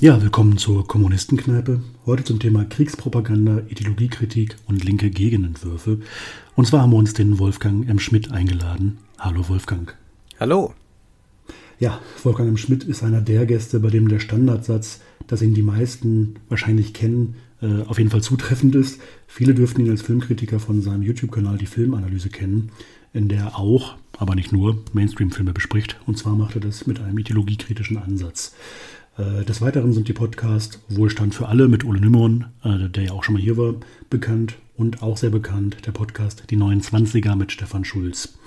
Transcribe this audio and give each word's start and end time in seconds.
Ja, 0.00 0.22
willkommen 0.22 0.58
zur 0.58 0.86
Kommunistenkneipe. 0.86 1.80
Heute 2.06 2.22
zum 2.22 2.38
Thema 2.38 2.64
Kriegspropaganda, 2.64 3.62
Ideologiekritik 3.68 4.54
und 4.68 4.84
linke 4.84 5.10
Gegenentwürfe. 5.10 5.98
Und 6.54 6.68
zwar 6.68 6.82
haben 6.82 6.92
wir 6.92 6.98
uns 6.98 7.14
den 7.14 7.40
Wolfgang 7.40 7.88
M. 7.88 7.98
Schmidt 7.98 8.30
eingeladen. 8.30 8.98
Hallo 9.18 9.48
Wolfgang. 9.48 9.96
Hallo. 10.38 10.72
Ja, 11.80 11.98
Wolfgang 12.22 12.48
M. 12.48 12.56
Schmidt 12.56 12.84
ist 12.84 13.02
einer 13.02 13.20
der 13.20 13.44
Gäste, 13.44 13.80
bei 13.80 13.90
dem 13.90 14.06
der 14.06 14.20
Standardsatz, 14.20 15.00
dass 15.26 15.42
ihn 15.42 15.54
die 15.54 15.62
meisten 15.62 16.36
wahrscheinlich 16.48 16.94
kennen, 16.94 17.34
äh, 17.60 17.82
auf 17.82 17.98
jeden 17.98 18.10
Fall 18.10 18.22
zutreffend 18.22 18.76
ist. 18.76 19.00
Viele 19.26 19.52
dürften 19.52 19.84
ihn 19.84 19.90
als 19.90 20.02
Filmkritiker 20.02 20.60
von 20.60 20.80
seinem 20.80 21.02
YouTube-Kanal 21.02 21.58
Die 21.58 21.66
Filmanalyse 21.66 22.28
kennen 22.28 22.70
in 23.12 23.28
der 23.28 23.40
er 23.40 23.58
auch, 23.58 23.96
aber 24.16 24.34
nicht 24.34 24.52
nur, 24.52 24.82
Mainstream-Filme 24.92 25.52
bespricht. 25.52 25.98
Und 26.06 26.18
zwar 26.18 26.34
macht 26.34 26.54
er 26.54 26.60
das 26.60 26.86
mit 26.86 27.00
einem 27.00 27.18
ideologiekritischen 27.18 27.96
Ansatz. 27.96 28.54
Äh, 29.18 29.44
des 29.44 29.60
Weiteren 29.60 29.92
sind 29.92 30.08
die 30.08 30.12
Podcasts 30.12 30.80
Wohlstand 30.88 31.34
für 31.34 31.48
alle 31.48 31.68
mit 31.68 31.84
Ole 31.84 32.00
Nymon, 32.00 32.46
äh, 32.62 32.88
der 32.88 33.04
ja 33.04 33.12
auch 33.12 33.24
schon 33.24 33.34
mal 33.34 33.42
hier 33.42 33.56
war, 33.56 33.74
bekannt 34.08 34.54
und 34.76 35.02
auch 35.02 35.16
sehr 35.16 35.30
bekannt 35.30 35.86
der 35.86 35.92
Podcast 35.92 36.44
Die 36.50 36.56
29er 36.56 37.34
mit 37.34 37.52
Stefan 37.52 37.84
Schulz. 37.84 38.38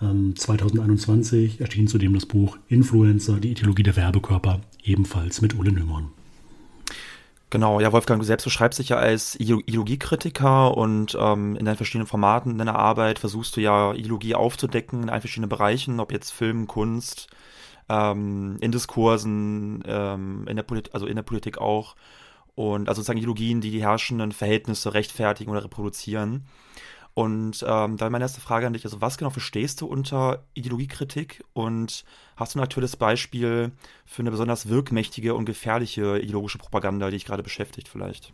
2021 0.00 1.60
ähm, 1.60 1.64
erschien 1.64 1.88
zudem 1.88 2.14
das 2.14 2.26
Buch 2.26 2.58
Influencer, 2.68 3.38
die 3.38 3.52
Ideologie 3.52 3.84
der 3.84 3.96
Werbekörper, 3.96 4.60
ebenfalls 4.82 5.40
mit 5.40 5.58
Ole 5.58 5.72
Nymon. 5.72 6.08
Genau, 7.48 7.80
ja, 7.80 7.92
Wolfgang, 7.92 8.20
du 8.20 8.26
selbst 8.26 8.44
beschreibst 8.44 8.80
dich 8.80 8.90
ja 8.90 8.96
als 8.96 9.38
Ideologiekritiker 9.38 10.76
und 10.76 11.16
ähm, 11.18 11.56
in 11.56 11.64
deinen 11.64 11.76
verschiedenen 11.76 12.08
Formaten 12.08 12.50
in 12.50 12.58
deiner 12.58 12.76
Arbeit 12.76 13.20
versuchst 13.20 13.56
du 13.56 13.60
ja 13.60 13.94
Ideologie 13.94 14.34
aufzudecken 14.34 15.04
in 15.04 15.10
allen 15.10 15.20
verschiedenen 15.20 15.48
Bereichen, 15.48 16.00
ob 16.00 16.12
jetzt 16.12 16.32
Film, 16.32 16.66
Kunst, 16.66 17.28
ähm, 17.88 18.56
in 18.60 18.72
Diskursen, 18.72 19.82
ähm, 19.86 20.46
in 20.48 20.56
der 20.56 20.64
also 20.92 21.06
in 21.06 21.16
der 21.16 21.22
Politik 21.22 21.58
auch. 21.58 21.96
Und 22.54 22.88
also 22.88 23.00
sozusagen 23.00 23.18
Ideologien, 23.18 23.60
die 23.60 23.70
die 23.70 23.82
herrschenden 23.82 24.32
Verhältnisse 24.32 24.94
rechtfertigen 24.94 25.50
oder 25.50 25.64
reproduzieren. 25.64 26.46
Und 27.14 27.64
ähm, 27.66 27.96
da 27.96 28.10
meine 28.10 28.24
erste 28.24 28.40
Frage 28.40 28.66
an 28.66 28.72
dich, 28.72 28.84
also 28.84 29.00
was 29.00 29.18
genau 29.18 29.30
verstehst 29.30 29.80
du 29.80 29.86
unter 29.86 30.44
Ideologiekritik 30.54 31.44
und 31.52 32.04
hast 32.36 32.54
du 32.54 32.58
ein 32.58 32.62
aktuelles 32.62 32.96
Beispiel 32.96 33.70
für 34.04 34.22
eine 34.22 34.32
besonders 34.32 34.68
wirkmächtige 34.68 35.34
und 35.34 35.44
gefährliche 35.44 36.18
ideologische 36.18 36.58
Propaganda, 36.58 37.06
die 37.06 37.16
dich 37.16 37.24
gerade 37.24 37.44
beschäftigt 37.44 37.88
vielleicht? 37.88 38.32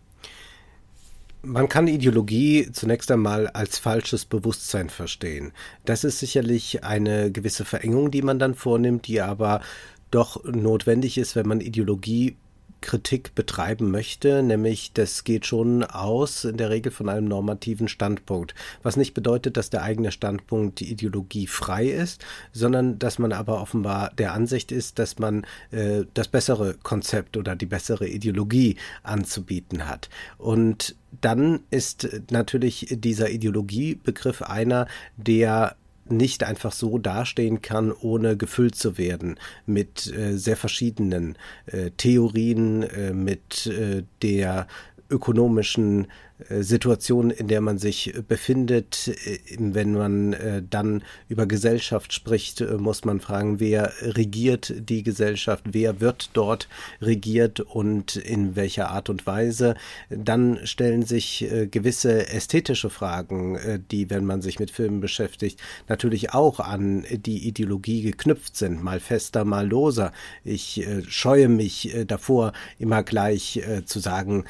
Man 1.43 1.71
kann 1.71 1.89
Ideologie 1.89 2.71
zunächst 2.71 3.11
einmal 3.11 3.47
als 3.49 3.79
falsches 3.79 4.27
Bewusstsein 4.27 4.91
verstehen. 4.91 5.53
Das 5.87 6.05
ist 6.05 6.19
sicherlich 6.19 6.85
eine 6.85 7.33
gewisse 7.33 7.65
Verengung, 7.65 8.11
die 8.11 8.21
man 8.21 8.39
dann 8.39 8.55
vornimmt, 8.55 9.07
die 9.07 9.23
aber 9.23 9.63
doch 10.11 10.45
notwendig 10.45 11.17
ist, 11.17 11.37
wenn 11.37 11.49
man 11.49 11.61
Ideologie 11.61 12.37
Kritik 12.81 13.35
betreiben 13.35 13.91
möchte, 13.91 14.43
nämlich 14.43 14.93
das 14.93 15.25
geht 15.25 15.47
schon 15.47 15.85
aus 15.85 16.45
in 16.45 16.57
der 16.57 16.71
Regel 16.71 16.91
von 16.91 17.09
einem 17.09 17.27
normativen 17.27 17.89
Standpunkt, 17.89 18.55
was 18.83 18.97
nicht 18.97 19.15
bedeutet, 19.15 19.57
dass 19.57 19.71
der 19.71 19.83
eigene 19.83 20.13
Standpunkt 20.13 20.81
die 20.81 20.91
Ideologie 20.91 21.47
frei 21.47 21.87
ist, 21.87 22.25
sondern 22.53 22.99
dass 22.99 23.19
man 23.19 23.33
aber 23.33 23.61
offenbar 23.61 24.13
der 24.17 24.33
Ansicht 24.33 24.73
ist, 24.73 24.99
dass 24.99 25.19
man 25.19 25.47
äh, 25.71 26.05
das 26.15 26.29
bessere 26.29 26.75
Konzept 26.83 27.37
oder 27.37 27.55
die 27.55 27.67
bessere 27.67 28.09
Ideologie 28.09 28.77
anzubieten 29.03 29.87
hat. 29.87 30.09
Und 30.39 30.97
dann 31.21 31.61
ist 31.71 32.09
natürlich 32.31 32.87
dieser 32.91 33.31
Ideologiebegriff 33.31 34.43
einer, 34.43 34.87
der 35.17 35.77
nicht 36.09 36.45
einfach 36.45 36.73
so 36.73 36.99
dastehen 36.99 37.63
kann, 37.63 37.93
ohne 37.93 38.37
gefüllt 38.37 38.75
zu 38.75 38.99
werden 38.99 39.39
mit 39.67 40.13
äh, 40.13 40.37
sehr 40.37 40.57
verschiedenen 40.57 41.37
äh, 41.67 41.91
Theorien, 41.97 42.83
äh, 42.83 43.13
mit 43.13 43.67
äh, 43.67 44.03
der 44.23 44.67
ökonomischen 45.09 46.09
Situation, 46.49 47.31
in 47.31 47.49
der 47.49 47.61
man 47.61 47.79
sich 47.79 48.15
befindet. 48.27 49.09
Äh, 49.09 49.39
wenn 49.59 49.93
man 49.93 50.33
äh, 50.33 50.63
dann 50.69 51.03
über 51.29 51.47
Gesellschaft 51.47 52.13
spricht, 52.13 52.61
muss 52.79 53.05
man 53.05 53.21
fragen, 53.21 53.61
wer 53.61 53.93
regiert 54.01 54.73
die 54.79 55.03
Gesellschaft, 55.03 55.65
wer 55.73 56.01
wird 56.01 56.31
dort 56.33 56.69
regiert 57.01 57.61
und 57.61 58.17
in 58.17 58.57
welcher 58.57 58.91
Art 58.91 59.09
und 59.11 59.27
Weise. 59.27 59.75
Dann 60.09 60.61
stellen 60.65 61.03
sich 61.03 61.47
gewisse 61.71 62.29
ästhetische 62.29 62.91
Fragen, 62.91 63.59
die, 63.91 64.11
wenn 64.11 64.25
man 64.25 64.43
sich 64.43 64.59
mit 64.59 64.71
Filmen 64.71 65.01
beschäftigt, 65.01 65.61
natürlich 65.89 66.33
auch 66.33 66.61
an 66.61 67.05
die 67.11 67.47
Ideologie 67.47 68.03
geknüpft 68.03 68.57
sind, 68.57 68.83
mal 68.83 69.01
fester, 69.01 69.45
mal 69.45 69.69
loser. 69.69 70.13
Ich 70.45 70.87
scheue 71.09 71.49
mich 71.49 71.95
davor, 72.07 72.53
immer 72.79 73.03
gleich 73.03 73.63
zu 73.85 73.99
sagen, 74.01 74.45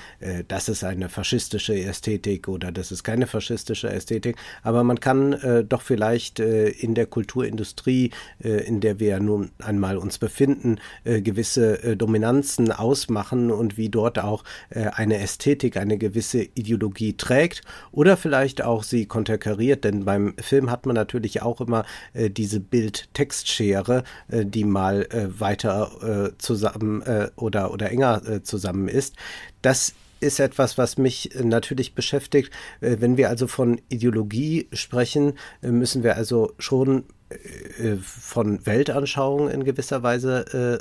das 0.48 0.68
ist 0.68 0.84
eine 0.84 1.08
faschistische 1.08 1.79
Ästhetik 1.82 2.48
oder 2.48 2.72
das 2.72 2.92
ist 2.92 3.04
keine 3.04 3.26
faschistische 3.26 3.90
Ästhetik, 3.90 4.36
aber 4.62 4.84
man 4.84 5.00
kann 5.00 5.32
äh, 5.32 5.64
doch 5.64 5.82
vielleicht 5.82 6.40
äh, 6.40 6.68
in 6.68 6.94
der 6.94 7.06
Kulturindustrie, 7.06 8.10
äh, 8.42 8.66
in 8.66 8.80
der 8.80 9.00
wir 9.00 9.20
nun 9.20 9.50
einmal 9.58 9.96
uns 9.96 10.18
befinden, 10.18 10.78
äh, 11.04 11.20
gewisse 11.20 11.82
äh, 11.82 11.96
Dominanzen 11.96 12.72
ausmachen 12.72 13.50
und 13.50 13.76
wie 13.76 13.88
dort 13.88 14.18
auch 14.18 14.44
äh, 14.70 14.86
eine 14.86 15.18
Ästhetik, 15.18 15.76
eine 15.76 15.98
gewisse 15.98 16.42
Ideologie 16.42 17.14
trägt 17.16 17.62
oder 17.92 18.16
vielleicht 18.16 18.62
auch 18.62 18.82
sie 18.82 19.06
konterkariert, 19.06 19.84
denn 19.84 20.04
beim 20.04 20.34
Film 20.40 20.70
hat 20.70 20.86
man 20.86 20.94
natürlich 20.94 21.42
auch 21.42 21.60
immer 21.60 21.84
diese 22.14 22.60
Bild-Text-Schere, 22.60 24.04
die 24.28 24.64
mal 24.64 25.06
weiter 25.38 26.32
zusammen 26.38 27.02
oder, 27.36 27.72
oder 27.72 27.90
enger 27.90 28.42
zusammen 28.42 28.88
ist. 28.88 29.16
Das 29.62 29.94
ist 30.20 30.38
etwas, 30.38 30.78
was 30.78 30.98
mich 30.98 31.30
natürlich 31.42 31.94
beschäftigt. 31.94 32.52
Äh, 32.80 32.96
wenn 33.00 33.16
wir 33.16 33.28
also 33.28 33.46
von 33.46 33.80
Ideologie 33.88 34.68
sprechen, 34.72 35.38
äh, 35.62 35.68
müssen 35.68 36.02
wir 36.02 36.16
also 36.16 36.52
schon 36.58 37.04
äh, 37.30 37.96
von 37.96 38.64
Weltanschauung 38.66 39.50
in 39.50 39.64
gewisser 39.64 40.02
Weise 40.02 40.80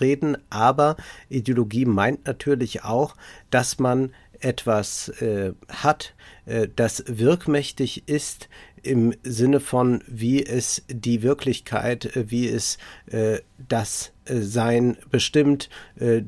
reden. 0.00 0.38
Aber 0.48 0.96
Ideologie 1.28 1.84
meint 1.84 2.26
natürlich 2.26 2.84
auch, 2.84 3.14
dass 3.50 3.78
man 3.78 4.12
etwas 4.40 5.12
hat, 5.68 6.14
das 6.76 7.04
wirkmächtig 7.06 8.08
ist 8.08 8.48
im 8.82 9.14
Sinne 9.22 9.60
von, 9.60 10.02
wie 10.06 10.44
es 10.44 10.82
die 10.88 11.22
Wirklichkeit, 11.22 12.10
wie 12.14 12.48
es 12.48 12.78
das 13.68 14.12
Sein 14.24 14.96
bestimmt 15.10 15.68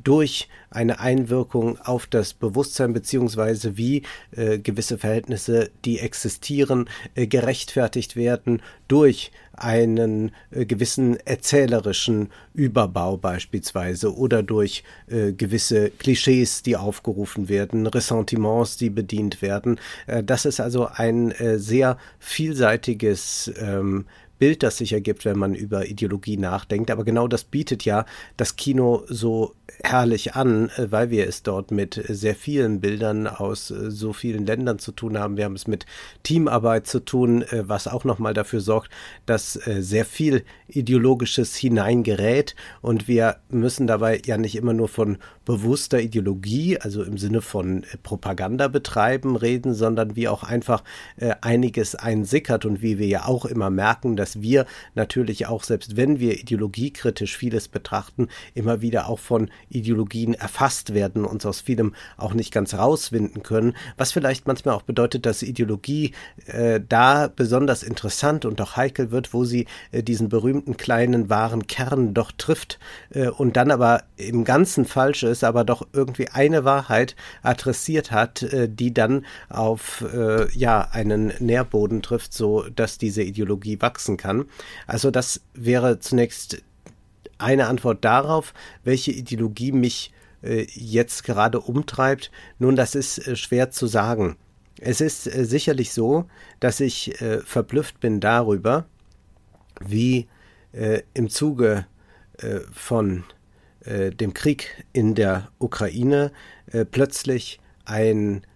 durch 0.03 0.49
eine 0.73 1.01
Einwirkung 1.01 1.79
auf 1.79 2.07
das 2.07 2.35
Bewusstsein 2.35 2.93
beziehungsweise 2.93 3.77
wie 3.77 4.03
äh, 4.33 4.59
gewisse 4.59 4.99
Verhältnisse, 4.99 5.71
die 5.85 5.99
existieren, 5.99 6.89
äh, 7.15 7.27
gerechtfertigt 7.27 8.17
werden 8.17 8.63
durch 8.89 9.33
einen 9.57 10.33
äh, 10.51 10.65
gewissen 10.65 11.17
erzählerischen 11.25 12.31
Überbau 12.55 13.17
beispielsweise 13.17 14.15
oder 14.17 14.43
durch 14.43 14.85
äh, 15.09 15.33
gewisse 15.33 15.91
Klischees, 15.91 16.63
die 16.63 16.77
aufgerufen 16.77 17.49
werden, 17.49 17.87
Ressentiments, 17.87 18.77
die 18.77 18.91
bedient 18.91 19.43
werden. 19.43 19.79
Äh, 20.07 20.23
das 20.23 20.45
ist 20.45 20.61
also 20.61 20.87
ein 20.87 21.33
äh, 21.33 21.59
sehr 21.59 21.99
vielseitiges 22.19 23.53
ähm, 23.59 24.07
Bild, 24.43 24.65
das 24.65 24.79
sich 24.79 24.93
ergibt, 24.93 25.25
wenn 25.25 25.39
man 25.39 25.55
über 25.55 25.87
Ideologie 25.87 26.37
nachdenkt. 26.37 26.91
Aber 26.91 27.05
genau 27.05 27.29
das 27.29 27.45
bietet 27.45 27.85
ja 27.85 28.05
das 28.37 28.57
Kino 28.57 29.05
so 29.07 29.55
herrlich 29.83 30.35
an, 30.35 30.71
äh, 30.77 30.91
weil 30.91 31.11
wir 31.11 31.27
es 31.27 31.43
dort 31.43 31.71
mit 31.71 32.03
sehr 32.09 32.35
vielen 32.35 32.81
Bildern 32.81 33.27
aus 33.27 33.71
äh, 33.71 33.91
so 33.91 34.13
vielen 34.13 34.47
Ländern 34.47 34.79
zu 34.79 34.93
tun 34.93 35.19
haben. 35.19 35.37
Wir 35.37 35.45
haben 35.45 35.55
es 35.55 35.67
mit 35.67 35.87
Teamarbeit 36.23 36.87
zu 36.87 37.01
tun, 37.01 37.43
äh, 37.43 37.69
was 37.69 37.89
auch 37.89 38.05
nochmal 38.05 38.35
dafür 38.35 38.61
sorgt, 38.61 38.91
dass 39.27 39.53
sehr 39.53 40.05
viel 40.05 40.45
Ideologisches 40.69 41.55
hineingerät 41.57 42.55
und 42.81 43.09
wir 43.09 43.37
müssen 43.51 43.87
dabei 43.87 44.21
ja 44.25 44.37
nicht 44.37 44.57
immer 44.57 44.73
nur 44.73 44.89
von 44.89 45.19
bewusster 45.45 46.01
Ideologie, 46.01 46.79
also 46.79 47.03
im 47.03 47.19
Sinne 47.19 47.41
von 47.41 47.85
Propaganda 48.03 48.69
betreiben, 48.69 49.37
reden, 49.37 49.75
sondern 49.75 50.17
wie 50.17 50.29
auch 50.29 50.43
einfach 50.43 50.83
einiges 51.41 51.95
einsickert 51.95 52.65
und 52.65 52.83
wie 52.83 52.99
wir 52.99 53.07
ja 53.07 53.27
auch 53.27 53.45
immer 53.45 53.71
merken, 53.71 54.17
dass 54.17 54.41
wir 54.41 54.67
natürlich 54.95 55.47
auch, 55.47 55.65
selbst 55.65 55.97
wenn 55.97 56.21
wir 56.21 56.39
ideologiekritisch 56.39 57.37
vieles 57.37 57.69
betrachten, 57.69 58.29
immer 58.55 58.81
wieder 58.81 59.09
auch 59.09 59.19
von 59.19 59.51
Ideologien 59.69 60.35
erfasst 60.35 60.95
werden, 60.95 61.25
uns 61.25 61.47
aus 61.47 61.61
vielem 61.61 61.95
auch 62.17 62.35
nicht 62.35 62.53
ganz 62.53 62.75
rauswinden 62.75 63.43
können, 63.43 63.75
was 63.97 64.13
vielleicht 64.13 64.47
manchmal 64.47 64.75
auch 64.75 64.83
bedeutet, 64.83 65.27
dass 65.27 65.43
Ideologie 65.43 66.13
äh, 66.47 66.81
da 66.87 67.29
besonders 67.29 67.83
interessant 67.83 68.45
und 68.45 68.61
auch 68.61 68.77
heikel 68.77 69.11
wird, 69.11 69.33
wo 69.33 69.45
sie 69.45 69.67
äh, 69.91 70.03
diesen 70.03 70.29
berühmten 70.29 70.77
kleinen 70.77 71.31
wahren 71.31 71.67
Kern 71.67 72.15
doch 72.15 72.33
trifft 72.33 72.79
äh, 73.11 73.29
und 73.29 73.57
dann 73.57 73.71
aber 73.71 74.05
im 74.17 74.45
Ganzen 74.45 74.85
falsch 74.85 75.23
ist, 75.23 75.45
aber 75.45 75.65
doch 75.65 75.87
irgendwie 75.93 76.29
eine 76.29 76.65
Wahrheit 76.65 77.17
adressiert 77.43 78.11
hat, 78.11 78.43
äh, 78.43 78.69
die 78.69 78.93
dann 78.95 79.25
auf 79.49 80.05
äh, 80.13 80.51
ja 80.53 80.89
einen 80.91 81.33
Nährboden 81.39 82.03
trifft, 82.03 82.35
so 82.35 82.65
dass 82.75 82.99
diese 82.99 83.23
Ideologie 83.23 83.81
wachsen 83.81 84.17
kann. 84.17 84.47
Also 84.87 85.11
das 85.11 85.41
wäre 85.55 85.99
zunächst 85.99 86.63
eine 87.43 87.67
Antwort 87.67 88.05
darauf, 88.05 88.55
welche 88.85 89.13
Ideologie 89.13 89.73
mich 89.73 90.13
äh, 90.43 90.67
jetzt 90.73 91.25
gerade 91.25 91.61
umtreibt. 91.61 92.31
Nun, 92.59 92.77
das 92.77 92.95
ist 92.95 93.27
äh, 93.27 93.37
schwer 93.37 93.71
zu 93.71 93.87
sagen. 93.87 94.37
Es 94.81 95.01
ist 95.01 95.27
äh, 95.27 95.45
sicherlich 95.45 95.93
so, 95.93 96.27
dass 96.61 96.81
ich 96.81 97.21
äh, 97.21 97.41
verblüfft 97.41 98.01
bin 98.01 98.21
darüber, 98.21 98.87
wie 99.81 100.29
äh, 100.73 101.03
im 101.15 101.29
Zuge 101.29 101.87
äh, 102.39 102.61
von 102.73 103.25
dem 103.85 104.33
Krieg 104.33 104.85
in 104.93 105.17
der 105.17 105.49
Ukraine 105.59 106.31
plötzlich 106.93 107.59
ein 107.85 108.47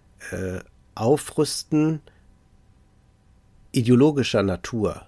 Aufrüsten 0.95 2.01
ideologischer 3.73 4.41
Natur 4.41 5.06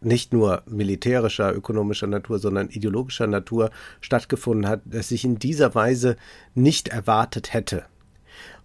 nicht 0.00 0.32
nur 0.32 0.62
militärischer, 0.66 1.54
ökonomischer 1.54 2.06
Natur, 2.06 2.38
sondern 2.38 2.68
ideologischer 2.68 3.26
Natur 3.26 3.70
stattgefunden 4.00 4.68
hat, 4.68 4.82
das 4.84 5.10
ich 5.10 5.24
in 5.24 5.38
dieser 5.38 5.74
Weise 5.74 6.16
nicht 6.54 6.88
erwartet 6.88 7.52
hätte. 7.52 7.84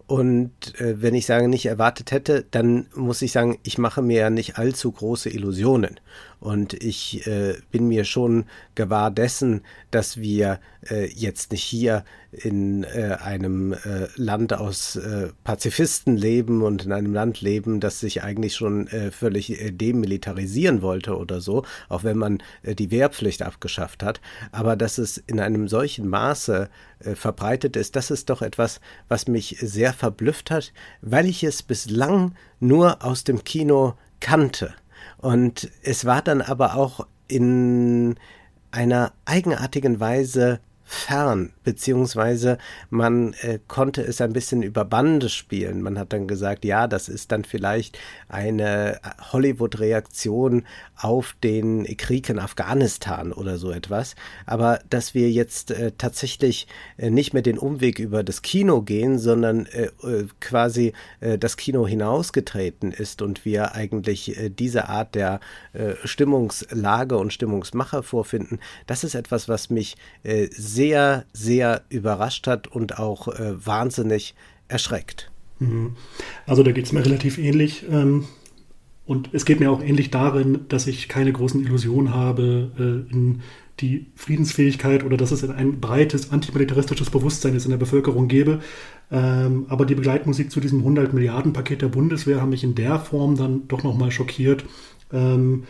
Und 0.08 0.80
äh, 0.80 1.02
wenn 1.02 1.16
ich 1.16 1.26
sage, 1.26 1.48
nicht 1.48 1.66
erwartet 1.66 2.12
hätte, 2.12 2.46
dann 2.52 2.88
muss 2.94 3.24
ich 3.24 3.32
sagen, 3.32 3.58
ich 3.64 3.78
mache 3.78 4.04
mir 4.04 4.20
ja 4.20 4.30
nicht 4.30 4.58
allzu 4.58 4.92
große 4.92 5.30
Illusionen. 5.30 6.00
Und 6.46 6.76
ich 6.76 7.26
äh, 7.26 7.56
bin 7.72 7.88
mir 7.88 8.06
schon 8.06 8.46
gewahr 8.76 9.10
dessen, 9.10 9.62
dass 9.90 10.18
wir 10.18 10.60
äh, 10.88 11.08
jetzt 11.12 11.52
nicht 11.52 11.64
hier 11.64 12.06
in 12.32 12.84
äh, 12.84 13.18
einem 13.20 13.74
äh, 13.74 14.08
Land 14.16 14.54
aus 14.54 14.96
äh, 14.96 15.30
Pazifisten 15.44 16.16
leben 16.16 16.62
und 16.62 16.86
in 16.86 16.92
einem 16.92 17.16
Land 17.16 17.42
leben, 17.42 17.80
das 17.80 18.00
sich 18.00 18.22
eigentlich 18.22 18.54
schon 18.54 18.86
äh, 18.90 19.10
völlig 19.10 19.58
demilitarisieren 19.72 20.84
wollte 20.84 21.18
oder 21.18 21.42
so, 21.42 21.66
auch 21.90 22.04
wenn 22.04 22.18
man 22.18 22.44
die 22.64 22.92
Wehrpflicht 22.92 23.42
abgeschafft 23.42 24.04
hat. 24.04 24.22
Aber 24.52 24.76
dass 24.76 25.00
es 25.00 25.18
in 25.18 25.40
einem 25.40 25.68
solchen 25.68 26.08
Maße 26.08 26.70
verbreitet 27.16 27.76
ist, 27.76 27.96
das 27.96 28.12
ist 28.12 28.30
doch 28.30 28.44
etwas, 28.44 28.82
was 29.08 29.28
mich 29.28 29.58
sehr 29.62 29.94
verblüfft 29.94 30.52
hat, 30.52 30.74
weil 31.02 31.26
ich 31.26 31.44
es 31.44 31.64
bislang 31.64 32.36
nur 32.60 33.04
aus 33.04 33.24
dem 33.24 33.44
Kino 33.44 33.96
kannte. 34.20 34.74
Und 35.26 35.72
es 35.82 36.06
war 36.06 36.22
dann 36.22 36.44
aber 36.44 36.76
auch 36.76 37.08
in 37.28 38.14
einer 38.70 39.12
eigenartigen 39.26 40.00
Weise 40.00 40.60
fern, 40.86 41.52
beziehungsweise 41.64 42.60
man 42.92 43.34
äh, 43.42 43.60
konnte 43.68 44.04
es 44.04 44.22
ein 44.22 44.34
bisschen 44.34 44.62
über 44.62 44.86
Bande 44.86 45.30
spielen. 45.30 45.82
Man 45.82 45.98
hat 45.98 46.14
dann 46.14 46.28
gesagt, 46.28 46.64
ja, 46.64 46.88
das 46.88 47.10
ist 47.10 47.32
dann 47.32 47.44
vielleicht 47.44 47.98
eine 48.30 49.00
Hollywood-Reaktion 49.32 50.64
auf 50.96 51.36
den 51.44 51.86
Krieg 51.98 52.30
in 52.30 52.38
Afghanistan 52.38 53.34
oder 53.34 53.58
so 53.58 53.72
etwas. 53.72 54.16
Aber 54.46 54.80
dass 54.90 55.16
wir 55.16 55.32
jetzt 55.32 55.72
äh, 55.72 55.92
tatsächlich 55.98 56.68
äh, 56.98 57.10
nicht 57.10 57.34
mehr 57.34 57.42
den 57.42 57.58
Umweg 57.58 57.98
über 57.98 58.24
das 58.24 58.44
Kino 58.44 58.84
gehen, 58.84 59.18
sondern 59.18 59.66
äh, 59.66 59.90
äh, 60.04 60.28
quasi 60.40 60.94
äh, 61.20 61.40
das 61.40 61.58
Kino 61.58 61.88
hinausgetreten 61.88 62.92
ist 62.92 63.24
und 63.24 63.44
wir 63.44 63.74
eigentlich 63.74 64.38
diese 64.58 64.90
Art 64.90 65.16
der 65.16 65.40
Stimmungslage 66.04 67.18
und 67.18 67.34
Stimmungsmacher 67.34 68.04
vorfinden, 68.04 68.60
das 68.88 69.04
ist 69.04 69.16
etwas, 69.16 69.50
was 69.50 69.70
mich 69.70 69.96
sehr 70.24 70.75
sehr, 70.76 71.26
sehr 71.34 71.84
überrascht 71.90 72.48
hat 72.48 72.68
und 72.68 73.00
auch 73.00 73.28
äh, 73.28 73.66
wahnsinnig 73.66 74.36
erschreckt. 74.68 75.32
Mhm. 75.60 75.96
Also 76.46 76.64
da 76.64 76.72
geht 76.72 76.86
es 76.86 76.92
mir 76.92 77.06
relativ 77.06 77.38
ähnlich. 77.38 77.86
Ähm, 77.90 78.26
und 79.06 79.30
es 79.34 79.46
geht 79.46 79.60
mir 79.60 79.72
auch 79.72 79.82
ähnlich 79.82 80.12
darin, 80.12 80.66
dass 80.68 80.88
ich 80.88 81.08
keine 81.08 81.32
großen 81.32 81.62
Illusionen 81.62 82.14
habe 82.14 82.72
äh, 82.78 83.14
in 83.14 83.42
die 83.80 84.08
Friedensfähigkeit 84.16 85.04
oder 85.04 85.18
dass 85.18 85.32
es 85.32 85.48
ein 85.48 85.80
breites 85.80 86.32
antimilitaristisches 86.32 87.10
Bewusstsein 87.10 87.54
jetzt 87.54 87.66
in 87.66 87.72
der 87.72 87.78
Bevölkerung 87.78 88.28
gäbe. 88.28 88.60
Ähm, 89.12 89.66
aber 89.70 89.86
die 89.86 89.96
Begleitmusik 89.96 90.52
zu 90.52 90.60
diesem 90.60 90.80
100 90.80 91.14
Milliarden 91.14 91.54
Paket 91.54 91.82
der 91.82 91.90
Bundeswehr 91.90 92.42
haben 92.42 92.50
mich 92.50 92.64
in 92.64 92.76
der 92.76 93.00
Form 93.00 93.38
dann 93.38 93.68
doch 93.68 93.84
nochmal 93.84 94.12
schockiert. 94.12 94.66
Ähm, 95.12 95.66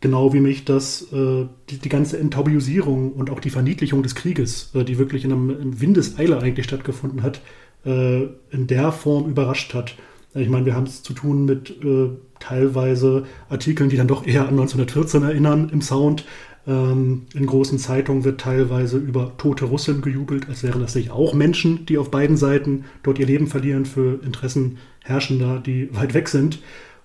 Genau 0.00 0.32
wie 0.32 0.40
mich 0.40 0.64
das, 0.64 1.12
äh, 1.12 1.46
die, 1.68 1.78
die, 1.78 1.88
ganze 1.90 2.18
Enttabuisierung 2.18 3.12
und 3.12 3.30
auch 3.30 3.40
die 3.40 3.50
Verniedlichung 3.50 4.02
des 4.02 4.14
Krieges, 4.14 4.70
äh, 4.74 4.82
die 4.82 4.98
wirklich 4.98 5.24
in 5.24 5.32
einem 5.32 5.50
in 5.50 5.80
Windeseile 5.80 6.40
eigentlich 6.40 6.64
stattgefunden 6.64 7.22
hat, 7.22 7.42
äh, 7.84 8.22
in 8.50 8.66
der 8.66 8.92
Form 8.92 9.28
überrascht 9.28 9.74
hat. 9.74 9.96
Ich 10.34 10.48
meine, 10.48 10.64
wir 10.64 10.74
haben 10.74 10.86
es 10.86 11.02
zu 11.02 11.12
tun 11.12 11.44
mit 11.44 11.84
äh, 11.84 12.08
teilweise 12.38 13.24
Artikeln, 13.48 13.90
die 13.90 13.96
dann 13.96 14.08
doch 14.08 14.26
eher 14.26 14.42
an 14.42 14.58
1914 14.58 15.22
erinnern 15.22 15.70
im 15.70 15.82
Sound. 15.82 16.24
Ähm, 16.66 17.26
in 17.34 17.46
großen 17.46 17.78
Zeitungen 17.78 18.24
wird 18.24 18.40
teilweise 18.40 18.96
über 18.98 19.32
tote 19.38 19.64
Russen 19.64 20.02
gejubelt, 20.02 20.48
als 20.48 20.62
wären 20.62 20.80
das 20.80 20.94
nicht 20.94 21.10
auch 21.10 21.34
Menschen, 21.34 21.84
die 21.86 21.98
auf 21.98 22.10
beiden 22.10 22.36
Seiten 22.36 22.84
dort 23.02 23.18
ihr 23.18 23.26
Leben 23.26 23.48
verlieren 23.48 23.86
für 23.86 24.20
Interessen 24.24 24.78
Herrschender, 25.02 25.58
die 25.58 25.94
weit 25.94 26.14
weg 26.14 26.28
sind. 26.28 26.60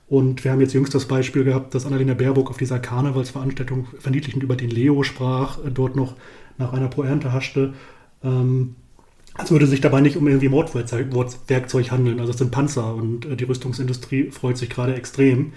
Und 0.07 0.43
wir 0.43 0.51
haben 0.51 0.61
jetzt 0.61 0.73
jüngst 0.73 0.93
das 0.93 1.05
Beispiel 1.05 1.43
gehabt, 1.43 1.73
dass 1.73 1.85
Annalena 1.85 2.13
Baerbock 2.13 2.49
auf 2.49 2.57
dieser 2.57 2.79
Karnevalsveranstaltung 2.79 3.87
verniedlichend 3.99 4.43
über 4.43 4.55
den 4.55 4.69
Leo 4.69 5.03
sprach, 5.03 5.63
äh, 5.65 5.71
dort 5.71 5.95
noch 5.95 6.15
nach 6.57 6.73
einer 6.73 6.87
Pointe 6.87 7.33
haschte. 7.33 7.73
Ähm, 8.23 8.75
als 9.33 9.51
würde 9.51 9.67
sich 9.67 9.81
dabei 9.81 10.01
nicht 10.01 10.15
um 10.15 10.27
irgendwie 10.27 10.49
Mordwerkzeug 10.49 11.91
handeln. 11.91 12.19
Also 12.19 12.31
es 12.31 12.37
sind 12.37 12.51
Panzer 12.51 12.95
und 12.95 13.25
äh, 13.25 13.35
die 13.35 13.43
Rüstungsindustrie 13.43 14.31
freut 14.31 14.57
sich 14.57 14.69
gerade 14.69 14.95
extrem. 14.95 15.53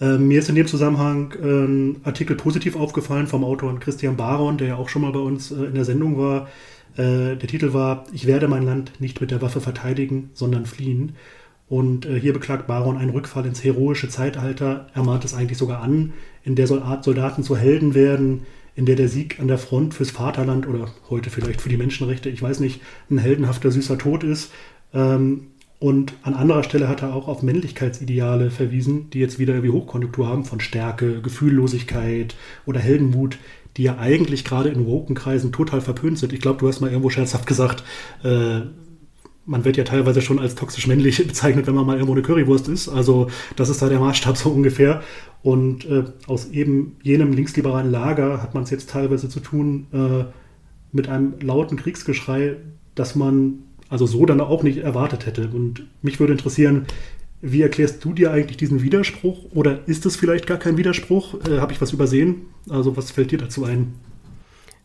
Äh, 0.00 0.18
mir 0.18 0.40
ist 0.40 0.48
in 0.48 0.56
dem 0.56 0.66
Zusammenhang 0.66 1.32
ein 1.40 1.96
Artikel 2.04 2.36
positiv 2.36 2.76
aufgefallen 2.76 3.28
vom 3.28 3.44
Autor 3.44 3.78
Christian 3.78 4.16
Baron, 4.16 4.58
der 4.58 4.68
ja 4.68 4.76
auch 4.76 4.88
schon 4.88 5.02
mal 5.02 5.12
bei 5.12 5.20
uns 5.20 5.52
äh, 5.52 5.64
in 5.64 5.74
der 5.74 5.84
Sendung 5.84 6.18
war. 6.18 6.48
Äh, 6.94 7.36
der 7.36 7.46
Titel 7.46 7.72
war 7.72 8.06
Ich 8.12 8.26
werde 8.26 8.48
mein 8.48 8.64
Land 8.64 9.00
nicht 9.00 9.20
mit 9.20 9.30
der 9.30 9.40
Waffe 9.40 9.60
verteidigen, 9.60 10.30
sondern 10.34 10.66
fliehen. 10.66 11.12
Und 11.72 12.04
äh, 12.04 12.20
hier 12.20 12.34
beklagt 12.34 12.66
Baron 12.66 12.98
einen 12.98 13.12
Rückfall 13.12 13.46
ins 13.46 13.64
heroische 13.64 14.10
Zeitalter. 14.10 14.88
Er 14.92 15.04
mahnt 15.04 15.24
es 15.24 15.32
eigentlich 15.32 15.56
sogar 15.56 15.80
an, 15.80 16.12
in 16.44 16.54
der 16.54 16.66
Soldaten 16.66 17.42
zu 17.44 17.56
Helden 17.56 17.94
werden, 17.94 18.42
in 18.74 18.84
der 18.84 18.94
der 18.94 19.08
Sieg 19.08 19.40
an 19.40 19.48
der 19.48 19.56
Front 19.56 19.94
fürs 19.94 20.10
Vaterland 20.10 20.68
oder 20.68 20.88
heute 21.08 21.30
vielleicht 21.30 21.62
für 21.62 21.70
die 21.70 21.78
Menschenrechte, 21.78 22.28
ich 22.28 22.42
weiß 22.42 22.60
nicht, 22.60 22.82
ein 23.10 23.16
heldenhafter, 23.16 23.70
süßer 23.70 23.96
Tod 23.96 24.22
ist. 24.22 24.52
Ähm, 24.92 25.46
und 25.78 26.12
an 26.24 26.34
anderer 26.34 26.62
Stelle 26.62 26.88
hat 26.88 27.00
er 27.00 27.14
auch 27.14 27.26
auf 27.26 27.42
Männlichkeitsideale 27.42 28.50
verwiesen, 28.50 29.08
die 29.08 29.20
jetzt 29.20 29.38
wieder 29.38 29.54
irgendwie 29.54 29.72
Hochkonjunktur 29.72 30.28
haben, 30.28 30.44
von 30.44 30.60
Stärke, 30.60 31.22
Gefühllosigkeit 31.22 32.36
oder 32.66 32.80
Heldenmut, 32.80 33.38
die 33.78 33.84
ja 33.84 33.96
eigentlich 33.96 34.44
gerade 34.44 34.68
in 34.68 34.84
woken 34.84 35.14
Kreisen 35.14 35.52
total 35.52 35.80
verpönt 35.80 36.18
sind. 36.18 36.34
Ich 36.34 36.42
glaube, 36.42 36.58
du 36.58 36.68
hast 36.68 36.82
mal 36.82 36.90
irgendwo 36.90 37.08
scherzhaft 37.08 37.46
gesagt, 37.46 37.82
äh, 38.24 38.60
man 39.44 39.64
wird 39.64 39.76
ja 39.76 39.84
teilweise 39.84 40.22
schon 40.22 40.38
als 40.38 40.54
toxisch 40.54 40.86
männlich 40.86 41.18
bezeichnet, 41.26 41.66
wenn 41.66 41.74
man 41.74 41.86
mal 41.86 41.96
irgendwo 41.96 42.12
eine 42.12 42.22
Currywurst 42.22 42.68
ist. 42.68 42.88
Also 42.88 43.28
das 43.56 43.68
ist 43.68 43.82
da 43.82 43.88
der 43.88 44.00
Maßstab 44.00 44.36
so 44.36 44.50
ungefähr. 44.54 45.02
Und 45.42 45.84
äh, 45.86 46.04
aus 46.26 46.50
eben 46.50 46.96
jenem 47.02 47.32
linksliberalen 47.32 47.90
Lager 47.90 48.42
hat 48.42 48.54
man 48.54 48.62
es 48.62 48.70
jetzt 48.70 48.90
teilweise 48.90 49.28
zu 49.28 49.40
tun 49.40 49.86
äh, 49.92 50.24
mit 50.92 51.08
einem 51.08 51.34
lauten 51.40 51.76
Kriegsgeschrei, 51.76 52.56
das 52.94 53.16
man 53.16 53.64
also 53.88 54.06
so 54.06 54.24
dann 54.24 54.40
auch 54.40 54.62
nicht 54.62 54.78
erwartet 54.78 55.26
hätte. 55.26 55.48
Und 55.48 55.86
mich 56.00 56.20
würde 56.20 56.32
interessieren, 56.32 56.86
wie 57.40 57.60
erklärst 57.60 58.04
du 58.04 58.12
dir 58.12 58.30
eigentlich 58.30 58.56
diesen 58.56 58.82
Widerspruch? 58.82 59.46
Oder 59.52 59.86
ist 59.88 60.06
es 60.06 60.16
vielleicht 60.16 60.46
gar 60.46 60.58
kein 60.58 60.76
Widerspruch? 60.76 61.34
Äh, 61.46 61.58
Habe 61.58 61.72
ich 61.72 61.80
was 61.80 61.92
übersehen? 61.92 62.42
Also 62.68 62.96
was 62.96 63.10
fällt 63.10 63.32
dir 63.32 63.38
dazu 63.38 63.64
ein? 63.64 63.94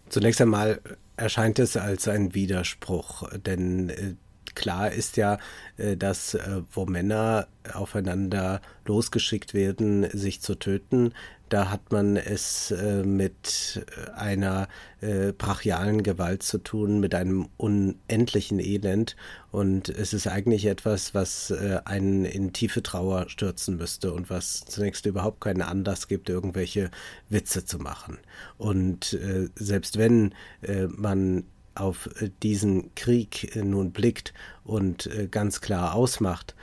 Zunächst 0.10 0.42
einmal 0.42 0.82
erscheint 1.18 1.60
es 1.60 1.78
als 1.78 2.08
ein 2.08 2.34
Widerspruch, 2.34 3.30
denn 3.46 3.90
äh, 3.90 4.16
klar 4.58 4.92
ist 4.92 5.18
ja, 5.18 5.38
äh, 5.78 5.96
dass 5.96 6.34
äh, 6.34 6.62
wo 6.72 6.86
Männer 6.86 7.48
aufeinander 7.74 8.62
losgeschickt 8.86 9.54
werden, 9.54 10.10
sich 10.12 10.42
zu 10.42 10.56
töten, 10.56 11.14
da 11.50 11.70
hat 11.70 11.92
man 11.92 12.18
es 12.18 12.72
äh, 12.72 13.04
mit 13.04 13.86
einer 14.16 14.68
brachialen 15.38 16.02
Gewalt 16.02 16.42
zu 16.42 16.58
tun, 16.58 17.00
mit 17.00 17.14
einem 17.14 17.50
unendlichen 17.58 18.60
Elend. 18.60 19.16
Und 19.52 19.90
es 19.90 20.12
ist 20.12 20.26
eigentlich 20.26 20.66
etwas, 20.66 21.14
was 21.14 21.54
einen 21.86 22.26
in 22.26 22.52
tiefe 22.52 22.82
Trauer 22.82 23.30
stürzen 23.30 23.78
müsste 23.78 24.12
und 24.12 24.32
was 24.32 24.66
zunächst 24.66 25.06
überhaupt 25.06 25.42
keinen 25.42 25.62
Anlass 25.62 26.08
gibt, 26.08 26.30
irgendwelche 26.30 26.90
Witze 27.30 27.64
zu 27.64 27.78
machen. 27.78 28.18
Und 28.58 29.16
selbst 29.56 30.00
wenn 30.00 30.34
man 30.90 31.44
auf 31.80 32.10
diesen 32.44 32.94
Krieg 32.96 33.56
nun 33.56 33.92
blickt 33.92 34.34
und 34.64 35.10
ganz 35.32 35.62
klar 35.62 35.94
ausmacht, 35.94 36.56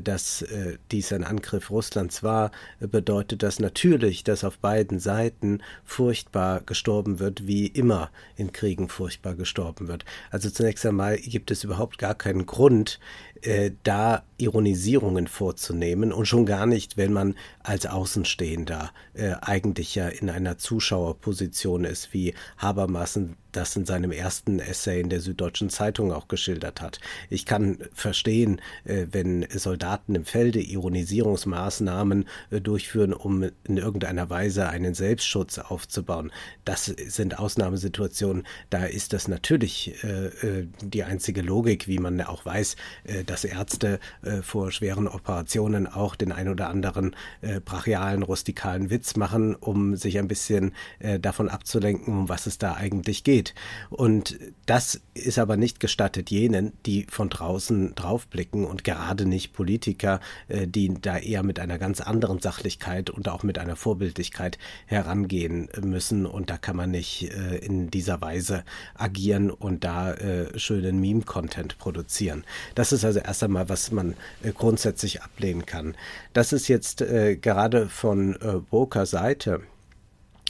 dass 0.00 0.44
dies 0.90 1.12
ein 1.12 1.24
Angriff 1.24 1.70
Russlands 1.70 2.22
war, 2.22 2.50
bedeutet 2.80 3.42
das 3.42 3.58
natürlich, 3.60 4.24
dass 4.24 4.44
auf 4.44 4.58
beiden 4.58 4.98
Seiten 4.98 5.60
furchtbar 5.84 6.60
gestorben 6.60 7.18
wird, 7.18 7.46
wie 7.46 7.66
immer 7.66 8.10
in 8.36 8.52
Kriegen 8.52 8.88
furchtbar 8.88 9.34
gestorben 9.34 9.88
wird. 9.88 10.04
Also 10.30 10.50
zunächst 10.50 10.86
einmal 10.86 11.18
gibt 11.18 11.50
es 11.50 11.64
überhaupt 11.64 11.98
gar 11.98 12.14
keinen 12.14 12.46
Grund, 12.46 13.00
äh, 13.42 13.72
da 13.82 14.22
Ironisierungen 14.38 15.26
vorzunehmen 15.26 16.12
und 16.12 16.26
schon 16.26 16.46
gar 16.46 16.66
nicht, 16.66 16.96
wenn 16.96 17.12
man 17.12 17.34
als 17.62 17.86
Außenstehender 17.86 18.90
äh, 19.14 19.34
eigentlich 19.40 19.94
ja 19.94 20.08
in 20.08 20.30
einer 20.30 20.58
Zuschauerposition 20.58 21.84
ist, 21.84 22.12
wie 22.12 22.34
Habermas 22.58 23.18
das 23.52 23.76
in 23.76 23.84
seinem 23.84 24.10
ersten 24.10 24.58
Essay 24.58 25.00
in 25.00 25.10
der 25.10 25.20
Süddeutschen 25.20 25.68
Zeitung 25.70 26.10
auch 26.12 26.26
geschildert 26.26 26.80
hat. 26.80 27.00
Ich 27.28 27.44
kann 27.44 27.78
verstehen, 27.92 28.60
äh, 28.84 29.06
wenn 29.10 29.46
Soldaten 29.50 30.14
im 30.14 30.24
Felde 30.24 30.60
Ironisierungsmaßnahmen 30.60 32.26
äh, 32.50 32.60
durchführen, 32.60 33.12
um 33.12 33.44
in 33.64 33.76
irgendeiner 33.76 34.30
Weise 34.30 34.68
einen 34.68 34.94
Selbstschutz 34.94 35.58
aufzubauen. 35.58 36.32
Das 36.64 36.86
sind 36.86 37.38
Ausnahmesituationen. 37.38 38.46
Da 38.70 38.84
ist 38.84 39.12
das 39.12 39.28
natürlich 39.28 40.02
äh, 40.02 40.66
die 40.82 41.04
einzige 41.04 41.42
Logik, 41.42 41.86
wie 41.86 41.98
man 41.98 42.20
auch 42.22 42.44
weiß, 42.44 42.76
äh, 43.04 43.24
dass 43.32 43.44
Ärzte 43.44 43.98
äh, 44.20 44.42
vor 44.42 44.70
schweren 44.70 45.08
Operationen 45.08 45.86
auch 45.86 46.16
den 46.16 46.32
ein 46.32 46.48
oder 46.48 46.68
anderen 46.68 47.16
äh, 47.40 47.60
brachialen, 47.60 48.22
rustikalen 48.22 48.90
Witz 48.90 49.16
machen, 49.16 49.54
um 49.54 49.96
sich 49.96 50.18
ein 50.18 50.28
bisschen 50.28 50.74
äh, 50.98 51.18
davon 51.18 51.48
abzulenken, 51.48 52.12
um 52.12 52.28
was 52.28 52.46
es 52.46 52.58
da 52.58 52.74
eigentlich 52.74 53.24
geht. 53.24 53.54
Und 53.88 54.38
das 54.66 55.00
ist 55.14 55.38
aber 55.38 55.56
nicht 55.56 55.80
gestattet 55.80 56.30
jenen, 56.30 56.74
die 56.84 57.06
von 57.08 57.30
draußen 57.30 57.94
draufblicken 57.94 58.66
und 58.66 58.84
gerade 58.84 59.24
nicht 59.24 59.54
Politiker, 59.54 60.20
äh, 60.48 60.66
die 60.66 60.92
da 61.00 61.16
eher 61.16 61.42
mit 61.42 61.58
einer 61.58 61.78
ganz 61.78 62.02
anderen 62.02 62.38
Sachlichkeit 62.38 63.08
und 63.08 63.30
auch 63.30 63.44
mit 63.44 63.58
einer 63.58 63.76
Vorbildlichkeit 63.76 64.58
herangehen 64.84 65.70
müssen. 65.82 66.26
Und 66.26 66.50
da 66.50 66.58
kann 66.58 66.76
man 66.76 66.90
nicht 66.90 67.30
äh, 67.30 67.56
in 67.56 67.90
dieser 67.90 68.20
Weise 68.20 68.62
agieren 68.94 69.50
und 69.50 69.84
da 69.84 70.12
äh, 70.12 70.58
schönen 70.58 71.00
Meme-Content 71.00 71.78
produzieren. 71.78 72.44
Das 72.74 72.92
ist 72.92 73.06
also 73.06 73.21
erst 73.24 73.42
einmal, 73.42 73.68
was 73.68 73.90
man 73.90 74.14
äh, 74.42 74.52
grundsätzlich 74.52 75.22
ablehnen 75.22 75.66
kann. 75.66 75.96
Dass 76.32 76.52
es 76.52 76.68
jetzt 76.68 77.00
äh, 77.00 77.36
gerade 77.36 77.88
von 77.88 78.34
äh, 78.36 78.58
Boker 78.70 79.06
Seite 79.06 79.60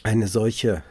eine 0.02 0.28
solche 0.28 0.82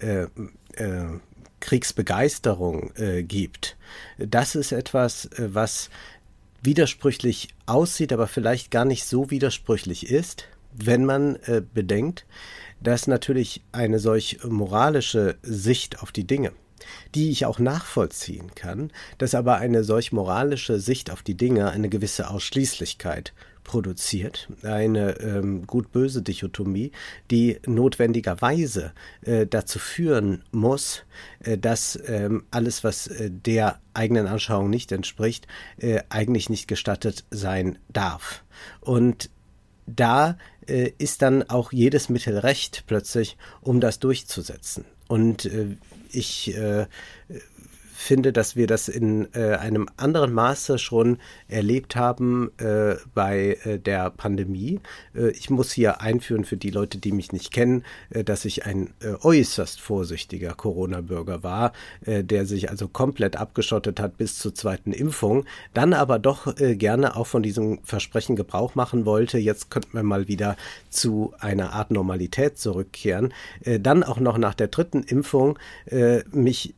äh, 0.00 0.26
äh, 0.74 1.18
Kriegsbegeisterung 1.60 2.92
äh, 2.96 3.22
gibt, 3.22 3.76
das 4.18 4.54
ist 4.54 4.72
etwas, 4.72 5.28
was 5.36 5.90
widersprüchlich 6.62 7.48
aussieht, 7.66 8.12
aber 8.12 8.26
vielleicht 8.26 8.70
gar 8.70 8.84
nicht 8.84 9.04
so 9.04 9.30
widersprüchlich 9.30 10.08
ist, 10.08 10.44
wenn 10.72 11.04
man 11.04 11.38
bedenkt, 11.72 12.26
dass 12.80 13.06
natürlich 13.06 13.62
eine 13.72 13.98
solch 13.98 14.38
moralische 14.44 15.36
Sicht 15.42 16.02
auf 16.02 16.12
die 16.12 16.26
Dinge 16.26 16.52
die 17.14 17.30
ich 17.30 17.46
auch 17.46 17.58
nachvollziehen 17.58 18.54
kann, 18.54 18.90
dass 19.18 19.34
aber 19.34 19.56
eine 19.56 19.84
solch 19.84 20.12
moralische 20.12 20.80
Sicht 20.80 21.10
auf 21.10 21.22
die 21.22 21.36
Dinge 21.36 21.70
eine 21.70 21.88
gewisse 21.88 22.30
Ausschließlichkeit 22.30 23.32
produziert, 23.68 24.48
eine 24.62 25.20
ähm, 25.20 25.66
gut-böse 25.66 26.22
Dichotomie, 26.22 26.90
die 27.30 27.60
notwendigerweise 27.66 28.92
äh, 29.20 29.46
dazu 29.46 29.78
führen 29.78 30.42
muss, 30.52 31.02
äh, 31.40 31.58
dass 31.58 31.98
ähm, 32.06 32.44
alles, 32.50 32.82
was 32.82 33.08
äh, 33.08 33.30
der 33.30 33.78
eigenen 33.92 34.26
Anschauung 34.26 34.70
nicht 34.70 34.90
entspricht, 34.90 35.46
äh, 35.76 36.00
eigentlich 36.08 36.48
nicht 36.48 36.66
gestattet 36.66 37.24
sein 37.30 37.78
darf. 37.90 38.42
Und 38.80 39.28
da 39.86 40.38
äh, 40.66 40.92
ist 40.96 41.20
dann 41.20 41.42
auch 41.42 41.70
jedes 41.70 42.08
Mittel 42.08 42.38
recht 42.38 42.84
plötzlich, 42.86 43.36
um 43.60 43.80
das 43.80 43.98
durchzusetzen. 43.98 44.86
Und 45.08 45.44
äh, 45.44 45.76
ich 46.12 46.54
äh, 46.56 46.86
finde, 47.98 48.32
dass 48.32 48.54
wir 48.54 48.68
das 48.68 48.88
in 48.88 49.26
äh, 49.34 49.56
einem 49.56 49.88
anderen 49.96 50.32
Maße 50.32 50.78
schon 50.78 51.18
erlebt 51.48 51.96
haben 51.96 52.52
äh, 52.58 52.94
bei 53.12 53.58
äh, 53.64 53.80
der 53.80 54.10
Pandemie. 54.10 54.78
Äh, 55.16 55.30
ich 55.30 55.50
muss 55.50 55.72
hier 55.72 56.00
einführen 56.00 56.44
für 56.44 56.56
die 56.56 56.70
Leute, 56.70 56.98
die 56.98 57.10
mich 57.10 57.32
nicht 57.32 57.52
kennen, 57.52 57.82
äh, 58.10 58.22
dass 58.22 58.44
ich 58.44 58.64
ein 58.66 58.94
äh, 59.00 59.14
äußerst 59.20 59.80
vorsichtiger 59.80 60.54
Corona-Bürger 60.54 61.42
war, 61.42 61.72
der 62.06 62.46
sich 62.46 62.70
also 62.70 62.86
komplett 62.86 63.36
abgeschottet 63.36 63.98
hat 63.98 64.16
bis 64.16 64.38
zur 64.38 64.54
zweiten 64.54 64.92
Impfung, 64.92 65.44
dann 65.74 65.92
aber 65.92 66.18
doch 66.18 66.54
gerne 66.56 67.16
auch 67.16 67.26
von 67.26 67.42
diesem 67.42 67.80
Versprechen 67.82 68.36
Gebrauch 68.36 68.74
machen 68.74 69.04
wollte. 69.04 69.38
Jetzt 69.38 69.70
könnten 69.70 69.94
wir 69.94 70.02
mal 70.02 70.28
wieder 70.28 70.56
zu 70.88 71.34
einer 71.40 71.72
Art 71.72 71.90
Normalität 71.90 72.58
zurückkehren. 72.58 73.32
dann 73.80 74.04
auch 74.04 74.20
noch 74.20 74.38
nach 74.38 74.54
der 74.54 74.68
dritten 74.68 75.02
Impfung 75.02 75.58
mich 76.30 76.74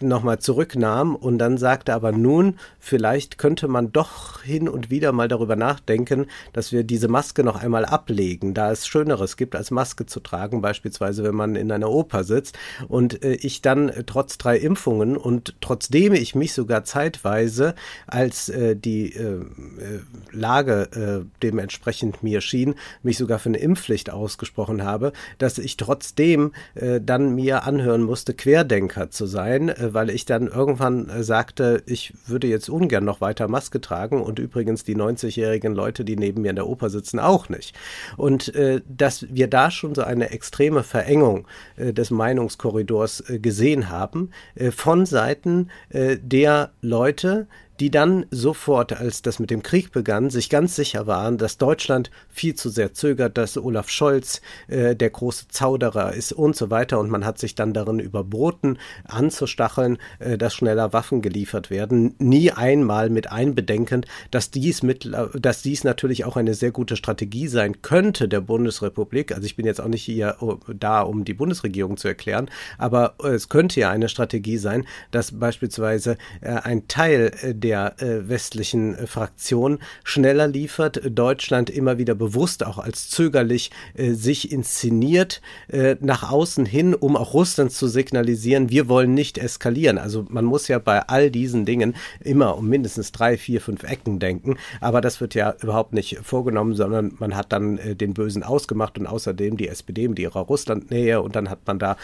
nochmal 0.00 0.35
zurücknahm 0.38 1.14
und 1.14 1.38
dann 1.38 1.58
sagte 1.58 1.94
aber 1.94 2.12
nun, 2.12 2.58
vielleicht 2.78 3.38
könnte 3.38 3.68
man 3.68 3.92
doch 3.92 4.42
hin 4.42 4.68
und 4.68 4.90
wieder 4.90 5.12
mal 5.12 5.28
darüber 5.28 5.56
nachdenken, 5.56 6.26
dass 6.52 6.72
wir 6.72 6.84
diese 6.84 7.08
Maske 7.08 7.42
noch 7.42 7.56
einmal 7.56 7.84
ablegen, 7.84 8.54
da 8.54 8.70
es 8.70 8.86
Schöneres 8.86 9.36
gibt, 9.36 9.56
als 9.56 9.70
Maske 9.70 10.06
zu 10.06 10.20
tragen, 10.20 10.60
beispielsweise 10.60 11.24
wenn 11.24 11.34
man 11.34 11.56
in 11.56 11.72
einer 11.72 11.90
Oper 11.90 12.24
sitzt. 12.24 12.58
Und 12.88 13.22
äh, 13.24 13.34
ich 13.34 13.62
dann 13.62 13.88
äh, 13.88 14.04
trotz 14.04 14.38
drei 14.38 14.56
Impfungen 14.58 15.16
und 15.16 15.56
trotzdem 15.60 16.12
ich 16.12 16.34
mich 16.34 16.52
sogar 16.52 16.84
zeitweise, 16.84 17.74
als 18.06 18.48
äh, 18.48 18.76
die 18.76 19.14
äh, 19.14 19.40
äh 19.40 20.00
Lage 20.32 21.24
äh, 21.24 21.26
dementsprechend 21.42 22.22
mir 22.22 22.40
schien, 22.40 22.74
mich 23.02 23.16
sogar 23.16 23.38
für 23.38 23.48
eine 23.48 23.58
Impfpflicht 23.58 24.10
ausgesprochen 24.10 24.84
habe, 24.84 25.12
dass 25.38 25.58
ich 25.58 25.76
trotzdem 25.76 26.52
dann 26.74 27.34
mir 27.34 27.64
anhören 27.64 28.02
musste, 28.02 28.34
Querdenker 28.34 29.10
zu 29.10 29.26
sein, 29.26 29.72
weil 29.78 30.10
ich 30.10 30.25
dann 30.26 30.48
irgendwann 30.48 31.08
äh, 31.08 31.22
sagte, 31.22 31.82
ich 31.86 32.12
würde 32.26 32.46
jetzt 32.46 32.68
ungern 32.68 33.04
noch 33.04 33.20
weiter 33.20 33.48
Maske 33.48 33.80
tragen 33.80 34.20
und 34.20 34.38
übrigens 34.38 34.84
die 34.84 34.96
90-jährigen 34.96 35.74
Leute, 35.74 36.04
die 36.04 36.16
neben 36.16 36.42
mir 36.42 36.50
in 36.50 36.56
der 36.56 36.68
Oper 36.68 36.90
sitzen, 36.90 37.18
auch 37.18 37.48
nicht. 37.48 37.74
Und 38.16 38.54
äh, 38.54 38.82
dass 38.88 39.26
wir 39.32 39.48
da 39.48 39.70
schon 39.70 39.94
so 39.94 40.02
eine 40.02 40.30
extreme 40.30 40.82
Verengung 40.82 41.46
äh, 41.76 41.92
des 41.92 42.10
Meinungskorridors 42.10 43.30
äh, 43.30 43.38
gesehen 43.38 43.88
haben 43.88 44.30
äh, 44.54 44.70
von 44.70 45.06
Seiten 45.06 45.70
äh, 45.90 46.16
der 46.20 46.70
Leute, 46.80 47.46
die 47.80 47.90
dann 47.90 48.26
sofort, 48.30 48.92
als 48.92 49.22
das 49.22 49.38
mit 49.38 49.50
dem 49.50 49.62
Krieg 49.62 49.92
begann, 49.92 50.30
sich 50.30 50.48
ganz 50.48 50.76
sicher 50.76 51.06
waren, 51.06 51.38
dass 51.38 51.58
Deutschland 51.58 52.10
viel 52.28 52.54
zu 52.54 52.70
sehr 52.70 52.94
zögert, 52.94 53.36
dass 53.36 53.58
Olaf 53.58 53.88
Scholz 53.88 54.40
äh, 54.68 54.96
der 54.96 55.10
große 55.10 55.48
Zauderer 55.48 56.14
ist 56.14 56.32
und 56.32 56.56
so 56.56 56.70
weiter. 56.70 56.98
Und 56.98 57.10
man 57.10 57.24
hat 57.24 57.38
sich 57.38 57.54
dann 57.54 57.74
darin 57.74 57.98
überboten, 57.98 58.78
anzustacheln, 59.04 59.98
äh, 60.18 60.38
dass 60.38 60.54
schneller 60.54 60.92
Waffen 60.92 61.22
geliefert 61.22 61.70
werden. 61.70 62.14
Nie 62.18 62.50
einmal 62.52 63.10
mit 63.10 63.30
einbedenkend, 63.30 64.06
dass 64.30 64.50
dies, 64.50 64.82
mit, 64.82 65.10
dass 65.34 65.62
dies 65.62 65.84
natürlich 65.84 66.24
auch 66.24 66.36
eine 66.36 66.54
sehr 66.54 66.70
gute 66.70 66.96
Strategie 66.96 67.48
sein 67.48 67.82
könnte 67.82 68.28
der 68.28 68.40
Bundesrepublik. 68.40 69.32
Also 69.32 69.44
ich 69.44 69.56
bin 69.56 69.66
jetzt 69.66 69.80
auch 69.80 69.88
nicht 69.88 70.02
hier 70.02 70.36
oh, 70.40 70.56
da, 70.74 71.02
um 71.02 71.24
die 71.24 71.34
Bundesregierung 71.34 71.96
zu 71.96 72.08
erklären, 72.08 72.48
aber 72.78 73.14
es 73.22 73.48
könnte 73.48 73.80
ja 73.80 73.90
eine 73.90 74.08
Strategie 74.08 74.56
sein, 74.56 74.86
dass 75.10 75.38
beispielsweise 75.38 76.16
äh, 76.40 76.50
ein 76.50 76.88
Teil 76.88 77.32
der 77.44 77.65
der 77.66 78.00
äh, 78.00 78.28
westlichen 78.28 78.94
äh, 78.94 79.08
Fraktion 79.08 79.80
schneller 80.04 80.46
liefert, 80.46 81.00
Deutschland 81.10 81.68
immer 81.68 81.98
wieder 81.98 82.14
bewusst 82.14 82.64
auch 82.64 82.78
als 82.78 83.10
zögerlich 83.10 83.72
äh, 83.94 84.12
sich 84.12 84.52
inszeniert 84.52 85.42
äh, 85.66 85.96
nach 85.98 86.30
außen 86.30 86.64
hin, 86.64 86.94
um 86.94 87.16
auch 87.16 87.34
Russland 87.34 87.72
zu 87.72 87.88
signalisieren, 87.88 88.70
wir 88.70 88.88
wollen 88.88 89.14
nicht 89.14 89.36
eskalieren. 89.36 89.98
Also 89.98 90.26
man 90.28 90.44
muss 90.44 90.68
ja 90.68 90.78
bei 90.78 91.08
all 91.08 91.28
diesen 91.32 91.64
Dingen 91.64 91.96
immer 92.20 92.56
um 92.56 92.68
mindestens 92.68 93.10
drei, 93.10 93.36
vier, 93.36 93.60
fünf 93.60 93.82
Ecken 93.82 94.20
denken, 94.20 94.58
aber 94.80 95.00
das 95.00 95.20
wird 95.20 95.34
ja 95.34 95.56
überhaupt 95.60 95.92
nicht 95.92 96.20
vorgenommen, 96.22 96.76
sondern 96.76 97.14
man 97.18 97.34
hat 97.34 97.52
dann 97.52 97.80
den 97.96 98.14
Bösen 98.14 98.44
ausgemacht 98.44 98.96
und 98.96 99.08
außerdem 99.08 99.56
die 99.56 99.66
SPD 99.66 100.06
mit 100.06 100.20
ihrer 100.20 100.40
Russlandnähe 100.40 101.20
und 101.20 101.34
dann 101.34 101.50
hat 101.50 101.66
man 101.66 101.80
da 101.80 101.96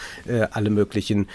alle 0.51 0.69
möglichen 0.69 1.27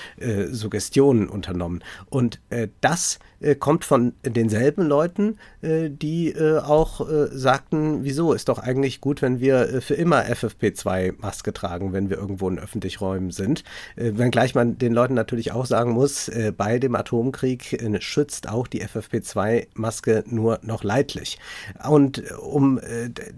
Suggestionen 0.50 1.28
unternommen. 1.28 1.82
Und 2.10 2.40
das 2.80 3.18
äh, 3.40 3.54
kommt 3.54 3.84
von 3.84 4.14
denselben 4.24 4.86
Leuten, 4.86 5.38
äh, 5.62 5.90
die 5.90 6.30
äh, 6.30 6.58
auch 6.58 7.08
äh, 7.08 7.28
sagten, 7.30 8.04
wieso 8.04 8.32
ist 8.32 8.48
doch 8.48 8.58
eigentlich 8.58 9.00
gut, 9.00 9.22
wenn 9.22 9.40
wir 9.40 9.74
äh, 9.74 9.80
für 9.80 9.94
immer 9.94 10.24
FFP2-Maske 10.24 11.52
tragen, 11.52 11.92
wenn 11.92 12.10
wir 12.10 12.18
irgendwo 12.18 12.48
in 12.48 12.58
öffentlichen 12.58 12.98
Räumen 12.98 13.30
sind. 13.30 13.62
Äh, 13.96 14.12
wenngleich 14.14 14.54
man 14.54 14.78
den 14.78 14.92
Leuten 14.92 15.14
natürlich 15.14 15.52
auch 15.52 15.66
sagen 15.66 15.92
muss, 15.92 16.30
bei 16.56 16.78
dem 16.78 16.94
Atomkrieg 16.94 17.78
schützt 18.00 18.48
auch 18.48 18.66
die 18.66 18.84
FFP2-Maske 18.84 20.24
nur 20.26 20.58
noch 20.62 20.84
leidlich. 20.84 21.38
Und 21.88 22.22
um 22.38 22.80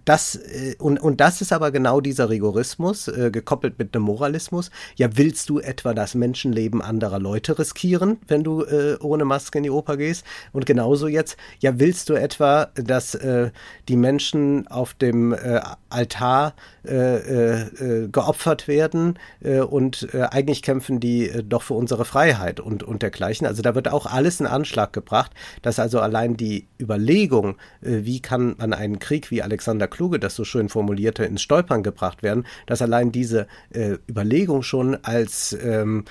das 0.05 0.39
und, 0.79 1.01
und 1.01 1.21
das 1.21 1.41
ist 1.41 1.53
aber 1.53 1.71
genau 1.71 2.01
dieser 2.01 2.31
Rigorismus, 2.31 3.11
gekoppelt 3.33 3.79
mit 3.79 3.95
einem 3.95 4.05
Moralismus. 4.05 4.71
Ja, 4.97 5.09
willst 5.15 5.49
du 5.49 5.59
etwa 5.59 5.95
das 5.95 6.15
Menschenleben 6.15 6.83
anderer 6.83 7.19
Leute 7.19 7.59
riskieren, 7.59 8.19
wenn 8.27 8.45
du 8.45 8.65
ohne 9.01 9.25
Maske 9.25 9.59
in 9.59 9.65
die 9.65 9.71
Oper 9.71 9.90
gehst? 9.97 10.25
Und 10.53 10.67
genauso 10.67 11.09
jetzt, 11.09 11.37
ja, 11.61 11.79
willst 11.79 12.09
du 12.09 12.15
etwa, 12.15 12.71
dass 12.75 13.15
äh, 13.15 13.51
die 13.89 13.97
Menschen 13.97 14.67
auf 14.69 14.95
dem 14.95 15.33
äh, 15.33 15.61
Altar 15.89 16.55
äh, 16.87 16.95
äh, 16.95 18.05
äh 18.05 18.09
geopfert 18.09 18.69
werden 18.69 19.19
äh, 19.43 19.61
und 19.61 20.09
eigentlich 20.15 20.63
kämpfen 20.63 21.01
die 21.01 21.31
doch 21.45 21.63
für 21.63 21.75
unsere 21.75 22.05
Freiheit 22.05 22.61
und, 22.61 22.83
und 22.83 23.03
dergleichen. 23.03 23.47
Also 23.47 23.63
da 23.63 23.75
wird 23.75 23.89
auch 23.89 24.07
alles 24.07 24.41
in 24.41 24.47
Anschlag 24.47 24.93
gebracht, 24.93 25.33
dass 25.63 25.79
also 25.79 26.01
allein 26.01 26.37
die 26.37 26.67
Überlegung, 26.81 27.57
wie 27.81 28.21
kann 28.21 28.55
man 28.59 28.73
einen 28.73 28.99
Krieg, 28.99 29.31
wie 29.31 29.43
Alexander 29.43 29.89
Kluge 29.89 30.19
das 30.19 30.35
so 30.35 30.45
schön 30.45 30.69
formulierte, 30.69 31.25
ins 31.25 31.43
Stolpern 31.43 31.83
gebracht 31.83 32.23
werden, 32.23 32.47
dass 32.67 32.83
allein 32.83 33.13
diese 33.13 33.47
Überlegung 34.09 34.63
schon 34.63 34.97
als 35.05 35.57
ähm, 35.63 36.05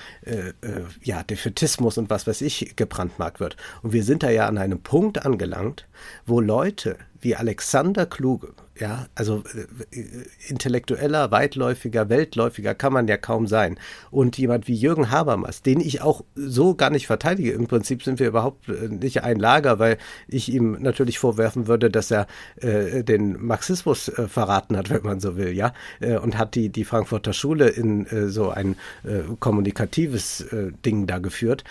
ja, 1.02 1.22
Defetismus 1.22 1.98
und 1.98 2.10
was 2.10 2.26
weiß 2.26 2.40
ich 2.42 2.76
gebrandmarkt 2.76 3.40
wird. 3.40 3.56
Und 3.82 3.92
wir 3.92 4.04
sind 4.04 4.22
da 4.22 4.30
ja 4.30 4.46
an 4.46 4.58
einem 4.58 4.80
Punkt 4.80 5.24
angelangt, 5.24 5.86
wo 6.26 6.40
Leute 6.40 6.96
wie 7.20 7.36
Alexander 7.36 8.06
Kluge, 8.06 8.54
ja, 8.80 9.06
also 9.14 9.42
äh, 9.54 10.04
intellektueller, 10.48 11.30
weitläufiger, 11.30 12.08
weltläufiger 12.08 12.74
kann 12.74 12.92
man 12.92 13.06
ja 13.08 13.16
kaum 13.16 13.46
sein. 13.46 13.78
Und 14.10 14.38
jemand 14.38 14.68
wie 14.68 14.74
Jürgen 14.74 15.10
Habermas, 15.10 15.62
den 15.62 15.80
ich 15.80 16.00
auch 16.02 16.24
so 16.34 16.74
gar 16.74 16.90
nicht 16.90 17.06
verteidige. 17.06 17.52
Im 17.52 17.66
Prinzip 17.66 18.02
sind 18.02 18.18
wir 18.18 18.28
überhaupt 18.28 18.68
äh, 18.68 18.88
nicht 18.88 19.22
ein 19.22 19.38
Lager, 19.38 19.78
weil 19.78 19.98
ich 20.28 20.50
ihm 20.50 20.78
natürlich 20.80 21.18
vorwerfen 21.18 21.66
würde, 21.66 21.90
dass 21.90 22.10
er 22.10 22.26
äh, 22.56 23.04
den 23.04 23.44
Marxismus 23.44 24.08
äh, 24.08 24.28
verraten 24.28 24.76
hat, 24.76 24.90
wenn 24.90 25.02
man 25.02 25.20
so 25.20 25.36
will, 25.36 25.52
ja, 25.52 25.74
äh, 26.00 26.16
und 26.16 26.38
hat 26.38 26.54
die, 26.54 26.70
die 26.70 26.84
Frankfurter 26.84 27.32
Schule 27.32 27.68
in 27.68 28.06
äh, 28.06 28.28
so 28.28 28.50
ein 28.50 28.76
kommunikatives 29.40 30.46
Ding 30.84 31.06
da 31.06 31.18
geführt, 31.18 31.64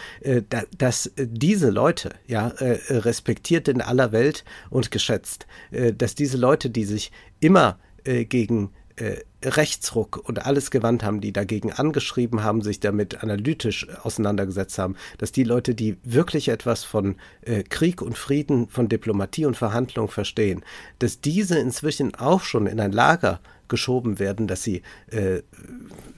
da, 0.49 0.63
dass 0.77 1.11
diese 1.17 1.69
Leute, 1.69 2.11
ja, 2.27 2.51
respektiert 2.89 3.67
in 3.67 3.81
aller 3.81 4.11
Welt 4.11 4.43
und 4.69 4.91
geschätzt, 4.91 5.47
dass 5.71 6.15
diese 6.15 6.37
Leute, 6.37 6.69
die 6.69 6.85
sich 6.85 6.99
sich 7.00 7.12
immer 7.39 7.79
äh, 8.03 8.25
gegen 8.25 8.72
äh, 8.98 9.18
Rechtsruck 9.41 10.18
und 10.27 10.46
alles 10.46 10.70
gewandt 10.70 11.03
haben, 11.03 11.22
die 11.22 11.32
dagegen 11.32 11.72
angeschrieben 11.72 12.44
haben, 12.44 12.62
sich 12.62 12.82
damit 12.82 13.24
analytisch 13.24 13.88
auseinandergesetzt 14.03 14.77
haben, 14.77 14.98
dass 15.18 15.32
die 15.32 15.46
Leute, 15.46 15.74
die 15.74 15.96
wirklich 16.03 16.50
etwas 16.50 16.84
von 16.84 17.15
äh, 17.41 17.63
Krieg 17.63 18.01
und 18.01 18.18
Frieden, 18.18 18.68
von 18.68 18.89
Diplomatie 18.89 19.46
und 19.46 19.56
Verhandlung 19.56 20.10
verstehen, 20.10 20.65
dass 21.00 21.22
diese 21.22 21.58
inzwischen 21.58 22.15
auch 22.15 22.44
schon 22.44 22.68
in 22.68 22.82
ein 22.82 22.91
Lager 22.91 23.39
geschoben 23.70 24.20
werden, 24.20 24.48
dass 24.48 24.63
sie 24.63 24.82
äh, 25.08 25.44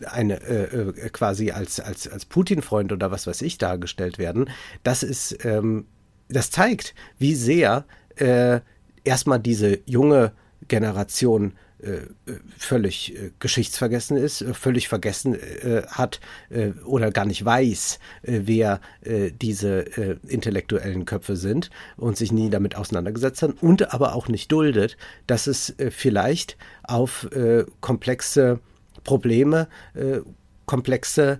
eine 0.09 0.41
äh, 0.41 0.89
äh 0.89 1.09
quasi 1.09 1.51
als 1.51 1.79
als 1.79 2.07
als 2.07 2.25
Putin-Freund 2.25 2.91
oder 2.91 3.11
was 3.11 3.27
weiß 3.27 3.43
ich 3.43 3.59
dargestellt 3.59 4.17
werden, 4.17 4.49
das 4.81 5.03
ist 5.03 5.45
ähm, 5.45 5.85
das 6.29 6.49
zeigt, 6.49 6.95
wie 7.19 7.35
sehr 7.35 7.85
äh, 8.15 8.61
erstmal 9.03 9.39
diese 9.39 9.79
junge 9.85 10.31
Generation 10.71 11.51
äh, 11.79 12.07
völlig 12.57 13.13
äh, 13.13 13.31
geschichtsvergessen 13.39 14.15
ist, 14.15 14.41
äh, 14.41 14.53
völlig 14.53 14.87
vergessen 14.87 15.35
äh, 15.35 15.81
hat 15.87 16.21
äh, 16.49 16.69
oder 16.85 17.11
gar 17.11 17.25
nicht 17.25 17.43
weiß, 17.43 17.99
äh, 18.23 18.41
wer 18.45 18.79
diese 19.41 19.81
intellektuellen 20.27 21.05
Köpfe 21.05 21.35
sind 21.35 21.69
und 21.97 22.15
sich 22.15 22.31
nie 22.31 22.49
damit 22.49 22.75
auseinandergesetzt 22.75 23.41
hat 23.41 23.61
und 23.61 23.93
aber 23.93 24.15
auch 24.15 24.27
nicht 24.29 24.51
duldet, 24.51 24.95
dass 25.27 25.47
es 25.47 25.75
vielleicht 25.89 26.57
auf 26.83 27.27
komplexe 27.81 28.59
Probleme, 29.03 29.67
komplexe 30.65 31.39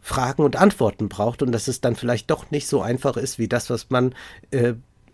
Fragen 0.00 0.42
und 0.42 0.56
Antworten 0.56 1.08
braucht 1.08 1.42
und 1.42 1.52
dass 1.52 1.68
es 1.68 1.80
dann 1.80 1.96
vielleicht 1.96 2.30
doch 2.30 2.50
nicht 2.50 2.68
so 2.68 2.82
einfach 2.82 3.16
ist 3.16 3.38
wie 3.38 3.48
das, 3.48 3.70
was 3.70 3.90
man 3.90 4.14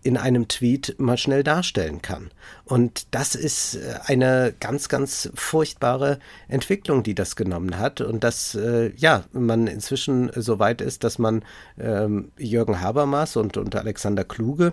in 0.07 0.15
einem 0.15 0.47
Tweet 0.47 0.95
mal 0.99 1.17
schnell 1.17 1.43
darstellen 1.43 2.01
kann. 2.01 2.31
Und 2.63 3.07
das 3.11 3.35
ist 3.35 3.75
äh, 3.75 3.95
eine 4.05 4.53
ganz, 4.57 4.87
ganz 4.87 5.29
furchtbare 5.35 6.19
Entwicklung, 6.47 7.03
die 7.03 7.13
das 7.13 7.35
genommen 7.35 7.77
hat. 7.77 7.99
Und 7.99 8.23
dass, 8.23 8.55
äh, 8.55 8.93
ja, 8.95 9.25
man 9.33 9.67
inzwischen 9.67 10.31
so 10.33 10.59
weit 10.59 10.79
ist, 10.79 11.03
dass 11.03 11.19
man 11.19 11.43
ähm, 11.77 12.31
Jürgen 12.37 12.79
Habermas 12.79 13.35
und, 13.35 13.57
und 13.57 13.75
Alexander 13.75 14.23
Kluge 14.23 14.71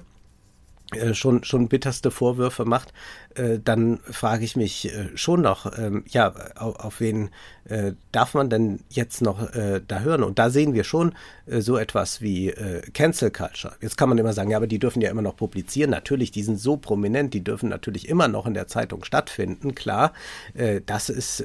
schon, 1.15 1.45
schon 1.45 1.69
bitterste 1.69 2.11
Vorwürfe 2.11 2.65
macht, 2.65 2.93
äh, 3.35 3.59
dann 3.63 3.99
frage 4.11 4.45
ich 4.45 4.57
mich 4.57 4.95
äh, 4.95 5.09
schon 5.17 5.43
noch, 5.43 5.79
ähm, 5.79 6.05
ja, 6.09 6.35
auf, 6.57 6.77
auf 6.77 7.01
wen 7.01 7.31
äh, 7.65 7.93
darf 8.13 8.35
man 8.35 8.51
denn 8.51 8.81
jetzt 8.91 9.23
noch 9.23 9.55
äh, 9.55 9.81
da 9.87 10.01
hören? 10.01 10.23
Und 10.23 10.39
da 10.39 10.51
sehen 10.51 10.75
wir 10.75 10.85
schon 10.85 11.15
äh, 11.47 11.61
so 11.61 11.77
etwas 11.77 12.21
wie 12.21 12.55
Cancel 12.93 13.31
Culture. 13.31 13.75
Jetzt 13.81 13.97
kann 13.97 14.09
man 14.09 14.19
immer 14.19 14.33
sagen, 14.33 14.51
ja, 14.51 14.59
aber 14.59 14.67
die 14.67 14.79
dürfen 14.79 15.01
ja 15.01 15.11
immer 15.11 15.23
noch 15.23 15.37
publizieren. 15.37 15.91
Natürlich, 15.91 16.31
die 16.31 16.43
sind 16.43 16.59
so 16.59 16.77
prominent, 16.77 17.35
die 17.35 17.43
dürfen 17.43 17.69
natürlich 17.69 18.09
immer 18.09 18.29
noch 18.29 18.47
in 18.47 18.55
der 18.55 18.67
Zeitung 18.67 19.05
stattfinden, 19.05 19.75
klar, 19.75 20.13
das 20.87 21.09
ist 21.09 21.43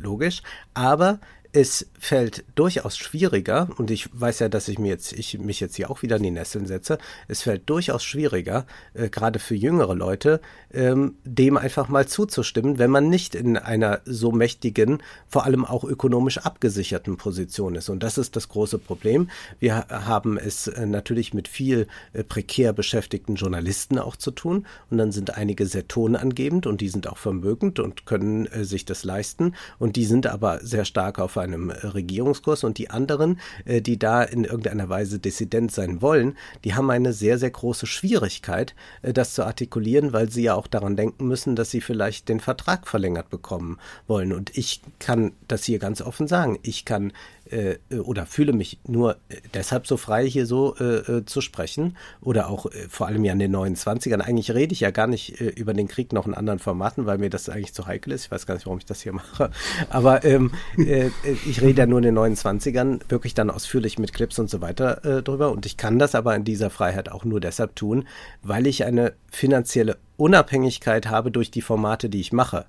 logisch. 0.00 0.42
Aber 0.74 1.18
es 1.56 1.86
fällt 1.98 2.44
durchaus 2.54 2.98
schwieriger, 2.98 3.68
und 3.78 3.90
ich 3.90 4.10
weiß 4.12 4.40
ja, 4.40 4.50
dass 4.50 4.68
ich, 4.68 4.78
mir 4.78 4.88
jetzt, 4.88 5.14
ich 5.14 5.38
mich 5.38 5.58
jetzt 5.58 5.76
hier 5.76 5.90
auch 5.90 6.02
wieder 6.02 6.16
in 6.16 6.22
die 6.22 6.30
Nesseln 6.30 6.66
setze, 6.66 6.98
es 7.28 7.40
fällt 7.40 7.70
durchaus 7.70 8.04
schwieriger, 8.04 8.66
äh, 8.92 9.08
gerade 9.08 9.38
für 9.38 9.54
jüngere 9.54 9.94
Leute, 9.94 10.42
ähm, 10.70 11.14
dem 11.24 11.56
einfach 11.56 11.88
mal 11.88 12.06
zuzustimmen, 12.06 12.78
wenn 12.78 12.90
man 12.90 13.08
nicht 13.08 13.34
in 13.34 13.56
einer 13.56 14.00
so 14.04 14.32
mächtigen, 14.32 15.02
vor 15.28 15.46
allem 15.46 15.64
auch 15.64 15.82
ökonomisch 15.82 16.36
abgesicherten 16.38 17.16
Position 17.16 17.74
ist. 17.74 17.88
Und 17.88 18.02
das 18.02 18.18
ist 18.18 18.36
das 18.36 18.50
große 18.50 18.76
Problem. 18.76 19.30
Wir 19.58 19.86
haben 19.88 20.36
es 20.36 20.68
äh, 20.68 20.84
natürlich 20.84 21.32
mit 21.32 21.48
viel 21.48 21.86
äh, 22.12 22.22
prekär 22.22 22.74
beschäftigten 22.74 23.36
Journalisten 23.36 23.98
auch 23.98 24.16
zu 24.16 24.30
tun. 24.30 24.66
Und 24.90 24.98
dann 24.98 25.10
sind 25.10 25.34
einige 25.38 25.64
sehr 25.64 25.88
tonangebend 25.88 26.66
und 26.66 26.82
die 26.82 26.90
sind 26.90 27.06
auch 27.08 27.16
vermögend 27.16 27.80
und 27.80 28.04
können 28.04 28.44
äh, 28.44 28.64
sich 28.64 28.84
das 28.84 29.04
leisten. 29.04 29.54
Und 29.78 29.96
die 29.96 30.04
sind 30.04 30.26
aber 30.26 30.60
sehr 30.62 30.84
stark 30.84 31.18
auf 31.18 31.38
einem 31.52 31.70
Regierungskurs 31.70 32.64
und 32.64 32.78
die 32.78 32.90
anderen, 32.90 33.40
äh, 33.64 33.80
die 33.80 33.98
da 33.98 34.22
in 34.22 34.44
irgendeiner 34.44 34.88
Weise 34.88 35.18
dissident 35.18 35.72
sein 35.72 36.02
wollen, 36.02 36.36
die 36.64 36.74
haben 36.74 36.90
eine 36.90 37.12
sehr, 37.12 37.38
sehr 37.38 37.50
große 37.50 37.86
Schwierigkeit, 37.86 38.74
äh, 39.02 39.12
das 39.12 39.34
zu 39.34 39.44
artikulieren, 39.44 40.12
weil 40.12 40.30
sie 40.30 40.42
ja 40.42 40.54
auch 40.54 40.66
daran 40.66 40.96
denken 40.96 41.26
müssen, 41.26 41.56
dass 41.56 41.70
sie 41.70 41.80
vielleicht 41.80 42.28
den 42.28 42.40
Vertrag 42.40 42.86
verlängert 42.86 43.30
bekommen 43.30 43.78
wollen. 44.06 44.32
Und 44.32 44.56
ich 44.56 44.82
kann 44.98 45.32
das 45.48 45.64
hier 45.64 45.78
ganz 45.78 46.02
offen 46.02 46.28
sagen. 46.28 46.58
Ich 46.62 46.84
kann 46.84 47.12
äh, 47.50 47.78
oder 47.98 48.26
fühle 48.26 48.52
mich 48.52 48.78
nur 48.86 49.16
äh, 49.28 49.36
deshalb 49.54 49.86
so 49.86 49.96
frei, 49.96 50.28
hier 50.28 50.46
so 50.46 50.74
äh, 50.76 51.18
äh, 51.18 51.24
zu 51.24 51.40
sprechen. 51.40 51.96
Oder 52.20 52.48
auch 52.48 52.66
äh, 52.66 52.88
vor 52.88 53.06
allem 53.06 53.24
ja 53.24 53.32
in 53.32 53.38
den 53.38 53.54
29ern. 53.54 54.20
Eigentlich 54.20 54.52
rede 54.52 54.72
ich 54.72 54.80
ja 54.80 54.90
gar 54.90 55.06
nicht 55.06 55.40
äh, 55.40 55.48
über 55.48 55.74
den 55.74 55.88
Krieg 55.88 56.12
noch 56.12 56.26
in 56.26 56.34
anderen 56.34 56.58
Formaten, 56.58 57.06
weil 57.06 57.18
mir 57.18 57.30
das 57.30 57.48
eigentlich 57.48 57.74
zu 57.74 57.86
heikel 57.86 58.12
ist. 58.12 58.26
Ich 58.26 58.30
weiß 58.30 58.46
gar 58.46 58.54
nicht, 58.54 58.66
warum 58.66 58.78
ich 58.78 58.84
das 58.84 59.02
hier 59.02 59.12
mache. 59.12 59.50
Aber 59.90 60.24
ähm, 60.24 60.52
ich 60.76 61.60
rede 61.60 61.82
ja 61.82 61.86
nur 61.86 61.98
in 61.98 62.04
den 62.04 62.18
29ern 62.18 63.00
wirklich 63.08 63.34
dann 63.34 63.50
ausführlich 63.50 63.98
mit 63.98 64.12
Clips 64.12 64.38
und 64.38 64.50
so 64.50 64.60
weiter 64.60 65.22
drüber. 65.22 65.50
Und 65.50 65.66
ich 65.66 65.76
kann 65.76 65.98
das 65.98 66.14
aber 66.14 66.34
in 66.34 66.44
dieser 66.44 66.70
Freiheit 66.70 67.10
auch 67.10 67.24
nur 67.24 67.40
deshalb 67.40 67.76
tun, 67.76 68.06
weil 68.42 68.66
ich 68.66 68.84
eine 68.84 69.14
finanzielle 69.30 69.98
Unabhängigkeit 70.16 71.08
habe 71.08 71.30
durch 71.30 71.50
die 71.50 71.62
Formate, 71.62 72.08
die 72.08 72.20
ich 72.20 72.32
mache. 72.32 72.66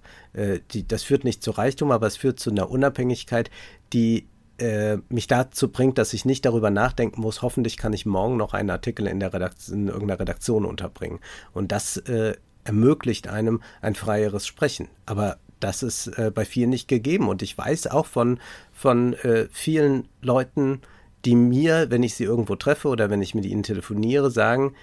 die, 0.71 0.87
das 0.87 1.03
führt 1.03 1.23
nicht 1.23 1.43
zu 1.43 1.51
Reichtum, 1.51 1.91
aber 1.91 2.07
es 2.07 2.17
führt 2.17 2.39
zu 2.39 2.51
einer 2.51 2.69
Unabhängigkeit, 2.69 3.49
die 3.93 4.27
äh, 4.59 4.97
mich 5.09 5.27
dazu 5.27 5.69
bringt, 5.69 5.97
dass 5.97 6.13
ich 6.13 6.25
nicht 6.25 6.45
darüber 6.45 6.69
nachdenken 6.69 7.21
muss, 7.21 7.41
hoffentlich 7.41 7.77
kann 7.77 7.93
ich 7.93 8.05
morgen 8.05 8.37
noch 8.37 8.53
einen 8.53 8.69
Artikel 8.69 9.07
in, 9.07 9.19
der 9.19 9.33
Redaktion, 9.33 9.79
in 9.79 9.87
irgendeiner 9.87 10.19
Redaktion 10.19 10.65
unterbringen. 10.65 11.19
Und 11.53 11.71
das 11.71 11.97
äh, 11.97 12.35
ermöglicht 12.63 13.27
einem 13.27 13.61
ein 13.81 13.95
freieres 13.95 14.45
Sprechen. 14.45 14.89
Aber 15.05 15.37
das 15.59 15.83
ist 15.83 16.07
äh, 16.17 16.31
bei 16.33 16.45
vielen 16.45 16.69
nicht 16.69 16.87
gegeben. 16.87 17.29
Und 17.29 17.41
ich 17.41 17.57
weiß 17.57 17.87
auch 17.87 18.05
von, 18.05 18.39
von 18.73 19.13
äh, 19.13 19.47
vielen 19.51 20.07
Leuten, 20.21 20.81
die 21.25 21.35
mir, 21.35 21.89
wenn 21.89 22.03
ich 22.03 22.15
sie 22.15 22.23
irgendwo 22.23 22.55
treffe 22.55 22.87
oder 22.87 23.09
wenn 23.09 23.21
ich 23.21 23.35
mit 23.35 23.45
ihnen 23.45 23.63
telefoniere, 23.63 24.31
sagen, 24.31 24.73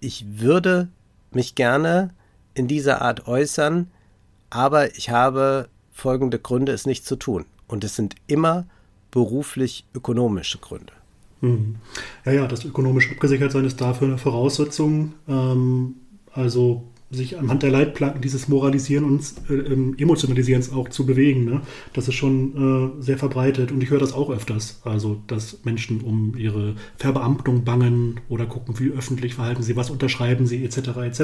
ich 0.00 0.40
würde 0.40 0.88
mich 1.30 1.54
gerne 1.54 2.10
in 2.54 2.68
dieser 2.68 3.02
Art 3.02 3.26
äußern, 3.26 3.90
aber 4.50 4.96
ich 4.96 5.10
habe 5.10 5.68
folgende 5.92 6.38
Gründe, 6.38 6.72
es 6.72 6.86
nicht 6.86 7.04
zu 7.04 7.16
tun. 7.16 7.44
Und 7.68 7.84
es 7.84 7.96
sind 7.96 8.14
immer 8.26 8.66
beruflich-ökonomische 9.16 10.58
Gründe. 10.58 10.92
Mhm. 11.40 11.76
Ja, 12.26 12.32
ja, 12.32 12.46
das 12.46 12.66
ökonomisch 12.66 13.10
abgesichert 13.10 13.50
sein 13.50 13.64
ist 13.64 13.80
dafür 13.80 14.08
eine 14.08 14.18
Voraussetzung. 14.18 15.14
Ähm, 15.26 15.94
also 16.32 16.84
sich 17.10 17.38
anhand 17.38 17.62
der 17.62 17.70
Leitplanken 17.70 18.20
dieses 18.20 18.48
Moralisieren 18.48 19.04
und 19.04 19.22
äh, 19.48 20.02
Emotionalisierens 20.02 20.70
auch 20.70 20.90
zu 20.90 21.06
bewegen. 21.06 21.46
Ne? 21.46 21.62
Das 21.94 22.08
ist 22.08 22.14
schon 22.14 22.98
äh, 22.98 23.02
sehr 23.02 23.16
verbreitet 23.16 23.72
und 23.72 23.82
ich 23.82 23.88
höre 23.88 24.00
das 24.00 24.12
auch 24.12 24.28
öfters. 24.28 24.82
Also, 24.84 25.22
dass 25.28 25.64
Menschen 25.64 26.02
um 26.02 26.36
ihre 26.36 26.74
Verbeamtung 26.98 27.64
bangen 27.64 28.20
oder 28.28 28.44
gucken, 28.44 28.78
wie 28.78 28.90
öffentlich 28.90 29.32
verhalten 29.34 29.62
sie, 29.62 29.76
was 29.76 29.88
unterschreiben 29.88 30.46
sie, 30.46 30.62
etc. 30.62 30.78
etc. 31.06 31.22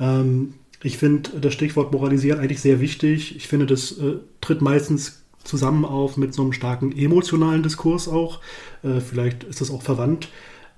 Ähm, 0.00 0.54
ich 0.82 0.96
finde 0.96 1.38
das 1.38 1.52
Stichwort 1.52 1.92
Moralisieren 1.92 2.40
eigentlich 2.40 2.60
sehr 2.60 2.80
wichtig. 2.80 3.36
Ich 3.36 3.46
finde, 3.46 3.66
das 3.66 3.92
äh, 3.98 4.14
tritt 4.40 4.62
meistens 4.62 5.17
zusammen 5.44 5.84
auf 5.84 6.16
mit 6.16 6.34
so 6.34 6.42
einem 6.42 6.52
starken 6.52 6.96
emotionalen 6.96 7.62
Diskurs 7.62 8.08
auch. 8.08 8.40
Äh, 8.82 9.00
vielleicht 9.00 9.44
ist 9.44 9.60
das 9.60 9.70
auch 9.70 9.82
verwandt. 9.82 10.28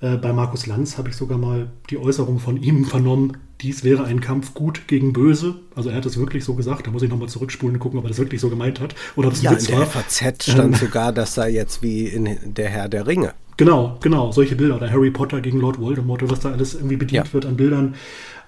Äh, 0.01 0.17
bei 0.17 0.33
Markus 0.33 0.67
Lanz 0.67 0.99
habe 0.99 1.11
ich 1.11 1.17
sogar 1.17 1.39
mal 1.39 1.71
die 1.91 1.99
Äußerung 1.99 2.39
von 2.39 2.57
ihm 2.57 2.85
vernommen, 2.85 3.37
dies 3.61 3.85
wäre 3.85 4.05
ein 4.05 4.21
Kampf 4.21 4.55
gut 4.55 4.89
gegen 4.89 5.13
böse. 5.13 5.57
Also 5.75 5.91
er 5.91 5.97
hat 5.97 6.07
es 6.07 6.19
wirklich 6.19 6.45
so 6.45 6.55
gesagt. 6.55 6.87
Da 6.87 6.91
muss 6.91 7.03
ich 7.03 7.11
nochmal 7.11 7.29
zurückspulen 7.29 7.77
und 7.77 7.81
gucken, 7.81 7.99
ob 7.99 8.05
er 8.07 8.09
das 8.09 8.19
wirklich 8.19 8.41
so 8.41 8.49
gemeint 8.49 8.81
hat. 8.81 8.95
Oder 9.17 9.29
ob 9.29 9.35
es 9.35 9.43
ja, 9.43 9.53
in 9.53 9.65
der 9.65 9.79
war. 9.79 9.87
FAZ 9.87 10.45
stand 10.45 10.75
ähm, 10.75 10.75
sogar, 10.75 11.13
das 11.13 11.35
sei 11.35 11.51
jetzt 11.51 11.83
wie 11.83 12.07
in 12.07 12.55
Der 12.55 12.71
Herr 12.71 12.89
der 12.89 13.07
Ringe. 13.07 13.35
Genau, 13.59 13.99
genau, 14.01 14.33
solche 14.33 14.57
Bilder. 14.57 14.77
Oder 14.77 14.91
Harry 14.91 15.11
Potter 15.11 15.43
gegen 15.43 15.61
Lord 15.61 15.79
Voldemort, 15.79 16.29
was 16.31 16.41
da 16.41 16.53
alles 16.53 16.75
irgendwie 16.75 16.97
bedient 16.97 17.27
ja. 17.27 17.33
wird 17.35 17.45
an 17.45 17.57
Bildern. 17.57 17.95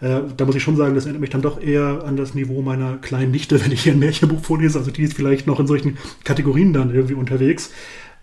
Äh, 0.03 0.23
da 0.37 0.45
muss 0.45 0.57
ich 0.57 0.63
schon 0.63 0.77
sagen, 0.77 0.95
das 0.97 1.05
erinnert 1.05 1.21
mich 1.21 1.31
dann 1.31 1.43
doch 1.43 1.61
eher 1.61 2.03
an 2.05 2.17
das 2.17 2.35
Niveau 2.35 2.61
meiner 2.61 2.97
kleinen 2.97 3.31
Nichte, 3.31 3.61
wenn 3.65 3.73
ich 3.73 3.85
hier 3.85 3.93
ein 3.93 4.01
Märchenbuch 4.01 4.41
vorlese. 4.41 4.79
Also 4.79 4.91
die 4.91 5.05
ist 5.05 5.15
vielleicht 5.15 5.47
noch 5.47 5.61
in 5.61 5.67
solchen 5.67 5.97
Kategorien 6.25 6.73
dann 6.73 6.93
irgendwie 6.93 7.15
unterwegs. 7.15 7.71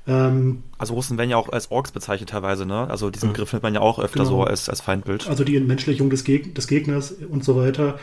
Ähm, 0.06 0.64
also 0.78 0.94
Russen 0.94 1.18
werden 1.18 1.30
ja 1.30 1.38
auch 1.38 1.50
als 1.50 1.72
Orks 1.72 1.92
bezeichnet 1.92 2.30
teilweise, 2.30 2.66
ne? 2.66 2.90
Also 2.90 3.10
diesen 3.10 3.30
Begriff 3.30 3.50
findet 3.50 3.64
man 3.64 3.74
ja 3.74 3.80
auch 3.80 4.00
öfter 4.00 4.20
genau. 4.20 4.30
so 4.30 4.44
als, 4.44 4.70
als 4.70 4.82
Feindbild. 4.82 5.28
Also 5.28 5.44
die 5.44 5.56
Entmenschlichung 5.56 6.10
des, 6.10 6.26
Geg 6.26 6.54
des 6.56 6.68
Gegners 6.68 7.14
und 7.30 7.46
so 7.46 7.56
weiter. 7.56 7.98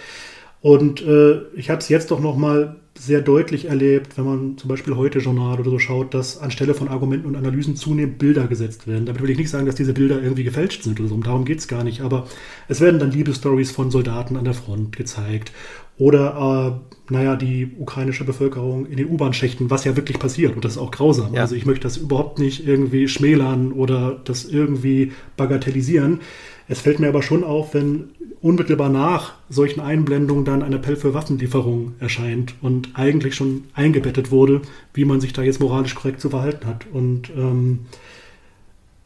Und 0.63 1.03
äh, 1.03 1.43
ich 1.55 1.69
habe 1.69 1.81
es 1.81 1.89
jetzt 1.89 2.11
doch 2.11 2.21
noch 2.21 2.37
mal 2.37 2.77
sehr 2.99 3.21
deutlich 3.21 3.67
erlebt, 3.67 4.17
wenn 4.17 4.25
man 4.25 4.59
zum 4.59 4.69
Beispiel 4.69 4.97
heute 4.97 5.19
Journal 5.19 5.61
oder 5.61 5.71
so 5.71 5.79
schaut, 5.79 6.15
dass 6.15 6.39
anstelle 6.39 6.75
von 6.75 6.89
Argumenten 6.89 7.27
und 7.27 7.37
Analysen 7.37 7.77
zunehmend 7.77 8.19
Bilder 8.19 8.47
gesetzt 8.47 8.87
werden. 8.87 9.07
Damit 9.07 9.23
will 9.23 9.31
ich 9.31 9.39
nicht 9.39 9.51
sagen, 9.51 9.67
dass 9.67 9.75
diese 9.75 9.93
Bilder 9.93 10.23
irgendwie 10.23 10.45
gefälscht 10.45 10.83
sind 10.83 10.99
oder 11.01 11.09
so, 11.09 11.17
darum 11.19 11.45
geht 11.45 11.59
es 11.59 11.69
gar 11.69 11.85
nicht, 11.85 12.01
aber 12.01 12.27
es 12.69 12.81
werden 12.81 13.01
dann 13.01 13.11
Liebesstories 13.11 13.71
von 13.71 13.91
Soldaten 13.91 14.37
an 14.37 14.45
der 14.45 14.55
Front 14.55 14.97
gezeigt 14.97 15.53
oder, 15.99 16.81
äh, 17.09 17.13
naja, 17.13 17.37
die 17.37 17.71
ukrainische 17.79 18.25
Bevölkerung 18.25 18.87
in 18.87 18.99
den 18.99 19.09
U-Bahn-Schächten, 19.09 19.71
was 19.71 19.85
ja 19.85 19.97
wirklich 19.97 20.19
passiert. 20.19 20.55
Und 20.55 20.65
das 20.65 20.73
ist 20.73 20.79
auch 20.79 20.91
grausam. 20.91 21.35
Ja. 21.35 21.43
Also 21.43 21.55
ich 21.55 21.65
möchte 21.65 21.85
das 21.85 21.97
überhaupt 21.97 22.39
nicht 22.39 22.67
irgendwie 22.67 23.09
schmälern 23.09 23.73
oder 23.73 24.21
das 24.25 24.45
irgendwie 24.45 25.13
bagatellisieren. 25.37 26.21
Es 26.69 26.81
fällt 26.81 26.99
mir 26.99 27.09
aber 27.09 27.23
schon 27.23 27.45
auf, 27.45 27.75
wenn 27.75 28.11
unmittelbar 28.41 28.89
nach 28.89 29.35
solchen 29.49 29.81
Einblendungen 29.81 30.45
dann 30.45 30.63
ein 30.63 30.73
Appell 30.73 30.97
für 30.97 31.15
Waffenlieferung 31.15 31.95
erscheint 32.01 32.55
und 32.61 32.91
eigentlich 32.95 33.35
schon 33.35 33.65
eingebettet 33.75 34.31
wurde, 34.31 34.63
wie 34.95 35.05
man 35.05 35.21
sich 35.21 35.33
da 35.33 35.43
jetzt 35.43 35.61
moralisch 35.61 35.95
korrekt 35.95 36.21
zu 36.21 36.31
verhalten 36.31 36.67
hat. 36.67 36.87
Und 36.93 37.31
ähm, 37.37 37.87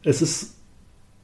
es 0.03 0.21
ist 0.21 0.55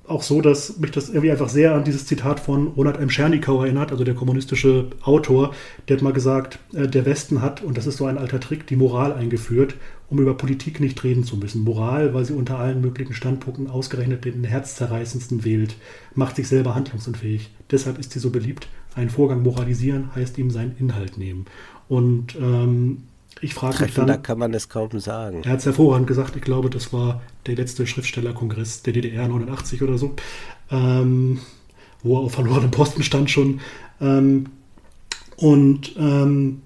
auch 0.08 0.24
so, 0.24 0.42
dass 0.42 0.78
mich 0.78 0.92
das 0.92 1.10
irgendwie 1.10 1.32
einfach 1.32 1.50
sehr 1.50 1.76
an 1.76 1.84
dieses 1.84 2.06
Zitat 2.06 2.40
von 2.40 2.68
Ronald 2.68 2.98
M. 2.98 3.10
Schernikow 3.10 3.64
erinnert, 3.64 3.92
also 3.92 4.04
der 4.04 4.16
kommunistische 4.16 4.88
Autor, 5.04 5.54
der 5.88 5.98
hat 5.98 6.04
mal 6.04 6.14
gesagt, 6.14 6.60
äh, 6.74 6.88
der 6.88 7.06
Westen 7.06 7.42
hat, 7.42 7.62
und 7.62 7.78
das 7.78 7.88
ist 7.88 7.98
so 7.98 8.06
ein 8.06 8.18
alter 8.18 8.40
Trick, 8.40 8.68
die 8.68 8.78
Moral 8.78 9.14
eingeführt, 9.14 9.76
um 10.10 10.20
über 10.20 10.36
Politik 10.36 10.80
nicht 10.80 11.04
reden 11.04 11.24
zu 11.24 11.38
müssen. 11.38 11.64
Moral, 11.64 12.14
weil 12.14 12.26
sie 12.26 12.34
unter 12.34 12.60
allen 12.60 12.82
möglichen 12.82 13.14
Standpunkten 13.14 13.70
ausgerechnet 13.70 14.26
den 14.26 14.44
herzzerreißendsten 14.44 15.44
wählt, 15.44 15.76
macht 16.16 16.38
sich 16.38 16.48
selber 16.48 16.76
handlungsunfähig. 16.76 17.50
Deshalb 17.72 18.00
ist 18.00 18.12
sie 18.12 18.20
so 18.20 18.30
beliebt. 18.30 18.68
Ein 18.96 19.10
Vorgang 19.10 19.44
moralisieren 19.44 20.16
heißt 20.16 20.38
ihm 20.38 20.50
seinen 20.50 20.76
Inhalt 20.78 21.18
nehmen. 21.18 21.46
Und 21.90 22.36
ähm, 22.36 23.04
ich 23.42 23.54
frage 23.54 23.84
mich 23.84 23.94
dann. 23.94 24.08
Da 24.08 24.18
kann 24.18 24.40
man 24.40 24.54
es 24.54 24.70
kaum 24.70 25.00
sagen. 25.00 25.42
Er 25.44 25.52
hat 25.52 25.60
es 25.60 25.66
hervorragend 25.66 26.08
gesagt. 26.08 26.36
Ich 26.36 26.42
glaube, 26.42 26.70
das 26.70 26.94
war 26.94 27.22
der 27.46 27.56
letzte 27.56 27.86
Schriftstellerkongress 27.86 28.84
der 28.84 28.94
DDR 28.94 29.28
89 29.28 29.84
oder 29.84 29.98
so, 29.98 30.16
ähm, 30.72 31.40
wo 32.02 32.18
er 32.18 32.22
auf 32.22 32.34
verlorenem 32.34 32.72
Posten 32.72 33.04
stand 33.04 33.30
schon. 33.30 33.60
Ähm, 34.02 34.46
und 35.36 35.96
ähm, 35.98 36.62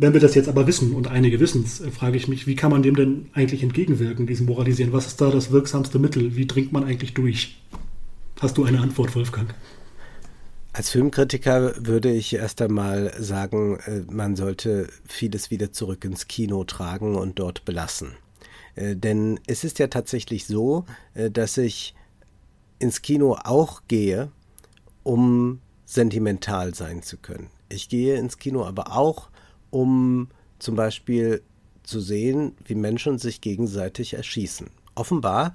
wenn 0.00 0.14
wir 0.14 0.20
das 0.20 0.34
jetzt 0.34 0.48
aber 0.48 0.66
wissen 0.66 0.94
und 0.94 1.08
einige 1.08 1.40
wissen 1.40 1.62
es, 1.62 1.80
äh, 1.80 1.90
frage 1.90 2.16
ich 2.16 2.26
mich, 2.26 2.46
wie 2.46 2.56
kann 2.56 2.70
man 2.70 2.82
dem 2.82 2.96
denn 2.96 3.28
eigentlich 3.34 3.62
entgegenwirken, 3.62 4.26
diesem 4.26 4.46
Moralisieren? 4.46 4.94
Was 4.94 5.06
ist 5.06 5.20
da 5.20 5.30
das 5.30 5.50
wirksamste 5.50 5.98
Mittel? 5.98 6.36
Wie 6.36 6.46
dringt 6.46 6.72
man 6.72 6.84
eigentlich 6.84 7.12
durch? 7.12 7.60
Hast 8.40 8.56
du 8.56 8.64
eine 8.64 8.80
Antwort, 8.80 9.14
Wolfgang? 9.14 9.54
Als 10.72 10.88
Filmkritiker 10.88 11.74
würde 11.84 12.10
ich 12.10 12.32
erst 12.32 12.62
einmal 12.62 13.12
sagen, 13.18 13.78
äh, 13.84 14.00
man 14.10 14.36
sollte 14.36 14.88
vieles 15.06 15.50
wieder 15.50 15.70
zurück 15.70 16.02
ins 16.06 16.28
Kino 16.28 16.64
tragen 16.64 17.16
und 17.16 17.38
dort 17.38 17.66
belassen. 17.66 18.12
Äh, 18.76 18.96
denn 18.96 19.38
es 19.46 19.64
ist 19.64 19.78
ja 19.78 19.88
tatsächlich 19.88 20.46
so, 20.46 20.86
dass 21.32 21.58
ich 21.58 21.94
ins 22.78 23.02
Kino 23.02 23.36
auch 23.44 23.82
gehe, 23.86 24.30
um 25.02 25.60
sentimental 25.84 26.74
sein 26.74 27.02
zu 27.02 27.18
können. 27.18 27.48
Ich 27.68 27.90
gehe 27.90 28.16
ins 28.16 28.38
Kino 28.38 28.64
aber 28.64 28.96
auch, 28.96 29.29
um 29.70 30.28
zum 30.58 30.76
Beispiel 30.76 31.42
zu 31.82 32.00
sehen, 32.00 32.52
wie 32.64 32.74
Menschen 32.74 33.18
sich 33.18 33.40
gegenseitig 33.40 34.14
erschießen. 34.14 34.68
Offenbar 34.94 35.54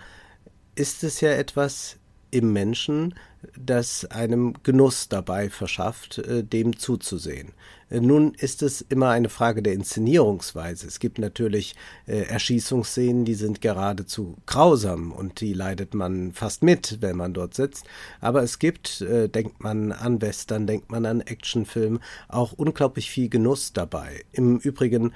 ist 0.76 1.04
es 1.04 1.22
ja 1.22 1.32
etwas 1.32 1.98
im 2.32 2.52
Menschen, 2.52 3.16
das 3.58 4.06
einem 4.06 4.54
Genuss 4.64 5.10
dabei 5.10 5.50
verschafft, 5.50 6.20
äh, 6.20 6.44
dem 6.44 6.78
zuzusehen. 6.78 7.54
Äh, 7.90 8.00
nun 8.00 8.34
ist 8.34 8.64
es 8.64 8.82
immer 8.82 9.10
eine 9.10 9.30
Frage 9.30 9.62
der 9.62 9.74
Inszenierungsweise. 9.74 10.88
Es 10.88 11.00
gibt 11.00 11.20
natürlich 11.20 11.76
äh, 12.08 12.22
Erschießungsszenen, 12.24 13.26
die 13.26 13.36
sind 13.36 13.62
geradezu 13.62 14.38
grausam 14.46 15.12
und 15.12 15.42
die 15.42 15.54
leidet 15.54 15.94
man 15.94 16.34
fast 16.34 16.64
mit, 16.64 16.98
wenn 17.02 17.18
man 17.18 17.34
dort 17.34 17.54
sitzt. 17.54 17.86
Aber 18.22 18.44
es 18.44 18.60
gibt, 18.60 19.02
denkt 19.02 19.62
man 19.62 19.92
an 19.92 20.22
Western, 20.22 20.68
denkt 20.68 20.92
man 20.92 21.06
an 21.06 21.22
Actionfilm, 21.22 22.00
auch 22.28 22.54
unglaublich 22.54 23.10
viel 23.10 23.30
Genuss 23.30 23.74
dabei. 23.74 24.24
Im 24.32 24.58
Übrigen 24.58 25.14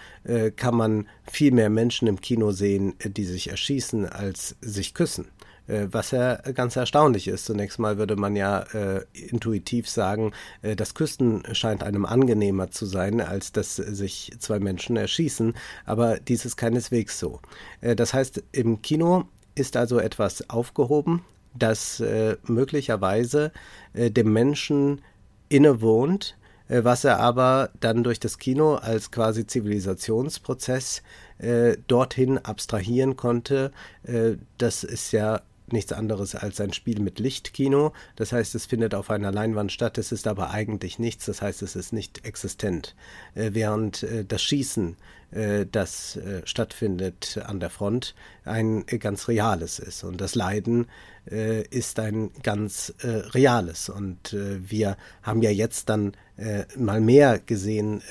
kann 0.55 0.75
man 0.75 1.07
viel 1.29 1.51
mehr 1.51 1.69
Menschen 1.69 2.07
im 2.07 2.21
Kino 2.21 2.51
sehen, 2.51 2.93
die 3.03 3.25
sich 3.25 3.49
erschießen, 3.49 4.07
als 4.07 4.55
sich 4.61 4.93
küssen. 4.93 5.27
Äh, 5.69 5.87
was 5.91 6.11
ja 6.11 6.35
ganz 6.35 6.75
erstaunlich 6.75 7.27
ist. 7.27 7.45
Zunächst 7.45 7.79
mal 7.79 7.97
würde 7.97 8.15
man 8.15 8.35
ja 8.35 8.61
äh, 8.73 9.05
intuitiv 9.13 9.87
sagen, 9.87 10.33
äh, 10.61 10.75
das 10.75 10.95
Küsten 10.95 11.43
scheint 11.53 11.83
einem 11.83 12.05
angenehmer 12.05 12.71
zu 12.71 12.85
sein, 12.85 13.21
als 13.21 13.51
dass 13.51 13.75
sich 13.75 14.33
zwei 14.39 14.59
Menschen 14.59 14.97
erschießen, 14.97 15.53
aber 15.85 16.19
dies 16.19 16.45
ist 16.45 16.57
keineswegs 16.57 17.19
so. 17.19 17.39
Äh, 17.81 17.95
das 17.95 18.13
heißt, 18.13 18.43
im 18.51 18.81
Kino 18.81 19.25
ist 19.55 19.77
also 19.77 19.99
etwas 19.99 20.49
aufgehoben, 20.49 21.23
das 21.53 21.99
äh, 21.99 22.37
möglicherweise 22.45 23.51
äh, 23.93 24.09
dem 24.09 24.33
Menschen 24.33 25.01
innewohnt, 25.49 26.35
was 26.71 27.03
er 27.03 27.19
aber 27.19 27.71
dann 27.79 28.03
durch 28.03 28.19
das 28.19 28.37
Kino 28.37 28.75
als 28.75 29.09
quasi 29.09 29.47
Zivilisationsprozess 29.47 31.01
äh, 31.39 31.77
dorthin 31.87 32.37
abstrahieren 32.37 33.15
konnte. 33.15 33.71
Äh, 34.03 34.33
das 34.59 34.83
ist 34.83 35.11
ja 35.11 35.41
nichts 35.73 35.93
anderes 35.93 36.35
als 36.35 36.59
ein 36.61 36.73
Spiel 36.73 36.99
mit 36.99 37.19
Lichtkino. 37.19 37.93
Das 38.15 38.31
heißt, 38.31 38.55
es 38.55 38.65
findet 38.65 38.95
auf 38.95 39.09
einer 39.09 39.31
Leinwand 39.31 39.71
statt, 39.71 39.97
es 39.97 40.11
ist 40.11 40.27
aber 40.27 40.51
eigentlich 40.51 40.99
nichts, 40.99 41.25
das 41.25 41.41
heißt, 41.41 41.61
es 41.61 41.75
ist 41.75 41.93
nicht 41.93 42.25
existent. 42.25 42.95
Äh, 43.35 43.51
während 43.53 44.03
äh, 44.03 44.25
das 44.25 44.41
Schießen, 44.41 44.97
äh, 45.31 45.65
das 45.71 46.15
äh, 46.15 46.41
stattfindet 46.45 47.39
an 47.45 47.59
der 47.59 47.69
Front, 47.69 48.15
ein 48.45 48.85
ganz 48.85 49.27
reales 49.27 49.79
ist. 49.79 50.03
Und 50.03 50.21
das 50.21 50.35
Leiden 50.35 50.87
äh, 51.29 51.61
ist 51.67 51.99
ein 51.99 52.31
ganz 52.41 52.93
äh, 53.01 53.07
reales. 53.07 53.89
Und 53.89 54.35
wir 54.35 54.97
haben 55.21 55.41
ja 55.41 55.51
jetzt 55.51 55.89
dann 55.89 56.13
mal 56.77 57.01
mehr 57.01 57.39
gesehen 57.39 58.01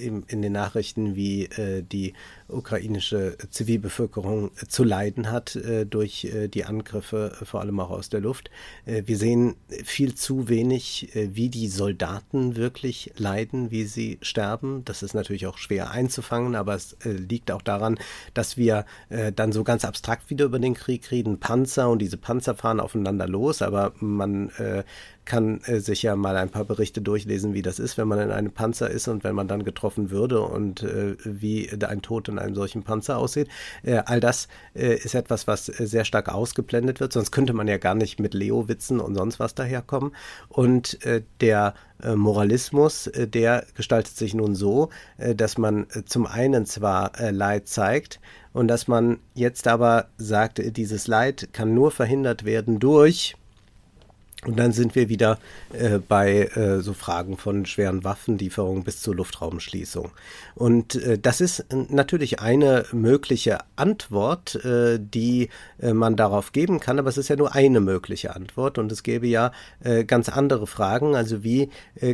in, 0.00 0.24
in 0.28 0.42
den 0.42 0.52
Nachrichten, 0.52 1.16
wie 1.16 1.48
die 1.90 2.14
ukrainische 2.48 3.36
Zivilbevölkerung 3.50 4.50
zu 4.68 4.84
leiden 4.84 5.30
hat 5.30 5.56
äh, 5.56 5.86
durch 5.86 6.24
äh, 6.24 6.48
die 6.48 6.64
Angriffe, 6.64 7.32
vor 7.42 7.60
allem 7.60 7.80
auch 7.80 7.90
aus 7.90 8.08
der 8.08 8.20
Luft. 8.20 8.50
Äh, 8.84 9.02
wir 9.06 9.16
sehen 9.16 9.56
viel 9.84 10.14
zu 10.14 10.48
wenig, 10.48 11.10
wie 11.14 11.48
die 11.48 11.68
Soldaten 11.68 12.56
wirklich 12.56 13.12
leiden, 13.16 13.70
wie 13.70 13.84
sie 13.84 14.18
sterben. 14.22 14.84
Das 14.84 15.02
ist 15.02 15.14
natürlich 15.14 15.46
auch 15.46 15.58
schwer 15.58 15.90
einzufangen, 15.90 16.54
aber 16.54 16.74
es 16.74 16.94
äh, 17.04 17.10
liegt 17.10 17.50
auch 17.50 17.62
daran, 17.62 17.98
dass 18.34 18.56
wir 18.56 18.84
äh, 19.08 19.32
dann 19.32 19.52
so 19.52 19.64
ganz 19.64 19.84
abstrakt 19.84 20.30
wieder 20.30 20.44
über 20.44 20.58
den 20.58 20.74
Krieg 20.74 21.10
reden. 21.10 21.40
Panzer 21.40 21.88
und 21.88 22.00
diese 22.00 22.16
Panzer 22.16 22.54
fahren 22.54 22.80
aufeinander 22.80 23.26
los, 23.26 23.62
aber 23.62 23.92
man 24.00 24.50
äh, 24.50 24.84
kann 25.24 25.60
äh, 25.62 25.80
sich 25.80 26.02
ja 26.02 26.16
mal 26.16 26.36
ein 26.36 26.50
paar 26.50 26.64
Berichte 26.64 27.00
durchlesen, 27.00 27.54
wie 27.54 27.62
das 27.62 27.78
ist, 27.78 27.96
wenn 27.98 28.08
man 28.08 28.18
in 28.18 28.30
einem 28.30 28.52
Panzer 28.52 28.90
ist 28.90 29.08
und 29.08 29.24
wenn 29.24 29.34
man 29.34 29.48
dann 29.48 29.64
getroffen 29.64 30.10
würde 30.10 30.40
und 30.40 30.82
äh, 30.82 31.16
wie 31.24 31.70
ein 31.70 32.02
Tod 32.02 32.28
in 32.28 32.38
einem 32.38 32.54
solchen 32.54 32.82
Panzer 32.82 33.18
aussieht. 33.18 33.48
Äh, 33.82 34.02
all 34.04 34.20
das 34.20 34.48
äh, 34.74 34.94
ist 34.94 35.14
etwas, 35.14 35.46
was 35.46 35.68
äh, 35.68 35.86
sehr 35.86 36.04
stark 36.04 36.28
ausgeblendet 36.28 37.00
wird, 37.00 37.12
sonst 37.12 37.30
könnte 37.30 37.52
man 37.52 37.68
ja 37.68 37.78
gar 37.78 37.94
nicht 37.94 38.20
mit 38.20 38.34
Leo-Witzen 38.34 39.00
und 39.00 39.14
sonst 39.14 39.40
was 39.40 39.54
daherkommen. 39.54 40.12
Und 40.48 41.04
äh, 41.04 41.22
der 41.40 41.74
Moralismus, 42.16 43.08
der 43.14 43.64
gestaltet 43.76 44.14
sich 44.16 44.34
nun 44.34 44.54
so, 44.54 44.90
dass 45.36 45.56
man 45.56 45.86
zum 46.04 46.26
einen 46.26 46.66
zwar 46.66 47.12
Leid 47.30 47.68
zeigt, 47.68 48.20
und 48.52 48.68
dass 48.68 48.88
man 48.88 49.18
jetzt 49.34 49.68
aber 49.68 50.08
sagt, 50.16 50.60
dieses 50.76 51.06
Leid 51.06 51.48
kann 51.52 51.72
nur 51.72 51.90
verhindert 51.90 52.44
werden 52.44 52.78
durch 52.78 53.36
und 54.46 54.58
dann 54.58 54.72
sind 54.72 54.94
wir 54.94 55.08
wieder 55.08 55.38
äh, 55.72 55.98
bei 55.98 56.50
äh, 56.54 56.80
so 56.80 56.92
Fragen 56.92 57.36
von 57.36 57.66
schweren 57.66 58.04
Waffenlieferungen 58.04 58.84
bis 58.84 59.00
zur 59.00 59.14
Luftraumschließung. 59.14 60.10
Und 60.54 60.94
äh, 60.96 61.18
das 61.18 61.40
ist 61.40 61.66
natürlich 61.72 62.40
eine 62.40 62.84
mögliche 62.92 63.58
Antwort, 63.76 64.56
äh, 64.64 64.98
die 65.00 65.48
äh, 65.80 65.92
man 65.92 66.16
darauf 66.16 66.52
geben 66.52 66.80
kann, 66.80 66.98
aber 66.98 67.08
es 67.08 67.18
ist 67.18 67.28
ja 67.28 67.36
nur 67.36 67.54
eine 67.54 67.80
mögliche 67.80 68.34
Antwort 68.34 68.78
und 68.78 68.92
es 68.92 69.02
gäbe 69.02 69.26
ja 69.26 69.52
äh, 69.82 70.04
ganz 70.04 70.28
andere 70.28 70.66
Fragen. 70.66 71.16
Also 71.16 71.42
wie 71.44 71.70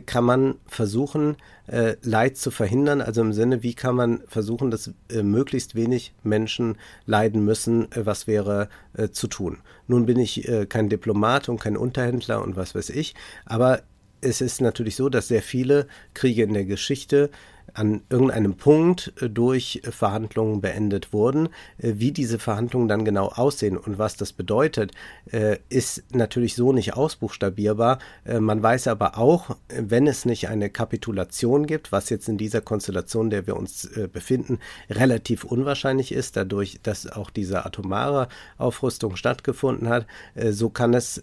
kann 0.06 0.24
man 0.24 0.56
versuchen, 0.66 1.36
äh, 1.70 1.96
Leid 2.02 2.36
zu 2.36 2.50
verhindern. 2.50 3.00
Also 3.00 3.20
im 3.20 3.32
Sinne, 3.32 3.62
wie 3.62 3.74
kann 3.74 3.94
man 3.94 4.22
versuchen, 4.26 4.70
dass 4.70 4.92
äh, 5.08 5.22
möglichst 5.22 5.74
wenig 5.74 6.12
Menschen 6.22 6.76
leiden 7.06 7.44
müssen, 7.44 7.90
äh, 7.92 8.04
was 8.04 8.26
wäre 8.26 8.68
äh, 8.94 9.08
zu 9.08 9.28
tun. 9.28 9.58
Nun 9.86 10.06
bin 10.06 10.18
ich 10.18 10.48
äh, 10.48 10.66
kein 10.66 10.88
Diplomat 10.88 11.48
und 11.48 11.60
kein 11.60 11.76
Unterhändler 11.76 12.42
und 12.42 12.56
was 12.56 12.74
weiß 12.74 12.90
ich, 12.90 13.14
aber 13.44 13.82
es 14.22 14.40
ist 14.40 14.60
natürlich 14.60 14.96
so, 14.96 15.08
dass 15.08 15.28
sehr 15.28 15.42
viele 15.42 15.86
Kriege 16.12 16.42
in 16.42 16.52
der 16.52 16.66
Geschichte 16.66 17.30
an 17.74 18.02
irgendeinem 18.10 18.54
Punkt 18.54 19.12
äh, 19.20 19.28
durch 19.28 19.82
Verhandlungen 19.84 20.60
beendet 20.60 21.12
wurden. 21.12 21.48
Äh, 21.78 21.94
wie 21.96 22.12
diese 22.12 22.38
Verhandlungen 22.38 22.88
dann 22.88 23.04
genau 23.04 23.28
aussehen 23.28 23.76
und 23.76 23.98
was 23.98 24.16
das 24.16 24.32
bedeutet, 24.32 24.92
äh, 25.30 25.58
ist 25.68 26.02
natürlich 26.12 26.54
so 26.54 26.72
nicht 26.72 26.94
ausbuchstabierbar. 26.94 27.98
Man 28.24 28.62
weiß 28.62 28.88
aber 28.88 29.18
auch, 29.18 29.56
wenn 29.68 30.06
es 30.06 30.24
nicht 30.24 30.48
eine 30.48 30.70
Kapitulation 30.70 31.66
gibt, 31.66 31.92
was 31.92 32.10
jetzt 32.10 32.28
in 32.28 32.38
dieser 32.38 32.60
Konstellation, 32.60 33.30
der 33.30 33.46
wir 33.46 33.56
uns 33.56 33.88
befinden, 34.12 34.58
relativ 34.88 35.44
unwahrscheinlich 35.44 36.12
ist, 36.12 36.36
dadurch, 36.36 36.80
dass 36.82 37.06
auch 37.10 37.30
diese 37.30 37.64
atomare 37.64 38.28
Aufrüstung 38.58 39.16
stattgefunden 39.16 39.88
hat, 39.88 40.06
so 40.50 40.70
kann 40.70 40.94
es 40.94 41.22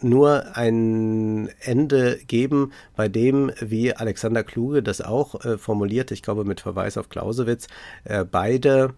nur 0.00 0.56
ein 0.56 1.48
Ende 1.60 2.18
geben, 2.26 2.72
bei 2.96 3.08
dem, 3.08 3.50
wie 3.60 3.94
Alexander 3.94 4.44
Kluge 4.44 4.82
das 4.82 5.00
auch 5.00 5.40
vom 5.58 5.77
formuliert, 5.78 6.10
ich 6.10 6.22
glaube 6.22 6.44
mit 6.44 6.60
Verweis 6.60 6.98
auf 6.98 7.08
Clausewitz, 7.08 7.68
äh, 8.04 8.24
beide 8.24 8.94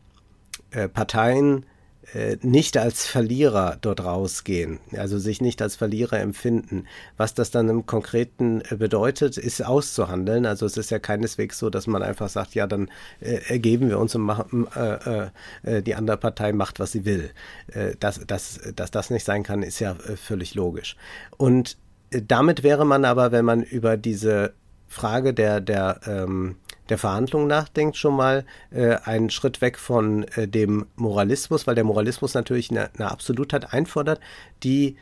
äh, 0.70 0.88
Parteien 0.88 1.66
äh, 2.14 2.38
nicht 2.40 2.78
als 2.78 3.06
Verlierer 3.06 3.76
dort 3.78 4.02
rausgehen, 4.02 4.80
also 4.96 5.18
sich 5.18 5.42
nicht 5.42 5.60
als 5.60 5.76
Verlierer 5.76 6.18
empfinden. 6.20 6.86
Was 7.18 7.34
das 7.34 7.50
dann 7.50 7.68
im 7.68 7.84
Konkreten 7.84 8.62
äh, 8.62 8.76
bedeutet, 8.76 9.36
ist 9.36 9.62
auszuhandeln. 9.62 10.46
Also 10.46 10.64
es 10.64 10.78
ist 10.78 10.90
ja 10.90 10.98
keineswegs 10.98 11.58
so, 11.58 11.68
dass 11.68 11.86
man 11.86 12.02
einfach 12.02 12.30
sagt, 12.30 12.54
ja, 12.54 12.66
dann 12.66 12.88
äh, 13.20 13.40
ergeben 13.48 13.90
wir 13.90 13.98
uns 13.98 14.14
und 14.14 14.22
machen, 14.22 14.66
äh, 14.74 15.28
äh, 15.64 15.82
die 15.82 15.94
andere 15.94 16.16
Partei 16.16 16.54
macht, 16.54 16.80
was 16.80 16.92
sie 16.92 17.04
will. 17.04 17.30
Äh, 17.74 17.94
dass, 18.00 18.26
dass, 18.26 18.58
dass 18.74 18.90
das 18.90 19.10
nicht 19.10 19.26
sein 19.26 19.42
kann, 19.42 19.62
ist 19.62 19.80
ja 19.80 19.94
völlig 19.94 20.54
logisch. 20.54 20.96
Und 21.36 21.76
damit 22.10 22.62
wäre 22.62 22.86
man 22.86 23.04
aber, 23.04 23.32
wenn 23.32 23.44
man 23.44 23.62
über 23.62 23.98
diese 23.98 24.54
Frage 24.90 25.32
der, 25.32 25.60
der 25.60 26.00
ähm, 26.06 26.56
der 26.90 26.98
Verhandlung 26.98 27.46
nachdenkt, 27.46 27.96
schon 27.96 28.16
mal 28.16 28.44
äh, 28.70 28.96
einen 29.04 29.30
Schritt 29.30 29.60
weg 29.60 29.78
von 29.78 30.24
äh, 30.34 30.46
dem 30.46 30.86
Moralismus, 30.96 31.66
weil 31.66 31.74
der 31.74 31.84
Moralismus 31.84 32.34
natürlich 32.34 32.70
eine, 32.70 32.90
eine 32.94 33.10
Absolutheit 33.10 33.72
einfordert, 33.72 34.20
die 34.62 34.96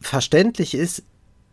verständlich 0.00 0.74
ist 0.74 1.02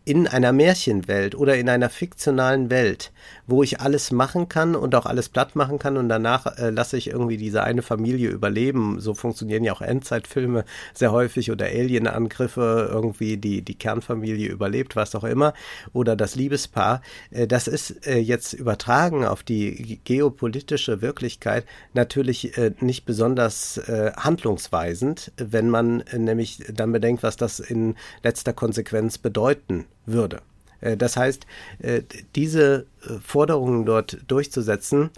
in 0.08 0.26
einer 0.26 0.52
Märchenwelt 0.52 1.34
oder 1.34 1.58
in 1.58 1.68
einer 1.68 1.90
fiktionalen 1.90 2.70
Welt, 2.70 3.12
wo 3.46 3.62
ich 3.62 3.80
alles 3.80 4.10
machen 4.10 4.48
kann 4.48 4.74
und 4.74 4.94
auch 4.94 5.04
alles 5.04 5.28
platt 5.28 5.54
machen 5.54 5.78
kann 5.78 5.98
und 5.98 6.08
danach 6.08 6.46
äh, 6.56 6.70
lasse 6.70 6.96
ich 6.96 7.08
irgendwie 7.08 7.36
diese 7.36 7.62
eine 7.62 7.82
Familie 7.82 8.30
überleben. 8.30 9.00
So 9.00 9.12
funktionieren 9.12 9.64
ja 9.64 9.74
auch 9.74 9.82
Endzeitfilme 9.82 10.64
sehr 10.94 11.12
häufig 11.12 11.50
oder 11.50 11.66
Alienangriffe, 11.66 12.88
irgendwie 12.90 13.36
die, 13.36 13.60
die 13.60 13.74
Kernfamilie 13.74 14.48
überlebt, 14.48 14.96
was 14.96 15.14
auch 15.14 15.24
immer, 15.24 15.52
oder 15.92 16.16
das 16.16 16.36
Liebespaar. 16.36 17.02
Äh, 17.30 17.46
das 17.46 17.68
ist 17.68 18.06
äh, 18.06 18.16
jetzt 18.16 18.54
übertragen 18.54 19.26
auf 19.26 19.42
die 19.42 20.00
geopolitische 20.04 21.02
Wirklichkeit 21.02 21.66
natürlich 21.92 22.56
äh, 22.56 22.72
nicht 22.80 23.04
besonders 23.04 23.76
äh, 23.76 24.12
handlungsweisend, 24.16 25.32
wenn 25.36 25.68
man 25.68 26.00
äh, 26.00 26.18
nämlich 26.18 26.64
dann 26.72 26.92
bedenkt, 26.92 27.22
was 27.22 27.36
das 27.36 27.60
in 27.60 27.94
letzter 28.22 28.54
Konsequenz 28.54 29.18
bedeuten 29.18 29.84
würde. 30.12 30.40
Äh, 30.80 30.96
das 30.96 31.16
heißt, 31.16 31.46
äh, 31.80 32.02
diese 32.34 32.86
äh, 33.02 33.14
Forderungen 33.22 33.84
dort 33.84 34.18
durchzusetzen, 34.28 35.10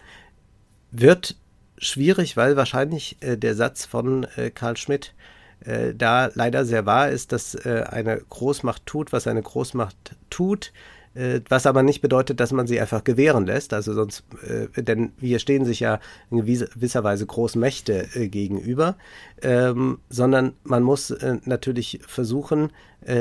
wird 0.90 1.37
schwierig, 1.79 2.37
weil 2.37 2.57
wahrscheinlich 2.57 3.16
der 3.22 3.55
Satz 3.55 3.87
von 3.87 4.26
Karl 4.55 4.76
Schmidt 4.76 5.14
da 5.94 6.31
leider 6.35 6.64
sehr 6.66 6.85
wahr 6.85 7.11
ist, 7.11 7.33
dass 7.33 7.55
eine 7.57 8.18
Großmacht 8.29 8.85
tut, 8.87 9.12
was 9.12 9.26
eine 9.26 9.40
Großmacht 9.40 10.16
tut, 10.31 10.72
was 11.48 11.66
aber 11.66 11.83
nicht 11.83 12.03
bedeutet, 12.03 12.40
dass 12.40 12.53
man 12.53 12.66
sie 12.66 12.81
einfach 12.81 13.05
gewähren 13.05 13.46
lässt. 13.46 13.72
Also 13.72 13.94
sonst, 13.94 14.24
denn 14.76 15.12
wir 15.16 15.38
stehen 15.38 15.64
sich 15.64 15.81
ja 15.81 16.00
in 16.31 16.44
gewisser 16.44 17.05
Weise 17.05 17.24
Großmächte 17.24 18.09
gegenüber, 18.29 18.96
ähm, 19.40 20.00
sondern 20.11 20.55
man 20.64 20.83
muss 20.83 21.14
natürlich 21.44 22.00
versuchen, 22.07 22.72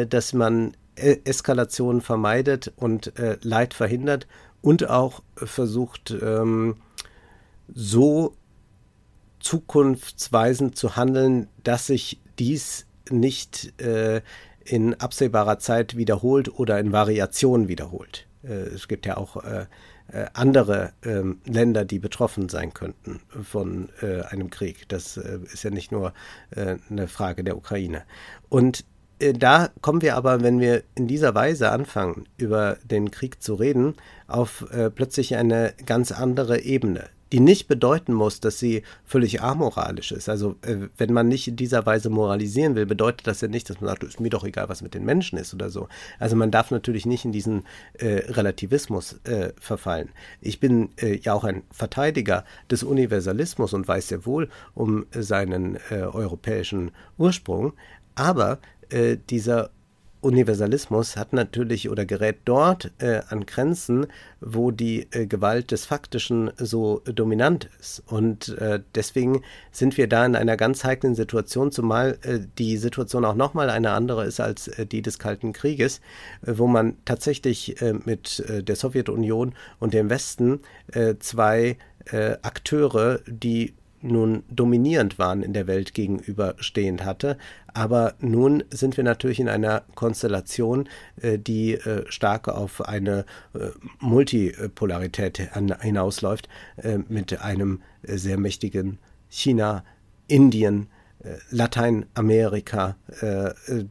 dass 0.09 0.33
man 0.33 0.73
E-, 0.99 1.21
Eskalation 1.23 2.01
vermeidet 2.01 2.71
und 2.75 3.17
äh, 3.19 3.37
Leid 3.41 3.73
verhindert 3.73 4.27
und 4.61 4.89
auch 4.89 5.21
versucht, 5.35 6.15
ähm, 6.21 6.75
so 7.73 8.35
zukunftsweisend 9.39 10.75
zu 10.75 10.95
handeln, 10.95 11.47
dass 11.63 11.87
sich 11.87 12.19
dies 12.39 12.85
nicht 13.09 13.79
äh, 13.81 14.21
in 14.65 14.93
absehbarer 14.95 15.59
Zeit 15.59 15.95
wiederholt 15.95 16.59
oder 16.59 16.79
in 16.79 16.91
Variationen 16.91 17.67
wiederholt. 17.67 18.27
Äh, 18.43 18.53
es 18.53 18.87
gibt 18.87 19.05
ja 19.05 19.17
auch 19.17 19.43
äh, 19.43 19.65
äh 20.11 20.25
andere 20.33 20.93
ähm, 21.03 21.39
Länder, 21.45 21.85
die 21.85 21.99
betroffen 21.99 22.49
sein 22.49 22.73
könnten 22.73 23.21
von 23.43 23.89
äh, 24.01 24.21
einem 24.23 24.49
Krieg. 24.49 24.89
Das 24.89 25.17
äh, 25.17 25.39
ist 25.51 25.63
ja 25.63 25.69
nicht 25.69 25.91
nur 25.91 26.13
eine 26.55 27.07
Frage 27.07 27.43
der 27.43 27.57
Ukraine. 27.57 28.03
Und 28.49 28.81
äh, 28.81 28.98
da 29.19 29.69
kommen 29.81 30.01
wir 30.01 30.15
aber, 30.15 30.41
wenn 30.41 30.59
wir 30.59 30.83
in 30.95 31.07
dieser 31.07 31.35
Weise 31.35 31.71
anfangen, 31.71 32.25
über 32.37 32.77
den 32.83 33.11
Krieg 33.11 33.41
zu 33.41 33.55
reden, 33.55 33.95
auf 34.27 34.65
äh, 34.71 34.89
plötzlich 34.89 35.35
eine 35.35 35.73
ganz 35.85 36.11
andere 36.11 36.61
Ebene, 36.61 37.05
die 37.31 37.39
nicht 37.39 37.67
bedeuten 37.67 38.13
muss, 38.13 38.39
dass 38.39 38.59
sie 38.59 38.83
völlig 39.05 39.41
amoralisch 39.41 40.11
ist. 40.11 40.29
Also 40.29 40.55
äh, 40.61 40.87
wenn 40.97 41.13
man 41.13 41.27
nicht 41.27 41.47
in 41.47 41.55
dieser 41.55 41.85
Weise 41.85 42.09
moralisieren 42.09 42.75
will, 42.75 42.85
bedeutet 42.85 43.27
das 43.27 43.41
ja 43.41 43.47
nicht, 43.47 43.69
dass 43.69 43.81
man 43.81 43.89
sagt, 43.89 44.03
ist 44.03 44.19
mir 44.19 44.29
doch 44.29 44.45
egal, 44.45 44.69
was 44.69 44.81
mit 44.81 44.93
den 44.93 45.05
Menschen 45.05 45.37
ist 45.37 45.53
oder 45.53 45.69
so. 45.69 45.89
Also 46.17 46.35
man 46.35 46.49
darf 46.49 46.71
natürlich 46.71 47.05
nicht 47.05 47.25
in 47.25 47.31
diesen 47.31 47.65
äh, 47.93 48.31
Relativismus 48.31 49.19
äh, 49.25 49.51
verfallen. 49.59 50.09
Ich 50.41 50.59
bin 50.59 50.89
äh, 51.01 51.17
ja 51.17 51.33
auch 51.33 51.43
ein 51.43 51.63
Verteidiger 51.71 52.45
des 52.71 52.83
Universalismus 52.83 53.73
und 53.73 53.87
weiß 53.87 54.07
sehr 54.07 54.25
wohl 54.25 54.49
um 54.73 55.05
seinen 55.11 55.75
äh, 55.89 56.01
europäischen 56.01 56.91
Ursprung, 57.17 57.73
aber 58.15 58.59
äh, 58.89 59.17
dieser 59.29 59.71
Universalismus 60.21 61.15
hat 61.15 61.31
natürlich 61.31 61.89
oder 61.89 62.05
gerät 62.05 62.39
dort 62.43 62.91
äh, 62.99 63.21
an 63.29 63.45
Grenzen, 63.45 64.07
wo 64.41 64.71
die 64.71 65.07
äh, 65.11 65.27
Gewalt 65.27 65.71
des 65.71 65.85
Faktischen 65.85 66.51
so 66.57 67.01
dominant 67.05 67.69
ist. 67.79 68.03
Und 68.07 68.49
äh, 68.57 68.81
deswegen 68.95 69.43
sind 69.71 69.97
wir 69.97 70.07
da 70.07 70.25
in 70.25 70.35
einer 70.35 70.57
ganz 70.57 70.83
heiklen 70.83 71.15
Situation, 71.15 71.71
zumal 71.71 72.17
äh, 72.23 72.39
die 72.57 72.75
Situation 72.77 73.23
auch 73.23 73.35
nochmal 73.35 73.69
eine 73.69 73.91
andere 73.91 74.25
ist 74.25 74.41
als 74.41 74.67
äh, 74.67 74.85
die 74.85 75.01
des 75.01 75.19
Kalten 75.19 75.53
Krieges, 75.53 76.01
äh, 76.45 76.53
wo 76.57 76.67
man 76.67 76.97
tatsächlich 77.05 77.77
mit 78.05 78.43
der 78.47 78.75
Sowjetunion 78.75 79.53
und 79.79 79.93
dem 79.93 80.09
Westen 80.09 80.61
zwei 81.19 81.77
Akteure, 82.41 83.19
die 83.27 83.73
nun 84.01 84.43
dominierend 84.49 85.19
waren 85.19 85.43
in 85.43 85.53
der 85.53 85.67
Welt 85.67 85.93
gegenüberstehend 85.93 87.03
hatte. 87.03 87.37
Aber 87.73 88.15
nun 88.19 88.63
sind 88.69 88.97
wir 88.97 89.03
natürlich 89.03 89.39
in 89.39 89.49
einer 89.49 89.83
Konstellation, 89.95 90.87
äh, 91.21 91.37
die 91.37 91.73
äh, 91.73 92.05
stark 92.09 92.47
auf 92.47 92.87
eine 92.87 93.25
äh, 93.53 93.69
Multipolarität 93.99 95.37
hinausläuft, 95.81 96.49
mit 97.07 97.41
einem 97.41 97.81
sehr 98.03 98.37
mächtigen 98.37 98.99
China, 99.29 99.83
Indien, 100.27 100.87
Lateinamerika, 101.49 102.95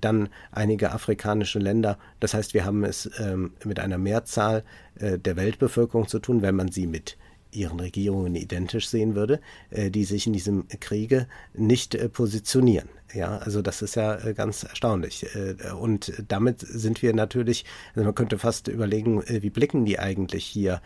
dann 0.01 0.29
einige 0.51 0.92
afrikanische 0.92 1.59
Länder. 1.59 1.99
Das 2.21 2.33
heißt, 2.33 2.55
wir 2.55 2.64
haben 2.64 2.85
es 2.85 3.11
ähm, 3.18 3.53
mit 3.64 3.81
einer 3.81 3.99
Mehrzahl 3.99 4.64
der 4.99 5.37
Weltbevölkerung 5.37 6.09
zu 6.09 6.18
tun, 6.18 6.40
wenn 6.40 6.57
man 6.57 6.73
sie 6.73 6.87
mit 6.87 7.17
ihren 7.52 7.80
Regierungen 7.80 8.34
identisch 8.34 8.88
sehen 8.88 9.14
würde, 9.14 9.40
äh, 9.70 9.90
die 9.90 10.04
sich 10.04 10.26
in 10.26 10.32
diesem 10.32 10.66
Kriege 10.80 11.26
nicht 11.54 11.94
äh, 11.94 12.08
positionieren. 12.08 12.88
Ja, 13.14 13.38
also 13.38 13.62
das 13.62 13.81
ist 13.81 13.97
ja 13.97 14.16
äh, 14.16 14.35
ganz 14.35 14.64
erstaunlich. 14.64 15.27
Äh, 15.35 15.73
und 15.73 16.12
damit 16.29 16.61
sind 16.61 17.01
wir 17.03 17.14
natürlich, 17.14 17.64
also 17.94 18.05
man 18.05 18.14
könnte 18.14 18.38
fast 18.38 18.68
überlegen, 18.68 19.23
äh, 19.23 19.42
wie 19.42 19.51
blicken 19.51 19.85
die 19.85 19.99
eigentlich 19.99 20.44
hier 20.44 20.83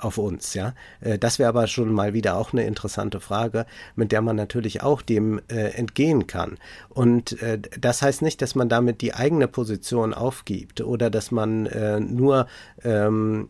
auf 0.00 0.18
uns, 0.18 0.54
ja. 0.54 0.74
Das 1.20 1.38
wäre 1.38 1.48
aber 1.48 1.66
schon 1.66 1.92
mal 1.92 2.14
wieder 2.14 2.36
auch 2.36 2.52
eine 2.52 2.64
interessante 2.64 3.20
Frage, 3.20 3.66
mit 3.96 4.12
der 4.12 4.22
man 4.22 4.36
natürlich 4.36 4.82
auch 4.82 5.02
dem 5.02 5.40
entgehen 5.48 6.26
kann. 6.26 6.58
Und 6.88 7.36
das 7.78 8.02
heißt 8.02 8.22
nicht, 8.22 8.40
dass 8.40 8.54
man 8.54 8.68
damit 8.68 9.00
die 9.00 9.14
eigene 9.14 9.48
Position 9.48 10.14
aufgibt 10.14 10.80
oder 10.80 11.10
dass 11.10 11.30
man 11.30 11.68
nur 12.14 12.46
ähm, 12.82 13.48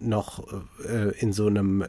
noch 0.00 0.44
in 1.18 1.32
so 1.32 1.46
einem 1.46 1.84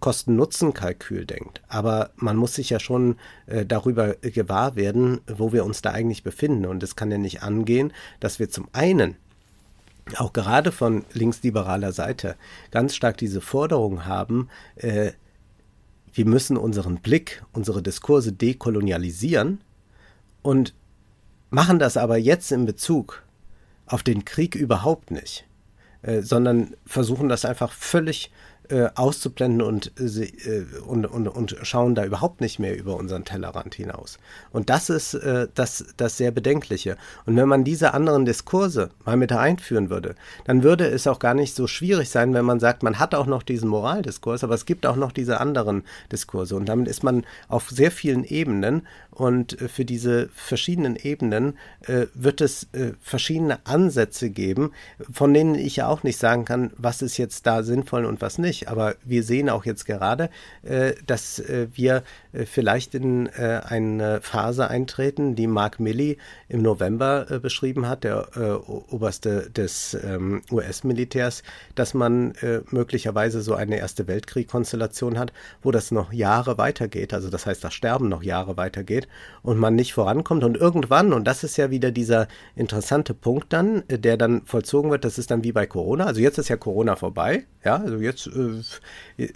Kosten-Nutzen-Kalkül 0.00 1.24
denkt. 1.24 1.62
Aber 1.68 2.10
man 2.16 2.36
muss 2.36 2.54
sich 2.54 2.70
ja 2.70 2.80
schon 2.80 3.16
darüber 3.66 4.16
gewahr 4.48 4.76
werden, 4.76 5.20
wo 5.26 5.52
wir 5.52 5.64
uns 5.64 5.82
da 5.82 5.90
eigentlich 5.90 6.22
befinden. 6.22 6.66
Und 6.66 6.82
es 6.82 6.96
kann 6.96 7.10
ja 7.10 7.18
nicht 7.18 7.42
angehen, 7.42 7.92
dass 8.20 8.38
wir 8.38 8.48
zum 8.50 8.68
einen 8.72 9.16
auch 10.16 10.32
gerade 10.32 10.72
von 10.72 11.04
linksliberaler 11.12 11.92
Seite 11.92 12.36
ganz 12.70 12.94
stark 12.94 13.18
diese 13.18 13.42
Forderung 13.42 14.06
haben, 14.06 14.48
äh, 14.76 15.12
wir 16.14 16.24
müssen 16.24 16.56
unseren 16.56 16.96
Blick, 16.96 17.44
unsere 17.52 17.82
Diskurse 17.82 18.32
dekolonialisieren 18.32 19.60
und 20.40 20.74
machen 21.50 21.78
das 21.78 21.98
aber 21.98 22.16
jetzt 22.16 22.50
in 22.50 22.64
Bezug 22.64 23.22
auf 23.86 24.02
den 24.02 24.24
Krieg 24.24 24.54
überhaupt 24.54 25.10
nicht, 25.10 25.46
äh, 26.00 26.22
sondern 26.22 26.74
versuchen 26.86 27.28
das 27.28 27.44
einfach 27.44 27.72
völlig 27.72 28.32
äh, 28.70 28.88
auszublenden 28.94 29.62
und, 29.62 29.92
äh, 29.98 30.64
und, 30.86 31.06
und, 31.06 31.28
und 31.28 31.56
schauen 31.62 31.94
da 31.94 32.04
überhaupt 32.04 32.40
nicht 32.40 32.58
mehr 32.58 32.76
über 32.76 32.96
unseren 32.96 33.24
Tellerrand 33.24 33.74
hinaus. 33.74 34.18
Und 34.52 34.70
das 34.70 34.90
ist 34.90 35.14
äh, 35.14 35.48
das, 35.54 35.86
das 35.96 36.16
sehr 36.16 36.30
Bedenkliche. 36.30 36.96
Und 37.26 37.36
wenn 37.36 37.48
man 37.48 37.64
diese 37.64 37.94
anderen 37.94 38.24
Diskurse 38.24 38.90
mal 39.04 39.16
mit 39.16 39.32
einführen 39.32 39.90
würde, 39.90 40.14
dann 40.44 40.62
würde 40.62 40.86
es 40.86 41.06
auch 41.06 41.18
gar 41.18 41.34
nicht 41.34 41.54
so 41.54 41.66
schwierig 41.66 42.10
sein, 42.10 42.34
wenn 42.34 42.44
man 42.44 42.60
sagt, 42.60 42.82
man 42.82 42.98
hat 42.98 43.14
auch 43.14 43.26
noch 43.26 43.42
diesen 43.42 43.68
Moraldiskurs, 43.68 44.44
aber 44.44 44.54
es 44.54 44.66
gibt 44.66 44.86
auch 44.86 44.96
noch 44.96 45.12
diese 45.12 45.40
anderen 45.40 45.84
Diskurse. 46.12 46.56
Und 46.56 46.68
damit 46.68 46.88
ist 46.88 47.02
man 47.02 47.24
auf 47.48 47.70
sehr 47.70 47.90
vielen 47.90 48.24
Ebenen 48.24 48.86
und 49.10 49.60
äh, 49.60 49.68
für 49.68 49.84
diese 49.84 50.28
verschiedenen 50.34 50.96
Ebenen 50.96 51.58
äh, 51.86 52.06
wird 52.14 52.40
es 52.40 52.68
äh, 52.72 52.92
verschiedene 53.00 53.66
Ansätze 53.66 54.30
geben, 54.30 54.72
von 55.10 55.34
denen 55.34 55.54
ich 55.54 55.76
ja 55.76 55.88
auch 55.88 56.02
nicht 56.02 56.18
sagen 56.18 56.44
kann, 56.44 56.70
was 56.76 57.02
ist 57.02 57.16
jetzt 57.16 57.46
da 57.46 57.62
sinnvoll 57.62 58.04
und 58.04 58.20
was 58.20 58.38
nicht 58.38 58.57
nicht. 58.58 58.68
Aber 58.68 58.96
wir 59.04 59.22
sehen 59.22 59.48
auch 59.48 59.64
jetzt 59.64 59.84
gerade, 59.84 60.30
äh, 60.62 60.94
dass 61.06 61.38
äh, 61.38 61.68
wir 61.72 62.02
vielleicht 62.46 62.94
in 62.94 63.26
äh, 63.26 63.60
eine 63.64 64.20
Phase 64.20 64.68
eintreten, 64.68 65.34
die 65.34 65.46
Mark 65.46 65.80
Milley 65.80 66.18
im 66.48 66.62
November 66.62 67.26
äh, 67.30 67.38
beschrieben 67.38 67.88
hat, 67.88 68.04
der 68.04 68.28
äh, 68.36 68.50
Oberste 68.50 69.50
des 69.50 69.96
ähm, 70.04 70.42
US-Militärs, 70.50 71.42
dass 71.74 71.94
man 71.94 72.32
möglicherweise 72.70 73.42
so 73.42 73.54
eine 73.54 73.78
Erste 73.78 74.06
Weltkrieg-Konstellation 74.06 75.18
hat, 75.18 75.32
wo 75.62 75.70
das 75.70 75.90
noch 75.90 76.12
Jahre 76.12 76.58
weitergeht. 76.58 77.12
Also 77.14 77.30
das 77.30 77.46
heißt, 77.46 77.62
das 77.62 77.74
Sterben 77.74 78.08
noch 78.08 78.22
Jahre 78.22 78.56
weitergeht 78.56 79.08
und 79.42 79.58
man 79.58 79.74
nicht 79.74 79.92
vorankommt. 79.92 80.44
Und 80.44 80.56
irgendwann, 80.56 81.12
und 81.12 81.24
das 81.24 81.44
ist 81.44 81.56
ja 81.56 81.70
wieder 81.70 81.90
dieser 81.90 82.28
interessante 82.54 83.14
Punkt 83.14 83.52
dann, 83.52 83.82
der 83.88 84.16
dann 84.16 84.42
vollzogen 84.44 84.90
wird, 84.90 85.04
das 85.04 85.18
ist 85.18 85.30
dann 85.30 85.44
wie 85.44 85.52
bei 85.52 85.66
Corona. 85.66 86.06
Also 86.06 86.20
jetzt 86.20 86.38
ist 86.38 86.48
ja 86.48 86.56
Corona 86.56 86.96
vorbei. 86.96 87.44
Ja, 87.64 87.76
also 87.76 87.96
jetzt 87.98 88.28
äh, 89.18 89.28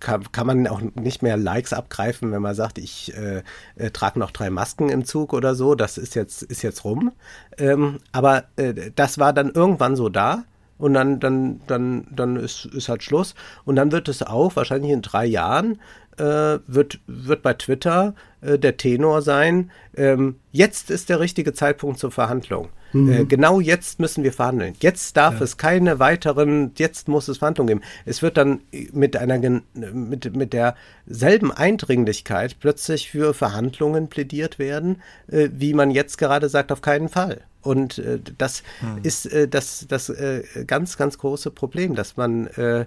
kann, 0.00 0.32
kann, 0.32 0.46
man 0.46 0.66
auch 0.66 0.80
nicht 0.94 1.22
mehr 1.22 1.36
Likes 1.36 1.72
abgreifen, 1.72 2.05
wenn 2.32 2.42
man 2.42 2.54
sagt, 2.54 2.78
ich 2.78 3.14
äh, 3.16 3.42
äh, 3.76 3.90
trage 3.90 4.18
noch 4.18 4.30
drei 4.30 4.50
Masken 4.50 4.88
im 4.88 5.04
Zug 5.04 5.32
oder 5.32 5.54
so. 5.54 5.74
Das 5.74 5.98
ist 5.98 6.14
jetzt, 6.14 6.42
ist 6.42 6.62
jetzt 6.62 6.84
rum. 6.84 7.12
Ähm, 7.58 7.98
aber 8.12 8.44
äh, 8.56 8.90
das 8.94 9.18
war 9.18 9.32
dann 9.32 9.50
irgendwann 9.50 9.96
so 9.96 10.08
da. 10.08 10.44
Und 10.78 10.92
dann, 10.92 11.20
dann, 11.20 11.60
dann, 11.66 12.06
dann 12.10 12.36
ist, 12.36 12.66
ist 12.66 12.88
halt 12.88 13.02
Schluss. 13.02 13.34
Und 13.64 13.76
dann 13.76 13.92
wird 13.92 14.08
es 14.08 14.22
auch, 14.22 14.56
wahrscheinlich 14.56 14.92
in 14.92 15.00
drei 15.02 15.24
Jahren, 15.24 15.80
äh, 16.18 16.58
wird, 16.66 17.00
wird 17.06 17.42
bei 17.42 17.54
Twitter 17.54 18.14
äh, 18.40 18.58
der 18.58 18.76
Tenor 18.76 19.22
sein, 19.22 19.70
ähm, 19.96 20.36
jetzt 20.52 20.90
ist 20.90 21.08
der 21.08 21.20
richtige 21.20 21.52
Zeitpunkt 21.52 21.98
zur 21.98 22.10
Verhandlung. 22.10 22.68
Mhm. 22.92 23.12
Äh, 23.12 23.24
genau 23.24 23.60
jetzt 23.60 23.98
müssen 24.00 24.24
wir 24.24 24.32
verhandeln. 24.32 24.74
Jetzt 24.80 25.16
darf 25.16 25.38
ja. 25.38 25.44
es 25.44 25.56
keine 25.56 25.98
weiteren, 25.98 26.72
jetzt 26.76 27.08
muss 27.08 27.28
es 27.28 27.38
Verhandlungen 27.38 27.68
geben. 27.68 27.80
Es 28.04 28.22
wird 28.22 28.36
dann 28.36 28.60
mit 28.92 29.16
einer 29.16 29.38
mit, 29.74 30.34
mit 30.34 30.52
derselben 30.52 31.52
Eindringlichkeit 31.52 32.56
plötzlich 32.60 33.10
für 33.10 33.34
Verhandlungen 33.34 34.08
plädiert 34.08 34.58
werden, 34.58 35.02
äh, 35.28 35.48
wie 35.52 35.74
man 35.74 35.90
jetzt 35.90 36.18
gerade 36.18 36.48
sagt, 36.48 36.72
auf 36.72 36.80
keinen 36.80 37.08
Fall. 37.08 37.42
Und 37.62 37.98
äh, 37.98 38.20
das 38.38 38.62
hm. 38.80 39.00
ist 39.02 39.26
äh, 39.26 39.48
das, 39.48 39.86
das 39.88 40.08
äh, 40.08 40.44
ganz, 40.66 40.96
ganz 40.96 41.18
große 41.18 41.50
Problem, 41.50 41.96
dass 41.96 42.16
man 42.16 42.46
äh, 42.46 42.86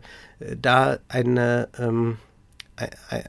da 0.60 1.00
eine 1.10 1.68
ähm, 1.78 2.18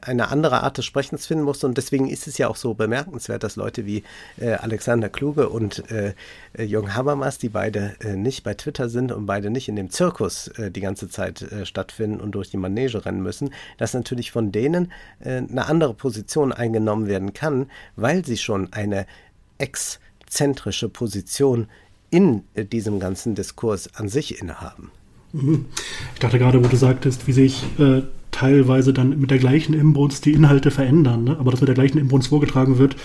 eine 0.01 0.29
andere 0.29 0.63
Art 0.63 0.77
des 0.77 0.85
Sprechens 0.85 1.25
finden 1.25 1.43
musste. 1.43 1.67
Und 1.67 1.77
deswegen 1.77 2.07
ist 2.09 2.27
es 2.27 2.37
ja 2.37 2.47
auch 2.47 2.55
so 2.55 2.73
bemerkenswert, 2.73 3.43
dass 3.43 3.55
Leute 3.55 3.85
wie 3.85 4.03
äh, 4.39 4.53
Alexander 4.53 5.09
Kluge 5.09 5.49
und 5.49 5.89
äh, 5.91 6.13
äh, 6.53 6.63
Jürgen 6.63 6.95
Habermas, 6.95 7.37
die 7.37 7.49
beide 7.49 7.95
äh, 8.01 8.15
nicht 8.15 8.43
bei 8.43 8.53
Twitter 8.53 8.89
sind 8.89 9.11
und 9.11 9.25
beide 9.25 9.49
nicht 9.49 9.67
in 9.67 9.75
dem 9.75 9.89
Zirkus 9.89 10.47
äh, 10.49 10.71
die 10.71 10.81
ganze 10.81 11.09
Zeit 11.09 11.41
äh, 11.41 11.65
stattfinden 11.65 12.19
und 12.19 12.31
durch 12.31 12.49
die 12.49 12.57
Manege 12.57 13.05
rennen 13.05 13.21
müssen, 13.21 13.53
dass 13.77 13.93
natürlich 13.93 14.31
von 14.31 14.51
denen 14.51 14.91
eine 15.19 15.67
andere 15.67 15.93
Position 15.93 16.51
eingenommen 16.51 17.07
werden 17.07 17.33
kann, 17.33 17.69
weil 17.95 18.25
sie 18.25 18.37
schon 18.37 18.71
eine 18.73 19.05
exzentrische 19.57 20.89
Position 20.89 21.67
in 22.09 22.43
diesem 22.55 22.99
ganzen 22.99 23.35
Diskurs 23.35 23.95
an 23.95 24.09
sich 24.09 24.41
innehaben. 24.41 24.91
Mhm. 25.33 25.65
Ich 26.13 26.19
dachte 26.19 26.39
gerade, 26.39 26.63
wo 26.63 26.67
du 26.67 26.75
sagtest, 26.75 27.27
wie 27.27 27.33
sich 27.33 27.63
äh, 27.79 28.01
teilweise 28.31 28.93
dann 28.93 29.19
mit 29.19 29.31
der 29.31 29.37
gleichen 29.37 29.73
Inbrunst 29.73 30.25
die 30.25 30.33
Inhalte 30.33 30.71
verändern, 30.71 31.23
ne? 31.23 31.37
aber 31.39 31.51
dass 31.51 31.61
mit 31.61 31.67
der 31.67 31.75
gleichen 31.75 31.97
Inbrunst 31.97 32.29
vorgetragen 32.29 32.77
wird, 32.77 32.95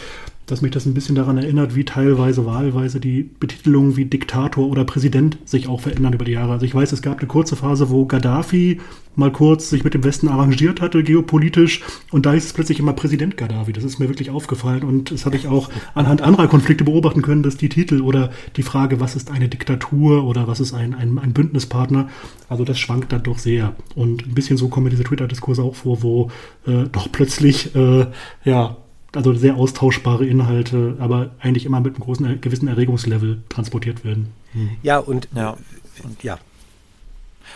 dass 0.46 0.62
mich 0.62 0.70
das 0.70 0.86
ein 0.86 0.94
bisschen 0.94 1.16
daran 1.16 1.38
erinnert, 1.38 1.74
wie 1.74 1.84
teilweise 1.84 2.46
wahlweise 2.46 3.00
die 3.00 3.22
Betitelungen 3.24 3.96
wie 3.96 4.04
Diktator 4.04 4.68
oder 4.68 4.84
Präsident 4.84 5.38
sich 5.44 5.68
auch 5.68 5.80
verändern 5.80 6.12
über 6.12 6.24
die 6.24 6.32
Jahre. 6.32 6.52
Also 6.52 6.64
ich 6.64 6.74
weiß, 6.74 6.92
es 6.92 7.02
gab 7.02 7.18
eine 7.18 7.26
kurze 7.26 7.56
Phase, 7.56 7.90
wo 7.90 8.06
Gaddafi 8.06 8.80
mal 9.16 9.32
kurz 9.32 9.70
sich 9.70 9.82
mit 9.82 9.94
dem 9.94 10.04
Westen 10.04 10.28
arrangiert 10.28 10.80
hatte, 10.80 11.02
geopolitisch, 11.02 11.82
und 12.10 12.26
da 12.26 12.34
ist 12.34 12.44
es 12.44 12.52
plötzlich 12.52 12.78
immer 12.78 12.92
Präsident 12.92 13.36
Gaddafi. 13.36 13.72
Das 13.72 13.82
ist 13.82 13.98
mir 13.98 14.08
wirklich 14.08 14.30
aufgefallen 14.30 14.84
und 14.84 15.10
das 15.10 15.26
habe 15.26 15.36
ich 15.36 15.48
auch 15.48 15.70
anhand 15.94 16.22
anderer 16.22 16.48
Konflikte 16.48 16.84
beobachten 16.84 17.22
können, 17.22 17.42
dass 17.42 17.56
die 17.56 17.68
Titel 17.68 18.02
oder 18.02 18.30
die 18.56 18.62
Frage, 18.62 19.00
was 19.00 19.16
ist 19.16 19.30
eine 19.30 19.48
Diktatur 19.48 20.24
oder 20.24 20.46
was 20.46 20.60
ist 20.60 20.74
ein, 20.74 20.94
ein, 20.94 21.18
ein 21.18 21.32
Bündnispartner, 21.32 22.08
also 22.48 22.64
das 22.64 22.78
schwankt 22.78 23.12
dann 23.12 23.22
doch 23.22 23.38
sehr. 23.38 23.74
Und 23.94 24.26
ein 24.26 24.34
bisschen 24.34 24.58
so 24.58 24.68
kommen 24.68 24.84
mir 24.84 24.90
diese 24.90 25.04
Twitter-Diskurse 25.04 25.62
auch 25.62 25.74
vor, 25.74 26.02
wo 26.02 26.30
äh, 26.66 26.84
doch 26.92 27.10
plötzlich, 27.10 27.74
äh, 27.74 28.06
ja, 28.44 28.76
also 29.14 29.34
sehr 29.34 29.56
austauschbare 29.56 30.26
Inhalte, 30.26 30.96
aber 30.98 31.30
eigentlich 31.40 31.64
immer 31.64 31.80
mit 31.80 31.94
einem 31.94 32.04
großen 32.04 32.40
gewissen 32.40 32.68
Erregungslevel 32.68 33.42
transportiert 33.48 34.04
werden. 34.04 34.32
Hm. 34.52 34.70
Ja, 34.82 34.98
und 34.98 35.28
ja. 35.34 35.56
Und, 36.02 36.22
ja. 36.22 36.38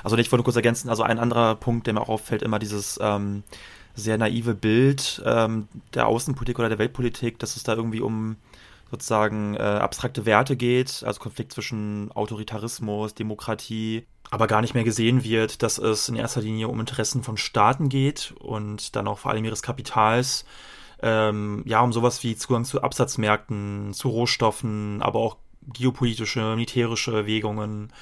Also 0.02 0.16
ich 0.16 0.30
wollte 0.32 0.44
kurz 0.44 0.56
ergänzen, 0.56 0.88
also 0.88 1.02
ein 1.02 1.18
anderer 1.18 1.56
Punkt, 1.56 1.86
der 1.86 1.94
mir 1.94 2.00
auch 2.00 2.08
auffällt, 2.08 2.42
immer 2.42 2.58
dieses 2.58 2.98
ähm, 3.02 3.42
sehr 3.94 4.18
naive 4.18 4.54
Bild 4.54 5.22
ähm, 5.26 5.68
der 5.94 6.06
Außenpolitik 6.06 6.58
oder 6.58 6.68
der 6.68 6.78
Weltpolitik, 6.78 7.38
dass 7.38 7.56
es 7.56 7.62
da 7.62 7.74
irgendwie 7.74 8.00
um 8.00 8.36
sozusagen 8.90 9.54
äh, 9.54 9.60
abstrakte 9.60 10.26
Werte 10.26 10.56
geht, 10.56 11.04
also 11.06 11.20
Konflikt 11.20 11.52
zwischen 11.52 12.10
Autoritarismus, 12.12 13.14
Demokratie, 13.14 14.04
aber 14.30 14.46
gar 14.46 14.60
nicht 14.60 14.74
mehr 14.74 14.84
gesehen 14.84 15.22
wird, 15.22 15.62
dass 15.62 15.78
es 15.78 16.08
in 16.08 16.16
erster 16.16 16.40
Linie 16.40 16.68
um 16.68 16.80
Interessen 16.80 17.22
von 17.22 17.36
Staaten 17.36 17.88
geht 17.88 18.34
und 18.38 18.96
dann 18.96 19.06
auch 19.06 19.18
vor 19.18 19.30
allem 19.30 19.44
ihres 19.44 19.62
Kapitals 19.62 20.44
ähm, 21.02 21.62
ja, 21.66 21.80
um 21.82 21.92
sowas 21.92 22.22
wie 22.22 22.36
Zugang 22.36 22.64
zu 22.64 22.82
Absatzmärkten, 22.82 23.92
zu 23.94 24.08
Rohstoffen, 24.08 25.02
aber 25.02 25.18
auch 25.20 25.36
geopolitische, 25.72 26.54
militärische 26.56 27.12
Erwägungen. 27.12 27.92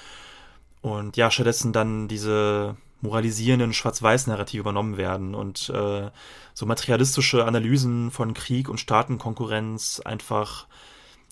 Und 0.80 1.16
ja, 1.16 1.30
stattdessen 1.30 1.72
dann 1.72 2.08
diese 2.08 2.76
moralisierenden 3.00 3.72
Schwarz-Weiß-Narrativ 3.72 4.61
übernommen 4.61 4.96
werden 4.96 5.34
und 5.34 5.70
äh, 5.70 6.11
so 6.54 6.66
materialistische 6.66 7.44
Analysen 7.44 8.11
von 8.11 8.34
Krieg 8.34 8.68
und 8.68 8.78
Staatenkonkurrenz 8.80 10.00
einfach, 10.04 10.66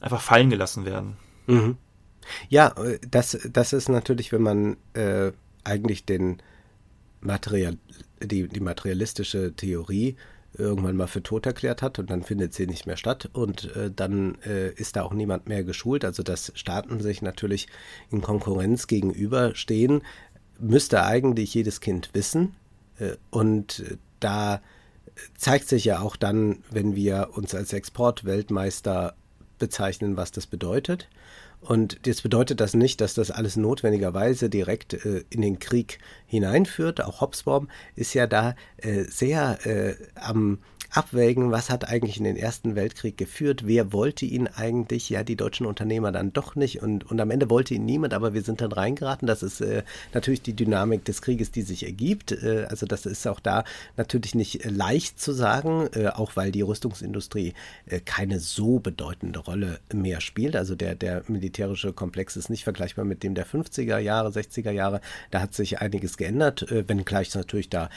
einfach 0.01 0.21
fallen 0.21 0.51
gelassen 0.51 0.85
werden. 0.85 1.17
Mhm. 1.47 1.77
Ja, 2.49 2.69
äh, 2.69 2.99
das, 3.09 3.39
das 3.51 3.73
ist 3.73 3.89
natürlich, 3.89 4.33
wenn 4.33 4.43
man 4.43 4.77
äh, 4.95 5.33
eigentlich 5.65 6.05
den 6.05 6.41
Material, 7.21 7.77
die, 8.23 8.47
die 8.49 8.61
materialistische 8.61 9.55
Theorie 9.55 10.17
irgendwann 10.59 10.97
mal 10.97 11.07
für 11.07 11.23
tot 11.23 11.47
erklärt 11.47 11.83
hat 11.83 11.99
und 11.99 12.11
dann 12.11 12.23
findet 12.23 12.55
sie 12.55 12.67
nicht 12.67 12.87
mehr 12.87 12.97
statt 12.97 13.29
und 13.33 13.75
äh, 13.77 13.91
dann 13.95 14.39
äh, 14.47 14.73
ist 14.73 14.97
da 14.97 15.03
auch 15.03 15.13
niemand 15.13 15.49
mehr 15.49 15.65
geschult. 15.65 16.05
Also 16.05 16.23
dass 16.23 16.53
Staaten 16.55 17.01
sich 17.01 17.23
natürlich 17.23 17.69
in 18.11 18.23
Konkurrenz 18.23 18.87
gegenüberstehen, 18.87 20.03
müsste 20.59 21.05
eigentlich 21.05 21.55
jedes 21.55 21.81
Kind 21.81 22.11
wissen. 22.13 22.55
Äh, 22.99 23.17
und 23.31 23.99
da 24.21 24.61
zeigt 25.37 25.69
sich 25.69 25.85
ja 25.85 26.01
auch 26.01 26.17
dann, 26.17 26.59
wenn 26.71 26.95
wir 26.95 27.31
uns 27.35 27.55
als 27.55 27.73
Exportweltmeister 27.73 29.15
bezeichnen, 29.59 30.17
was 30.17 30.31
das 30.31 30.47
bedeutet. 30.47 31.09
Und 31.61 31.99
jetzt 32.07 32.23
bedeutet 32.23 32.61
das 32.61 32.75
nicht, 32.75 33.01
dass 33.01 33.15
das 33.15 33.31
alles 33.31 33.57
notwendigerweise 33.57 34.49
direkt 34.49 34.95
äh, 34.95 35.25
in 35.31 35.43
den 35.43 35.59
Krieg 35.59 35.99
hineinführt. 36.27 37.03
Auch 37.03 37.21
Hobsbawm 37.21 37.69
ist 37.97 38.15
ja 38.15 38.27
da 38.27 38.55
äh, 38.77 39.03
sehr 39.05 39.67
äh, 39.67 39.97
am 40.15 40.59
abwägen, 40.97 41.51
was 41.51 41.69
hat 41.69 41.89
eigentlich 41.89 42.17
in 42.17 42.25
den 42.25 42.37
Ersten 42.37 42.75
Weltkrieg 42.75 43.19
geführt, 43.19 43.67
wer 43.67 43.93
wollte 43.93 44.25
ihn 44.25 44.47
eigentlich, 44.47 45.11
ja, 45.11 45.23
die 45.25 45.37
deutschen 45.37 45.67
Unternehmer 45.67 46.11
dann 46.11 46.33
doch 46.33 46.57
nicht 46.57 46.83
und, 46.83 47.11
und 47.11 47.21
am 47.21 47.31
Ende 47.31 47.51
wollte 47.51 47.75
ihn 47.75 47.85
niemand, 47.85 48.15
aber 48.15 48.33
wir 48.33 48.43
sind 48.43 48.61
dann 48.61 48.73
reingeraten. 48.73 49.29
Das 49.29 49.43
ist 49.43 49.61
äh, 49.61 49.83
natürlich 50.15 50.41
die 50.43 50.55
Dynamik 50.55 51.05
des 51.05 51.21
Krieges, 51.21 51.51
die 51.51 51.63
sich 51.63 51.85
ergibt. 51.85 52.33
Äh, 52.33 52.67
also 52.71 52.87
das 52.87 53.05
ist 53.05 53.27
auch 53.27 53.41
da 53.41 53.65
natürlich 53.97 54.35
nicht 54.35 54.65
äh, 54.65 54.71
leicht 54.71 55.21
zu 55.21 55.33
sagen, 55.33 55.89
äh, 55.93 56.09
auch 56.09 56.35
weil 56.35 56.51
die 56.51 56.63
Rüstungsindustrie 56.63 57.53
äh, 57.87 58.01
keine 58.01 58.41
so 58.41 58.79
bedeutende 58.79 59.41
Rolle 59.41 59.81
mehr 59.93 60.23
spielt. 60.23 60.57
Also 60.57 60.77
der, 60.77 60.95
der 60.95 61.25
militärische 61.29 61.93
Komplex 61.93 62.37
ist 62.37 62.49
nicht 62.49 62.65
vergleichbar 62.65 63.05
mit 63.05 63.23
dem 63.23 63.35
der 63.35 63.47
50er 63.47 63.99
Jahre, 63.99 64.31
60er 64.31 64.71
Jahre. 64.71 65.03
Da 65.31 65.43
hat 65.43 65.53
sich 65.53 65.81
einiges 65.81 66.17
geändert, 66.17 66.71
äh, 66.71 66.89
wenngleich 66.89 67.29
es 67.29 67.35
natürlich 67.35 67.69
da 67.69 67.91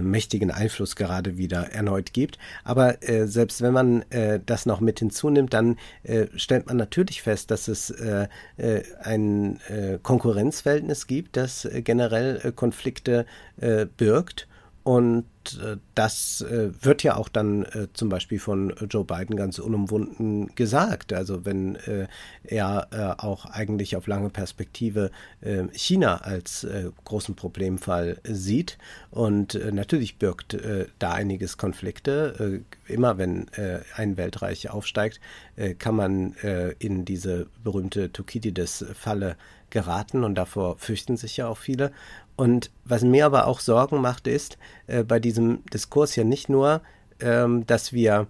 mächtigen 0.00 0.50
Einfluss 0.50 0.96
gerade 0.96 1.38
wieder 1.38 1.72
erneut 1.72 2.12
gibt. 2.12 2.38
Aber 2.64 3.02
äh, 3.08 3.26
selbst 3.26 3.62
wenn 3.62 3.72
man 3.72 4.02
äh, 4.10 4.40
das 4.44 4.66
noch 4.66 4.80
mit 4.80 4.98
hinzunimmt, 4.98 5.52
dann 5.54 5.76
äh, 6.02 6.26
stellt 6.36 6.66
man 6.66 6.76
natürlich 6.76 7.22
fest, 7.22 7.50
dass 7.50 7.68
es 7.68 7.90
äh, 7.90 8.28
äh, 8.56 8.82
ein 9.02 9.60
äh, 9.68 9.98
Konkurrenzverhältnis 10.02 11.06
gibt, 11.06 11.36
das 11.36 11.68
generell 11.72 12.52
Konflikte 12.52 13.26
birgt. 13.96 14.48
Und 14.82 15.24
das 15.94 16.40
äh, 16.42 16.70
wird 16.82 17.02
ja 17.02 17.16
auch 17.16 17.28
dann 17.28 17.64
äh, 17.64 17.88
zum 17.92 18.08
Beispiel 18.08 18.38
von 18.38 18.74
Joe 18.88 19.04
Biden 19.04 19.36
ganz 19.36 19.58
unumwunden 19.58 20.54
gesagt. 20.54 21.12
Also 21.12 21.44
wenn 21.44 21.78
er 22.44 23.16
auch 23.18 23.46
eigentlich 23.46 23.96
auf 23.96 24.06
lange 24.06 24.30
Perspektive 24.30 25.10
China 25.72 26.18
als 26.18 26.66
großen 27.04 27.34
Problemfall 27.34 28.18
sieht. 28.24 28.78
Und 29.10 29.58
natürlich 29.72 30.18
birgt 30.18 30.56
da 30.98 31.12
einiges 31.12 31.56
Konflikte. 31.56 32.62
immer 32.86 33.18
wenn 33.18 33.46
ein 33.96 34.16
Weltreich 34.16 34.70
aufsteigt, 34.70 35.20
kann 35.78 35.96
man 35.96 36.34
in 36.78 37.04
diese 37.04 37.46
berühmte 37.62 38.12
Thukydides-Falle 38.12 39.36
geraten 39.72 40.22
und 40.22 40.36
davor 40.36 40.76
fürchten 40.78 41.16
sich 41.16 41.38
ja 41.38 41.48
auch 41.48 41.58
viele. 41.58 41.90
Und 42.36 42.70
was 42.84 43.02
mir 43.02 43.26
aber 43.26 43.46
auch 43.46 43.60
Sorgen 43.60 44.00
macht, 44.00 44.26
ist 44.26 44.58
äh, 44.86 45.02
bei 45.02 45.18
diesem 45.18 45.64
Diskurs 45.72 46.16
ja 46.16 46.24
nicht 46.24 46.48
nur, 46.48 46.80
ähm, 47.20 47.66
dass 47.66 47.92
wir 47.92 48.26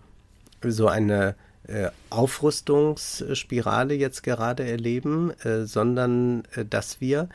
so 0.65 0.89
eine 0.89 1.35
äh, 1.67 1.89
Aufrüstungsspirale 2.11 3.95
jetzt 3.95 4.23
gerade 4.23 4.69
erleben, 4.69 5.33
äh, 5.45 5.65
sondern 5.65 6.45
äh, 6.55 6.65
dass 6.65 7.01
wir 7.01 7.29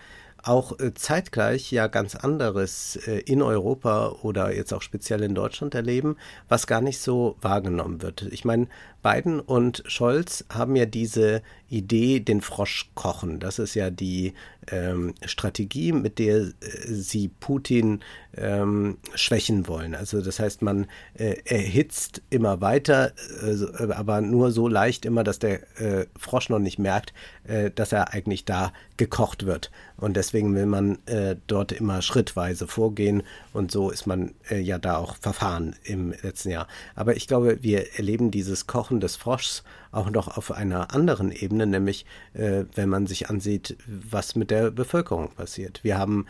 auch 0.44 0.80
äh, 0.80 0.94
zeitgleich 0.94 1.72
ja 1.72 1.88
ganz 1.88 2.16
anderes 2.16 2.96
äh, 3.08 3.20
in 3.20 3.42
Europa 3.42 4.10
oder 4.22 4.54
jetzt 4.56 4.74
auch 4.74 4.82
speziell 4.82 5.22
in 5.24 5.36
Deutschland 5.36 5.76
erleben, 5.76 6.18
was 6.48 6.68
gar 6.68 6.82
nicht 6.82 7.00
so 7.00 7.36
wahrgenommen 7.42 8.02
wird. 8.02 8.24
Ich 8.32 8.46
meine, 8.46 8.68
Biden 9.04 9.40
und 9.40 9.84
Scholz 9.88 10.46
haben 10.50 10.76
ja 10.76 10.86
diese 10.86 11.42
Idee, 11.70 12.20
den 12.20 12.42
Frosch 12.42 12.90
kochen. 12.96 13.40
Das 13.40 13.60
ist 13.60 13.76
ja 13.76 13.90
die 13.90 14.34
ähm, 14.72 15.14
Strategie, 15.26 15.92
mit 15.92 16.20
der 16.20 16.38
äh, 16.38 16.54
sie 16.88 17.28
Putin 17.28 18.02
ähm, 18.36 18.98
schwächen 19.16 19.68
wollen. 19.68 19.96
Also 19.96 20.22
das 20.22 20.40
heißt, 20.40 20.62
man 20.62 20.88
äh, 21.16 21.36
erhitzt 21.46 22.22
immer 22.30 22.62
weiter, 22.62 23.12
äh, 23.44 23.92
aber 23.92 24.22
nur 24.22 24.52
so 24.52 24.68
leicht 24.68 25.06
immer, 25.06 25.24
dass 25.24 25.40
der 25.40 25.62
äh, 25.80 26.06
Frosch 26.18 26.50
noch 26.50 26.60
nicht 26.60 26.80
merkt, 26.80 27.14
äh, 27.46 27.72
dass 27.72 27.92
er 27.92 28.14
eigentlich 28.14 28.46
da 28.46 28.72
gekocht 28.98 29.46
wird. 29.46 29.72
Und 29.98 30.16
deswegen 30.16 30.56
will 30.56 30.66
man 30.66 31.00
äh, 31.06 31.36
dort 31.48 31.72
immer 31.72 32.02
schrittweise 32.02 32.68
vorgehen 32.68 33.24
und 33.54 33.72
so 33.72 33.90
ist 33.90 34.06
man 34.06 34.34
ja 34.50 34.78
da 34.78 34.98
auch 34.98 35.16
verfahren 35.18 35.76
im 35.84 36.14
letzten 36.22 36.52
Jahr. 36.52 36.68
Aber 36.96 37.16
ich 37.16 37.28
glaube, 37.28 37.60
wir 37.62 37.98
erleben 37.98 38.32
dieses 38.32 38.68
Kochen 38.68 39.00
des 39.00 39.16
Froschs 39.16 39.64
auch 39.98 40.10
noch 40.10 40.38
auf 40.38 40.52
einer 40.52 40.94
anderen 40.94 41.32
Ebene, 41.32 41.66
nämlich 41.66 42.06
äh, 42.34 42.66
wenn 42.76 42.90
man 42.90 43.08
sich 43.08 43.30
ansieht, 43.30 43.78
was 43.88 44.36
mit 44.36 44.52
der 44.52 44.72
Bevölkerung 44.72 45.30
passiert. 45.32 45.84
Wir 45.84 45.98
haben 45.98 46.26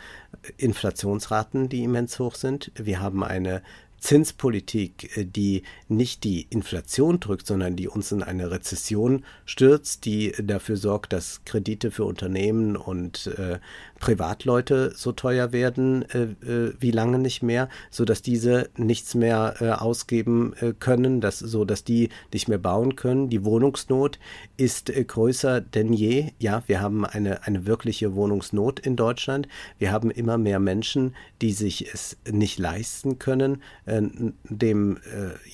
Inflationsraten, 0.58 1.70
die 1.70 1.84
immens 1.84 2.18
hoch 2.20 2.36
sind. 2.36 2.72
Wir 2.76 3.02
haben 3.02 3.24
eine 3.24 3.62
Zinspolitik, 4.00 5.18
äh, 5.18 5.26
die 5.26 5.64
nicht 5.88 6.24
die 6.24 6.48
Inflation 6.50 7.20
drückt, 7.20 7.48
sondern 7.48 7.76
die 7.76 7.88
uns 7.88 8.12
in 8.12 8.24
eine 8.24 8.52
Rezession 8.52 9.24
stürzt, 9.46 10.06
die 10.06 10.34
dafür 10.42 10.78
sorgt, 10.78 11.14
dass 11.14 11.44
Kredite 11.46 11.92
für 11.92 12.06
Unternehmen 12.06 12.76
und 12.76 13.28
äh, 13.38 13.60
Privatleute 14.00 14.94
so 14.96 15.12
teuer 15.12 15.52
werden 15.52 16.04
äh, 16.10 16.24
äh, 16.46 16.74
wie 16.80 16.92
lange 16.92 17.20
nicht 17.20 17.42
mehr, 17.44 17.70
so 17.90 18.06
dass 18.06 18.22
diese 18.22 18.70
nichts 18.78 19.16
mehr 19.16 19.56
äh, 19.60 19.70
ausgeben 19.70 20.54
äh, 20.60 20.74
können, 20.78 21.22
dass, 21.22 21.40
so 21.40 21.66
die 21.66 22.10
nicht 22.34 22.48
mehr 22.48 22.58
bauen 22.58 22.96
können. 22.96 23.30
Die 23.30 23.44
Wohnungsnot 23.44 24.20
ist 24.56 24.92
größer 24.94 25.62
denn 25.62 25.94
je. 25.94 26.32
Ja, 26.40 26.64
wir 26.68 26.82
haben 26.82 27.06
eine, 27.06 27.44
eine 27.46 27.66
wirkliche 27.66 28.16
Wohnungsnot 28.16 28.80
in 28.80 28.96
Deutschland. 28.96 29.48
Wir 29.78 29.92
haben 29.92 30.12
immer 30.12 30.38
mehr 30.38 30.60
Menschen, 30.60 31.16
die 31.42 31.52
sich 31.52 31.94
es 31.94 32.18
nicht 32.30 32.60
leisten 32.60 33.20
können, 33.20 33.62
äh, 33.88 34.02
dem, 34.44 35.00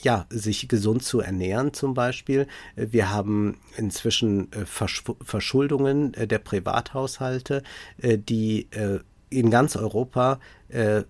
ja, 0.01 0.25
sich 0.29 0.67
gesund 0.67 1.03
zu 1.03 1.21
ernähren 1.21 1.73
zum 1.73 1.93
Beispiel. 1.93 2.47
Wir 2.75 3.09
haben 3.09 3.59
inzwischen 3.77 4.49
Versch 4.65 5.03
Verschuldungen 5.21 6.11
der 6.11 6.39
Privathaushalte, 6.39 7.63
die 7.97 8.67
äh, 8.71 8.99
in 9.29 9.49
ganz 9.49 9.75
Europa 9.75 10.39
äh, 10.69 11.03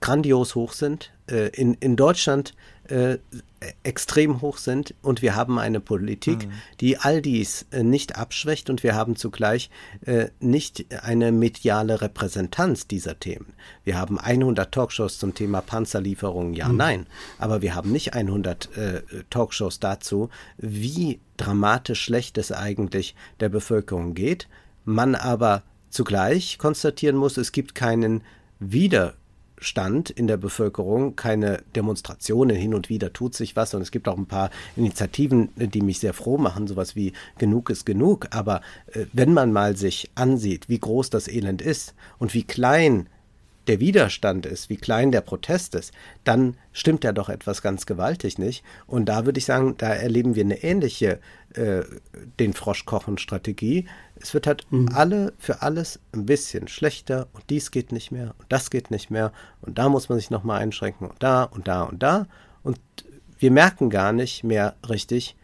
grandios 0.00 0.54
hoch 0.54 0.72
sind, 0.72 1.12
äh, 1.30 1.48
in, 1.48 1.74
in 1.74 1.96
Deutschland 1.96 2.54
äh, 2.90 3.18
extrem 3.82 4.40
hoch 4.40 4.58
sind 4.58 4.94
und 5.02 5.22
wir 5.22 5.34
haben 5.34 5.58
eine 5.58 5.80
Politik, 5.80 6.46
mhm. 6.46 6.52
die 6.80 6.98
all 6.98 7.22
dies 7.22 7.66
äh, 7.70 7.82
nicht 7.82 8.16
abschwächt 8.16 8.70
und 8.70 8.82
wir 8.82 8.94
haben 8.94 9.16
zugleich 9.16 9.70
äh, 10.04 10.28
nicht 10.40 10.86
eine 11.02 11.32
mediale 11.32 12.00
Repräsentanz 12.00 12.86
dieser 12.86 13.18
Themen. 13.18 13.54
Wir 13.84 13.98
haben 13.98 14.18
100 14.18 14.72
Talkshows 14.72 15.18
zum 15.18 15.34
Thema 15.34 15.60
Panzerlieferungen, 15.60 16.54
ja, 16.54 16.68
mhm. 16.68 16.76
nein, 16.76 17.06
aber 17.38 17.62
wir 17.62 17.74
haben 17.74 17.92
nicht 17.92 18.14
100 18.14 18.76
äh, 18.76 19.02
Talkshows 19.30 19.80
dazu, 19.80 20.28
wie 20.58 21.20
dramatisch 21.36 22.02
schlecht 22.02 22.38
es 22.38 22.52
eigentlich 22.52 23.14
der 23.40 23.48
Bevölkerung 23.48 24.14
geht, 24.14 24.48
man 24.84 25.14
aber 25.14 25.62
zugleich 25.90 26.58
konstatieren 26.58 27.16
muss, 27.16 27.36
es 27.36 27.52
gibt 27.52 27.74
keinen 27.74 28.22
Widerstand 29.56 30.10
in 30.10 30.26
der 30.26 30.36
Bevölkerung, 30.36 31.16
keine 31.16 31.62
Demonstrationen, 31.74 32.56
hin 32.56 32.74
und 32.74 32.88
wieder 32.88 33.12
tut 33.12 33.34
sich 33.34 33.56
was. 33.56 33.74
Und 33.74 33.82
es 33.82 33.90
gibt 33.90 34.08
auch 34.08 34.16
ein 34.18 34.26
paar 34.26 34.50
Initiativen, 34.76 35.48
die 35.56 35.80
mich 35.80 35.98
sehr 35.98 36.12
froh 36.12 36.38
machen, 36.38 36.66
sowas 36.66 36.94
wie 36.94 37.12
genug 37.38 37.70
ist 37.70 37.86
genug, 37.86 38.28
aber 38.30 38.60
äh, 38.92 39.06
wenn 39.12 39.32
man 39.32 39.52
mal 39.52 39.76
sich 39.76 40.10
ansieht, 40.14 40.68
wie 40.68 40.78
groß 40.78 41.10
das 41.10 41.28
Elend 41.28 41.62
ist 41.62 41.94
und 42.18 42.34
wie 42.34 42.44
klein 42.44 43.08
der 43.66 43.80
Widerstand 43.80 44.46
ist, 44.46 44.70
wie 44.70 44.76
klein 44.76 45.12
der 45.12 45.20
Protest 45.20 45.74
ist, 45.74 45.92
dann 46.24 46.56
stimmt 46.72 47.04
ja 47.04 47.12
doch 47.12 47.28
etwas 47.28 47.62
ganz 47.62 47.86
gewaltig 47.86 48.38
nicht. 48.38 48.64
Und 48.86 49.06
da 49.06 49.26
würde 49.26 49.38
ich 49.38 49.44
sagen, 49.44 49.74
da 49.78 49.88
erleben 49.88 50.34
wir 50.34 50.44
eine 50.44 50.62
ähnliche 50.62 51.20
äh, 51.54 51.82
den 52.38 52.52
Froschkochen-Strategie. 52.52 53.86
Es 54.20 54.34
wird 54.34 54.46
halt 54.46 54.66
mhm. 54.70 54.90
alle 54.94 55.32
für 55.38 55.62
alles 55.62 56.00
ein 56.12 56.26
bisschen 56.26 56.68
schlechter 56.68 57.28
und 57.32 57.44
dies 57.50 57.70
geht 57.70 57.92
nicht 57.92 58.10
mehr 58.10 58.34
und 58.38 58.46
das 58.48 58.70
geht 58.70 58.90
nicht 58.90 59.10
mehr 59.10 59.32
und 59.60 59.78
da 59.78 59.88
muss 59.88 60.08
man 60.08 60.18
sich 60.18 60.30
nochmal 60.30 60.60
einschränken 60.60 61.08
und 61.08 61.22
da 61.22 61.44
und 61.44 61.68
da 61.68 61.82
und 61.82 62.02
da. 62.02 62.26
Und 62.62 62.78
wir 63.38 63.50
merken 63.50 63.90
gar 63.90 64.12
nicht 64.12 64.44
mehr 64.44 64.76
richtig, 64.88 65.36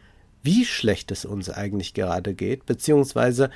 wie 0.42 0.64
schlecht 0.64 1.10
es 1.10 1.24
uns 1.24 1.50
eigentlich 1.50 1.94
gerade 1.94 2.34
geht, 2.34 2.66
beziehungsweise 2.66 3.50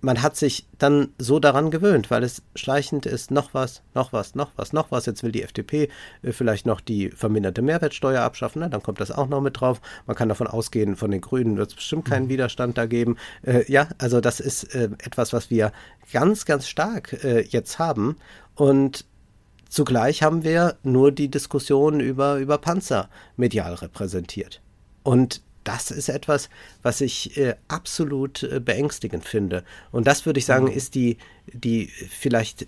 man 0.00 0.22
hat 0.22 0.36
sich 0.36 0.66
dann 0.78 1.08
so 1.18 1.40
daran 1.40 1.70
gewöhnt, 1.70 2.10
weil 2.10 2.22
es 2.22 2.42
schleichend 2.54 3.04
ist, 3.04 3.30
noch 3.30 3.52
was, 3.52 3.82
noch 3.94 4.12
was, 4.12 4.34
noch 4.34 4.52
was, 4.56 4.72
noch 4.72 4.90
was. 4.90 5.06
Jetzt 5.06 5.22
will 5.22 5.32
die 5.32 5.42
FDP 5.42 5.88
äh, 6.22 6.32
vielleicht 6.32 6.66
noch 6.66 6.80
die 6.80 7.10
verminderte 7.10 7.62
Mehrwertsteuer 7.62 8.22
abschaffen, 8.22 8.60
ne? 8.60 8.70
dann 8.70 8.82
kommt 8.82 9.00
das 9.00 9.10
auch 9.10 9.28
noch 9.28 9.40
mit 9.40 9.60
drauf. 9.60 9.80
Man 10.06 10.16
kann 10.16 10.28
davon 10.28 10.46
ausgehen, 10.46 10.96
von 10.96 11.10
den 11.10 11.20
Grünen 11.20 11.56
wird 11.56 11.70
es 11.70 11.76
bestimmt 11.76 12.04
keinen 12.04 12.26
mhm. 12.26 12.30
Widerstand 12.30 12.78
da 12.78 12.86
geben. 12.86 13.16
Äh, 13.42 13.70
ja, 13.70 13.88
also 13.98 14.20
das 14.20 14.40
ist 14.40 14.74
äh, 14.74 14.88
etwas, 14.98 15.32
was 15.32 15.50
wir 15.50 15.72
ganz, 16.12 16.44
ganz 16.44 16.68
stark 16.68 17.24
äh, 17.24 17.40
jetzt 17.40 17.78
haben. 17.78 18.16
Und 18.54 19.04
zugleich 19.68 20.22
haben 20.22 20.44
wir 20.44 20.76
nur 20.84 21.10
die 21.10 21.28
Diskussion 21.28 21.98
über, 22.00 22.36
über 22.36 22.58
Panzer 22.58 23.08
medial 23.36 23.74
repräsentiert. 23.74 24.60
Und 25.02 25.42
das 25.68 25.90
ist 25.90 26.08
etwas, 26.08 26.48
was 26.82 27.02
ich 27.02 27.36
äh, 27.36 27.54
absolut 27.68 28.42
äh, 28.42 28.58
beängstigend 28.58 29.26
finde. 29.26 29.64
Und 29.92 30.06
das 30.06 30.24
würde 30.24 30.38
ich 30.38 30.46
sagen, 30.46 30.64
mhm. 30.64 30.72
ist 30.72 30.94
die, 30.94 31.18
die 31.46 31.88
vielleicht 31.88 32.66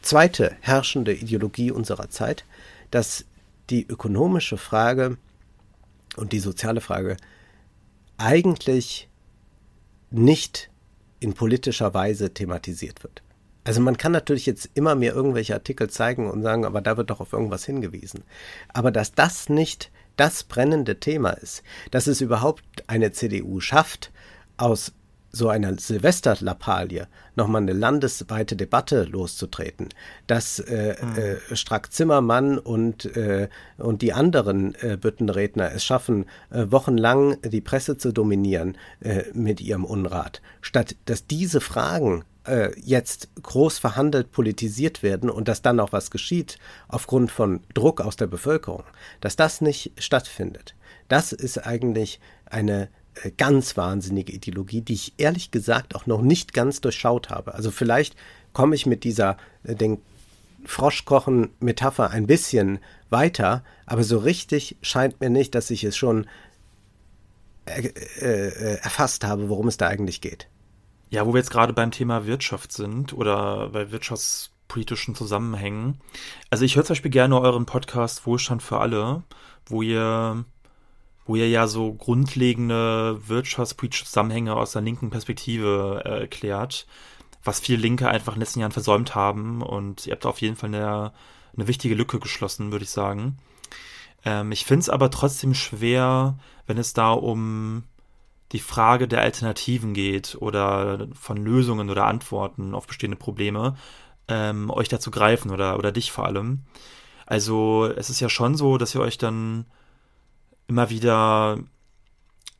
zweite 0.00 0.56
herrschende 0.60 1.12
Ideologie 1.12 1.70
unserer 1.70 2.08
Zeit, 2.08 2.46
dass 2.90 3.26
die 3.68 3.86
ökonomische 3.86 4.56
Frage 4.56 5.18
und 6.16 6.32
die 6.32 6.38
soziale 6.38 6.80
Frage 6.80 7.18
eigentlich 8.16 9.10
nicht 10.10 10.70
in 11.20 11.34
politischer 11.34 11.92
Weise 11.92 12.32
thematisiert 12.32 13.02
wird. 13.02 13.22
Also 13.64 13.82
man 13.82 13.98
kann 13.98 14.12
natürlich 14.12 14.46
jetzt 14.46 14.70
immer 14.72 14.94
mehr 14.94 15.12
irgendwelche 15.12 15.52
Artikel 15.52 15.90
zeigen 15.90 16.30
und 16.30 16.42
sagen, 16.42 16.64
aber 16.64 16.80
da 16.80 16.96
wird 16.96 17.10
doch 17.10 17.20
auf 17.20 17.34
irgendwas 17.34 17.66
hingewiesen. 17.66 18.24
Aber 18.72 18.90
dass 18.90 19.12
das 19.12 19.50
nicht 19.50 19.90
das 20.16 20.44
brennende 20.44 20.98
Thema 20.98 21.30
ist, 21.30 21.62
dass 21.90 22.06
es 22.06 22.20
überhaupt 22.20 22.62
eine 22.86 23.12
CDU 23.12 23.60
schafft, 23.60 24.12
aus 24.56 24.92
so 25.36 25.48
einer 25.48 25.78
Silvesterlappalie 25.78 27.08
nochmal 27.34 27.62
eine 27.62 27.74
landesweite 27.74 28.56
Debatte 28.56 29.04
loszutreten, 29.04 29.90
dass 30.26 30.58
äh, 30.58 30.96
mhm. 31.00 31.18
äh, 31.18 31.56
Strack-Zimmermann 31.56 32.58
und, 32.58 33.04
äh, 33.16 33.48
und 33.76 34.00
die 34.00 34.14
anderen 34.14 34.74
äh, 34.76 34.96
Büttenredner 34.96 35.72
es 35.72 35.84
schaffen, 35.84 36.24
äh, 36.50 36.66
wochenlang 36.70 37.36
die 37.42 37.60
Presse 37.60 37.98
zu 37.98 38.12
dominieren 38.12 38.78
äh, 39.00 39.24
mit 39.34 39.60
ihrem 39.60 39.84
Unrat, 39.84 40.40
statt 40.62 40.96
dass 41.04 41.26
diese 41.26 41.60
Fragen 41.60 42.24
äh, 42.46 42.70
jetzt 42.80 43.28
groß 43.42 43.78
verhandelt 43.78 44.32
politisiert 44.32 45.02
werden 45.02 45.30
und 45.30 45.48
dass 45.48 45.62
dann 45.62 45.80
auch 45.80 45.92
was 45.92 46.10
geschieht 46.10 46.58
aufgrund 46.88 47.30
von 47.30 47.60
Druck 47.74 48.00
aus 48.00 48.16
der 48.16 48.26
Bevölkerung, 48.26 48.84
dass 49.20 49.36
das 49.36 49.60
nicht 49.60 49.92
stattfindet. 49.98 50.74
Das 51.08 51.32
ist 51.32 51.58
eigentlich 51.58 52.20
eine 52.46 52.88
äh, 53.22 53.30
ganz 53.36 53.76
wahnsinnige 53.76 54.32
Ideologie, 54.32 54.80
die 54.80 54.94
ich 54.94 55.14
ehrlich 55.18 55.50
gesagt 55.50 55.94
auch 55.94 56.06
noch 56.06 56.22
nicht 56.22 56.52
ganz 56.52 56.80
durchschaut 56.80 57.30
habe. 57.30 57.54
Also 57.54 57.70
vielleicht 57.70 58.16
komme 58.52 58.74
ich 58.74 58.86
mit 58.86 59.04
dieser 59.04 59.36
äh, 59.64 59.74
den 59.74 59.98
Froschkochen-Metapher 60.64 62.10
ein 62.10 62.26
bisschen 62.26 62.80
weiter, 63.08 63.62
aber 63.86 64.02
so 64.02 64.18
richtig 64.18 64.76
scheint 64.82 65.20
mir 65.20 65.30
nicht, 65.30 65.54
dass 65.54 65.70
ich 65.70 65.84
es 65.84 65.96
schon 65.96 66.26
äh, 67.66 68.76
erfasst 68.78 69.24
habe, 69.24 69.48
worum 69.48 69.68
es 69.68 69.76
da 69.76 69.86
eigentlich 69.86 70.20
geht. 70.20 70.48
Ja, 71.08 71.24
wo 71.24 71.32
wir 71.32 71.38
jetzt 71.38 71.50
gerade 71.50 71.72
beim 71.72 71.92
Thema 71.92 72.26
Wirtschaft 72.26 72.72
sind 72.72 73.12
oder 73.12 73.68
bei 73.68 73.92
wirtschaftspolitischen 73.92 75.14
Zusammenhängen. 75.14 76.00
Also 76.50 76.64
ich 76.64 76.74
höre 76.74 76.84
zum 76.84 76.94
Beispiel 76.94 77.12
gerne 77.12 77.40
euren 77.40 77.64
Podcast 77.64 78.26
Wohlstand 78.26 78.62
für 78.62 78.78
alle, 78.78 79.22
wo 79.66 79.82
ihr, 79.82 80.44
wo 81.24 81.36
ihr 81.36 81.48
ja 81.48 81.68
so 81.68 81.94
grundlegende 81.94 83.20
wirtschaftspolitische 83.28 84.04
Zusammenhänge 84.04 84.56
aus 84.56 84.72
der 84.72 84.82
linken 84.82 85.10
Perspektive 85.10 86.02
äh, 86.04 86.20
erklärt, 86.22 86.88
was 87.44 87.60
viele 87.60 87.78
Linke 87.78 88.08
einfach 88.08 88.32
in 88.32 88.38
den 88.38 88.42
letzten 88.42 88.60
Jahren 88.60 88.72
versäumt 88.72 89.14
haben. 89.14 89.62
Und 89.62 90.08
ihr 90.08 90.12
habt 90.12 90.26
auf 90.26 90.40
jeden 90.40 90.56
Fall 90.56 90.74
eine, 90.74 91.12
eine 91.56 91.68
wichtige 91.68 91.94
Lücke 91.94 92.18
geschlossen, 92.18 92.72
würde 92.72 92.84
ich 92.84 92.90
sagen. 92.90 93.38
Ähm, 94.24 94.50
ich 94.50 94.64
finde 94.64 94.80
es 94.80 94.90
aber 94.90 95.12
trotzdem 95.12 95.54
schwer, 95.54 96.36
wenn 96.66 96.78
es 96.78 96.94
da 96.94 97.12
um 97.12 97.84
die 98.52 98.60
Frage 98.60 99.08
der 99.08 99.22
Alternativen 99.22 99.94
geht 99.94 100.36
oder 100.40 101.08
von 101.14 101.36
Lösungen 101.36 101.90
oder 101.90 102.06
Antworten 102.06 102.74
auf 102.74 102.86
bestehende 102.86 103.16
Probleme, 103.16 103.76
ähm, 104.28 104.70
euch 104.70 104.88
dazu 104.88 105.10
greifen 105.10 105.50
oder, 105.50 105.78
oder 105.78 105.92
dich 105.92 106.12
vor 106.12 106.26
allem. 106.26 106.62
Also 107.26 107.86
es 107.96 108.10
ist 108.10 108.20
ja 108.20 108.28
schon 108.28 108.54
so, 108.54 108.78
dass 108.78 108.94
ihr 108.94 109.00
euch 109.00 109.18
dann 109.18 109.66
immer 110.68 110.90
wieder 110.90 111.58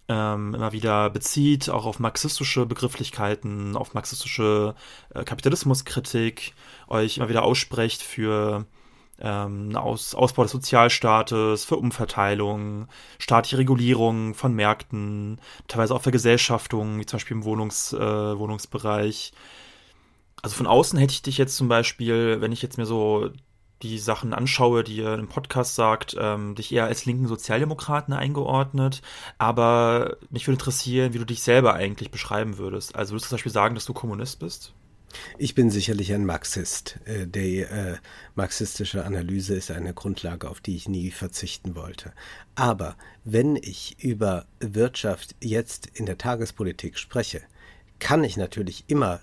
ähm, 0.09 0.55
immer 0.55 0.73
wieder 0.73 1.11
bezieht, 1.11 1.69
auch 1.69 1.85
auf 1.85 1.99
marxistische 1.99 2.67
Begrifflichkeiten, 2.67 3.77
auf 3.77 3.95
marxistische 3.95 4.75
äh, 5.15 5.25
Kapitalismuskritik, 5.25 6.55
euch 6.89 7.17
immer 7.19 7.29
wieder 7.29 7.43
aussprecht 7.43 8.03
für 8.03 8.67
ähm, 9.21 9.75
Aus, 9.77 10.15
Ausbau 10.15 10.43
des 10.43 10.53
Sozialstaates, 10.53 11.65
für 11.65 11.77
Umverteilung, 11.77 12.89
staatliche 13.19 13.59
Regulierung 13.59 14.35
von 14.35 14.55
Märkten, 14.55 15.41
teilweise 15.69 15.95
auch 15.95 16.03
Vergesellschaftung, 16.03 16.99
wie 16.99 17.07
zum 17.07 17.17
Beispiel 17.17 17.37
im 17.37 17.45
Wohnungs, 17.45 17.93
äh, 17.93 17.99
Wohnungsbereich. 18.39 19.33
Also 20.43 20.57
von 20.57 20.67
außen 20.67 20.99
hätte 20.99 21.13
ich 21.13 21.23
dich 21.23 21.39
jetzt 21.39 21.57
zum 21.57 21.69
Beispiel, 21.69 22.41
wenn 22.41 22.53
ich 22.53 22.63
jetzt 22.63 22.79
mir 22.79 22.87
so 22.87 23.31
die 23.83 23.99
Sachen 23.99 24.33
anschaue, 24.33 24.85
die 24.85 24.97
ihr 24.97 25.15
im 25.15 25.29
Podcast 25.29 25.75
sagt, 25.75 26.17
ähm, 26.19 26.55
dich 26.55 26.73
eher 26.73 26.87
als 26.87 27.05
linken 27.05 27.27
Sozialdemokraten 27.27 28.15
eingeordnet. 28.15 29.03
Aber 29.39 30.17
mich 30.31 30.47
würde 30.47 30.55
interessieren, 30.55 31.13
wie 31.13 31.19
du 31.19 31.27
dich 31.27 31.43
selber 31.43 31.75
eigentlich 31.75 32.11
beschreiben 32.11 32.59
würdest. 32.59 32.97
Also 32.97 33.13
würdest 33.13 33.27
du 33.27 33.29
zum 33.31 33.37
Beispiel 33.37 33.53
sagen, 33.53 33.75
dass 33.75 33.85
du 33.85 33.93
Kommunist 33.93 34.41
bist? 34.41 34.73
Ich 35.39 35.55
bin 35.55 35.71
sicherlich 35.71 36.13
ein 36.13 36.25
Marxist. 36.25 36.99
Äh, 37.05 37.27
die 37.27 37.61
äh, 37.61 37.97
marxistische 38.35 39.05
Analyse 39.05 39.55
ist 39.55 39.71
eine 39.71 39.95
Grundlage, 39.95 40.49
auf 40.49 40.61
die 40.61 40.77
ich 40.77 40.89
nie 40.89 41.11
verzichten 41.11 41.75
wollte. 41.75 42.13
Aber 42.55 42.97
wenn 43.25 43.57
ich 43.57 44.03
über 44.03 44.47
Wirtschaft 44.61 45.35
jetzt 45.43 45.87
in 45.87 46.07
der 46.07 46.19
Tagespolitik 46.19 46.99
spreche, 46.99 47.43
kann 47.99 48.25
ich 48.25 48.37
natürlich 48.37 48.85
immer 48.89 49.21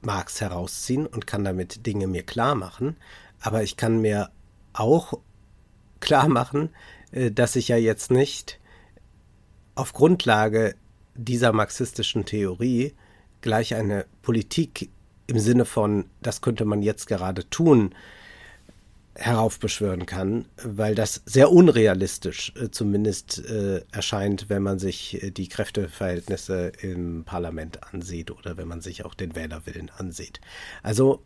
Marx 0.00 0.40
herausziehen 0.40 1.06
und 1.06 1.26
kann 1.26 1.44
damit 1.44 1.86
Dinge 1.86 2.06
mir 2.06 2.22
klar 2.22 2.54
machen, 2.54 2.96
aber 3.40 3.62
ich 3.62 3.76
kann 3.76 4.00
mir 4.00 4.30
auch 4.72 5.14
klar 6.00 6.28
machen, 6.28 6.70
äh, 7.10 7.30
dass 7.30 7.56
ich 7.56 7.68
ja 7.68 7.76
jetzt 7.76 8.10
nicht 8.10 8.60
auf 9.74 9.92
Grundlage 9.92 10.74
dieser 11.14 11.52
marxistischen 11.52 12.24
Theorie 12.24 12.94
gleich 13.40 13.74
eine 13.74 14.06
Politik 14.22 14.90
im 15.28 15.38
Sinne 15.38 15.64
von, 15.64 16.06
das 16.20 16.40
könnte 16.40 16.64
man 16.64 16.82
jetzt 16.82 17.06
gerade 17.06 17.48
tun, 17.48 17.94
heraufbeschwören 19.14 20.06
kann, 20.06 20.46
weil 20.62 20.94
das 20.94 21.22
sehr 21.26 21.50
unrealistisch 21.50 22.52
äh, 22.56 22.70
zumindest 22.70 23.44
äh, 23.50 23.82
erscheint, 23.90 24.48
wenn 24.48 24.62
man 24.62 24.78
sich 24.78 25.22
äh, 25.22 25.30
die 25.32 25.48
Kräfteverhältnisse 25.48 26.72
im 26.80 27.24
Parlament 27.24 27.92
ansieht 27.92 28.30
oder 28.30 28.56
wenn 28.56 28.68
man 28.68 28.80
sich 28.80 29.04
auch 29.04 29.14
den 29.14 29.34
Wählerwillen 29.34 29.90
ansieht. 29.90 30.40
Also 30.84 31.20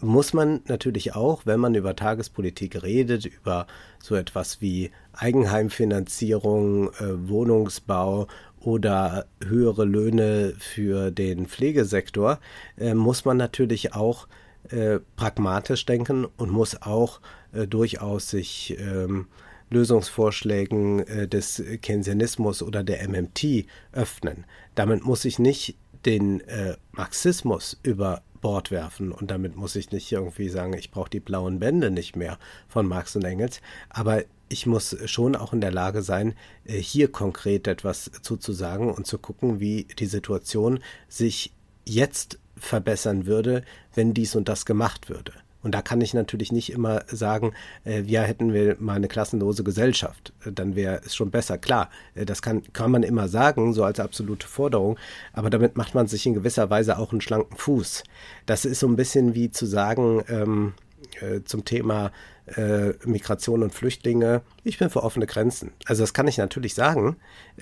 muss 0.00 0.32
man 0.32 0.60
natürlich 0.66 1.14
auch, 1.14 1.46
wenn 1.46 1.60
man 1.60 1.74
über 1.74 1.96
Tagespolitik 1.96 2.82
redet, 2.82 3.26
über 3.26 3.66
so 4.00 4.14
etwas 4.14 4.60
wie 4.60 4.90
Eigenheimfinanzierung, 5.12 6.92
äh, 6.94 7.28
Wohnungsbau 7.28 8.26
oder 8.68 9.24
höhere 9.42 9.86
Löhne 9.86 10.52
für 10.58 11.10
den 11.10 11.46
Pflegesektor, 11.46 12.38
äh, 12.76 12.92
muss 12.92 13.24
man 13.24 13.38
natürlich 13.38 13.94
auch 13.94 14.28
äh, 14.68 14.98
pragmatisch 15.16 15.86
denken 15.86 16.26
und 16.36 16.50
muss 16.50 16.82
auch 16.82 17.22
äh, 17.54 17.66
durchaus 17.66 18.28
sich 18.28 18.76
ähm, 18.78 19.28
Lösungsvorschlägen 19.70 20.98
äh, 21.06 21.26
des 21.26 21.62
Keynesianismus 21.80 22.62
oder 22.62 22.84
der 22.84 23.08
MMT 23.08 23.64
öffnen. 23.92 24.44
Damit 24.74 25.02
muss 25.02 25.24
ich 25.24 25.38
nicht 25.38 25.78
den 26.04 26.40
äh, 26.40 26.76
Marxismus 26.92 27.80
über 27.82 28.20
Bord 28.42 28.70
werfen 28.70 29.12
und 29.12 29.30
damit 29.30 29.56
muss 29.56 29.76
ich 29.76 29.92
nicht 29.92 30.12
irgendwie 30.12 30.50
sagen, 30.50 30.74
ich 30.74 30.90
brauche 30.90 31.08
die 31.08 31.20
blauen 31.20 31.58
Bände 31.58 31.90
nicht 31.90 32.16
mehr 32.16 32.38
von 32.68 32.86
Marx 32.86 33.16
und 33.16 33.24
Engels, 33.24 33.62
aber 33.88 34.24
ich 34.48 34.66
muss 34.66 34.96
schon 35.06 35.36
auch 35.36 35.52
in 35.52 35.60
der 35.60 35.72
Lage 35.72 36.02
sein, 36.02 36.34
äh, 36.64 36.78
hier 36.78 37.10
konkret 37.10 37.66
etwas 37.66 38.10
zuzusagen 38.22 38.90
und 38.90 39.06
zu 39.06 39.18
gucken, 39.18 39.60
wie 39.60 39.84
die 39.98 40.06
Situation 40.06 40.80
sich 41.08 41.52
jetzt 41.84 42.38
verbessern 42.56 43.26
würde, 43.26 43.62
wenn 43.94 44.14
dies 44.14 44.34
und 44.34 44.48
das 44.48 44.66
gemacht 44.66 45.08
würde. 45.08 45.32
Und 45.62 45.74
da 45.74 45.82
kann 45.82 46.00
ich 46.00 46.14
natürlich 46.14 46.52
nicht 46.52 46.70
immer 46.70 47.02
sagen, 47.08 47.52
äh, 47.84 48.02
ja, 48.02 48.22
hätten 48.22 48.52
wir 48.52 48.76
mal 48.78 48.94
eine 48.94 49.08
klassenlose 49.08 49.64
Gesellschaft, 49.64 50.32
äh, 50.44 50.52
dann 50.52 50.76
wäre 50.76 51.00
es 51.04 51.16
schon 51.16 51.30
besser. 51.30 51.58
Klar, 51.58 51.90
äh, 52.14 52.24
das 52.24 52.42
kann, 52.42 52.62
kann 52.72 52.90
man 52.90 53.02
immer 53.02 53.28
sagen, 53.28 53.72
so 53.74 53.84
als 53.84 53.98
absolute 53.98 54.46
Forderung, 54.46 54.98
aber 55.32 55.50
damit 55.50 55.76
macht 55.76 55.94
man 55.94 56.06
sich 56.06 56.26
in 56.26 56.34
gewisser 56.34 56.70
Weise 56.70 56.98
auch 56.98 57.12
einen 57.12 57.20
schlanken 57.20 57.56
Fuß. 57.56 58.04
Das 58.46 58.64
ist 58.64 58.80
so 58.80 58.86
ein 58.86 58.96
bisschen 58.96 59.34
wie 59.34 59.50
zu 59.50 59.66
sagen, 59.66 60.22
ähm, 60.28 60.74
äh, 61.20 61.42
zum 61.44 61.64
Thema 61.64 62.12
äh, 62.56 62.94
Migration 63.04 63.62
und 63.62 63.74
Flüchtlinge, 63.74 64.42
ich 64.64 64.78
bin 64.78 64.90
für 64.90 65.02
offene 65.02 65.26
Grenzen. 65.26 65.72
Also 65.86 66.02
das 66.02 66.14
kann 66.14 66.28
ich 66.28 66.38
natürlich 66.38 66.74
sagen 66.74 67.16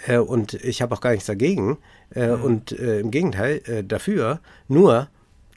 äh, 0.06 0.18
und 0.18 0.54
ich 0.54 0.82
habe 0.82 0.94
auch 0.94 1.00
gar 1.00 1.10
nichts 1.10 1.26
dagegen 1.26 1.78
äh, 2.14 2.28
mhm. 2.28 2.42
und 2.42 2.72
äh, 2.72 3.00
im 3.00 3.10
Gegenteil 3.10 3.62
äh, 3.66 3.84
dafür. 3.84 4.40
Nur 4.68 5.08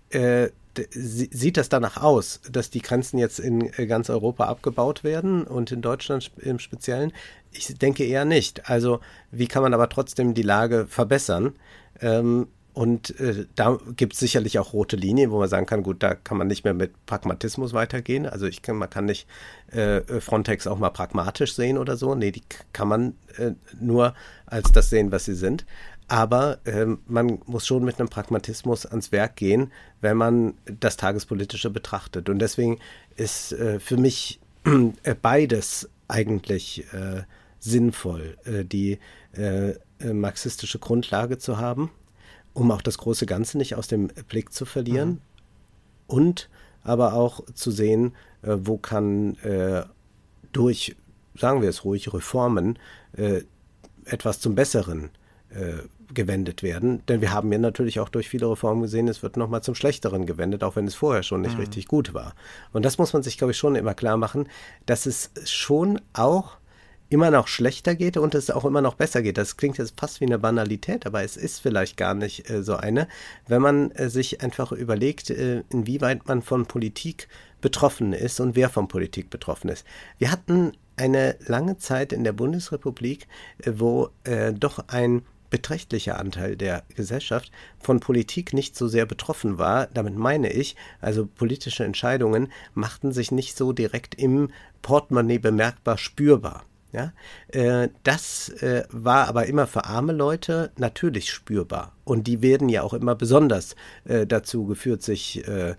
äh, 0.09 0.49
sieht 0.91 1.57
das 1.57 1.69
danach 1.69 1.97
aus, 1.97 2.41
dass 2.49 2.69
die 2.69 2.81
Grenzen 2.81 3.17
jetzt 3.17 3.39
in 3.39 3.71
ganz 3.87 4.09
Europa 4.09 4.45
abgebaut 4.45 5.03
werden 5.03 5.43
und 5.43 5.71
in 5.71 5.81
Deutschland 5.81 6.31
im 6.37 6.59
Speziellen? 6.59 7.11
Ich 7.51 7.73
denke 7.77 8.05
eher 8.05 8.25
nicht. 8.25 8.69
Also 8.69 8.99
wie 9.31 9.47
kann 9.47 9.63
man 9.63 9.73
aber 9.73 9.89
trotzdem 9.89 10.33
die 10.33 10.43
Lage 10.43 10.87
verbessern? 10.87 11.53
Ähm, 12.01 12.47
und 12.79 13.19
äh, 13.19 13.45
da 13.55 13.77
gibt 13.97 14.13
es 14.13 14.19
sicherlich 14.19 14.57
auch 14.57 14.71
rote 14.71 14.95
Linien, 14.95 15.31
wo 15.31 15.39
man 15.39 15.49
sagen 15.49 15.65
kann, 15.65 15.83
gut, 15.83 16.01
da 16.01 16.15
kann 16.15 16.37
man 16.37 16.47
nicht 16.47 16.63
mehr 16.63 16.73
mit 16.73 16.93
Pragmatismus 17.07 17.73
weitergehen. 17.73 18.25
Also 18.25 18.45
ich 18.45 18.61
kann, 18.61 18.77
man 18.77 18.89
kann 18.89 19.03
nicht 19.03 19.27
äh, 19.69 19.99
Frontex 20.21 20.65
auch 20.65 20.79
mal 20.79 20.89
pragmatisch 20.89 21.55
sehen 21.55 21.77
oder 21.77 21.97
so. 21.97 22.15
Nee, 22.15 22.31
die 22.31 22.41
kann 22.71 22.87
man 22.87 23.15
äh, 23.35 23.51
nur 23.81 24.13
als 24.45 24.71
das 24.71 24.89
sehen, 24.89 25.11
was 25.11 25.25
sie 25.25 25.35
sind. 25.35 25.65
Aber 26.07 26.59
ähm, 26.63 26.99
man 27.05 27.39
muss 27.47 27.67
schon 27.67 27.83
mit 27.83 27.99
einem 27.99 28.07
Pragmatismus 28.07 28.85
ans 28.85 29.11
Werk 29.11 29.35
gehen, 29.35 29.73
wenn 29.99 30.15
man 30.15 30.53
das 30.79 30.95
Tagespolitische 30.95 31.69
betrachtet. 31.69 32.29
Und 32.29 32.39
deswegen 32.39 32.79
ist 33.17 33.51
äh, 33.51 33.81
für 33.81 33.97
mich 33.97 34.39
äh, 35.03 35.15
beides 35.21 35.89
eigentlich 36.07 36.85
äh, 36.93 37.23
sinnvoll, 37.59 38.37
die 38.45 38.99
marxistische 40.01 40.79
Grundlage 40.79 41.39
zu 41.39 41.57
haben 41.57 41.91
um 42.59 42.71
auch 42.71 42.81
das 42.81 42.97
große 42.97 43.25
Ganze 43.25 43.57
nicht 43.57 43.75
aus 43.75 43.87
dem 43.87 44.07
Blick 44.27 44.51
zu 44.51 44.65
verlieren 44.65 45.09
mhm. 45.09 45.19
und 46.07 46.49
aber 46.83 47.13
auch 47.13 47.43
zu 47.53 47.71
sehen, 47.71 48.13
äh, 48.41 48.57
wo 48.59 48.77
kann 48.77 49.35
äh, 49.37 49.83
durch, 50.51 50.95
sagen 51.35 51.61
wir 51.61 51.69
es 51.69 51.85
ruhig, 51.85 52.13
Reformen 52.13 52.77
äh, 53.13 53.41
etwas 54.05 54.39
zum 54.39 54.55
Besseren 54.55 55.09
äh, 55.49 55.83
gewendet 56.13 56.63
werden. 56.63 57.05
Denn 57.07 57.21
wir 57.21 57.31
haben 57.31 57.51
ja 57.51 57.59
natürlich 57.59 57.99
auch 57.99 58.09
durch 58.09 58.27
viele 58.27 58.49
Reformen 58.49 58.81
gesehen, 58.81 59.07
es 59.07 59.23
wird 59.23 59.37
nochmal 59.37 59.61
zum 59.61 59.75
Schlechteren 59.75 60.25
gewendet, 60.25 60.63
auch 60.63 60.75
wenn 60.75 60.87
es 60.87 60.95
vorher 60.95 61.23
schon 61.23 61.41
nicht 61.41 61.53
mhm. 61.53 61.61
richtig 61.61 61.87
gut 61.87 62.13
war. 62.13 62.33
Und 62.73 62.83
das 62.83 62.97
muss 62.97 63.13
man 63.13 63.23
sich, 63.23 63.37
glaube 63.37 63.51
ich, 63.51 63.57
schon 63.57 63.75
immer 63.75 63.93
klar 63.93 64.17
machen, 64.17 64.47
dass 64.85 65.05
es 65.05 65.31
schon 65.45 66.01
auch 66.13 66.57
immer 67.09 67.31
noch 67.31 67.47
schlechter 67.47 67.95
geht 67.95 68.17
und 68.17 68.35
es 68.35 68.51
auch 68.51 68.65
immer 68.65 68.81
noch 68.81 68.95
besser 68.95 69.21
geht. 69.21 69.37
Das 69.37 69.57
klingt 69.57 69.77
jetzt 69.77 69.99
fast 69.99 70.21
wie 70.21 70.25
eine 70.25 70.39
Banalität, 70.39 71.05
aber 71.05 71.23
es 71.23 71.37
ist 71.37 71.59
vielleicht 71.59 71.97
gar 71.97 72.13
nicht 72.13 72.49
äh, 72.49 72.63
so 72.63 72.75
eine, 72.75 73.07
wenn 73.47 73.61
man 73.61 73.91
äh, 73.91 74.09
sich 74.09 74.41
einfach 74.41 74.71
überlegt, 74.71 75.29
äh, 75.31 75.63
inwieweit 75.69 76.27
man 76.27 76.41
von 76.41 76.65
Politik 76.65 77.27
betroffen 77.61 78.13
ist 78.13 78.39
und 78.39 78.55
wer 78.55 78.69
von 78.69 78.87
Politik 78.87 79.29
betroffen 79.29 79.69
ist. 79.69 79.85
Wir 80.17 80.31
hatten 80.31 80.73
eine 80.95 81.35
lange 81.45 81.77
Zeit 81.77 82.13
in 82.13 82.23
der 82.23 82.33
Bundesrepublik, 82.33 83.27
äh, 83.63 83.71
wo 83.75 84.09
äh, 84.23 84.53
doch 84.53 84.79
ein 84.87 85.23
beträchtlicher 85.49 86.19
Anteil 86.19 86.55
der 86.55 86.83
Gesellschaft 86.95 87.51
von 87.79 87.99
Politik 87.99 88.53
nicht 88.53 88.75
so 88.75 88.87
sehr 88.87 89.07
betroffen 89.07 89.57
war. 89.57 89.87
Damit 89.87 90.15
meine 90.15 90.51
ich, 90.51 90.75
also 91.01 91.25
politische 91.25 91.83
Entscheidungen 91.83 92.51
machten 92.75 93.11
sich 93.13 93.31
nicht 93.31 93.57
so 93.57 93.73
direkt 93.73 94.13
im 94.13 94.51
Portemonnaie 94.83 95.39
bemerkbar 95.39 95.97
spürbar. 95.97 96.63
Ja, 96.91 97.13
äh, 97.49 97.89
das 98.01 98.49
äh, 98.49 98.83
war 98.89 99.27
aber 99.27 99.45
immer 99.45 99.67
für 99.67 99.85
arme 99.85 100.11
Leute 100.11 100.71
natürlich 100.77 101.29
spürbar. 101.29 101.95
Und 102.03 102.25
die 102.25 102.41
werden 102.41 102.67
ja 102.67 102.81
auch 102.81 102.93
immer 102.93 103.13
besonders 103.13 103.75
äh, 104.05 104.25
dazu 104.25 104.65
geführt, 104.65 105.03
sich 105.03 105.47
äh, 105.47 105.75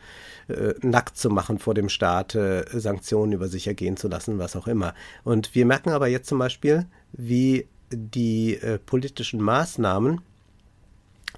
äh, 0.46 0.74
nackt 0.82 1.16
zu 1.16 1.28
machen 1.28 1.58
vor 1.58 1.74
dem 1.74 1.88
Staat, 1.88 2.36
äh, 2.36 2.64
Sanktionen 2.72 3.32
über 3.32 3.48
sich 3.48 3.66
ergehen 3.66 3.96
zu 3.96 4.06
lassen, 4.06 4.38
was 4.38 4.54
auch 4.54 4.68
immer. 4.68 4.94
Und 5.24 5.56
wir 5.56 5.66
merken 5.66 5.90
aber 5.90 6.06
jetzt 6.06 6.28
zum 6.28 6.38
Beispiel, 6.38 6.86
wie 7.12 7.66
die 7.92 8.60
politischen 8.86 9.40
Maßnahmen, 9.40 10.20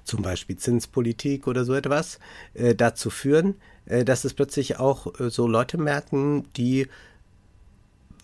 zum 0.03 0.21
Beispiel 0.21 0.55
Zinspolitik 0.55 1.47
oder 1.47 1.65
so 1.65 1.73
etwas, 1.73 2.19
dazu 2.53 3.09
führen, 3.09 3.55
dass 3.87 4.23
es 4.23 4.35
plötzlich 4.35 4.77
auch 4.77 5.11
so 5.17 5.47
Leute 5.47 5.79
merken, 5.79 6.45
die 6.55 6.89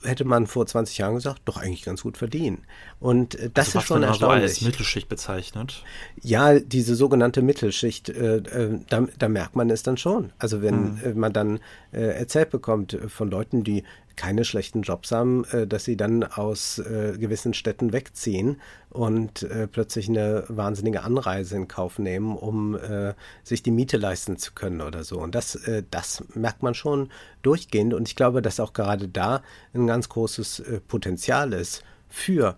hätte 0.04 0.26
man 0.26 0.48
vor 0.48 0.66
20 0.66 0.98
Jahren 0.98 1.16
gesagt, 1.16 1.42
doch 1.46 1.58
eigentlich 1.58 1.84
ganz 1.84 2.04
gut 2.04 2.18
verdienen. 2.18 2.66
Und 3.00 3.36
äh, 3.36 3.50
das 3.54 3.68
also 3.68 3.80
ist 3.80 3.86
schon 3.86 4.04
erstaunlich. 4.04 4.42
So 4.42 4.48
als 4.48 4.62
Mittelschicht 4.62 5.10
bezeichnet. 5.10 5.84
Ja, 6.22 6.60
diese 6.60 6.96
sogenannte 6.96 7.42
Mittelschicht, 7.42 8.10
äh, 8.10 8.38
äh, 8.38 8.80
da, 8.90 9.08
da, 9.18 9.30
merkt 9.30 9.56
man 9.56 9.70
es 9.70 9.84
dann 9.84 9.98
schon. 9.98 10.32
Also 10.38 10.62
wenn 10.62 10.96
mhm. 10.96 11.20
Man 11.20 11.34
dann 11.34 11.60
äh, 11.92 12.02
erzählt 12.02 12.50
bekommt 12.50 12.98
von 13.08 13.30
Leuten, 13.30 13.64
die 13.64 13.84
keine 14.20 14.44
schlechten 14.44 14.82
Jobs 14.82 15.14
haben, 15.14 15.46
äh, 15.46 15.66
dass 15.66 15.86
sie 15.86 15.96
dann 15.96 16.26
aus 16.26 16.78
äh, 16.78 17.18
gewissen 17.18 17.54
Städten 17.54 17.94
wegziehen 17.94 18.60
und 18.90 19.44
äh, 19.44 19.66
plötzlich 19.66 20.10
eine 20.10 20.44
wahnsinnige 20.50 21.04
Anreise 21.04 21.56
in 21.56 21.70
Kauf 21.70 22.00
nehmen, 22.00 22.36
um 22.36 22.76
äh, 22.76 23.14
sich 23.46 23.64
die 23.64 23.72
Miete 23.72 23.96
leisten 23.96 24.38
zu 24.38 24.52
können 24.52 24.82
oder 24.82 25.06
so. 25.06 25.22
Und 25.22 25.36
das, 25.36 25.56
äh, 25.56 25.84
das 25.90 26.26
merkt 26.36 26.64
man 26.64 26.74
schon 26.74 27.10
durchgehend. 27.44 27.94
Und 27.94 28.10
ich 28.10 28.18
glaube, 28.18 28.42
dass 28.42 28.60
auch 28.60 28.74
gerade 28.74 29.08
da 29.08 29.42
ein 29.74 29.88
ganz 29.88 30.10
großes 30.10 30.60
äh, 30.60 30.82
Potenzial 30.82 31.54
ist 31.54 31.84
für 32.10 32.58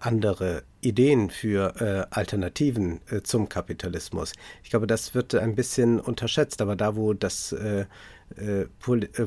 andere 0.00 0.62
Ideen 0.82 1.30
für 1.30 2.06
Alternativen 2.10 3.00
zum 3.22 3.48
Kapitalismus. 3.48 4.34
Ich 4.62 4.68
glaube, 4.68 4.86
das 4.86 5.14
wird 5.14 5.34
ein 5.34 5.54
bisschen 5.54 6.00
unterschätzt, 6.00 6.60
aber 6.60 6.76
da, 6.76 6.96
wo 6.96 7.14
das 7.14 7.52
äh, 7.52 7.80
äh, 7.80 7.86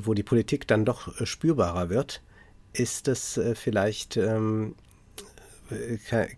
wo 0.04 0.14
die 0.14 0.24
Politik 0.24 0.68
dann 0.68 0.86
doch 0.86 1.20
äh, 1.20 1.26
spürbarer 1.26 1.90
wird, 1.90 2.22
ist 2.74 3.08
es 3.08 3.40
vielleicht 3.56 4.18
ähm, 4.18 4.76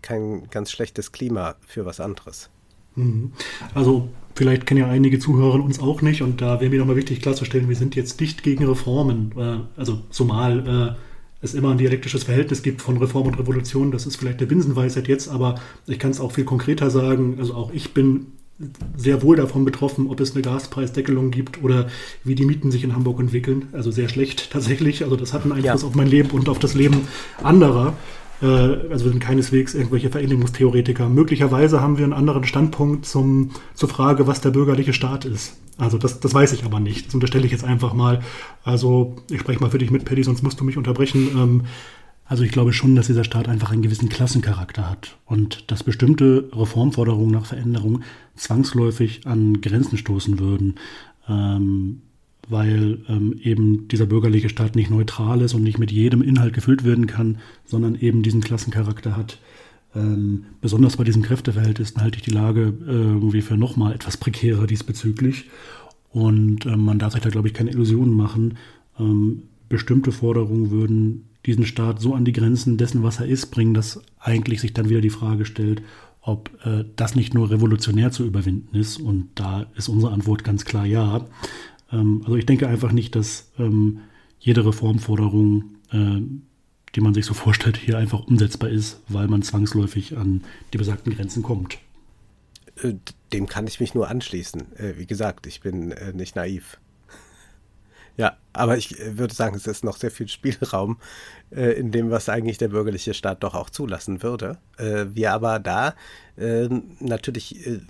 kein, 0.02 0.48
ganz 0.50 0.70
schlechtes 0.70 1.12
Klima 1.12 1.56
für 1.66 1.84
was 1.84 2.00
anderes. 2.00 2.50
Mhm. 2.96 3.32
Also 3.74 4.08
vielleicht 4.34 4.66
kennen 4.66 4.80
ja 4.80 4.88
einige 4.88 5.18
Zuhörer 5.18 5.62
uns 5.62 5.80
auch 5.80 6.02
nicht 6.02 6.22
und 6.22 6.40
da 6.40 6.60
wäre 6.60 6.70
mir 6.70 6.78
nochmal 6.78 6.96
wichtig 6.96 7.20
klarzustellen, 7.20 7.68
wir 7.68 7.76
sind 7.76 7.94
jetzt 7.96 8.20
nicht 8.20 8.42
gegen 8.42 8.66
Reformen. 8.66 9.34
Also 9.76 10.02
zumal 10.10 10.96
es 11.42 11.54
immer 11.54 11.70
ein 11.70 11.78
dialektisches 11.78 12.24
Verhältnis 12.24 12.62
gibt 12.62 12.82
von 12.82 12.96
Reform 12.98 13.28
und 13.28 13.38
Revolution, 13.38 13.90
das 13.90 14.06
ist 14.06 14.16
vielleicht 14.16 14.40
der 14.40 14.46
Binsenweisheit 14.46 15.08
jetzt, 15.08 15.28
aber 15.28 15.60
ich 15.86 15.98
kann 15.98 16.10
es 16.10 16.20
auch 16.20 16.32
viel 16.32 16.44
konkreter 16.44 16.90
sagen. 16.90 17.36
Also 17.38 17.54
auch 17.54 17.72
ich 17.72 17.94
bin 17.94 18.32
sehr 18.96 19.22
wohl 19.22 19.36
davon 19.36 19.64
betroffen, 19.64 20.08
ob 20.08 20.20
es 20.20 20.34
eine 20.34 20.42
Gaspreisdeckelung 20.42 21.30
gibt 21.30 21.62
oder 21.62 21.88
wie 22.24 22.34
die 22.34 22.44
Mieten 22.44 22.70
sich 22.70 22.84
in 22.84 22.94
Hamburg 22.94 23.20
entwickeln. 23.20 23.68
Also 23.72 23.90
sehr 23.90 24.08
schlecht 24.08 24.50
tatsächlich. 24.52 25.02
Also 25.04 25.16
das 25.16 25.32
hat 25.32 25.42
einen 25.42 25.52
Einfluss 25.52 25.82
ja. 25.82 25.88
auf 25.88 25.94
mein 25.94 26.08
Leben 26.08 26.30
und 26.30 26.48
auf 26.48 26.58
das 26.58 26.74
Leben 26.74 27.08
anderer. 27.42 27.94
Äh, 28.42 28.46
also 28.46 29.04
wir 29.04 29.12
sind 29.12 29.20
keineswegs 29.20 29.74
irgendwelche 29.74 30.10
Veränderungstheoretiker. 30.10 31.08
Möglicherweise 31.08 31.80
haben 31.80 31.98
wir 31.98 32.04
einen 32.04 32.12
anderen 32.12 32.44
Standpunkt 32.44 33.06
zum, 33.06 33.50
zur 33.74 33.88
Frage, 33.88 34.26
was 34.26 34.40
der 34.40 34.50
bürgerliche 34.50 34.92
Staat 34.92 35.24
ist. 35.24 35.56
Also 35.78 35.96
das, 35.96 36.20
das 36.20 36.34
weiß 36.34 36.52
ich 36.52 36.64
aber 36.64 36.78
nicht. 36.78 37.06
Das 37.06 37.14
unterstelle 37.14 37.46
ich 37.46 37.52
jetzt 37.52 37.64
einfach 37.64 37.94
mal. 37.94 38.20
Also 38.62 39.16
ich 39.30 39.40
spreche 39.40 39.60
mal 39.60 39.70
für 39.70 39.78
dich 39.78 39.90
mit, 39.90 40.04
Paddy, 40.04 40.22
sonst 40.22 40.42
musst 40.42 40.60
du 40.60 40.64
mich 40.64 40.76
unterbrechen. 40.76 41.62
Also 42.30 42.44
ich 42.44 42.52
glaube 42.52 42.72
schon, 42.72 42.94
dass 42.94 43.08
dieser 43.08 43.24
Staat 43.24 43.48
einfach 43.48 43.72
einen 43.72 43.82
gewissen 43.82 44.08
Klassencharakter 44.08 44.88
hat 44.88 45.18
und 45.26 45.68
dass 45.68 45.82
bestimmte 45.82 46.48
Reformforderungen 46.52 47.32
nach 47.32 47.46
Veränderung 47.46 48.02
zwangsläufig 48.36 49.26
an 49.26 49.60
Grenzen 49.60 49.98
stoßen 49.98 50.38
würden, 50.38 50.76
ähm, 51.28 52.02
weil 52.48 53.00
ähm, 53.08 53.34
eben 53.42 53.88
dieser 53.88 54.06
bürgerliche 54.06 54.48
Staat 54.48 54.76
nicht 54.76 54.90
neutral 54.90 55.40
ist 55.40 55.54
und 55.54 55.64
nicht 55.64 55.80
mit 55.80 55.90
jedem 55.90 56.22
Inhalt 56.22 56.54
gefüllt 56.54 56.84
werden 56.84 57.08
kann, 57.08 57.38
sondern 57.64 57.96
eben 57.96 58.22
diesen 58.22 58.42
Klassencharakter 58.42 59.16
hat. 59.16 59.40
Ähm, 59.96 60.44
besonders 60.60 60.98
bei 60.98 61.02
diesem 61.02 61.22
Kräfteverhältnis 61.22 61.96
halte 61.96 62.18
ich 62.18 62.22
die 62.22 62.30
Lage 62.30 62.72
äh, 62.86 62.92
irgendwie 62.92 63.42
für 63.42 63.56
nochmal 63.56 63.92
etwas 63.92 64.16
prekärer 64.16 64.68
diesbezüglich. 64.68 65.50
Und 66.12 66.64
ähm, 66.66 66.84
man 66.84 67.00
darf 67.00 67.14
sich 67.14 67.22
da, 67.22 67.28
glaube 67.28 67.48
ich, 67.48 67.54
keine 67.54 67.72
Illusionen 67.72 68.14
machen. 68.14 68.56
Ähm, 69.00 69.42
bestimmte 69.68 70.12
Forderungen 70.12 70.70
würden 70.70 71.24
diesen 71.46 71.64
Staat 71.64 72.00
so 72.00 72.14
an 72.14 72.24
die 72.24 72.32
Grenzen 72.32 72.76
dessen, 72.76 73.02
was 73.02 73.20
er 73.20 73.26
ist, 73.26 73.46
bringen, 73.46 73.74
dass 73.74 74.02
eigentlich 74.18 74.60
sich 74.60 74.74
dann 74.74 74.88
wieder 74.88 75.00
die 75.00 75.10
Frage 75.10 75.44
stellt, 75.44 75.82
ob 76.20 76.50
äh, 76.64 76.84
das 76.96 77.14
nicht 77.14 77.34
nur 77.34 77.50
revolutionär 77.50 78.10
zu 78.10 78.24
überwinden 78.24 78.76
ist. 78.76 79.00
Und 79.00 79.30
da 79.34 79.66
ist 79.74 79.88
unsere 79.88 80.12
Antwort 80.12 80.44
ganz 80.44 80.64
klar 80.64 80.84
ja. 80.84 81.24
Ähm, 81.92 82.22
also 82.24 82.36
ich 82.36 82.46
denke 82.46 82.68
einfach 82.68 82.92
nicht, 82.92 83.16
dass 83.16 83.50
ähm, 83.58 84.00
jede 84.38 84.66
Reformforderung, 84.66 85.76
äh, 85.92 86.20
die 86.94 87.00
man 87.00 87.14
sich 87.14 87.24
so 87.24 87.34
vorstellt, 87.34 87.76
hier 87.76 87.98
einfach 87.98 88.26
umsetzbar 88.26 88.68
ist, 88.68 89.00
weil 89.08 89.28
man 89.28 89.42
zwangsläufig 89.42 90.16
an 90.16 90.42
die 90.72 90.78
besagten 90.78 91.14
Grenzen 91.14 91.42
kommt. 91.42 91.78
Äh, 92.82 92.94
dem 93.32 93.46
kann 93.46 93.66
ich 93.66 93.80
mich 93.80 93.94
nur 93.94 94.08
anschließen. 94.08 94.76
Äh, 94.76 94.94
wie 94.98 95.06
gesagt, 95.06 95.46
ich 95.46 95.60
bin 95.60 95.92
äh, 95.92 96.12
nicht 96.12 96.36
naiv. 96.36 96.78
Ja, 98.20 98.36
Aber 98.52 98.76
ich 98.76 99.00
äh, 99.00 99.16
würde 99.16 99.34
sagen, 99.34 99.56
es 99.56 99.66
ist 99.66 99.82
noch 99.82 99.96
sehr 99.96 100.10
viel 100.10 100.28
Spielraum 100.28 100.98
äh, 101.50 101.72
in 101.72 101.90
dem, 101.90 102.10
was 102.10 102.28
eigentlich 102.28 102.58
der 102.58 102.68
bürgerliche 102.68 103.14
Staat 103.14 103.42
doch 103.42 103.54
auch 103.54 103.70
zulassen 103.70 104.22
würde. 104.22 104.58
Äh, 104.76 105.06
wir 105.14 105.32
aber 105.32 105.58
da 105.58 105.94
äh, 106.36 106.68
natürlich, 106.98 107.66
äh, 107.66 107.80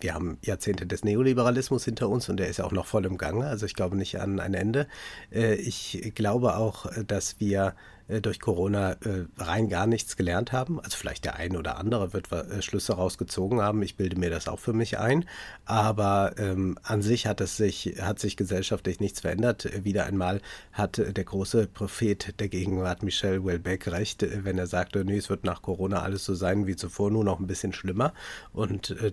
wir 0.00 0.14
haben 0.14 0.38
Jahrzehnte 0.42 0.84
des 0.84 1.04
Neoliberalismus 1.04 1.84
hinter 1.84 2.08
uns 2.08 2.28
und 2.28 2.38
der 2.38 2.48
ist 2.48 2.60
auch 2.60 2.72
noch 2.72 2.86
voll 2.86 3.06
im 3.06 3.18
Gange. 3.18 3.46
Also 3.46 3.64
ich 3.64 3.74
glaube 3.74 3.96
nicht 3.96 4.18
an 4.20 4.40
ein 4.40 4.54
Ende. 4.54 4.88
Äh, 5.30 5.54
ich 5.54 6.10
glaube 6.16 6.56
auch, 6.56 6.86
dass 7.06 7.38
wir 7.38 7.76
äh, 8.01 8.01
durch 8.08 8.40
Corona 8.40 8.92
äh, 8.92 9.26
rein 9.38 9.68
gar 9.68 9.86
nichts 9.86 10.16
gelernt 10.16 10.52
haben. 10.52 10.80
Also 10.80 10.96
vielleicht 10.96 11.24
der 11.24 11.36
eine 11.36 11.58
oder 11.58 11.78
andere 11.78 12.12
wird 12.12 12.30
äh, 12.32 12.62
Schlüsse 12.62 12.94
rausgezogen 12.94 13.60
haben. 13.60 13.82
Ich 13.82 13.96
bilde 13.96 14.18
mir 14.18 14.30
das 14.30 14.48
auch 14.48 14.58
für 14.58 14.72
mich 14.72 14.98
ein. 14.98 15.24
Aber 15.64 16.34
ähm, 16.38 16.78
an 16.82 17.02
sich 17.02 17.26
hat 17.26 17.40
es 17.40 17.56
sich, 17.56 17.96
hat 18.00 18.18
sich 18.18 18.36
gesellschaftlich 18.36 19.00
nichts 19.00 19.20
verändert. 19.20 19.68
Wieder 19.84 20.06
einmal 20.06 20.40
hat 20.72 20.98
der 20.98 21.24
große 21.24 21.68
Prophet 21.68 22.38
der 22.40 22.48
Gegenwart 22.48 23.02
Michel 23.02 23.44
Welbeck 23.44 23.88
recht, 23.88 24.26
wenn 24.44 24.58
er 24.58 24.66
sagte, 24.66 25.04
nee, 25.04 25.16
es 25.16 25.30
wird 25.30 25.44
nach 25.44 25.62
Corona 25.62 26.02
alles 26.02 26.24
so 26.24 26.34
sein 26.34 26.66
wie 26.66 26.76
zuvor, 26.76 27.10
nur 27.10 27.24
noch 27.24 27.40
ein 27.40 27.46
bisschen 27.46 27.72
schlimmer. 27.72 28.12
Und 28.52 28.90
äh, 28.90 29.12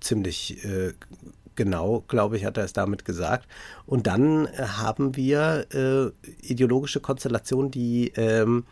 ziemlich 0.00 0.64
äh, 0.64 0.94
genau, 1.54 2.04
glaube 2.08 2.36
ich, 2.36 2.44
hat 2.44 2.56
er 2.56 2.64
es 2.64 2.72
damit 2.72 3.04
gesagt. 3.04 3.48
Und 3.86 4.06
dann 4.06 4.46
äh, 4.46 4.62
haben 4.78 5.16
wir 5.16 5.66
äh, 5.72 6.28
ideologische 6.46 7.00
Konstellationen, 7.00 7.70
die 7.70 8.12
ähm, 8.16 8.64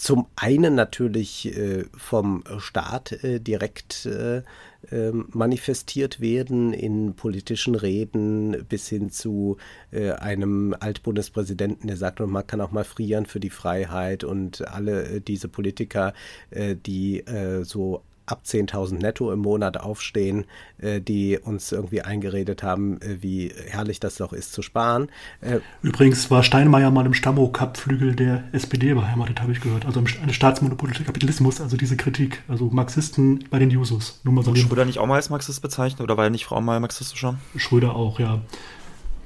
zum 0.00 0.26
einen 0.34 0.74
natürlich 0.74 1.54
äh, 1.54 1.84
vom 1.94 2.42
Staat 2.58 3.22
äh, 3.22 3.38
direkt 3.38 4.06
äh, 4.06 4.42
ähm, 4.90 5.28
manifestiert 5.32 6.20
werden 6.20 6.72
in 6.72 7.14
politischen 7.14 7.74
Reden 7.74 8.64
bis 8.66 8.88
hin 8.88 9.10
zu 9.10 9.58
äh, 9.90 10.12
einem 10.12 10.74
Altbundespräsidenten, 10.80 11.86
der 11.86 11.98
sagt, 11.98 12.18
man 12.20 12.46
kann 12.46 12.62
auch 12.62 12.70
mal 12.70 12.84
frieren 12.84 13.26
für 13.26 13.40
die 13.40 13.50
Freiheit 13.50 14.24
und 14.24 14.66
alle 14.66 15.20
diese 15.20 15.48
Politiker, 15.48 16.14
die 16.50 17.24
so 17.62 18.02
ab 18.26 18.42
10.000 18.46 18.98
netto 18.98 19.32
im 19.32 19.40
Monat 19.40 19.78
aufstehen, 19.78 20.44
äh, 20.78 21.00
die 21.00 21.38
uns 21.38 21.72
irgendwie 21.72 22.02
eingeredet 22.02 22.62
haben, 22.62 23.00
äh, 23.00 23.22
wie 23.22 23.52
herrlich 23.68 24.00
das 24.00 24.16
doch 24.16 24.32
ist 24.32 24.52
zu 24.52 24.62
sparen. 24.62 25.08
Äh, 25.40 25.60
Übrigens 25.82 26.30
war 26.30 26.42
Steinmeier 26.42 26.90
mal 26.90 27.06
im 27.06 27.14
Stammo-Cup-Flügel 27.14 28.14
der 28.14 28.44
SPD 28.52 28.94
beheimatet, 28.94 29.40
habe 29.40 29.52
ich 29.52 29.60
gehört. 29.60 29.86
Also 29.86 30.02
eine 30.22 30.32
Staatsmonopol 30.32 30.90
Kapitalismus, 30.90 31.60
also 31.60 31.76
diese 31.76 31.96
Kritik. 31.96 32.42
Also 32.48 32.66
Marxisten 32.66 33.44
bei 33.50 33.58
den 33.58 33.70
Jusos. 33.70 34.20
Nur 34.24 34.34
mal 34.34 34.44
so 34.44 34.54
Schröder 34.54 34.84
nicht 34.84 34.98
auch 34.98 35.06
mal 35.06 35.16
als 35.16 35.30
Marxist 35.30 35.62
bezeichnet 35.62 36.00
oder 36.00 36.16
war 36.16 36.24
er 36.24 36.30
nicht 36.30 36.44
Frau 36.44 36.60
mal 36.60 36.80
marxistischer? 36.80 37.38
Schröder 37.56 37.94
auch, 37.94 38.20
ja. 38.20 38.40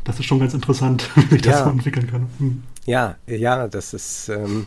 Das 0.05 0.19
ist 0.19 0.27
schon 0.27 0.39
ganz 0.39 0.55
interessant, 0.55 1.11
wie 1.31 1.37
ich 1.37 1.43
das 1.43 1.65
so 1.65 1.71
entwickeln 1.71 2.07
kann. 2.07 2.27
Hm. 2.39 2.63
Ja, 2.87 3.16
ja, 3.26 3.66
das 3.66 3.95
ist, 3.95 4.28
ähm, 4.28 4.66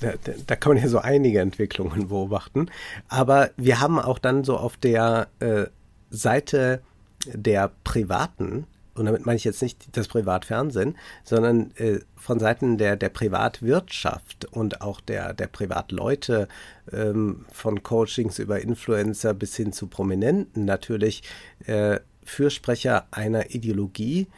da, 0.00 0.12
da, 0.46 0.56
kann 0.56 0.74
man 0.74 0.82
ja 0.82 0.88
so 0.88 0.98
einige 0.98 1.40
Entwicklungen 1.40 2.08
beobachten. 2.08 2.70
Aber 3.08 3.50
wir 3.56 3.80
haben 3.80 3.98
auch 3.98 4.18
dann 4.18 4.44
so 4.44 4.56
auf 4.56 4.76
der 4.76 5.28
äh, 5.40 5.66
Seite 6.10 6.82
der 7.26 7.72
Privaten, 7.82 8.66
und 8.94 9.06
damit 9.06 9.26
meine 9.26 9.36
ich 9.36 9.44
jetzt 9.44 9.62
nicht 9.62 9.96
das 9.96 10.06
Privatfernsehen, 10.06 10.96
sondern 11.24 11.72
äh, 11.76 12.00
von 12.16 12.38
Seiten 12.38 12.78
der, 12.78 12.96
der 12.96 13.08
Privatwirtschaft 13.08 14.44
und 14.52 14.80
auch 14.80 15.00
der, 15.00 15.34
der 15.34 15.48
Privatleute, 15.48 16.46
ähm, 16.92 17.46
von 17.52 17.82
Coachings 17.82 18.38
über 18.38 18.60
Influencer 18.60 19.34
bis 19.34 19.56
hin 19.56 19.72
zu 19.72 19.88
Prominenten 19.88 20.64
natürlich, 20.64 21.22
äh, 21.66 21.98
Fürsprecher 22.22 23.06
einer 23.10 23.54
Ideologie, 23.54 24.28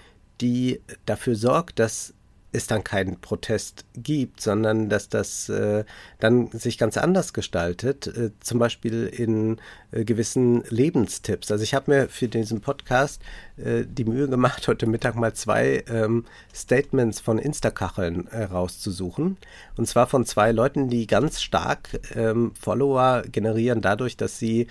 die 0.41 0.81
dafür 1.05 1.35
sorgt, 1.35 1.79
dass 1.79 2.15
es 2.53 2.67
dann 2.67 2.85
keinen 2.85 3.21
Protest 3.21 3.85
gibt, 3.95 4.41
sondern 4.41 4.89
dass 4.89 5.09
das 5.09 5.49
äh, 5.49 5.85
dann 6.21 6.51
sich 6.53 6.79
ganz 6.79 6.97
anders 6.97 7.33
gestaltet, 7.33 8.07
äh, 8.07 8.31
zum 8.41 8.59
Beispiel 8.59 9.07
in 9.07 9.59
äh, 9.91 10.05
gewissen 10.05 10.63
Lebenstipps. 10.69 11.51
Also 11.51 11.65
ich 11.65 11.75
habe 11.75 11.91
mir 11.91 12.09
für 12.09 12.29
diesen 12.29 12.61
Podcast 12.61 13.23
äh, 13.57 13.85
die 13.87 14.05
Mühe 14.05 14.29
gemacht, 14.29 14.69
heute 14.69 14.87
Mittag 14.87 15.17
mal 15.17 15.33
zwei 15.33 15.83
ähm, 15.89 16.25
Statements 16.55 17.21
von 17.21 17.39
Instakacheln 17.39 18.29
äh, 18.29 18.45
rauszusuchen. 18.45 19.39
Und 19.77 19.89
zwar 19.89 20.07
von 20.07 20.27
zwei 20.27 20.53
Leuten, 20.53 20.89
die 20.89 21.07
ganz 21.07 21.41
stark 21.41 22.01
ähm, 22.15 22.53
Follower 22.61 23.23
generieren 23.31 23.81
dadurch, 23.81 24.17
dass 24.17 24.39
sie 24.39 24.67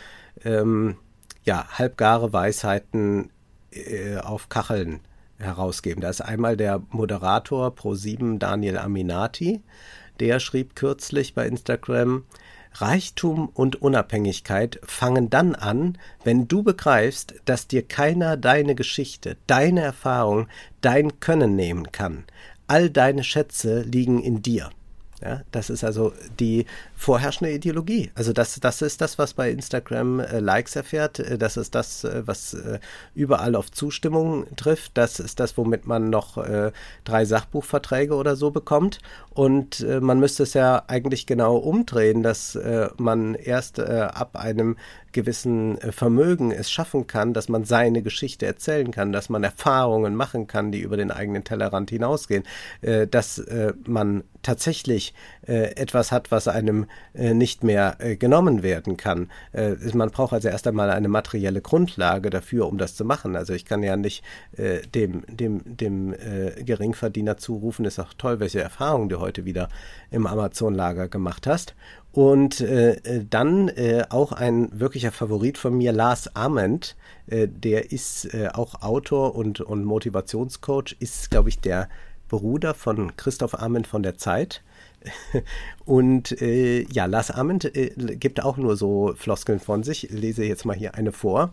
ähm, 0.45 0.97
ja, 1.43 1.67
halbgare 1.71 2.31
Weisheiten 2.31 3.31
äh, 3.71 4.17
auf 4.17 4.49
Kacheln 4.49 4.99
herausgeben. 5.41 6.01
Da 6.01 6.09
ist 6.09 6.21
einmal 6.21 6.57
der 6.57 6.81
Moderator 6.89 7.69
Pro7 7.69 8.37
Daniel 8.37 8.77
Aminati, 8.77 9.61
der 10.19 10.39
schrieb 10.39 10.75
kürzlich 10.75 11.33
bei 11.33 11.47
Instagram, 11.47 12.23
Reichtum 12.73 13.49
und 13.49 13.81
Unabhängigkeit 13.81 14.79
fangen 14.83 15.29
dann 15.29 15.55
an, 15.55 15.97
wenn 16.23 16.47
du 16.47 16.63
begreifst, 16.63 17.35
dass 17.45 17.67
dir 17.67 17.85
keiner 17.85 18.37
deine 18.37 18.75
Geschichte, 18.75 19.37
deine 19.47 19.81
Erfahrung, 19.81 20.47
dein 20.79 21.19
Können 21.19 21.55
nehmen 21.55 21.91
kann. 21.91 22.23
All 22.67 22.89
deine 22.89 23.23
Schätze 23.23 23.81
liegen 23.81 24.23
in 24.23 24.41
dir. 24.41 24.69
Ja, 25.21 25.41
das 25.51 25.69
ist 25.69 25.83
also 25.83 26.13
die 26.39 26.65
vorherrschende 27.01 27.51
Ideologie. 27.51 28.11
Also 28.13 28.31
das, 28.31 28.59
das 28.59 28.83
ist 28.83 29.01
das, 29.01 29.17
was 29.17 29.33
bei 29.33 29.49
Instagram 29.49 30.19
äh, 30.19 30.37
Likes 30.37 30.75
erfährt. 30.75 31.17
Äh, 31.17 31.39
das 31.39 31.57
ist 31.57 31.73
das, 31.73 32.03
äh, 32.03 32.21
was 32.27 32.53
äh, 32.53 32.79
überall 33.15 33.55
auf 33.55 33.71
Zustimmung 33.71 34.45
trifft. 34.55 34.91
Das 34.99 35.19
ist 35.19 35.39
das, 35.39 35.57
womit 35.57 35.87
man 35.87 36.11
noch 36.11 36.37
äh, 36.37 36.71
drei 37.03 37.25
Sachbuchverträge 37.25 38.13
oder 38.13 38.35
so 38.35 38.51
bekommt. 38.51 38.99
Und 39.31 39.79
äh, 39.79 39.99
man 39.99 40.19
müsste 40.19 40.43
es 40.43 40.53
ja 40.53 40.83
eigentlich 40.87 41.25
genau 41.25 41.57
umdrehen, 41.57 42.21
dass 42.21 42.57
man 42.97 43.35
erst 43.35 43.79
ab 43.79 44.35
einem 44.35 44.75
gewissen 45.11 45.77
Vermögen 45.91 46.51
es 46.51 46.69
schaffen 46.69 47.07
kann, 47.07 47.33
dass 47.33 47.49
man 47.49 47.63
seine 47.63 48.01
Geschichte 48.01 48.45
erzählen 48.45 48.91
kann, 48.91 49.11
dass 49.11 49.29
man 49.29 49.43
Erfahrungen 49.43 50.15
machen 50.15 50.47
kann, 50.47 50.71
die 50.71 50.81
über 50.81 50.97
den 50.97 51.11
eigenen 51.11 51.43
Tellerrand 51.43 51.89
hinausgehen, 51.89 52.43
dass 52.81 53.41
man 53.85 54.23
tatsächlich 54.41 55.13
etwas 55.43 56.11
hat, 56.11 56.31
was 56.31 56.47
einem 56.47 56.87
nicht 57.13 57.63
mehr 57.63 57.97
äh, 57.99 58.15
genommen 58.15 58.63
werden 58.63 58.97
kann. 58.97 59.29
Äh, 59.51 59.75
man 59.93 60.11
braucht 60.11 60.33
also 60.33 60.47
erst 60.47 60.67
einmal 60.67 60.89
eine 60.89 61.09
materielle 61.09 61.61
Grundlage 61.61 62.29
dafür, 62.29 62.67
um 62.67 62.77
das 62.77 62.95
zu 62.95 63.03
machen. 63.03 63.35
Also 63.35 63.53
ich 63.53 63.65
kann 63.65 63.83
ja 63.83 63.97
nicht 63.97 64.23
äh, 64.55 64.81
dem, 64.87 65.23
dem, 65.27 65.61
dem 65.65 66.13
äh, 66.13 66.63
Geringverdiener 66.63 67.37
zurufen, 67.37 67.85
ist 67.85 67.99
auch 67.99 68.13
toll, 68.17 68.39
welche 68.39 68.61
Erfahrungen 68.61 69.09
du 69.09 69.19
heute 69.19 69.45
wieder 69.45 69.69
im 70.09 70.25
Amazon-Lager 70.25 71.09
gemacht 71.09 71.47
hast. 71.47 71.75
Und 72.13 72.59
äh, 72.59 73.23
dann 73.29 73.69
äh, 73.69 74.03
auch 74.09 74.33
ein 74.33 74.67
wirklicher 74.77 75.11
Favorit 75.11 75.57
von 75.57 75.77
mir, 75.77 75.93
Lars 75.93 76.35
Ament, 76.35 76.97
äh, 77.27 77.47
der 77.47 77.91
ist 77.91 78.33
äh, 78.33 78.49
auch 78.53 78.81
Autor 78.81 79.35
und, 79.35 79.61
und 79.61 79.85
Motivationscoach, 79.85 80.97
ist, 80.99 81.31
glaube 81.31 81.49
ich, 81.49 81.59
der 81.59 81.87
Bruder 82.27 82.73
von 82.73 83.15
Christoph 83.15 83.55
Ament 83.59 83.87
von 83.87 84.03
der 84.03 84.17
Zeit. 84.17 84.61
Und 85.85 86.41
äh, 86.41 86.83
ja, 86.91 87.05
Lars 87.05 87.31
Ament 87.31 87.75
äh, 87.75 87.89
gibt 88.15 88.43
auch 88.43 88.57
nur 88.57 88.77
so 88.77 89.13
Floskeln 89.15 89.59
von 89.59 89.83
sich. 89.83 90.09
Ich 90.09 90.11
lese 90.11 90.43
jetzt 90.43 90.65
mal 90.65 90.75
hier 90.75 90.95
eine 90.95 91.11
vor 91.11 91.51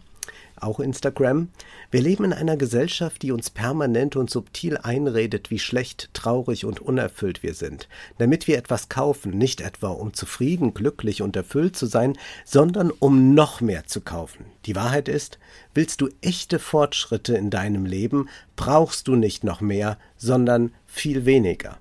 auch 0.63 0.81
Instagram. 0.81 1.49
Wir 1.91 2.03
leben 2.03 2.25
in 2.25 2.33
einer 2.33 2.57
Gesellschaft, 2.57 3.23
die 3.23 3.33
uns 3.33 3.51
permanent 3.51 4.17
und 4.17 4.31
subtil 4.31 4.77
einredet, 4.77 5.51
wie 5.51 5.59
schlecht, 5.59 6.11
traurig 6.13 6.65
und 6.65 6.81
unerfüllt 6.81 7.43
wir 7.43 7.55
sind. 7.55 7.89
Damit 8.19 8.47
wir 8.47 8.59
etwas 8.59 8.89
kaufen, 8.89 9.37
nicht 9.37 9.61
etwa 9.61 9.89
um 9.89 10.13
zufrieden, 10.13 10.75
glücklich 10.75 11.23
und 11.23 11.37
erfüllt 11.37 11.77
zu 11.77 11.87
sein, 11.87 12.17
sondern 12.45 12.91
um 12.91 13.35
noch 13.35 13.61
mehr 13.61 13.87
zu 13.87 14.01
kaufen. 14.01 14.47
Die 14.67 14.77
Wahrheit 14.77 15.09
ist, 15.09 15.39
willst 15.75 16.01
du 16.01 16.09
echte 16.21 16.59
Fortschritte 16.59 17.37
in 17.37 17.51
deinem 17.51 17.87
Leben, 17.87 18.29
brauchst 18.57 19.09
du 19.09 19.15
nicht 19.15 19.45
noch 19.45 19.61
mehr, 19.61 19.99
sondern 20.17 20.73
viel 20.99 21.25
weniger. 21.25 21.79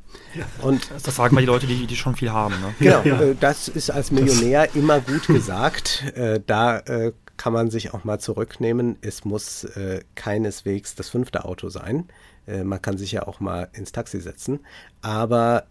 Und 0.61 0.89
das 1.03 1.15
sagen 1.15 1.35
mal 1.35 1.41
die 1.41 1.47
Leute, 1.47 1.67
die, 1.67 1.87
die 1.87 1.95
schon 1.95 2.15
viel 2.15 2.31
haben. 2.31 2.55
Ne? 2.61 2.75
Genau, 2.79 3.01
ja. 3.03 3.21
Äh, 3.21 3.35
das 3.39 3.67
ist 3.67 3.89
als 3.89 4.11
Millionär 4.11 4.75
immer 4.75 4.99
gut 4.99 5.27
gesagt. 5.27 6.03
Äh, 6.15 6.39
da 6.45 6.79
äh, 6.79 7.13
kann 7.37 7.53
man 7.53 7.69
sich 7.69 7.93
auch 7.93 8.03
mal 8.03 8.19
zurücknehmen. 8.19 8.97
Es 9.01 9.23
muss 9.23 9.67
keineswegs 10.15 10.95
das 10.95 11.09
fünfte 11.09 11.45
Auto 11.45 11.69
sein. 11.69 12.07
Man 12.47 12.81
kann 12.81 12.97
sich 12.97 13.11
ja 13.11 13.27
auch 13.27 13.39
mal 13.39 13.69
ins 13.73 13.91
Taxi 13.91 14.19
setzen. 14.19 14.61
Aber 15.01 15.67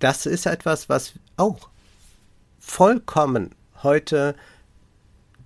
das 0.00 0.26
ist 0.26 0.46
etwas, 0.46 0.88
was 0.88 1.12
auch 1.36 1.68
vollkommen 2.58 3.54
heute 3.84 4.34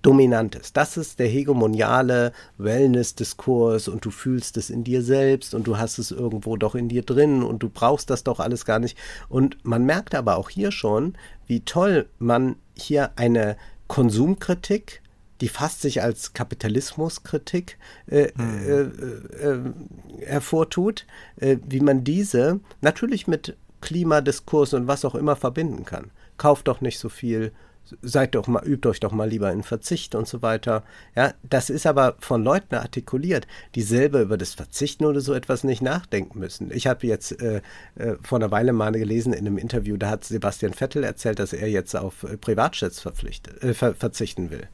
dominant 0.01 0.55
ist. 0.55 0.77
Das 0.77 0.97
ist 0.97 1.19
der 1.19 1.27
hegemoniale 1.27 2.31
Wellness-Diskurs 2.57 3.87
und 3.87 4.05
du 4.05 4.11
fühlst 4.11 4.57
es 4.57 4.69
in 4.69 4.83
dir 4.83 5.01
selbst 5.01 5.53
und 5.53 5.67
du 5.67 5.77
hast 5.77 5.99
es 5.99 6.11
irgendwo 6.11 6.55
doch 6.55 6.75
in 6.75 6.89
dir 6.89 7.03
drin 7.03 7.43
und 7.43 7.63
du 7.63 7.69
brauchst 7.69 8.09
das 8.09 8.23
doch 8.23 8.39
alles 8.39 8.65
gar 8.65 8.79
nicht. 8.79 8.97
Und 9.27 9.57
man 9.63 9.85
merkt 9.85 10.15
aber 10.15 10.37
auch 10.37 10.49
hier 10.49 10.71
schon, 10.71 11.15
wie 11.47 11.61
toll 11.61 12.07
man 12.17 12.55
hier 12.75 13.11
eine 13.17 13.57
Konsumkritik 13.87 15.01
die 15.41 15.47
fast 15.47 15.81
sich 15.81 16.01
als 16.01 16.33
Kapitalismuskritik 16.33 17.77
äh, 18.07 18.27
hm. 18.35 18.67
äh, 18.67 19.45
äh, 19.45 20.25
hervortut, 20.25 21.05
äh, 21.37 21.57
wie 21.65 21.79
man 21.79 22.03
diese 22.03 22.59
natürlich 22.81 23.27
mit 23.27 23.55
Klimadiskurs 23.81 24.73
und 24.73 24.87
was 24.87 25.05
auch 25.05 25.15
immer 25.15 25.35
verbinden 25.35 25.85
kann. 25.85 26.11
Kauft 26.37 26.67
doch 26.67 26.81
nicht 26.81 26.99
so 26.99 27.09
viel, 27.09 27.53
seid 28.01 28.35
doch 28.35 28.47
mal, 28.47 28.63
übt 28.65 28.87
euch 28.87 28.99
doch 28.99 29.11
mal 29.11 29.29
lieber 29.29 29.51
in 29.51 29.63
Verzicht 29.63 30.15
und 30.15 30.27
so 30.27 30.41
weiter. 30.41 30.83
Ja, 31.15 31.33
das 31.43 31.69
ist 31.69 31.85
aber 31.85 32.15
von 32.19 32.43
Leuten 32.43 32.75
artikuliert, 32.75 33.47
die 33.75 33.81
selber 33.81 34.21
über 34.21 34.37
das 34.37 34.53
Verzichten 34.53 35.05
oder 35.05 35.21
so 35.21 35.33
etwas 35.33 35.63
nicht 35.63 35.81
nachdenken 35.81 36.39
müssen. 36.39 36.71
Ich 36.71 36.87
habe 36.87 37.07
jetzt 37.07 37.39
äh, 37.41 37.61
äh, 37.95 38.15
vor 38.21 38.37
einer 38.37 38.51
Weile 38.51 38.73
mal 38.73 38.91
gelesen 38.91 39.33
in 39.33 39.45
einem 39.45 39.57
Interview, 39.57 39.97
da 39.97 40.09
hat 40.09 40.25
Sebastian 40.25 40.73
Vettel 40.73 41.03
erzählt, 41.03 41.39
dass 41.39 41.53
er 41.53 41.69
jetzt 41.69 41.95
auf 41.95 42.23
äh, 42.23 42.37
Privatjets 42.37 42.99
verpflichtet, 42.99 43.61
äh, 43.63 43.73
ver 43.73 43.93
verzichten 43.93 44.51
will. 44.51 44.67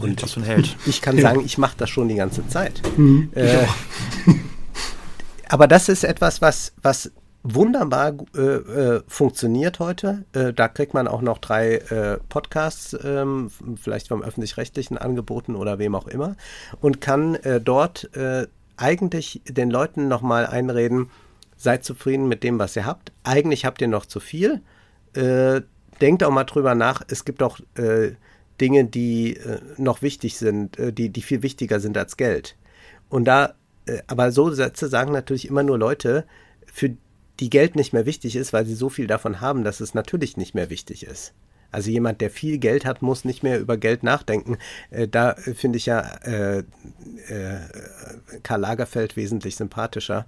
Und 0.00 0.22
was 0.22 0.32
für 0.32 0.40
ein 0.40 0.46
Held. 0.46 0.76
Ich 0.86 1.02
kann 1.02 1.16
ja. 1.16 1.22
sagen, 1.22 1.42
ich 1.44 1.58
mache 1.58 1.76
das 1.76 1.90
schon 1.90 2.08
die 2.08 2.14
ganze 2.14 2.46
Zeit. 2.48 2.80
Mhm, 2.96 3.30
äh, 3.34 3.66
aber 5.48 5.66
das 5.66 5.88
ist 5.88 6.04
etwas, 6.04 6.40
was, 6.40 6.72
was 6.82 7.10
wunderbar 7.42 8.14
äh, 8.36 8.40
äh, 8.40 9.02
funktioniert 9.08 9.80
heute. 9.80 10.24
Äh, 10.32 10.52
da 10.52 10.68
kriegt 10.68 10.94
man 10.94 11.08
auch 11.08 11.22
noch 11.22 11.38
drei 11.38 11.76
äh, 11.76 12.18
Podcasts, 12.28 12.96
ähm, 13.04 13.50
vielleicht 13.80 14.08
vom 14.08 14.22
öffentlich-rechtlichen 14.22 14.96
angeboten 14.96 15.56
oder 15.56 15.78
wem 15.78 15.94
auch 15.94 16.06
immer, 16.06 16.36
und 16.80 17.00
kann 17.00 17.34
äh, 17.36 17.60
dort 17.60 18.14
äh, 18.16 18.46
eigentlich 18.76 19.42
den 19.46 19.70
Leuten 19.70 20.08
nochmal 20.08 20.46
einreden, 20.46 21.10
seid 21.56 21.84
zufrieden 21.84 22.28
mit 22.28 22.42
dem, 22.42 22.58
was 22.58 22.76
ihr 22.76 22.86
habt. 22.86 23.12
Eigentlich 23.22 23.64
habt 23.64 23.80
ihr 23.80 23.88
noch 23.88 24.06
zu 24.06 24.18
viel. 24.18 24.62
denkt 25.14 26.24
auch 26.24 26.30
mal 26.32 26.42
drüber 26.42 26.74
nach. 26.74 27.02
Es 27.06 27.24
gibt 27.24 27.40
auch 27.40 27.60
Dinge, 28.60 28.84
die 28.86 29.38
noch 29.76 30.02
wichtig 30.02 30.38
sind, 30.38 30.76
die, 30.78 31.10
die 31.10 31.22
viel 31.22 31.42
wichtiger 31.42 31.78
sind 31.78 31.96
als 31.96 32.16
Geld. 32.16 32.56
Und 33.08 33.26
da, 33.26 33.54
aber 34.08 34.32
so 34.32 34.50
Sätze 34.50 34.88
sagen 34.88 35.12
natürlich 35.12 35.46
immer 35.46 35.62
nur 35.62 35.78
Leute, 35.78 36.24
für 36.66 36.96
die 37.42 37.50
Geld 37.50 37.74
nicht 37.74 37.92
mehr 37.92 38.06
wichtig 38.06 38.36
ist, 38.36 38.52
weil 38.52 38.64
sie 38.64 38.76
so 38.76 38.88
viel 38.88 39.08
davon 39.08 39.40
haben, 39.40 39.64
dass 39.64 39.80
es 39.80 39.94
natürlich 39.94 40.36
nicht 40.36 40.54
mehr 40.54 40.70
wichtig 40.70 41.02
ist. 41.02 41.34
Also 41.72 41.90
jemand, 41.90 42.20
der 42.20 42.30
viel 42.30 42.58
Geld 42.58 42.84
hat, 42.84 43.02
muss 43.02 43.24
nicht 43.24 43.42
mehr 43.42 43.58
über 43.58 43.76
Geld 43.76 44.04
nachdenken. 44.04 44.58
Äh, 44.90 45.08
da 45.08 45.34
finde 45.34 45.78
ich 45.78 45.86
ja 45.86 46.02
äh, 46.22 46.58
äh, 46.58 46.64
Karl 48.44 48.60
Lagerfeld 48.60 49.16
wesentlich 49.16 49.56
sympathischer, 49.56 50.26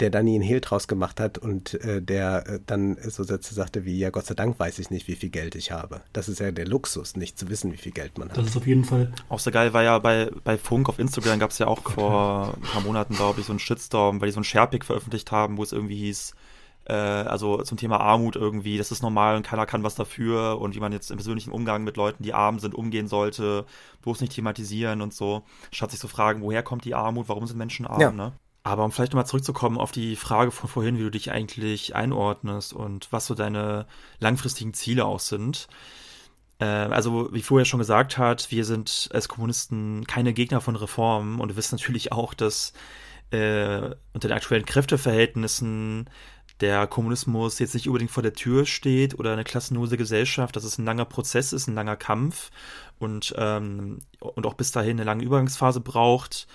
der 0.00 0.10
da 0.10 0.22
nie 0.22 0.34
einen 0.34 0.42
Hehl 0.42 0.60
draus 0.60 0.88
gemacht 0.88 1.20
hat 1.20 1.38
und 1.38 1.74
äh, 1.74 2.02
der 2.02 2.46
äh, 2.46 2.60
dann 2.66 2.96
so 3.00 3.22
Sätze 3.22 3.54
sagte 3.54 3.84
wie, 3.84 3.98
ja 3.98 4.10
Gott 4.10 4.26
sei 4.26 4.34
Dank 4.34 4.58
weiß 4.58 4.78
ich 4.78 4.90
nicht, 4.90 5.08
wie 5.08 5.14
viel 5.14 5.30
Geld 5.30 5.54
ich 5.54 5.70
habe. 5.70 6.02
Das 6.12 6.28
ist 6.28 6.40
ja 6.40 6.50
der 6.50 6.66
Luxus, 6.66 7.16
nicht 7.16 7.38
zu 7.38 7.48
wissen, 7.48 7.72
wie 7.72 7.76
viel 7.76 7.92
Geld 7.92 8.18
man 8.18 8.28
hat. 8.30 8.36
Das 8.36 8.46
ist 8.46 8.56
auf 8.56 8.66
jeden 8.66 8.84
Fall. 8.84 9.12
Auch 9.28 9.38
so 9.38 9.50
geil 9.50 9.72
war 9.72 9.82
ja 9.82 9.98
bei, 9.98 10.30
bei 10.42 10.58
Funk 10.58 10.88
auf 10.88 10.98
Instagram 10.98 11.38
gab 11.38 11.50
es 11.50 11.58
ja 11.58 11.66
auch 11.66 11.80
okay. 11.80 11.94
vor 11.94 12.54
ein 12.54 12.62
paar 12.62 12.82
Monaten, 12.82 13.14
glaube 13.14 13.40
ich, 13.40 13.46
so 13.46 13.52
einen 13.52 13.60
Shitstorm, 13.60 14.20
weil 14.20 14.28
die 14.28 14.32
so 14.32 14.38
einen 14.38 14.44
Sharepick 14.44 14.84
veröffentlicht 14.84 15.30
haben, 15.30 15.56
wo 15.56 15.62
es 15.62 15.72
irgendwie 15.72 15.96
hieß, 15.96 16.34
äh, 16.86 16.92
also 16.92 17.62
zum 17.62 17.78
Thema 17.78 18.00
Armut 18.00 18.36
irgendwie, 18.36 18.78
das 18.78 18.90
ist 18.90 19.02
normal 19.02 19.36
und 19.36 19.46
keiner 19.46 19.66
kann 19.66 19.82
was 19.82 19.94
dafür 19.94 20.60
und 20.60 20.74
wie 20.74 20.80
man 20.80 20.92
jetzt 20.92 21.10
im 21.10 21.16
persönlichen 21.16 21.50
Umgang 21.50 21.84
mit 21.84 21.96
Leuten, 21.96 22.22
die 22.22 22.34
arm 22.34 22.58
sind, 22.58 22.74
umgehen 22.74 23.08
sollte, 23.08 23.64
bloß 24.02 24.20
nicht 24.20 24.34
thematisieren 24.34 25.00
und 25.00 25.14
so. 25.14 25.42
Statt 25.70 25.90
sich 25.90 26.00
zu 26.00 26.06
so 26.06 26.14
fragen, 26.14 26.42
woher 26.42 26.62
kommt 26.62 26.84
die 26.84 26.94
Armut, 26.94 27.28
warum 27.28 27.46
sind 27.46 27.58
Menschen 27.58 27.86
arm, 27.86 28.00
ja. 28.00 28.12
ne? 28.12 28.32
Aber 28.64 28.84
um 28.84 28.90
vielleicht 28.90 29.12
nochmal 29.12 29.26
zurückzukommen 29.26 29.78
auf 29.78 29.92
die 29.92 30.16
Frage 30.16 30.50
von 30.50 30.70
vorhin, 30.70 30.96
wie 30.96 31.02
du 31.02 31.10
dich 31.10 31.30
eigentlich 31.30 31.94
einordnest 31.94 32.72
und 32.72 33.12
was 33.12 33.26
so 33.26 33.34
deine 33.34 33.86
langfristigen 34.20 34.72
Ziele 34.72 35.04
auch 35.04 35.20
sind. 35.20 35.68
Äh, 36.58 36.64
also, 36.64 37.32
wie 37.32 37.42
vorher 37.42 37.66
schon 37.66 37.78
gesagt 37.78 38.16
hat, 38.16 38.50
wir 38.50 38.64
sind 38.64 39.10
als 39.12 39.28
Kommunisten 39.28 40.06
keine 40.06 40.32
Gegner 40.32 40.62
von 40.62 40.76
Reformen 40.76 41.40
und 41.40 41.50
wir 41.50 41.56
wissen 41.56 41.76
natürlich 41.76 42.12
auch, 42.12 42.32
dass 42.32 42.72
äh, 43.30 43.90
unter 44.14 44.28
den 44.28 44.32
aktuellen 44.32 44.64
Kräfteverhältnissen 44.64 46.08
der 46.60 46.86
Kommunismus 46.86 47.58
jetzt 47.58 47.74
nicht 47.74 47.88
unbedingt 47.88 48.12
vor 48.12 48.22
der 48.22 48.32
Tür 48.32 48.64
steht 48.64 49.18
oder 49.18 49.34
eine 49.34 49.44
klassenlose 49.44 49.98
Gesellschaft, 49.98 50.56
dass 50.56 50.64
es 50.64 50.78
ein 50.78 50.86
langer 50.86 51.04
Prozess 51.04 51.52
ist, 51.52 51.66
ein 51.66 51.74
langer 51.74 51.96
Kampf 51.96 52.50
und, 52.98 53.34
ähm, 53.36 53.98
und 54.20 54.46
auch 54.46 54.54
bis 54.54 54.72
dahin 54.72 54.96
eine 54.96 55.04
lange 55.04 55.24
Übergangsphase 55.24 55.80
braucht. 55.80 56.46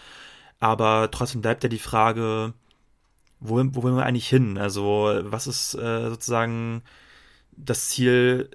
Aber 0.59 1.09
trotzdem 1.11 1.41
bleibt 1.41 1.63
ja 1.63 1.69
die 1.69 1.79
Frage, 1.79 2.53
wo, 3.39 3.55
wo 3.57 3.83
wollen 3.83 3.95
wir 3.95 4.05
eigentlich 4.05 4.27
hin? 4.29 4.57
Also, 4.57 5.11
was 5.23 5.47
ist 5.47 5.75
äh, 5.75 6.09
sozusagen 6.09 6.83
das 7.51 7.89
Ziel 7.89 8.49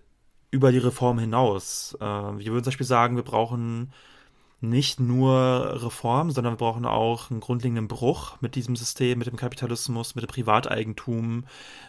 über 0.50 0.72
die 0.72 0.78
Reform 0.78 1.18
hinaus? 1.18 1.96
Äh, 2.00 2.04
wir 2.04 2.46
würden 2.52 2.64
zum 2.64 2.70
Beispiel 2.70 2.86
sagen, 2.86 3.16
wir 3.16 3.22
brauchen 3.24 3.92
nicht 4.60 5.00
nur 5.00 5.82
Reform, 5.82 6.30
sondern 6.30 6.54
wir 6.54 6.58
brauchen 6.58 6.86
auch 6.86 7.30
einen 7.30 7.40
grundlegenden 7.40 7.88
Bruch 7.88 8.40
mit 8.40 8.54
diesem 8.54 8.76
System, 8.76 9.18
mit 9.18 9.26
dem 9.26 9.36
Kapitalismus, 9.36 10.14
mit 10.14 10.24
dem 10.24 10.28
Privateigentum, 10.28 11.44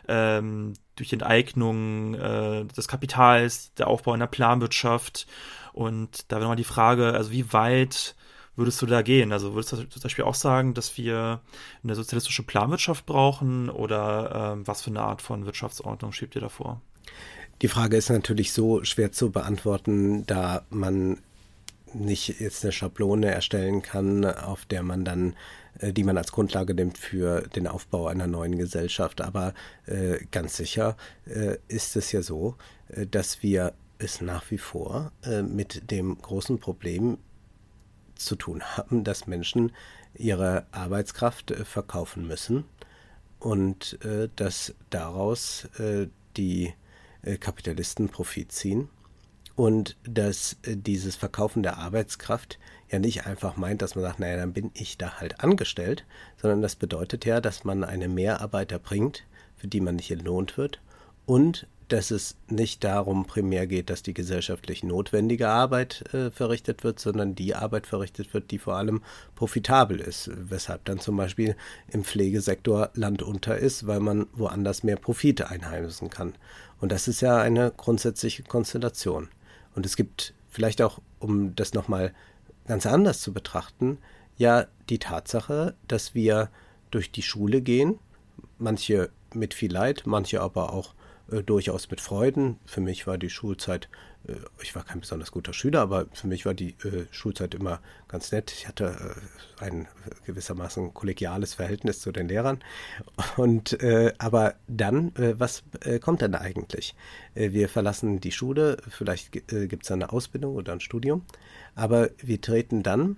ähm, 0.07 0.73
durch 0.95 1.13
Enteignung 1.13 2.15
äh, 2.15 2.65
des 2.65 2.87
Kapitals, 2.87 3.73
der 3.75 3.87
Aufbau 3.87 4.13
einer 4.13 4.27
Planwirtschaft. 4.27 5.27
Und 5.73 6.31
da 6.31 6.37
wäre 6.37 6.43
nochmal 6.43 6.55
die 6.57 6.63
Frage, 6.63 7.13
also 7.13 7.31
wie 7.31 7.51
weit 7.53 8.15
würdest 8.55 8.81
du 8.81 8.85
da 8.85 9.01
gehen? 9.01 9.31
Also 9.31 9.53
würdest 9.53 9.73
du 9.73 9.77
zum 9.87 10.01
Beispiel 10.01 10.25
auch 10.25 10.35
sagen, 10.35 10.73
dass 10.73 10.97
wir 10.97 11.41
eine 11.83 11.95
sozialistische 11.95 12.43
Planwirtschaft 12.43 13.05
brauchen 13.05 13.69
oder 13.69 14.53
ähm, 14.53 14.67
was 14.67 14.81
für 14.81 14.89
eine 14.89 15.01
Art 15.01 15.21
von 15.21 15.45
Wirtschaftsordnung 15.45 16.11
schiebt 16.11 16.35
ihr 16.35 16.41
davor? 16.41 16.81
Die 17.61 17.67
Frage 17.67 17.97
ist 17.97 18.09
natürlich 18.09 18.51
so 18.51 18.83
schwer 18.83 19.11
zu 19.11 19.31
beantworten, 19.31 20.25
da 20.25 20.63
man 20.69 21.17
nicht 21.93 22.39
jetzt 22.41 22.63
eine 22.63 22.73
Schablone 22.73 23.31
erstellen 23.31 23.81
kann, 23.81 24.25
auf 24.25 24.65
der 24.65 24.83
man 24.83 25.05
dann, 25.05 25.35
äh, 25.79 25.93
die 25.93 26.03
man 26.03 26.17
als 26.17 26.31
Grundlage 26.31 26.73
nimmt 26.73 26.97
für 26.97 27.41
den 27.41 27.67
Aufbau 27.67 28.07
einer 28.07 28.27
neuen 28.27 28.57
Gesellschaft. 28.57 29.21
Aber 29.21 29.53
äh, 29.85 30.17
ganz 30.31 30.57
sicher 30.57 30.97
äh, 31.25 31.57
ist 31.67 31.95
es 31.95 32.11
ja 32.11 32.21
so, 32.21 32.55
äh, 32.89 33.07
dass 33.07 33.41
wir 33.43 33.73
es 33.97 34.19
nach 34.19 34.51
wie 34.51 34.57
vor 34.57 35.11
äh, 35.23 35.41
mit 35.41 35.89
dem 35.89 36.21
großen 36.21 36.59
Problem 36.59 37.17
zu 38.15 38.35
tun 38.35 38.63
haben, 38.63 39.03
dass 39.03 39.27
Menschen 39.27 39.71
ihre 40.13 40.65
Arbeitskraft 40.71 41.51
äh, 41.51 41.65
verkaufen 41.65 42.27
müssen 42.27 42.65
und 43.39 43.99
dass 44.37 44.73
daraus 44.89 45.67
die 46.35 46.73
Kapitalisten 47.39 48.09
Profit 48.09 48.51
ziehen 48.51 48.89
und 49.55 49.95
dass 50.03 50.57
äh, 50.63 50.75
dieses 50.75 51.15
Verkaufen 51.15 51.63
der 51.63 51.77
Arbeitskraft 51.77 52.59
ja 52.91 52.99
nicht 52.99 53.25
einfach 53.25 53.57
meint, 53.57 53.81
dass 53.81 53.95
man 53.95 54.03
sagt, 54.03 54.19
naja, 54.19 54.37
dann 54.37 54.53
bin 54.53 54.71
ich 54.73 54.97
da 54.97 55.19
halt 55.19 55.39
angestellt, 55.41 56.05
sondern 56.37 56.61
das 56.61 56.75
bedeutet 56.75 57.25
ja, 57.25 57.41
dass 57.41 57.63
man 57.63 57.83
eine 57.83 58.07
Mehrarbeit 58.07 58.71
erbringt, 58.71 59.23
für 59.55 59.67
die 59.67 59.79
man 59.79 59.95
nicht 59.95 60.11
entlohnt 60.11 60.57
wird 60.57 60.81
und 61.25 61.67
dass 61.87 62.11
es 62.11 62.35
nicht 62.47 62.83
darum 62.83 63.25
primär 63.25 63.67
geht, 63.67 63.89
dass 63.89 64.01
die 64.01 64.13
gesellschaftlich 64.13 64.83
notwendige 64.83 65.49
Arbeit 65.49 66.13
äh, 66.13 66.31
verrichtet 66.31 66.83
wird, 66.83 66.99
sondern 66.99 67.35
die 67.35 67.53
Arbeit 67.53 67.85
verrichtet 67.87 68.33
wird, 68.33 68.51
die 68.51 68.57
vor 68.57 68.75
allem 68.75 69.01
profitabel 69.35 69.99
ist, 69.99 70.31
weshalb 70.33 70.85
dann 70.85 70.99
zum 70.99 71.17
Beispiel 71.17 71.55
im 71.87 72.03
Pflegesektor 72.03 72.89
Land 72.93 73.21
unter 73.21 73.57
ist, 73.57 73.85
weil 73.85 73.99
man 73.99 74.27
woanders 74.33 74.83
mehr 74.83 74.97
Profite 74.97 75.49
einheimsen 75.49 76.09
kann. 76.09 76.33
Und 76.79 76.91
das 76.91 77.07
ist 77.07 77.21
ja 77.21 77.37
eine 77.37 77.71
grundsätzliche 77.75 78.43
Konstellation. 78.43 79.29
Und 79.75 79.85
es 79.85 79.95
gibt 79.95 80.33
vielleicht 80.49 80.81
auch, 80.81 81.01
um 81.19 81.55
das 81.55 81.73
nochmal 81.73 82.13
ganz 82.67 82.85
anders 82.85 83.21
zu 83.21 83.33
betrachten, 83.33 83.99
ja 84.37 84.65
die 84.89 84.99
Tatsache, 84.99 85.75
dass 85.87 86.15
wir 86.15 86.49
durch 86.91 87.11
die 87.11 87.21
Schule 87.21 87.61
gehen, 87.61 87.99
manche 88.57 89.09
mit 89.33 89.53
viel 89.53 89.71
Leid, 89.71 90.03
manche 90.05 90.41
aber 90.41 90.73
auch 90.73 90.93
äh, 91.31 91.41
durchaus 91.41 91.89
mit 91.89 92.01
Freuden. 92.01 92.59
Für 92.65 92.81
mich 92.81 93.07
war 93.07 93.17
die 93.17 93.29
Schulzeit, 93.29 93.89
äh, 94.27 94.33
ich 94.61 94.75
war 94.75 94.83
kein 94.83 94.99
besonders 94.99 95.31
guter 95.31 95.53
Schüler, 95.53 95.81
aber 95.81 96.05
für 96.13 96.27
mich 96.27 96.45
war 96.45 96.53
die 96.53 96.75
äh, 96.83 97.05
Schulzeit 97.11 97.55
immer 97.55 97.79
ganz 98.07 98.31
nett. 98.31 98.51
Ich 98.51 98.67
hatte 98.67 99.15
äh, 99.59 99.63
ein 99.63 99.87
gewissermaßen 100.25 100.93
kollegiales 100.93 101.55
Verhältnis 101.55 101.99
zu 101.99 102.11
den 102.11 102.27
Lehrern. 102.27 102.59
Und 103.37 103.81
äh, 103.81 104.13
aber 104.17 104.55
dann, 104.67 105.13
was 105.15 105.63
kommt 106.01 106.21
denn 106.21 106.35
eigentlich? 106.35 106.95
wir 107.33 107.69
verlassen 107.69 108.19
die 108.19 108.31
Schule, 108.31 108.77
vielleicht 108.89 109.31
gibt 109.31 109.83
es 109.83 109.91
eine 109.91 110.11
Ausbildung 110.11 110.55
oder 110.55 110.73
ein 110.73 110.79
Studium, 110.79 111.25
aber 111.75 112.09
wir 112.17 112.41
treten 112.41 112.83
dann, 112.83 113.17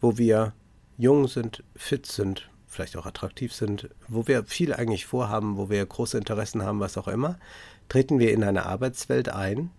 wo 0.00 0.18
wir 0.18 0.52
jung 0.98 1.28
sind, 1.28 1.62
fit 1.74 2.06
sind, 2.06 2.48
vielleicht 2.76 2.96
auch 2.96 3.06
attraktiv 3.06 3.52
sind, 3.52 3.88
wo 4.06 4.28
wir 4.28 4.44
viel 4.44 4.72
eigentlich 4.72 5.06
vorhaben, 5.06 5.56
wo 5.56 5.70
wir 5.70 5.84
große 5.84 6.18
Interessen 6.18 6.62
haben, 6.62 6.78
was 6.78 6.96
auch 6.96 7.08
immer, 7.08 7.38
treten 7.88 8.18
wir 8.18 8.32
in 8.32 8.44
eine 8.44 8.66
Arbeitswelt 8.66 9.28
ein, 9.28 9.70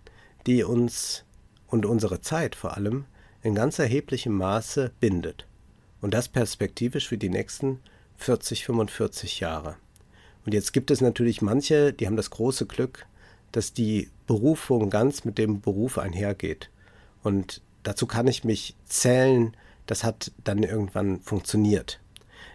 die 0.45 0.63
uns 0.63 1.23
und 1.67 1.85
unsere 1.85 2.21
Zeit 2.21 2.55
vor 2.55 2.75
allem 2.75 3.05
in 3.43 3.55
ganz 3.55 3.79
erheblichem 3.79 4.33
Maße 4.33 4.91
bindet. 4.99 5.45
Und 6.01 6.13
das 6.13 6.27
perspektivisch 6.27 7.07
für 7.07 7.17
die 7.17 7.29
nächsten 7.29 7.79
40, 8.17 8.65
45 8.65 9.39
Jahre. 9.39 9.75
Und 10.45 10.53
jetzt 10.53 10.73
gibt 10.73 10.91
es 10.91 11.01
natürlich 11.01 11.41
manche, 11.41 11.93
die 11.93 12.07
haben 12.07 12.15
das 12.15 12.29
große 12.29 12.65
Glück, 12.65 13.05
dass 13.51 13.73
die 13.73 14.09
Berufung 14.25 14.89
ganz 14.89 15.23
mit 15.23 15.37
dem 15.37 15.61
Beruf 15.61 15.97
einhergeht. 15.97 16.69
Und 17.23 17.61
dazu 17.83 18.07
kann 18.07 18.27
ich 18.27 18.43
mich 18.43 18.75
zählen, 18.85 19.55
das 19.85 20.03
hat 20.03 20.31
dann 20.43 20.63
irgendwann 20.63 21.21
funktioniert. 21.21 21.99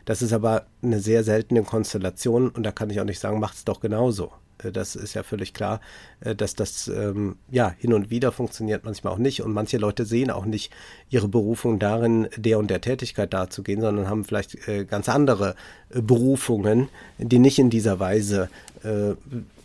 Das 0.04 0.22
ist 0.22 0.32
aber 0.32 0.66
eine 0.82 1.00
sehr 1.00 1.24
seltene 1.24 1.62
Konstellation 1.62 2.48
und 2.48 2.64
da 2.64 2.72
kann 2.72 2.90
ich 2.90 3.00
auch 3.00 3.04
nicht 3.04 3.20
sagen, 3.20 3.40
macht 3.40 3.56
es 3.56 3.64
doch 3.64 3.80
genauso. 3.80 4.32
Äh, 4.62 4.72
das 4.72 4.96
ist 4.96 5.14
ja 5.14 5.22
völlig 5.22 5.54
klar, 5.54 5.80
äh, 6.20 6.34
dass 6.34 6.54
das 6.54 6.88
ähm, 6.88 7.36
ja 7.50 7.74
hin 7.78 7.92
und 7.92 8.10
wieder 8.10 8.32
funktioniert, 8.32 8.84
manchmal 8.84 9.12
auch 9.12 9.18
nicht. 9.18 9.42
Und 9.42 9.52
manche 9.52 9.78
Leute 9.78 10.04
sehen 10.04 10.30
auch 10.30 10.44
nicht 10.44 10.72
ihre 11.10 11.28
Berufung 11.28 11.78
darin, 11.78 12.28
der 12.36 12.58
und 12.58 12.68
der 12.68 12.80
Tätigkeit 12.80 13.32
darzugehen, 13.32 13.80
sondern 13.80 14.08
haben 14.08 14.24
vielleicht 14.24 14.68
äh, 14.68 14.84
ganz 14.84 15.08
andere 15.08 15.54
äh, 15.90 16.00
Berufungen, 16.00 16.88
die 17.18 17.38
nicht 17.38 17.58
in 17.58 17.70
dieser 17.70 18.00
Weise 18.00 18.48
äh, 18.82 19.14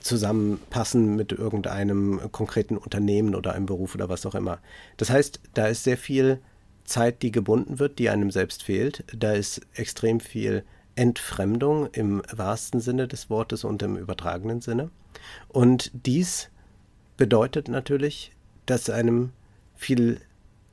zusammenpassen 0.01 1.15
mit 1.15 1.33
irgendeinem 1.33 2.21
konkreten 2.31 2.77
Unternehmen 2.77 3.35
oder 3.35 3.53
einem 3.53 3.65
Beruf 3.65 3.93
oder 3.93 4.07
was 4.07 4.25
auch 4.25 4.35
immer. 4.35 4.59
Das 4.95 5.09
heißt, 5.09 5.41
da 5.53 5.67
ist 5.67 5.83
sehr 5.83 5.97
viel 5.97 6.39
Zeit, 6.87 7.21
die 7.21 7.31
gebunden 7.31 7.79
wird, 7.79 7.99
die 7.99 8.09
einem 8.09 8.31
selbst 8.31 8.63
fehlt. 8.63 9.03
Da 9.15 9.33
ist 9.33 9.61
extrem 9.75 10.19
viel 10.19 10.63
Entfremdung 10.95 11.87
im 11.91 12.23
wahrsten 12.33 12.79
Sinne 12.79 13.07
des 13.07 13.29
Wortes 13.29 13.63
und 13.63 13.83
im 13.83 13.97
übertragenen 13.97 14.61
Sinne. 14.61 14.89
Und 15.47 15.91
dies 15.93 16.49
bedeutet 17.17 17.67
natürlich, 17.67 18.31
dass 18.65 18.89
einem 18.89 19.31
viel 19.75 20.21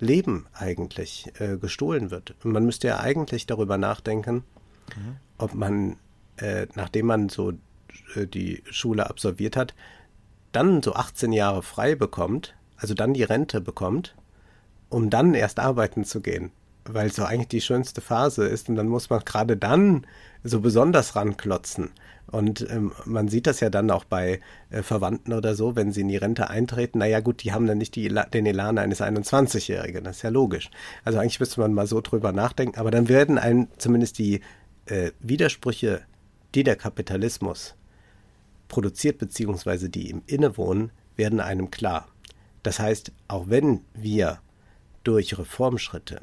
Leben 0.01 0.47
eigentlich 0.55 1.33
äh, 1.39 1.57
gestohlen 1.57 2.11
wird. 2.11 2.35
Und 2.43 2.53
man 2.53 2.65
müsste 2.65 2.89
ja 2.89 3.01
eigentlich 3.01 3.47
darüber 3.47 3.77
nachdenken, 3.77 4.45
mhm. 4.97 5.17
ob 5.37 5.55
man, 5.55 5.97
äh, 6.37 6.67
nachdem 6.75 7.07
man 7.07 7.29
so 7.29 7.53
äh, 8.15 8.27
die 8.27 8.63
Schule 8.71 9.09
absolviert 9.09 9.57
hat, 9.57 9.75
dann 10.53 10.83
so 10.83 10.95
18 10.95 11.33
Jahre 11.33 11.63
frei 11.63 11.95
bekommt, 11.97 12.55
also 12.77 12.95
dann 12.95 13.15
die 13.15 13.25
Rente 13.25 13.61
bekommt 13.61 14.15
um 14.95 15.11
dann 15.11 15.35
erst 15.35 15.59
arbeiten 15.59 16.05
zu 16.05 16.21
gehen, 16.21 16.53
weil 16.85 17.09
es 17.09 17.17
so 17.17 17.25
eigentlich 17.25 17.49
die 17.49 17.61
schönste 17.61 18.01
Phase 18.01 18.47
ist 18.47 18.69
und 18.69 18.77
dann 18.77 18.87
muss 18.87 19.11
man 19.11 19.21
gerade 19.25 19.57
dann 19.57 20.07
so 20.45 20.61
besonders 20.61 21.17
ranklotzen. 21.17 21.91
Und 22.29 22.67
ähm, 22.71 22.93
man 23.05 23.29
sieht 23.29 23.49
das 23.49 23.59
ja 23.61 23.71
dann 23.71 23.91
auch 23.91 24.05
bei 24.05 24.41
äh, 24.71 24.83
Verwandten 24.83 25.33
oder 25.33 25.57
so, 25.57 25.75
wenn 25.75 25.93
sie 25.93 26.03
in 26.03 26.09
die 26.09 26.17
Rente 26.17 26.49
eintreten. 26.49 26.99
Naja, 26.99 27.21
gut, 27.21 27.43
die 27.43 27.53
haben 27.53 27.67
dann 27.67 27.79
nicht 27.79 27.97
die, 27.97 28.09
den 28.09 28.47
Elan 28.47 28.79
eines 28.79 29.01
21-Jährigen. 29.01 30.05
Das 30.05 30.17
ist 30.17 30.23
ja 30.23 30.31
logisch. 30.31 30.71
Also 31.05 31.19
eigentlich 31.19 31.41
müsste 31.41 31.61
man 31.61 31.75
mal 31.75 31.87
so 31.87 32.01
drüber 32.01 32.33
nachdenken. 32.33 32.79
Aber 32.79 32.91
dann 32.91 33.09
werden 33.09 33.37
einem 33.37 33.69
zumindest 33.79 34.19
die 34.19 34.41
äh, 34.87 35.11
Widersprüche, 35.21 36.03
die 36.55 36.63
der 36.63 36.77
Kapitalismus 36.77 37.75
produziert, 38.69 39.19
beziehungsweise 39.19 39.89
die 39.89 40.09
ihm 40.11 40.23
innewohnen, 40.27 40.93
werden 41.17 41.41
einem 41.41 41.71
klar. 41.71 42.09
Das 42.65 42.79
heißt, 42.79 43.13
auch 43.29 43.49
wenn 43.49 43.83
wir 43.93 44.39
durch 45.05 45.39
Reformschritte 45.39 46.21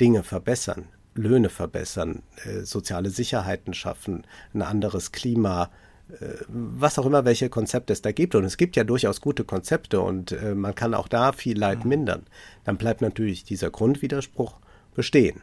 Dinge 0.00 0.22
verbessern, 0.22 0.86
Löhne 1.14 1.50
verbessern, 1.50 2.22
äh, 2.44 2.60
soziale 2.62 3.10
Sicherheiten 3.10 3.74
schaffen, 3.74 4.26
ein 4.54 4.62
anderes 4.62 5.12
Klima, 5.12 5.70
äh, 6.08 6.36
was 6.48 6.98
auch 6.98 7.06
immer, 7.06 7.24
welche 7.24 7.50
Konzepte 7.50 7.92
es 7.92 8.02
da 8.02 8.12
gibt. 8.12 8.34
Und 8.34 8.44
es 8.44 8.56
gibt 8.56 8.76
ja 8.76 8.84
durchaus 8.84 9.20
gute 9.20 9.44
Konzepte 9.44 10.00
und 10.00 10.32
äh, 10.32 10.54
man 10.54 10.74
kann 10.74 10.94
auch 10.94 11.08
da 11.08 11.32
viel 11.32 11.58
Leid 11.58 11.84
mindern. 11.84 12.26
Dann 12.64 12.78
bleibt 12.78 13.02
natürlich 13.02 13.44
dieser 13.44 13.70
Grundwiderspruch 13.70 14.58
bestehen. 14.94 15.42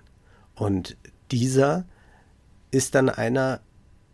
Und 0.56 0.98
dieser 1.32 1.86
ist 2.72 2.96
dann 2.96 3.10
einer, 3.10 3.62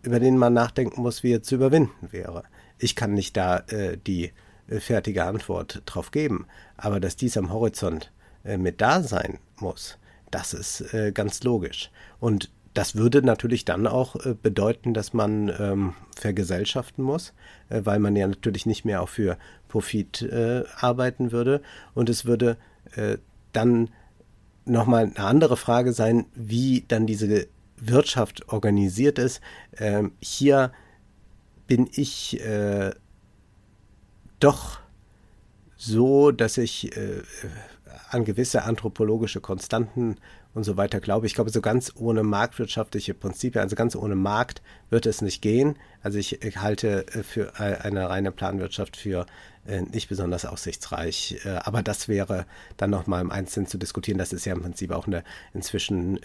über 0.04 0.20
den 0.20 0.38
man 0.38 0.54
nachdenken 0.54 1.02
muss, 1.02 1.24
wie 1.24 1.34
er 1.34 1.42
zu 1.42 1.56
überwinden 1.56 2.12
wäre. 2.12 2.44
Ich 2.78 2.96
kann 2.96 3.14
nicht 3.14 3.36
da 3.38 3.64
die 4.06 4.32
fertige 4.68 5.24
Antwort 5.24 5.82
drauf 5.86 6.12
geben, 6.12 6.46
aber 6.78 7.00
dass 7.00 7.16
dies 7.16 7.38
am 7.38 7.52
Horizont 7.52 8.12
äh, 8.46 8.58
mit 8.58 8.82
da 8.82 9.02
sein 9.02 9.40
muss, 9.60 9.98
das 10.32 10.54
ist 10.54 10.94
äh, 10.94 11.12
ganz 11.12 11.44
logisch. 11.44 11.92
Und 12.20 12.52
das 12.74 12.96
würde 12.96 13.22
natürlich 13.22 13.66
dann 13.66 13.88
auch 13.88 14.16
äh, 14.26 14.36
bedeuten, 14.42 14.94
dass 14.94 15.14
man 15.14 15.50
ähm, 15.60 15.94
vergesellschaften 16.16 17.04
muss, 17.04 17.34
äh, 17.70 17.82
weil 17.84 18.00
man 18.00 18.16
ja 18.16 18.28
natürlich 18.28 18.66
nicht 18.66 18.86
mehr 18.86 19.02
auch 19.02 19.10
für 19.10 19.38
Profit 19.68 20.22
äh, 20.22 20.64
arbeiten 20.78 21.32
würde. 21.32 21.62
Und 21.94 22.10
es 22.10 22.26
würde 22.26 22.58
dann 23.52 23.90
nochmal 24.64 25.06
eine 25.06 25.20
andere 25.20 25.58
Frage 25.58 25.92
sein, 25.92 26.28
wie 26.34 26.86
dann 26.88 27.08
diese 27.08 27.48
Wirtschaft 27.78 28.48
organisiert 28.50 29.20
ist. 29.20 29.42
Ähm, 29.78 30.14
hier 30.22 30.72
bin 31.68 31.90
ich 31.92 32.40
äh, 32.42 32.92
doch 34.40 34.80
so, 35.78 36.32
dass 36.32 36.58
ich 36.58 36.96
äh, 36.96 37.22
an 38.16 38.26
gewisse 38.26 38.64
anthropologische 38.64 39.42
Konstanten 39.42 40.16
und 40.54 40.64
so 40.64 40.78
weiter 40.78 41.00
glaube. 41.00 41.28
Ich 41.28 41.36
glaube, 41.36 41.52
so 41.52 41.62
ganz 41.62 41.92
ohne 41.96 42.24
marktwirtschaftliche 42.24 43.14
Prinzipien, 43.14 43.62
also 43.62 43.76
ganz 43.76 43.96
ohne 43.96 44.16
Markt 44.16 44.62
wird 44.90 45.06
es 45.06 45.22
nicht 45.22 45.42
gehen. 45.42 45.76
Also 46.02 46.18
ich 46.18 46.40
halte 46.56 47.06
äh, 47.08 47.24
für 47.24 47.60
eine 47.60 48.10
reine 48.10 48.32
Planwirtschaft 48.32 48.96
für 48.96 49.26
äh, 49.68 49.82
nicht 49.82 50.08
besonders 50.08 50.46
aussichtsreich. 50.46 51.42
Äh, 51.44 51.50
aber 51.64 51.84
das 51.84 52.08
wäre 52.08 52.46
dann 52.78 52.90
nochmal 52.90 53.22
im 53.22 53.32
Einzelnen 53.32 53.68
zu 53.68 53.78
diskutieren. 53.78 54.18
Das 54.18 54.32
ist 54.32 54.46
ja 54.46 54.54
im 54.54 54.62
Prinzip 54.62 54.92
auch 54.92 55.08
eine 55.08 55.24
inzwischen 55.54 56.20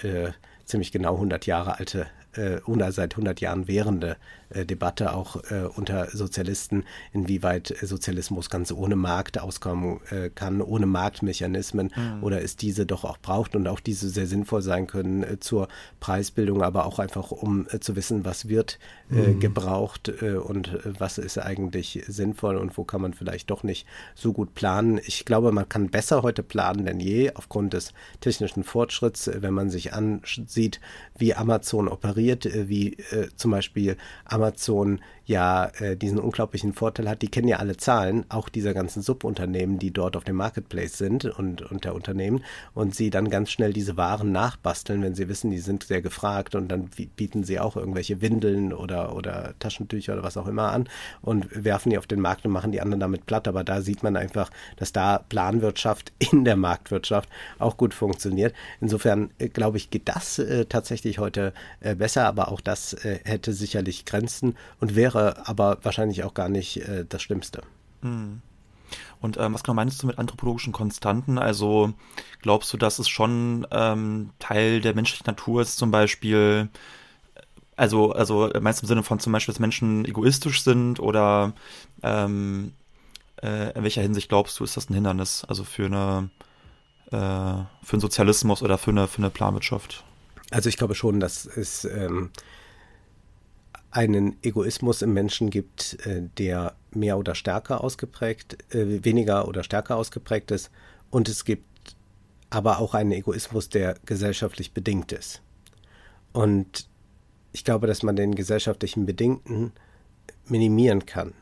ziemlich 0.64 0.92
genau 0.92 1.14
100 1.14 1.46
Jahre 1.46 1.78
alte 1.78 2.06
äh, 2.34 2.60
seit 2.90 3.14
100 3.14 3.40
Jahren 3.40 3.68
währende 3.68 4.16
äh, 4.50 4.66
Debatte 4.66 5.14
auch 5.14 5.36
äh, 5.50 5.66
unter 5.74 6.10
Sozialisten, 6.10 6.84
inwieweit 7.12 7.74
Sozialismus 7.82 8.50
ganz 8.50 8.72
ohne 8.72 8.96
Markt 8.96 9.40
auskommen 9.40 10.00
äh, 10.10 10.30
kann, 10.30 10.60
ohne 10.60 10.86
Marktmechanismen 10.86 11.92
mhm. 11.94 12.22
oder 12.22 12.42
es 12.42 12.56
diese 12.56 12.86
doch 12.86 13.04
auch 13.04 13.18
braucht 13.18 13.54
und 13.54 13.68
auch 13.68 13.80
diese 13.80 14.08
sehr 14.08 14.26
sinnvoll 14.26 14.62
sein 14.62 14.86
können 14.86 15.22
äh, 15.22 15.38
zur 15.38 15.68
Preisbildung, 16.00 16.62
aber 16.62 16.86
auch 16.86 16.98
einfach 16.98 17.30
um 17.30 17.66
äh, 17.70 17.80
zu 17.80 17.96
wissen, 17.96 18.24
was 18.24 18.48
wird 18.48 18.78
mhm. 19.08 19.40
gebraucht 19.40 20.08
und 20.08 20.78
was 20.84 21.18
ist 21.18 21.38
eigentlich 21.38 22.04
sinnvoll 22.06 22.56
und 22.56 22.76
wo 22.76 22.84
kann 22.84 23.00
man 23.00 23.12
vielleicht 23.12 23.50
doch 23.50 23.64
nicht 23.64 23.86
so 24.14 24.32
gut 24.32 24.54
planen. 24.54 25.00
Ich 25.04 25.24
glaube, 25.24 25.50
man 25.52 25.68
kann 25.68 25.90
besser 25.90 26.22
heute 26.22 26.42
planen 26.42 26.84
denn 26.84 27.00
je 27.00 27.32
aufgrund 27.34 27.72
des 27.72 27.92
technischen 28.20 28.62
Fortschritts, 28.62 29.30
wenn 29.34 29.52
man 29.52 29.68
sich 29.68 29.92
ansieht, 29.92 30.80
wie 31.18 31.34
Amazon 31.34 31.88
operiert 31.88 32.19
ignoriert, 32.20 32.46
äh, 32.46 32.68
wie 32.68 32.94
äh, 33.10 33.28
zum 33.36 33.50
Beispiel 33.50 33.96
Amazon 34.24 35.00
ja 35.30 35.66
äh, 35.78 35.96
diesen 35.96 36.18
unglaublichen 36.18 36.74
Vorteil 36.74 37.08
hat. 37.08 37.22
Die 37.22 37.28
kennen 37.28 37.46
ja 37.46 37.58
alle 37.58 37.76
Zahlen, 37.76 38.26
auch 38.28 38.48
dieser 38.48 38.74
ganzen 38.74 39.00
Subunternehmen, 39.00 39.78
die 39.78 39.92
dort 39.92 40.16
auf 40.16 40.24
dem 40.24 40.36
Marketplace 40.36 40.98
sind 40.98 41.24
und, 41.24 41.64
der 41.84 41.94
Unternehmen 41.94 42.42
und 42.74 42.96
sie 42.96 43.10
dann 43.10 43.30
ganz 43.30 43.50
schnell 43.50 43.72
diese 43.72 43.96
Waren 43.96 44.32
nachbasteln, 44.32 45.02
wenn 45.02 45.14
sie 45.14 45.28
wissen, 45.28 45.52
die 45.52 45.60
sind 45.60 45.84
sehr 45.84 46.02
gefragt 46.02 46.56
und 46.56 46.68
dann 46.68 46.90
bieten 47.16 47.44
sie 47.44 47.60
auch 47.60 47.76
irgendwelche 47.76 48.20
Windeln 48.20 48.72
oder, 48.72 49.14
oder 49.14 49.54
Taschentücher 49.60 50.14
oder 50.14 50.24
was 50.24 50.36
auch 50.36 50.48
immer 50.48 50.72
an 50.72 50.88
und 51.22 51.64
werfen 51.64 51.90
die 51.90 51.98
auf 51.98 52.08
den 52.08 52.20
Markt 52.20 52.44
und 52.44 52.50
machen 52.50 52.72
die 52.72 52.80
anderen 52.80 53.00
damit 53.00 53.24
platt. 53.24 53.46
Aber 53.46 53.62
da 53.62 53.82
sieht 53.82 54.02
man 54.02 54.16
einfach, 54.16 54.50
dass 54.76 54.92
da 54.92 55.18
Planwirtschaft 55.28 56.12
in 56.32 56.44
der 56.44 56.56
Marktwirtschaft 56.56 57.28
auch 57.60 57.76
gut 57.76 57.94
funktioniert. 57.94 58.52
Insofern 58.80 59.30
äh, 59.38 59.48
glaube 59.48 59.76
ich, 59.76 59.90
geht 59.90 60.08
das 60.08 60.40
äh, 60.40 60.64
tatsächlich 60.64 61.20
heute 61.20 61.52
äh, 61.78 61.94
besser, 61.94 62.26
aber 62.26 62.50
auch 62.50 62.60
das 62.60 62.94
äh, 62.94 63.20
hätte 63.24 63.52
sicherlich 63.52 64.04
Grenzen 64.04 64.56
und 64.80 64.96
wäre 64.96 65.19
wäre 65.20 65.46
aber 65.46 65.78
wahrscheinlich 65.82 66.24
auch 66.24 66.34
gar 66.34 66.48
nicht 66.48 66.78
äh, 66.78 67.04
das 67.08 67.22
Schlimmste. 67.22 67.62
Mhm. 68.02 68.42
Und 69.20 69.36
ähm, 69.36 69.54
was 69.54 69.62
genau 69.62 69.74
meinst 69.74 70.02
du 70.02 70.06
mit 70.06 70.18
anthropologischen 70.18 70.72
Konstanten? 70.72 71.38
Also 71.38 71.92
glaubst 72.40 72.72
du, 72.72 72.76
dass 72.76 72.98
es 72.98 73.08
schon 73.08 73.66
ähm, 73.70 74.30
Teil 74.38 74.80
der 74.80 74.94
menschlichen 74.94 75.26
Natur 75.26 75.62
ist, 75.62 75.76
zum 75.76 75.90
Beispiel, 75.90 76.68
also, 77.76 78.12
also 78.12 78.50
meinst 78.60 78.82
du 78.82 78.84
im 78.84 78.88
Sinne 78.88 79.02
von 79.02 79.20
zum 79.20 79.32
Beispiel, 79.32 79.52
dass 79.52 79.60
Menschen 79.60 80.04
egoistisch 80.04 80.64
sind 80.64 80.98
oder 80.98 81.52
ähm, 82.02 82.72
äh, 83.42 83.72
in 83.76 83.82
welcher 83.82 84.02
Hinsicht 84.02 84.28
glaubst 84.28 84.58
du, 84.58 84.64
ist 84.64 84.76
das 84.76 84.90
ein 84.90 84.94
Hindernis? 84.94 85.44
Also 85.46 85.64
für 85.64 85.86
eine 85.86 86.30
äh, 87.12 87.64
für 87.82 87.92
einen 87.92 88.00
Sozialismus 88.00 88.62
oder 88.62 88.78
für 88.78 88.90
eine, 88.90 89.06
für 89.06 89.18
eine 89.18 89.30
Planwirtschaft? 89.30 90.04
Also 90.50 90.68
ich 90.68 90.76
glaube 90.76 90.94
schon, 90.94 91.20
dass 91.20 91.44
es 91.44 91.84
ähm, 91.84 92.30
einen 93.90 94.36
Egoismus 94.42 95.02
im 95.02 95.12
Menschen 95.12 95.50
gibt, 95.50 96.04
äh, 96.06 96.22
der 96.38 96.76
mehr 96.92 97.18
oder 97.18 97.34
stärker 97.34 97.82
ausgeprägt, 97.82 98.74
äh, 98.74 99.04
weniger 99.04 99.48
oder 99.48 99.64
stärker 99.64 99.96
ausgeprägt 99.96 100.50
ist. 100.50 100.70
Und 101.10 101.28
es 101.28 101.44
gibt 101.44 101.64
aber 102.50 102.78
auch 102.78 102.94
einen 102.94 103.12
Egoismus, 103.12 103.68
der 103.68 103.96
gesellschaftlich 104.04 104.72
bedingt 104.72 105.12
ist. 105.12 105.42
Und 106.32 106.88
ich 107.52 107.64
glaube, 107.64 107.86
dass 107.86 108.02
man 108.02 108.16
den 108.16 108.34
gesellschaftlichen 108.34 109.06
Bedingten 109.06 109.72
minimieren 110.46 111.06
kann. 111.06 111.32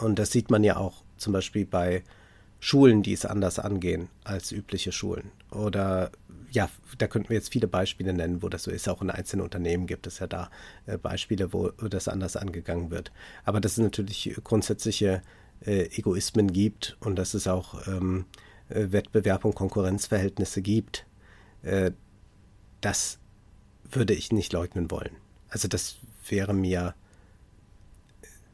Und 0.00 0.18
das 0.18 0.30
sieht 0.30 0.50
man 0.50 0.64
ja 0.64 0.76
auch 0.76 1.02
zum 1.16 1.32
Beispiel 1.32 1.66
bei 1.66 2.02
Schulen, 2.60 3.02
die 3.02 3.12
es 3.12 3.26
anders 3.26 3.58
angehen 3.58 4.08
als 4.24 4.52
übliche 4.52 4.92
Schulen. 4.92 5.30
Oder 5.50 6.10
ja, 6.52 6.68
da 6.98 7.06
könnten 7.06 7.30
wir 7.30 7.36
jetzt 7.36 7.50
viele 7.50 7.66
Beispiele 7.66 8.12
nennen, 8.12 8.42
wo 8.42 8.48
das 8.48 8.64
so 8.64 8.70
ist. 8.70 8.88
Auch 8.88 9.00
in 9.00 9.10
einzelnen 9.10 9.42
Unternehmen 9.42 9.86
gibt 9.86 10.06
es 10.06 10.18
ja 10.18 10.26
da 10.26 10.50
äh, 10.86 10.98
Beispiele, 10.98 11.52
wo 11.52 11.70
das 11.70 12.08
anders 12.08 12.36
angegangen 12.36 12.90
wird. 12.90 13.10
Aber 13.44 13.60
dass 13.60 13.72
es 13.72 13.78
natürlich 13.78 14.36
grundsätzliche 14.44 15.22
äh, 15.64 15.84
Egoismen 15.96 16.52
gibt 16.52 16.96
und 17.00 17.16
dass 17.16 17.34
es 17.34 17.46
auch 17.46 17.86
ähm, 17.86 18.26
äh, 18.68 18.92
Wettbewerb 18.92 19.44
und 19.44 19.54
Konkurrenzverhältnisse 19.54 20.60
gibt, 20.60 21.06
äh, 21.62 21.92
das 22.82 23.18
würde 23.90 24.12
ich 24.12 24.30
nicht 24.30 24.52
leugnen 24.52 24.90
wollen. 24.90 25.16
Also 25.48 25.68
das 25.68 25.96
wäre 26.28 26.52
mir, 26.52 26.94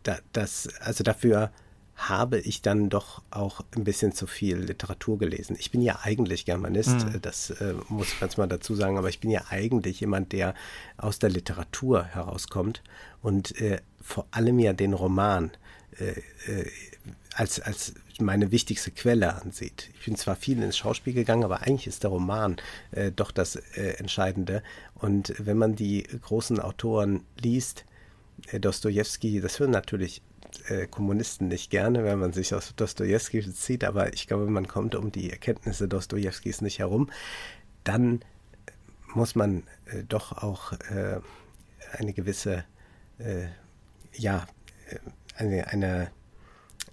da, 0.04 0.18
das, 0.32 0.68
also 0.80 1.02
dafür 1.02 1.50
habe 1.98 2.38
ich 2.38 2.62
dann 2.62 2.88
doch 2.88 3.22
auch 3.30 3.60
ein 3.76 3.82
bisschen 3.82 4.12
zu 4.12 4.28
viel 4.28 4.56
Literatur 4.56 5.18
gelesen. 5.18 5.56
Ich 5.58 5.72
bin 5.72 5.82
ja 5.82 5.98
eigentlich 6.02 6.44
Germanist, 6.44 7.04
mhm. 7.04 7.20
das 7.20 7.50
äh, 7.50 7.74
muss 7.88 8.12
ich 8.12 8.20
ganz 8.20 8.36
mal 8.36 8.46
dazu 8.46 8.76
sagen, 8.76 8.98
aber 8.98 9.08
ich 9.08 9.18
bin 9.18 9.30
ja 9.30 9.42
eigentlich 9.50 10.00
jemand, 10.00 10.32
der 10.32 10.54
aus 10.96 11.18
der 11.18 11.30
Literatur 11.30 12.04
herauskommt 12.04 12.82
und 13.20 13.60
äh, 13.60 13.80
vor 14.00 14.26
allem 14.30 14.60
ja 14.60 14.72
den 14.72 14.94
Roman 14.94 15.50
äh, 15.98 16.20
äh 16.50 16.70
als, 17.34 17.60
als 17.60 17.94
meine 18.18 18.50
wichtigste 18.50 18.90
Quelle 18.90 19.40
ansieht. 19.40 19.90
Ich 19.94 20.06
bin 20.06 20.16
zwar 20.16 20.34
viel 20.34 20.60
ins 20.60 20.76
Schauspiel 20.76 21.12
gegangen, 21.12 21.44
aber 21.44 21.62
eigentlich 21.62 21.86
ist 21.86 22.02
der 22.02 22.10
Roman 22.10 22.56
äh, 22.90 23.12
doch 23.12 23.30
das 23.30 23.54
äh, 23.54 23.94
Entscheidende. 23.98 24.64
Und 24.96 25.34
wenn 25.38 25.56
man 25.56 25.76
die 25.76 26.02
großen 26.02 26.58
Autoren 26.58 27.20
liest, 27.40 27.84
äh, 28.50 28.58
Dostoevsky, 28.58 29.40
das 29.40 29.60
hören 29.60 29.70
natürlich 29.70 30.20
äh, 30.68 30.86
Kommunisten 30.86 31.48
nicht 31.48 31.70
gerne, 31.70 32.04
wenn 32.04 32.18
man 32.18 32.32
sich 32.32 32.54
aus 32.54 32.74
Dostoevsky 32.74 33.42
bezieht, 33.42 33.84
aber 33.84 34.12
ich 34.12 34.26
glaube, 34.26 34.46
man 34.46 34.68
kommt 34.68 34.94
um 34.94 35.12
die 35.12 35.30
Erkenntnisse 35.30 35.88
Dostojewskis 35.88 36.60
nicht 36.60 36.78
herum, 36.78 37.10
dann 37.84 38.20
muss 39.14 39.34
man 39.34 39.64
äh, 39.86 40.04
doch 40.04 40.32
auch 40.32 40.72
äh, 40.72 41.20
eine 41.92 42.12
gewisse, 42.12 42.64
ja, 44.12 44.46
eine, 45.34 45.66
eine 45.66 46.10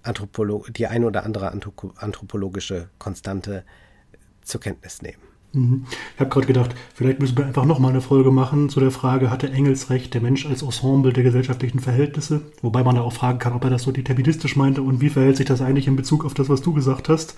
Anthropolo 0.01 0.65
die 0.69 0.87
ein 0.87 1.03
oder 1.03 1.23
andere 1.23 1.51
anthropologische 1.51 2.89
Konstante 2.97 3.63
zur 4.41 4.61
Kenntnis 4.61 5.03
nehmen. 5.03 5.21
Mhm. 5.55 5.85
Ich 6.13 6.19
habe 6.19 6.29
gerade 6.29 6.47
gedacht, 6.47 6.75
vielleicht 6.93 7.19
müssen 7.19 7.37
wir 7.37 7.45
einfach 7.45 7.65
nochmal 7.65 7.91
eine 7.91 8.01
Folge 8.01 8.31
machen 8.31 8.69
zu 8.69 8.79
der 8.79 8.91
Frage, 8.91 9.31
hatte 9.31 9.49
Engels 9.49 9.89
recht, 9.89 10.13
der 10.13 10.21
Mensch 10.21 10.45
als 10.45 10.61
Ensemble 10.61 11.13
der 11.13 11.23
gesellschaftlichen 11.23 11.79
Verhältnisse? 11.79 12.41
Wobei 12.61 12.83
man 12.83 12.95
da 12.95 13.01
auch 13.01 13.13
fragen 13.13 13.39
kann, 13.39 13.53
ob 13.53 13.63
er 13.63 13.69
das 13.69 13.83
so 13.83 13.91
deterministisch 13.91 14.55
meinte 14.55 14.81
und 14.81 15.01
wie 15.01 15.09
verhält 15.09 15.37
sich 15.37 15.45
das 15.45 15.61
eigentlich 15.61 15.87
in 15.87 15.95
Bezug 15.95 16.25
auf 16.25 16.33
das, 16.33 16.49
was 16.49 16.61
du 16.61 16.73
gesagt 16.73 17.09
hast. 17.09 17.35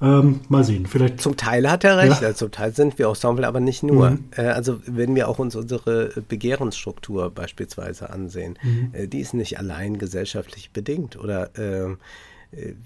Ähm, 0.00 0.40
mal 0.48 0.62
sehen, 0.62 0.86
vielleicht. 0.86 1.20
Zum 1.20 1.36
Teil 1.36 1.70
hat 1.70 1.82
er 1.82 1.96
recht, 1.96 2.20
ja. 2.20 2.28
also 2.28 2.46
zum 2.46 2.52
Teil 2.52 2.74
sind 2.74 2.98
wir 2.98 3.08
Ensemble, 3.08 3.46
aber 3.46 3.60
nicht 3.60 3.82
nur. 3.82 4.10
Mhm. 4.10 4.24
Äh, 4.36 4.42
also 4.42 4.80
wenn 4.86 5.14
wir 5.14 5.28
auch 5.28 5.38
uns 5.38 5.56
unsere 5.56 6.12
Begehrensstruktur 6.28 7.30
beispielsweise 7.30 8.10
ansehen, 8.10 8.58
mhm. 8.62 8.90
äh, 8.92 9.08
die 9.08 9.20
ist 9.20 9.34
nicht 9.34 9.58
allein 9.58 9.98
gesellschaftlich 9.98 10.70
bedingt 10.70 11.18
oder 11.18 11.50
äh, 11.58 11.96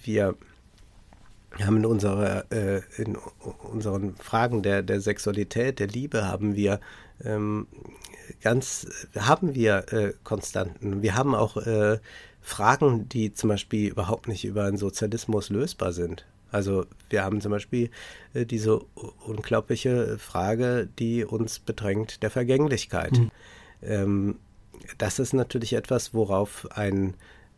wir 0.04 0.36
wir 1.56 1.66
haben 1.66 1.78
in, 1.78 1.86
unserer, 1.86 2.50
äh, 2.52 2.82
in 2.96 3.16
unseren 3.70 4.14
Fragen 4.16 4.62
der, 4.62 4.82
der 4.82 5.00
Sexualität, 5.00 5.78
der 5.78 5.88
Liebe, 5.88 6.26
haben 6.26 6.54
wir 6.54 6.80
ähm, 7.24 7.66
ganz, 8.42 8.86
haben 9.18 9.54
wir 9.54 9.92
äh, 9.92 10.12
Konstanten. 10.22 11.02
Wir 11.02 11.16
haben 11.16 11.34
auch 11.34 11.56
äh, 11.56 11.98
Fragen, 12.40 13.08
die 13.08 13.34
zum 13.34 13.48
Beispiel 13.48 13.90
überhaupt 13.90 14.28
nicht 14.28 14.44
über 14.44 14.64
einen 14.64 14.76
Sozialismus 14.76 15.50
lösbar 15.50 15.92
sind. 15.92 16.24
Also 16.50 16.86
wir 17.08 17.24
haben 17.24 17.40
zum 17.40 17.52
Beispiel 17.52 17.90
äh, 18.34 18.46
diese 18.46 18.78
unglaubliche 19.26 20.18
Frage, 20.18 20.88
die 20.98 21.24
uns 21.24 21.58
bedrängt, 21.58 22.22
der 22.22 22.30
Vergänglichkeit. 22.30 23.12
Mhm. 23.12 23.30
Ähm, 23.82 24.38
das 24.98 25.18
ist 25.18 25.32
natürlich 25.32 25.74
etwas, 25.74 26.14
worauf 26.14 26.66
ein 26.72 27.14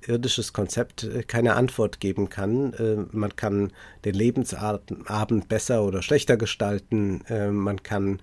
irdisches 0.07 0.53
Konzept 0.53 1.05
äh, 1.05 1.23
keine 1.23 1.55
Antwort 1.55 2.01
geben 2.01 2.29
kann. 2.29 2.73
Äh, 2.75 3.05
man 3.13 3.37
kann 3.37 3.73
den 4.05 4.15
Lebensabend 4.15 5.49
besser 5.49 5.85
oder 5.85 6.03
schlechter 6.03 6.37
gestalten. 6.37 7.25
Äh, 7.29 7.51
man 7.51 7.83
kann 7.83 8.21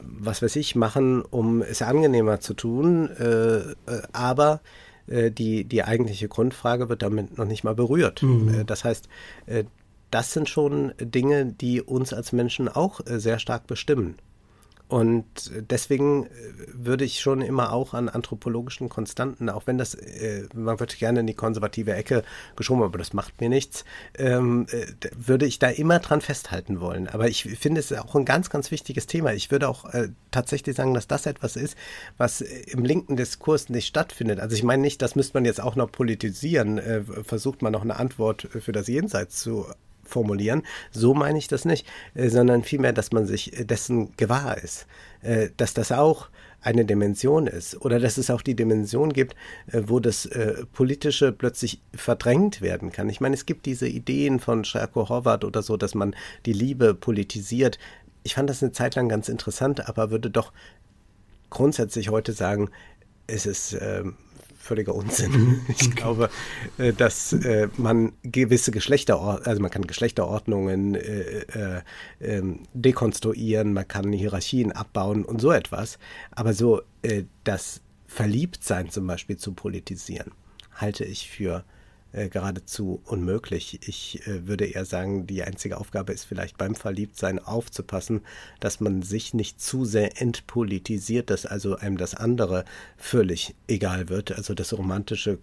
was 0.00 0.42
weiß 0.42 0.56
ich 0.56 0.74
machen, 0.74 1.22
um 1.22 1.62
es 1.62 1.82
angenehmer 1.82 2.40
zu 2.40 2.54
tun. 2.54 3.10
aber 4.12 4.60
die, 5.06 5.64
die 5.64 5.84
eigentliche 5.84 6.26
Grundfrage 6.26 6.88
wird 6.88 7.02
damit 7.02 7.38
noch 7.38 7.44
nicht 7.44 7.62
mal 7.64 7.74
berührt. 7.74 8.22
Mhm. 8.22 8.66
das 8.66 8.82
heißt, 8.82 9.08
das 10.10 10.32
sind 10.32 10.48
schon 10.48 10.94
Dinge, 10.98 11.46
die 11.46 11.80
uns 11.80 12.12
als 12.12 12.32
Menschen 12.32 12.68
auch 12.68 13.00
sehr 13.04 13.38
stark 13.38 13.68
bestimmen. 13.68 14.16
Und 14.88 15.50
deswegen 15.70 16.24
äh, 16.24 16.28
würde 16.72 17.04
ich 17.04 17.20
schon 17.20 17.42
immer 17.42 17.72
auch 17.72 17.92
an 17.92 18.08
anthropologischen 18.08 18.88
Konstanten, 18.88 19.50
auch 19.50 19.66
wenn 19.66 19.76
das, 19.76 19.94
äh, 19.94 20.48
man 20.54 20.80
wird 20.80 20.98
gerne 20.98 21.20
in 21.20 21.26
die 21.26 21.34
konservative 21.34 21.92
Ecke 21.92 22.24
geschoben, 22.56 22.82
aber 22.82 22.96
das 22.96 23.12
macht 23.12 23.38
mir 23.40 23.50
nichts, 23.50 23.84
ähm, 24.16 24.66
äh, 24.70 24.86
würde 25.14 25.44
ich 25.44 25.58
da 25.58 25.68
immer 25.68 25.98
dran 25.98 26.22
festhalten 26.22 26.80
wollen. 26.80 27.06
Aber 27.06 27.28
ich 27.28 27.42
finde 27.42 27.80
es 27.80 27.92
auch 27.92 28.14
ein 28.14 28.24
ganz, 28.24 28.48
ganz 28.48 28.70
wichtiges 28.70 29.06
Thema. 29.06 29.34
Ich 29.34 29.50
würde 29.50 29.68
auch 29.68 29.92
äh, 29.92 30.08
tatsächlich 30.30 30.76
sagen, 30.76 30.94
dass 30.94 31.06
das 31.06 31.26
etwas 31.26 31.56
ist, 31.56 31.76
was 32.16 32.40
im 32.40 32.82
linken 32.82 33.16
Diskurs 33.16 33.68
nicht 33.68 33.86
stattfindet. 33.86 34.40
Also 34.40 34.56
ich 34.56 34.62
meine 34.62 34.80
nicht, 34.80 35.02
das 35.02 35.16
müsste 35.16 35.36
man 35.36 35.44
jetzt 35.44 35.60
auch 35.60 35.76
noch 35.76 35.92
politisieren, 35.92 36.78
äh, 36.78 37.02
versucht 37.24 37.60
man 37.60 37.72
noch 37.72 37.82
eine 37.82 37.96
Antwort 37.96 38.48
für 38.58 38.72
das 38.72 38.88
Jenseits 38.88 39.40
zu 39.40 39.66
formulieren. 40.08 40.62
So 40.90 41.14
meine 41.14 41.38
ich 41.38 41.48
das 41.48 41.64
nicht, 41.64 41.86
äh, 42.14 42.28
sondern 42.28 42.64
vielmehr, 42.64 42.92
dass 42.92 43.12
man 43.12 43.26
sich 43.26 43.52
dessen 43.58 44.16
gewahr 44.16 44.58
ist, 44.58 44.86
äh, 45.22 45.50
dass 45.56 45.74
das 45.74 45.92
auch 45.92 46.28
eine 46.60 46.84
Dimension 46.84 47.46
ist 47.46 47.80
oder 47.82 48.00
dass 48.00 48.18
es 48.18 48.30
auch 48.30 48.42
die 48.42 48.56
Dimension 48.56 49.12
gibt, 49.12 49.36
äh, 49.68 49.82
wo 49.86 50.00
das 50.00 50.28
Politische 50.72 51.32
plötzlich 51.32 51.80
verdrängt 51.94 52.60
werden 52.60 52.90
kann. 52.90 53.08
Ich 53.08 53.20
meine, 53.20 53.34
es 53.34 53.46
gibt 53.46 53.66
diese 53.66 53.86
Ideen 53.86 54.40
von 54.40 54.64
Scherko 54.64 55.08
Horvath 55.08 55.44
oder 55.44 55.62
so, 55.62 55.76
dass 55.76 55.94
man 55.94 56.16
die 56.46 56.52
Liebe 56.52 56.94
politisiert. 56.94 57.78
Ich 58.24 58.34
fand 58.34 58.50
das 58.50 58.62
eine 58.62 58.72
Zeit 58.72 58.96
lang 58.96 59.08
ganz 59.08 59.28
interessant, 59.28 59.88
aber 59.88 60.10
würde 60.10 60.30
doch 60.30 60.52
grundsätzlich 61.50 62.10
heute 62.10 62.32
sagen, 62.32 62.70
es 63.28 63.46
ist 63.46 63.76
ähm, 63.80 64.16
völliger 64.68 64.94
Unsinn. 64.94 65.32
Mhm. 65.32 65.60
Ich 65.68 65.90
glaube, 65.94 66.30
äh, 66.76 66.92
dass 66.92 67.32
äh, 67.32 67.68
man 67.76 68.12
gewisse 68.22 68.70
Geschlechterordnungen, 68.70 69.46
also 69.46 69.62
man 69.62 69.70
kann 69.70 69.86
Geschlechterordnungen 69.86 70.94
äh, 70.94 71.40
äh, 71.40 71.82
ähm, 72.20 72.60
dekonstruieren, 72.74 73.72
man 73.72 73.88
kann 73.88 74.12
Hierarchien 74.12 74.72
abbauen 74.72 75.24
und 75.24 75.40
so 75.40 75.50
etwas. 75.50 75.98
Aber 76.30 76.52
so 76.52 76.82
äh, 77.02 77.24
das 77.44 77.80
Verliebtsein 78.06 78.90
zum 78.90 79.06
Beispiel 79.06 79.36
zu 79.36 79.52
politisieren, 79.52 80.32
halte 80.74 81.04
ich 81.04 81.28
für 81.28 81.64
äh, 82.12 82.28
geradezu 82.28 83.00
unmöglich. 83.04 83.86
Ich 83.86 84.26
äh, 84.26 84.46
würde 84.46 84.66
eher 84.66 84.84
sagen, 84.84 85.26
die 85.26 85.42
einzige 85.42 85.78
Aufgabe 85.78 86.12
ist 86.12 86.24
vielleicht 86.24 86.56
beim 86.56 86.74
Verliebtsein 86.74 87.38
aufzupassen, 87.38 88.22
dass 88.60 88.80
man 88.80 89.02
sich 89.02 89.34
nicht 89.34 89.60
zu 89.60 89.84
sehr 89.84 90.20
entpolitisiert, 90.20 91.30
dass 91.30 91.46
also 91.46 91.76
einem 91.76 91.98
das 91.98 92.14
andere 92.14 92.64
völlig 92.96 93.54
egal 93.66 94.08
wird, 94.08 94.32
also 94.32 94.54
das 94.54 94.72
romantische 94.72 95.38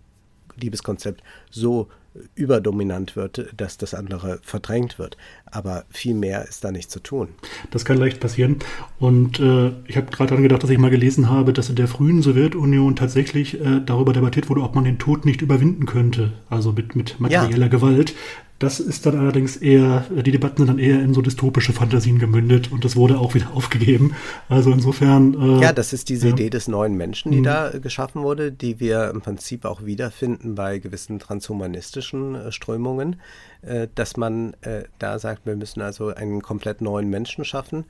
Liebeskonzept 0.57 1.23
so 1.49 1.89
überdominant 2.35 3.15
wird, 3.15 3.53
dass 3.57 3.77
das 3.77 3.93
andere 3.93 4.39
verdrängt 4.41 4.99
wird. 4.99 5.17
Aber 5.45 5.85
viel 5.89 6.13
mehr 6.13 6.47
ist 6.47 6.63
da 6.63 6.71
nicht 6.71 6.89
zu 6.89 6.99
tun. 6.99 7.29
Das 7.71 7.85
kann 7.85 7.97
leicht 7.97 8.19
passieren. 8.19 8.57
Und 8.99 9.39
äh, 9.39 9.71
ich 9.87 9.97
habe 9.97 10.11
gerade 10.11 10.29
daran 10.29 10.43
gedacht, 10.43 10.63
dass 10.63 10.69
ich 10.69 10.77
mal 10.77 10.89
gelesen 10.89 11.29
habe, 11.29 11.53
dass 11.53 11.69
in 11.69 11.75
der 11.75 11.87
frühen 11.87 12.21
Sowjetunion 12.21 12.95
tatsächlich 12.95 13.59
äh, 13.59 13.81
darüber 13.85 14.13
debattiert 14.13 14.49
wurde, 14.49 14.61
ob 14.61 14.75
man 14.75 14.85
den 14.85 14.99
Tod 14.99 15.25
nicht 15.25 15.41
überwinden 15.41 15.85
könnte. 15.85 16.33
Also 16.49 16.71
mit, 16.71 16.95
mit 16.95 17.19
materieller 17.19 17.65
ja. 17.65 17.67
Gewalt. 17.67 18.13
Das 18.57 18.79
ist 18.79 19.05
dann 19.05 19.19
allerdings 19.19 19.57
eher, 19.57 20.05
die 20.09 20.31
Debatten 20.31 20.57
sind 20.57 20.67
dann 20.67 20.79
eher 20.79 21.01
in 21.01 21.13
so 21.13 21.21
dystopische 21.21 21.73
Fantasien 21.73 22.19
gemündet 22.19 22.71
und 22.71 22.85
das 22.85 22.95
wurde 22.95 23.17
auch 23.17 23.33
wieder 23.33 23.51
aufgegeben. 23.53 24.15
Also 24.47 24.71
insofern. 24.71 25.59
Äh, 25.59 25.61
ja, 25.61 25.73
das 25.73 25.91
ist 25.91 26.07
diese 26.07 26.27
ja. 26.27 26.33
Idee 26.33 26.49
des 26.49 26.69
neuen 26.69 26.95
Menschen, 26.95 27.31
die 27.33 27.39
mhm. 27.39 27.43
da 27.43 27.69
geschaffen 27.71 28.23
wurde, 28.23 28.53
die 28.53 28.79
wir 28.79 29.09
im 29.09 29.21
Prinzip 29.21 29.65
auch 29.65 29.85
wiederfinden 29.85 30.55
bei 30.55 30.79
gewissen 30.79 31.19
transhumanistischen 31.19 32.35
äh, 32.35 32.51
Strömungen, 32.53 33.17
äh, 33.61 33.89
dass 33.93 34.15
man 34.15 34.53
äh, 34.61 34.85
da 34.99 35.19
sagt, 35.19 35.45
wir 35.45 35.57
müssen 35.57 35.81
also 35.81 36.15
einen 36.15 36.41
komplett 36.41 36.79
neuen 36.79 37.09
Menschen 37.09 37.43
schaffen. 37.43 37.83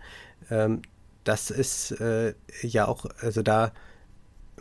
Ähm, 0.49 0.82
das 1.26 1.51
ist 1.51 1.91
äh, 2.01 2.34
ja 2.63 2.88
auch, 2.88 3.05
also 3.22 3.43
da, 3.43 3.72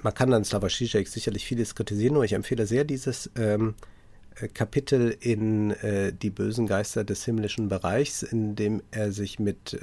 man 0.02 0.12
kann 0.12 0.30
dann 0.30 0.44
Slavoj 0.44 0.68
Žižek 0.68 1.09
sicherlich 1.09 1.46
vieles 1.46 1.74
kritisieren, 1.74 2.12
nur 2.12 2.24
ich 2.24 2.34
empfehle 2.34 2.66
sehr 2.66 2.84
dieses. 2.84 3.30
Ähm, 3.36 3.70
äh, 3.70 3.93
Kapitel 4.53 5.16
in 5.20 5.70
äh, 5.70 6.12
Die 6.12 6.30
bösen 6.30 6.66
Geister 6.66 7.05
des 7.05 7.24
himmlischen 7.24 7.68
Bereichs, 7.68 8.22
in 8.22 8.57
dem 8.57 8.82
er 8.91 9.12
sich 9.12 9.39
mit 9.39 9.78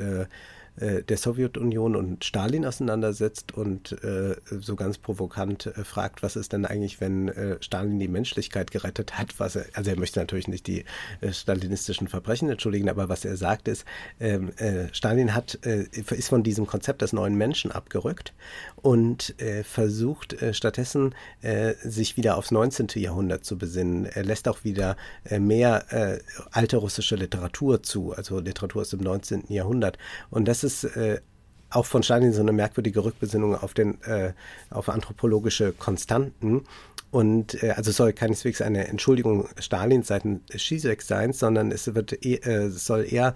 äh, 0.77 1.03
der 1.03 1.17
Sowjetunion 1.17 1.95
und 1.95 2.23
Stalin 2.23 2.65
auseinandersetzt 2.65 3.51
und 3.51 3.91
äh, 4.03 4.35
so 4.49 4.75
ganz 4.75 4.97
provokant 4.97 5.65
äh, 5.65 5.83
fragt, 5.83 6.23
was 6.23 6.35
ist 6.35 6.53
denn 6.53 6.65
eigentlich, 6.65 7.01
wenn 7.01 7.27
äh, 7.27 7.57
Stalin 7.61 7.99
die 7.99 8.07
Menschlichkeit 8.07 8.71
gerettet 8.71 9.17
hat, 9.17 9.39
was 9.39 9.57
er, 9.57 9.65
also 9.73 9.91
er 9.91 9.99
möchte 9.99 10.19
natürlich 10.19 10.47
nicht 10.47 10.67
die 10.67 10.85
äh, 11.19 11.33
stalinistischen 11.33 12.07
Verbrechen 12.07 12.49
entschuldigen, 12.49 12.89
aber 12.89 13.09
was 13.09 13.25
er 13.25 13.35
sagt 13.35 13.67
ist, 13.67 13.85
ähm, 14.19 14.51
äh, 14.57 14.87
Stalin 14.93 15.35
hat, 15.35 15.55
ist 15.55 16.29
von 16.29 16.43
diesem 16.43 16.65
Konzept 16.65 17.01
des 17.01 17.13
neuen 17.13 17.35
Menschen 17.35 17.71
abgerückt 17.71 18.33
und 18.77 19.35
versucht 19.63 20.35
stattdessen 20.51 21.13
sich 21.83 22.17
wieder 22.17 22.37
aufs 22.37 22.51
19. 22.51 22.87
Jahrhundert 22.95 23.45
zu 23.45 23.57
besinnen. 23.57 24.05
Er 24.05 24.23
lässt 24.23 24.47
auch 24.47 24.63
wieder 24.63 24.97
mehr 25.29 26.19
alte 26.51 26.77
russische 26.77 27.15
Literatur 27.15 27.83
zu, 27.83 28.13
also 28.13 28.39
Literatur 28.39 28.81
aus 28.81 28.89
dem 28.89 29.01
19. 29.01 29.45
Jahrhundert. 29.49 29.97
Und 30.29 30.47
das 30.47 30.60
ist 30.63 30.83
äh, 30.83 31.21
auch 31.69 31.85
von 31.85 32.03
Stalin 32.03 32.33
so 32.33 32.41
eine 32.41 32.51
merkwürdige 32.51 33.03
Rückbesinnung 33.03 33.55
auf 33.55 33.73
den 33.73 34.01
äh, 34.03 34.33
auf 34.69 34.89
anthropologische 34.89 35.71
Konstanten. 35.71 36.65
Und 37.09 37.61
äh, 37.63 37.71
also 37.71 37.91
soll 37.91 38.13
keineswegs 38.13 38.61
eine 38.61 38.87
Entschuldigung 38.87 39.47
Stalins 39.59 40.07
seitens 40.07 40.41
Zizek 40.57 41.01
sein, 41.01 41.33
sondern 41.33 41.71
es 41.71 41.93
wird 41.93 42.25
äh, 42.25 42.69
soll 42.69 43.05
eher 43.11 43.33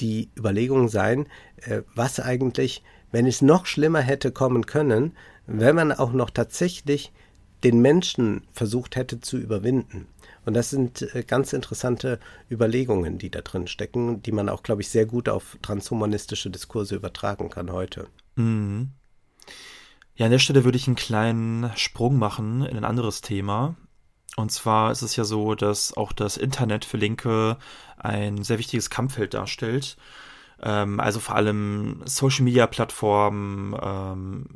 die 0.00 0.30
Überlegung 0.36 0.88
sein, 0.88 1.26
äh, 1.62 1.82
was 1.94 2.20
eigentlich, 2.20 2.82
wenn 3.12 3.26
es 3.26 3.42
noch 3.42 3.66
schlimmer 3.66 4.00
hätte 4.00 4.32
kommen 4.32 4.66
können, 4.66 5.12
wenn 5.46 5.76
man 5.76 5.92
auch 5.92 6.12
noch 6.12 6.30
tatsächlich 6.30 7.12
den 7.64 7.80
Menschen 7.80 8.42
versucht 8.52 8.96
hätte 8.96 9.20
zu 9.20 9.38
überwinden. 9.38 10.06
Und 10.44 10.54
das 10.54 10.70
sind 10.70 11.02
äh, 11.14 11.24
ganz 11.26 11.52
interessante 11.52 12.20
Überlegungen, 12.50 13.18
die 13.18 13.30
da 13.30 13.40
drin 13.40 13.66
stecken, 13.66 14.22
die 14.22 14.32
man 14.32 14.48
auch, 14.48 14.62
glaube 14.62 14.82
ich, 14.82 14.90
sehr 14.90 15.06
gut 15.06 15.28
auf 15.28 15.56
transhumanistische 15.62 16.50
Diskurse 16.50 16.94
übertragen 16.94 17.48
kann 17.48 17.72
heute. 17.72 18.08
Mhm. 18.36 18.90
Ja, 20.16 20.26
an 20.26 20.32
der 20.32 20.38
Stelle 20.38 20.64
würde 20.64 20.76
ich 20.76 20.86
einen 20.86 20.96
kleinen 20.96 21.70
Sprung 21.76 22.18
machen 22.18 22.64
in 22.64 22.76
ein 22.76 22.84
anderes 22.84 23.20
Thema. 23.20 23.74
Und 24.36 24.52
zwar 24.52 24.92
ist 24.92 25.02
es 25.02 25.16
ja 25.16 25.24
so, 25.24 25.54
dass 25.54 25.96
auch 25.96 26.12
das 26.12 26.36
Internet 26.36 26.84
für 26.84 26.98
Linke 26.98 27.56
ein 27.96 28.42
sehr 28.42 28.58
wichtiges 28.58 28.90
Kampffeld 28.90 29.32
darstellt. 29.34 29.96
Ähm, 30.62 31.00
also 31.00 31.20
vor 31.20 31.36
allem 31.36 32.02
Social-Media-Plattformen, 32.04 33.76
ähm, 33.80 34.46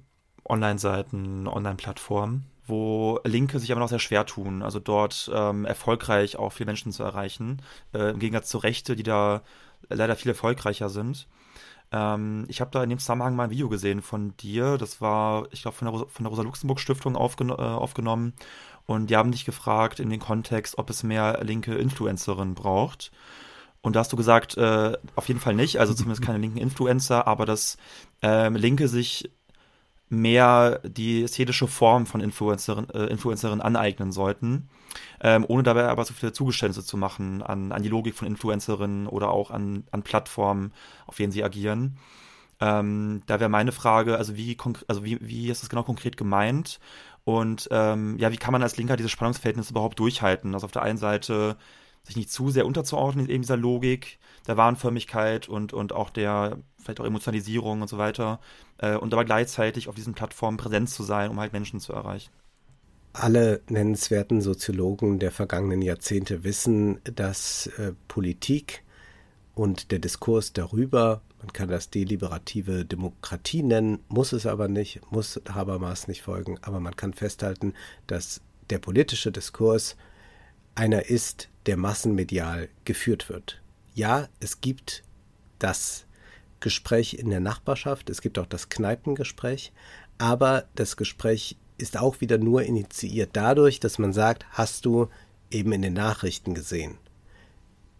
Online-Seiten, 0.44 1.48
Online-Plattformen 1.48 2.44
wo 2.68 3.20
Linke 3.24 3.58
sich 3.58 3.72
aber 3.72 3.80
noch 3.80 3.88
sehr 3.88 3.98
schwer 3.98 4.26
tun, 4.26 4.62
also 4.62 4.80
dort 4.80 5.30
ähm, 5.34 5.64
erfolgreich 5.64 6.36
auch 6.36 6.50
viele 6.50 6.66
Menschen 6.66 6.92
zu 6.92 7.02
erreichen, 7.02 7.62
äh, 7.92 8.10
im 8.10 8.18
Gegensatz 8.18 8.48
zu 8.48 8.58
Rechte, 8.58 8.96
die 8.96 9.02
da 9.02 9.42
leider 9.88 10.16
viel 10.16 10.30
erfolgreicher 10.30 10.88
sind. 10.88 11.26
Ähm, 11.90 12.44
ich 12.48 12.60
habe 12.60 12.70
da 12.70 12.82
in 12.82 12.90
dem 12.90 12.98
Zusammenhang 12.98 13.34
mal 13.34 13.44
ein 13.44 13.50
Video 13.50 13.68
gesehen 13.68 14.02
von 14.02 14.36
dir, 14.36 14.76
das 14.76 15.00
war, 15.00 15.46
ich 15.50 15.62
glaube, 15.62 15.76
von 15.76 15.90
der, 15.90 16.06
von 16.06 16.24
der 16.24 16.30
Rosa-Luxemburg-Stiftung 16.30 17.16
aufgen 17.16 17.50
äh, 17.50 17.52
aufgenommen 17.52 18.34
und 18.86 19.10
die 19.10 19.16
haben 19.16 19.32
dich 19.32 19.44
gefragt 19.44 20.00
in 20.00 20.10
den 20.10 20.20
Kontext, 20.20 20.78
ob 20.78 20.90
es 20.90 21.02
mehr 21.02 21.40
linke 21.42 21.74
Influencerinnen 21.74 22.54
braucht. 22.54 23.10
Und 23.80 23.94
da 23.94 24.00
hast 24.00 24.12
du 24.12 24.16
gesagt, 24.16 24.56
äh, 24.56 24.96
auf 25.14 25.28
jeden 25.28 25.40
Fall 25.40 25.54
nicht, 25.54 25.78
also 25.78 25.94
zumindest 25.94 26.22
keine 26.22 26.38
linken 26.38 26.58
Influencer, 26.58 27.26
aber 27.26 27.46
dass 27.46 27.76
ähm, 28.22 28.56
Linke 28.56 28.88
sich 28.88 29.30
mehr 30.08 30.80
die 30.84 31.24
ästhetische 31.24 31.66
Form 31.66 32.06
von 32.06 32.20
Influencerin, 32.20 32.88
äh, 32.90 33.06
Influencerin 33.06 33.60
aneignen 33.60 34.12
sollten, 34.12 34.68
ähm, 35.20 35.44
ohne 35.46 35.62
dabei 35.62 35.88
aber 35.88 36.04
so 36.04 36.14
viele 36.14 36.32
Zugeständnisse 36.32 36.84
zu 36.84 36.96
machen 36.96 37.42
an, 37.42 37.72
an 37.72 37.82
die 37.82 37.88
Logik 37.88 38.14
von 38.14 38.26
Influencerinnen 38.26 39.06
oder 39.06 39.30
auch 39.30 39.50
an, 39.50 39.84
an 39.90 40.02
Plattformen, 40.02 40.72
auf 41.06 41.16
denen 41.16 41.32
sie 41.32 41.44
agieren. 41.44 41.98
Ähm, 42.60 43.22
da 43.26 43.38
wäre 43.38 43.50
meine 43.50 43.72
Frage, 43.72 44.16
also 44.16 44.36
wie, 44.36 44.56
also 44.88 45.04
wie, 45.04 45.18
wie 45.20 45.48
ist 45.48 45.62
das 45.62 45.68
genau 45.68 45.82
konkret 45.82 46.16
gemeint? 46.16 46.80
Und 47.24 47.68
ähm, 47.70 48.16
ja, 48.18 48.32
wie 48.32 48.36
kann 48.36 48.52
man 48.52 48.62
als 48.62 48.76
Linker 48.78 48.96
diese 48.96 49.10
Spannungsverhältnisse 49.10 49.70
überhaupt 49.70 49.98
durchhalten? 49.98 50.54
Also 50.54 50.64
auf 50.64 50.72
der 50.72 50.82
einen 50.82 50.98
Seite 50.98 51.56
sich 52.08 52.16
nicht 52.16 52.32
zu 52.32 52.50
sehr 52.50 52.66
unterzuordnen 52.66 53.26
in 53.26 53.30
eben 53.30 53.42
dieser 53.42 53.56
Logik 53.56 54.18
der 54.46 54.56
Wahnförmigkeit 54.56 55.48
und, 55.48 55.72
und 55.72 55.92
auch 55.92 56.10
der 56.10 56.58
vielleicht 56.78 57.00
auch 57.00 57.04
Emotionalisierung 57.04 57.82
und 57.82 57.88
so 57.88 57.98
weiter 57.98 58.40
äh, 58.78 58.96
und 58.96 59.12
aber 59.12 59.24
gleichzeitig 59.24 59.88
auf 59.88 59.94
diesen 59.94 60.14
Plattformen 60.14 60.56
präsent 60.56 60.88
zu 60.88 61.02
sein, 61.02 61.30
um 61.30 61.38
halt 61.38 61.52
Menschen 61.52 61.80
zu 61.80 61.92
erreichen. 61.92 62.30
Alle 63.12 63.60
nennenswerten 63.68 64.40
Soziologen 64.40 65.18
der 65.18 65.32
vergangenen 65.32 65.82
Jahrzehnte 65.82 66.44
wissen, 66.44 67.00
dass 67.04 67.66
äh, 67.78 67.92
Politik 68.06 68.84
und 69.54 69.90
der 69.90 69.98
Diskurs 69.98 70.52
darüber, 70.52 71.20
man 71.40 71.52
kann 71.52 71.68
das 71.68 71.90
deliberative 71.90 72.86
Demokratie 72.86 73.62
nennen, 73.62 73.98
muss 74.08 74.32
es 74.32 74.46
aber 74.46 74.68
nicht, 74.68 75.00
muss 75.10 75.40
Habermas 75.52 76.08
nicht 76.08 76.22
folgen, 76.22 76.58
aber 76.62 76.80
man 76.80 76.96
kann 76.96 77.12
festhalten, 77.12 77.74
dass 78.06 78.40
der 78.70 78.78
politische 78.78 79.30
Diskurs 79.30 79.96
einer 80.74 81.06
ist, 81.10 81.48
der 81.68 81.76
massenmedial 81.76 82.70
geführt 82.86 83.28
wird. 83.28 83.60
Ja, 83.94 84.28
es 84.40 84.62
gibt 84.62 85.02
das 85.58 86.06
Gespräch 86.60 87.12
in 87.12 87.28
der 87.28 87.40
Nachbarschaft, 87.40 88.08
es 88.08 88.22
gibt 88.22 88.38
auch 88.38 88.46
das 88.46 88.70
Kneipengespräch, 88.70 89.74
aber 90.16 90.64
das 90.76 90.96
Gespräch 90.96 91.58
ist 91.76 91.98
auch 91.98 92.22
wieder 92.22 92.38
nur 92.38 92.62
initiiert 92.62 93.30
dadurch, 93.34 93.80
dass 93.80 93.98
man 93.98 94.14
sagt, 94.14 94.46
hast 94.50 94.86
du 94.86 95.08
eben 95.50 95.72
in 95.72 95.82
den 95.82 95.92
Nachrichten 95.92 96.54
gesehen. 96.54 96.96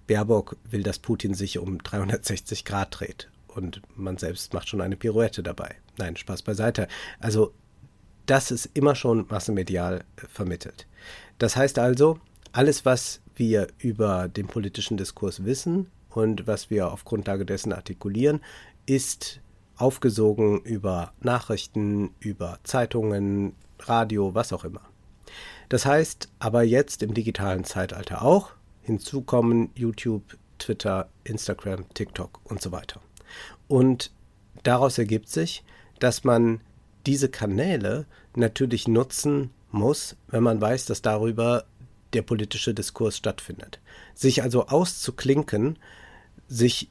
Baerbock 0.07 0.57
will, 0.71 0.83
dass 0.83 0.99
Putin 0.99 1.35
sich 1.35 1.59
um 1.59 1.83
360 1.83 2.65
Grad 2.65 2.99
dreht 2.99 3.29
und 3.49 3.83
man 3.95 4.17
selbst 4.17 4.55
macht 4.55 4.71
schon 4.71 4.81
eine 4.81 4.97
Pirouette 4.97 5.43
dabei. 5.43 5.77
Nein, 5.99 6.17
Spaß 6.17 6.41
beiseite. 6.41 6.89
Also 7.21 7.53
das 8.25 8.51
ist 8.51 8.71
immer 8.73 8.95
schon 8.95 9.27
massenmedial 9.29 10.05
vermittelt. 10.17 10.87
Das 11.37 11.55
heißt 11.55 11.79
also, 11.79 12.19
alles, 12.53 12.85
was 12.85 13.21
wir 13.35 13.69
über 13.79 14.29
den 14.29 14.47
politischen 14.47 14.97
Diskurs 14.97 15.45
wissen 15.45 15.91
und 16.11 16.47
was 16.47 16.71
wir 16.71 16.91
auf 16.91 17.05
Grundlage 17.05 17.47
dessen 17.47 17.73
artikulieren, 17.73 18.41
ist 18.87 19.41
aufgesogen 19.77 20.61
über 20.63 21.13
Nachrichten, 21.21 22.11
über 22.21 22.59
Zeitungen, 22.65 23.55
Radio, 23.81 24.35
was 24.35 24.53
auch 24.53 24.65
immer. 24.65 24.83
Das 25.69 25.87
heißt 25.87 26.29
aber 26.39 26.63
jetzt 26.63 27.03
im 27.03 27.15
digitalen 27.15 27.65
Zeitalter 27.65 28.23
auch, 28.23 28.51
hinzu 28.83 29.23
kommen 29.23 29.71
YouTube, 29.75 30.37
Twitter, 30.59 31.09
Instagram, 31.25 31.89
TikTok 31.95 32.41
und 32.45 32.61
so 32.61 32.73
weiter. 32.73 33.01
Und 33.69 34.11
daraus 34.63 34.99
ergibt 34.99 35.29
sich, 35.29 35.63
dass 36.01 36.25
man 36.25 36.61
diese 37.07 37.29
Kanäle 37.29 38.07
natürlich 38.35 38.89
nutzen 38.89 39.51
muss, 39.71 40.17
wenn 40.29 40.43
man 40.43 40.61
weiß, 40.61 40.87
dass 40.87 41.03
darüber 41.03 41.65
der 42.13 42.23
politische 42.23 42.75
Diskurs 42.75 43.17
stattfindet. 43.17 43.81
Sich 44.15 44.43
also 44.43 44.67
auszuklinken, 44.67 45.79
sich 46.49 46.91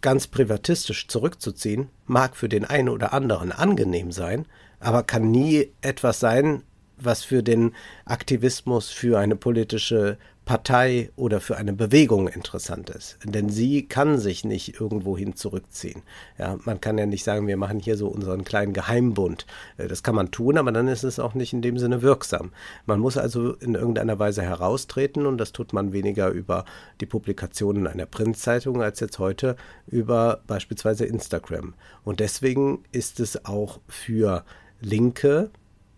ganz 0.00 0.26
privatistisch 0.26 1.08
zurückzuziehen, 1.08 1.88
mag 2.06 2.36
für 2.36 2.48
den 2.48 2.64
einen 2.64 2.88
oder 2.88 3.12
anderen 3.12 3.52
angenehm 3.52 4.12
sein, 4.12 4.46
aber 4.78 5.02
kann 5.02 5.30
nie 5.30 5.72
etwas 5.80 6.20
sein, 6.20 6.62
was 6.96 7.24
für 7.24 7.42
den 7.42 7.74
Aktivismus 8.04 8.90
für 8.90 9.18
eine 9.18 9.36
politische 9.36 10.18
Partei 10.46 11.10
oder 11.16 11.40
für 11.40 11.56
eine 11.56 11.72
Bewegung 11.72 12.28
interessant 12.28 12.88
ist. 12.88 13.18
Denn 13.24 13.50
sie 13.50 13.88
kann 13.88 14.20
sich 14.20 14.44
nicht 14.44 14.80
irgendwohin 14.80 15.34
zurückziehen. 15.34 16.02
Ja, 16.38 16.56
man 16.64 16.80
kann 16.80 16.96
ja 16.98 17.04
nicht 17.04 17.24
sagen, 17.24 17.48
wir 17.48 17.56
machen 17.56 17.80
hier 17.80 17.96
so 17.96 18.06
unseren 18.06 18.44
kleinen 18.44 18.72
Geheimbund. 18.72 19.44
Äh, 19.76 19.88
das 19.88 20.04
kann 20.04 20.14
man 20.14 20.30
tun, 20.30 20.56
aber 20.56 20.70
dann 20.70 20.86
ist 20.86 21.02
es 21.02 21.18
auch 21.18 21.34
nicht 21.34 21.52
in 21.52 21.62
dem 21.62 21.78
Sinne 21.78 22.00
wirksam. 22.00 22.52
Man 22.86 23.00
muss 23.00 23.16
also 23.16 23.54
in 23.54 23.74
irgendeiner 23.74 24.20
Weise 24.20 24.42
heraustreten 24.42 25.26
und 25.26 25.38
das 25.38 25.50
tut 25.50 25.72
man 25.72 25.92
weniger 25.92 26.28
über 26.28 26.64
die 27.00 27.06
Publikationen 27.06 27.88
einer 27.88 28.06
Printzeitung 28.06 28.80
als 28.80 29.00
jetzt 29.00 29.18
heute 29.18 29.56
über 29.88 30.42
beispielsweise 30.46 31.06
Instagram. 31.06 31.74
Und 32.04 32.20
deswegen 32.20 32.84
ist 32.92 33.18
es 33.18 33.46
auch 33.46 33.80
für 33.88 34.44
Linke, 34.80 35.50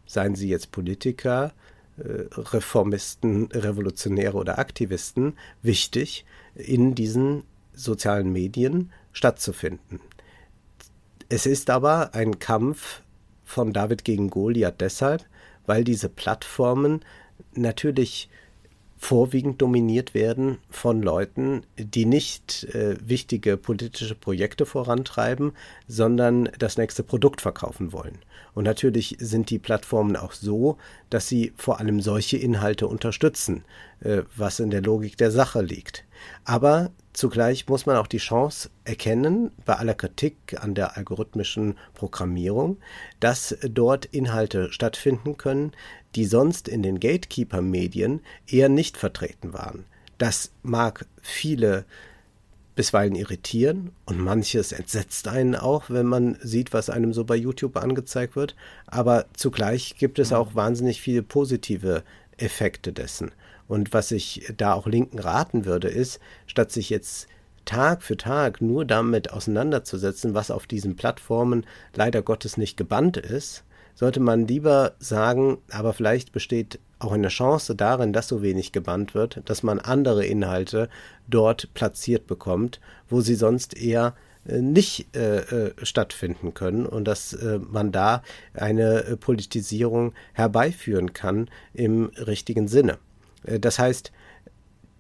seien 0.06 0.34
sie 0.34 0.48
jetzt 0.48 0.72
Politiker, 0.72 1.52
Reformisten, 1.98 3.46
Revolutionäre 3.52 4.36
oder 4.36 4.58
Aktivisten 4.58 5.36
wichtig, 5.62 6.24
in 6.54 6.94
diesen 6.94 7.44
sozialen 7.72 8.32
Medien 8.32 8.92
stattzufinden. 9.12 10.00
Es 11.28 11.46
ist 11.46 11.70
aber 11.70 12.14
ein 12.14 12.38
Kampf 12.38 13.02
von 13.44 13.72
David 13.72 14.04
gegen 14.04 14.30
Goliath 14.30 14.80
deshalb, 14.80 15.24
weil 15.66 15.84
diese 15.84 16.08
Plattformen 16.08 17.04
natürlich 17.54 18.30
vorwiegend 18.98 19.62
dominiert 19.62 20.12
werden 20.12 20.58
von 20.70 21.00
Leuten, 21.02 21.62
die 21.78 22.04
nicht 22.04 22.64
äh, 22.74 22.96
wichtige 23.00 23.56
politische 23.56 24.14
Projekte 24.14 24.66
vorantreiben, 24.66 25.52
sondern 25.86 26.50
das 26.58 26.76
nächste 26.76 27.04
Produkt 27.04 27.40
verkaufen 27.40 27.92
wollen. 27.92 28.18
Und 28.54 28.64
natürlich 28.64 29.16
sind 29.20 29.50
die 29.50 29.60
Plattformen 29.60 30.16
auch 30.16 30.32
so, 30.32 30.78
dass 31.10 31.28
sie 31.28 31.52
vor 31.56 31.78
allem 31.78 32.00
solche 32.00 32.36
Inhalte 32.36 32.88
unterstützen. 32.88 33.64
äh, 34.00 34.22
was 34.36 34.60
in 34.60 34.70
der 34.70 34.82
Logik 34.82 35.16
der 35.16 35.30
Sache 35.30 35.62
liegt. 35.62 36.04
Aber 36.44 36.90
zugleich 37.12 37.68
muss 37.68 37.86
man 37.86 37.96
auch 37.96 38.06
die 38.06 38.18
Chance 38.18 38.70
erkennen, 38.84 39.50
bei 39.64 39.74
aller 39.74 39.94
Kritik 39.94 40.56
an 40.60 40.74
der 40.74 40.96
algorithmischen 40.96 41.76
Programmierung, 41.94 42.78
dass 43.20 43.56
dort 43.62 44.04
Inhalte 44.06 44.72
stattfinden 44.72 45.36
können, 45.36 45.72
die 46.14 46.24
sonst 46.24 46.68
in 46.68 46.82
den 46.82 47.00
Gatekeeper-Medien 47.00 48.20
eher 48.46 48.68
nicht 48.68 48.96
vertreten 48.96 49.52
waren. 49.52 49.84
Das 50.18 50.50
mag 50.62 51.06
viele 51.20 51.84
bisweilen 52.74 53.16
irritieren 53.16 53.90
und 54.04 54.20
manches 54.20 54.70
entsetzt 54.70 55.26
einen 55.26 55.56
auch, 55.56 55.90
wenn 55.90 56.06
man 56.06 56.38
sieht, 56.40 56.72
was 56.72 56.90
einem 56.90 57.12
so 57.12 57.24
bei 57.24 57.34
YouTube 57.34 57.76
angezeigt 57.76 58.36
wird. 58.36 58.54
Aber 58.86 59.26
zugleich 59.34 59.96
gibt 59.96 60.20
es 60.20 60.32
auch 60.32 60.54
wahnsinnig 60.54 61.00
viele 61.00 61.24
positive 61.24 62.04
Effekte 62.36 62.92
dessen. 62.92 63.32
Und 63.66 63.92
was 63.92 64.12
ich 64.12 64.52
da 64.56 64.74
auch 64.74 64.86
Linken 64.86 65.18
raten 65.18 65.64
würde, 65.64 65.88
ist, 65.88 66.20
statt 66.46 66.70
sich 66.70 66.88
jetzt 66.88 67.26
Tag 67.64 68.02
für 68.02 68.16
Tag 68.16 68.62
nur 68.62 68.84
damit 68.84 69.32
auseinanderzusetzen, 69.32 70.34
was 70.34 70.50
auf 70.50 70.66
diesen 70.66 70.96
Plattformen 70.96 71.66
leider 71.94 72.22
Gottes 72.22 72.56
nicht 72.56 72.76
gebannt 72.76 73.16
ist, 73.16 73.64
sollte 73.98 74.20
man 74.20 74.46
lieber 74.46 74.92
sagen, 75.00 75.58
aber 75.72 75.92
vielleicht 75.92 76.30
besteht 76.30 76.78
auch 77.00 77.10
eine 77.10 77.28
Chance 77.28 77.74
darin, 77.74 78.12
dass 78.12 78.28
so 78.28 78.42
wenig 78.42 78.70
gebannt 78.70 79.12
wird, 79.12 79.42
dass 79.46 79.64
man 79.64 79.80
andere 79.80 80.24
Inhalte 80.24 80.88
dort 81.26 81.74
platziert 81.74 82.28
bekommt, 82.28 82.80
wo 83.08 83.22
sie 83.22 83.34
sonst 83.34 83.76
eher 83.76 84.14
äh, 84.46 84.58
nicht 84.60 85.16
äh, 85.16 85.38
äh, 85.40 85.74
stattfinden 85.82 86.54
können 86.54 86.86
und 86.86 87.06
dass 87.06 87.32
äh, 87.32 87.58
man 87.58 87.90
da 87.90 88.22
eine 88.54 89.02
äh, 89.02 89.16
Politisierung 89.16 90.12
herbeiführen 90.32 91.12
kann 91.12 91.50
im 91.74 92.12
richtigen 92.24 92.68
Sinne. 92.68 92.98
Das 93.42 93.80
heißt, 93.80 94.12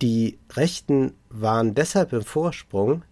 die 0.02 0.38
Rechten 0.54 1.14
waren 1.28 1.76
deshalb 1.76 2.12
im 2.12 2.22
Vorsprung, 2.22 3.02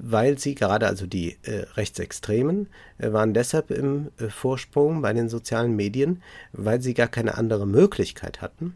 weil 0.00 0.38
sie 0.38 0.54
gerade, 0.54 0.86
also 0.86 1.06
die 1.06 1.36
äh, 1.42 1.64
Rechtsextremen, 1.76 2.68
äh, 2.98 3.12
waren 3.12 3.34
deshalb 3.34 3.70
im 3.70 4.10
Vorsprung 4.28 5.02
bei 5.02 5.12
den 5.12 5.28
sozialen 5.28 5.76
Medien, 5.76 6.22
weil 6.52 6.80
sie 6.80 6.94
gar 6.94 7.08
keine 7.08 7.36
andere 7.38 7.66
Möglichkeit 7.66 8.42
hatten, 8.42 8.74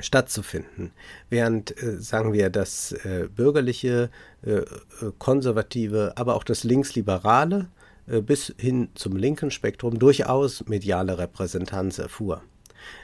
stattzufinden. 0.00 0.92
Während, 1.28 1.74
sagen 1.98 2.32
wir, 2.32 2.50
das 2.50 2.94
bürgerliche, 3.34 4.10
konservative, 5.18 6.12
aber 6.14 6.36
auch 6.36 6.44
das 6.44 6.62
linksliberale 6.62 7.66
bis 8.06 8.54
hin 8.56 8.90
zum 8.94 9.16
linken 9.16 9.50
Spektrum 9.50 9.98
durchaus 9.98 10.64
mediale 10.66 11.18
Repräsentanz 11.18 11.98
erfuhr. 11.98 12.42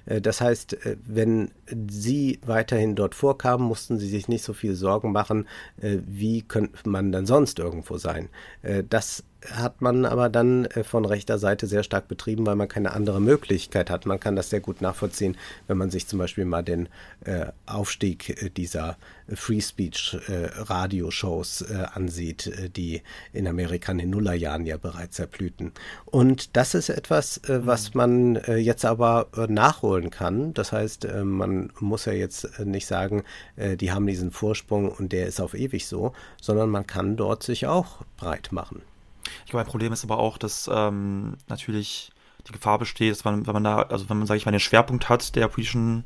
Äh, 0.06 0.20
das 0.20 0.40
heißt, 0.40 0.86
äh, 0.86 0.96
wenn 1.06 1.50
Sie 1.90 2.38
weiterhin 2.44 2.94
dort 2.94 3.14
vorkamen, 3.14 3.66
mussten 3.66 3.98
Sie 3.98 4.08
sich 4.08 4.28
nicht 4.28 4.44
so 4.44 4.52
viel 4.52 4.74
Sorgen 4.74 5.12
machen, 5.12 5.48
äh, 5.80 5.98
wie 6.06 6.42
könnte 6.42 6.88
man 6.88 7.12
dann 7.12 7.26
sonst 7.26 7.58
irgendwo 7.58 7.98
sein. 7.98 8.28
Das 8.88 9.24
hat 9.52 9.80
man 9.80 10.04
aber 10.04 10.28
dann 10.28 10.64
äh, 10.66 10.84
von 10.84 11.04
rechter 11.04 11.38
Seite 11.38 11.66
sehr 11.66 11.82
stark 11.82 12.08
betrieben, 12.08 12.46
weil 12.46 12.56
man 12.56 12.68
keine 12.68 12.92
andere 12.92 13.20
Möglichkeit 13.20 13.90
hat. 13.90 14.06
Man 14.06 14.20
kann 14.20 14.36
das 14.36 14.50
sehr 14.50 14.60
gut 14.60 14.80
nachvollziehen, 14.80 15.36
wenn 15.66 15.78
man 15.78 15.90
sich 15.90 16.06
zum 16.06 16.18
Beispiel 16.18 16.44
mal 16.44 16.62
den 16.62 16.88
äh, 17.24 17.46
Aufstieg 17.66 18.42
äh, 18.42 18.50
dieser 18.50 18.96
Free 19.32 19.60
Speech 19.60 20.18
äh, 20.28 20.46
Radioshows 20.62 21.62
äh, 21.62 21.86
ansieht, 21.92 22.76
die 22.76 23.02
in 23.32 23.46
Amerika 23.46 23.92
in 23.92 23.98
den 23.98 24.10
Nullerjahren 24.10 24.66
ja 24.66 24.76
bereits 24.76 25.18
erblühten. 25.18 25.72
Und 26.04 26.56
das 26.56 26.74
ist 26.74 26.88
etwas, 26.88 27.40
was 27.46 27.94
mhm. 27.94 27.98
man 27.98 28.42
jetzt 28.58 28.84
aber 28.84 29.28
nachholen 29.48 30.10
kann. 30.10 30.54
Das 30.54 30.72
heißt, 30.72 31.08
man 31.22 31.72
muss 31.80 32.04
ja 32.04 32.12
jetzt 32.12 32.60
nicht 32.60 32.86
sagen, 32.86 33.22
die 33.56 33.92
haben 33.92 34.06
diesen 34.06 34.30
Vorsprung 34.30 34.90
und 34.90 35.12
der 35.12 35.26
ist 35.26 35.40
auf 35.40 35.54
ewig 35.54 35.86
so, 35.86 36.12
sondern 36.40 36.70
man 36.70 36.86
kann 36.86 37.16
dort 37.16 37.42
sich 37.42 37.66
auch 37.66 38.02
breit 38.16 38.52
machen. 38.52 38.82
Ich 39.44 39.50
glaube, 39.50 39.64
ein 39.64 39.70
Problem 39.70 39.92
ist 39.92 40.04
aber 40.04 40.18
auch, 40.18 40.38
dass 40.38 40.70
ähm, 40.72 41.36
natürlich 41.48 42.12
die 42.46 42.52
Gefahr 42.52 42.78
besteht, 42.78 43.12
dass 43.12 43.24
man, 43.24 43.46
wenn 43.46 43.54
man 43.54 43.64
da, 43.64 43.82
also 43.82 44.08
wenn 44.08 44.18
man, 44.18 44.26
sage 44.26 44.38
ich 44.38 44.46
mal, 44.46 44.52
den 44.52 44.60
Schwerpunkt 44.60 45.08
hat 45.08 45.34
der 45.34 45.48
politischen, 45.48 46.04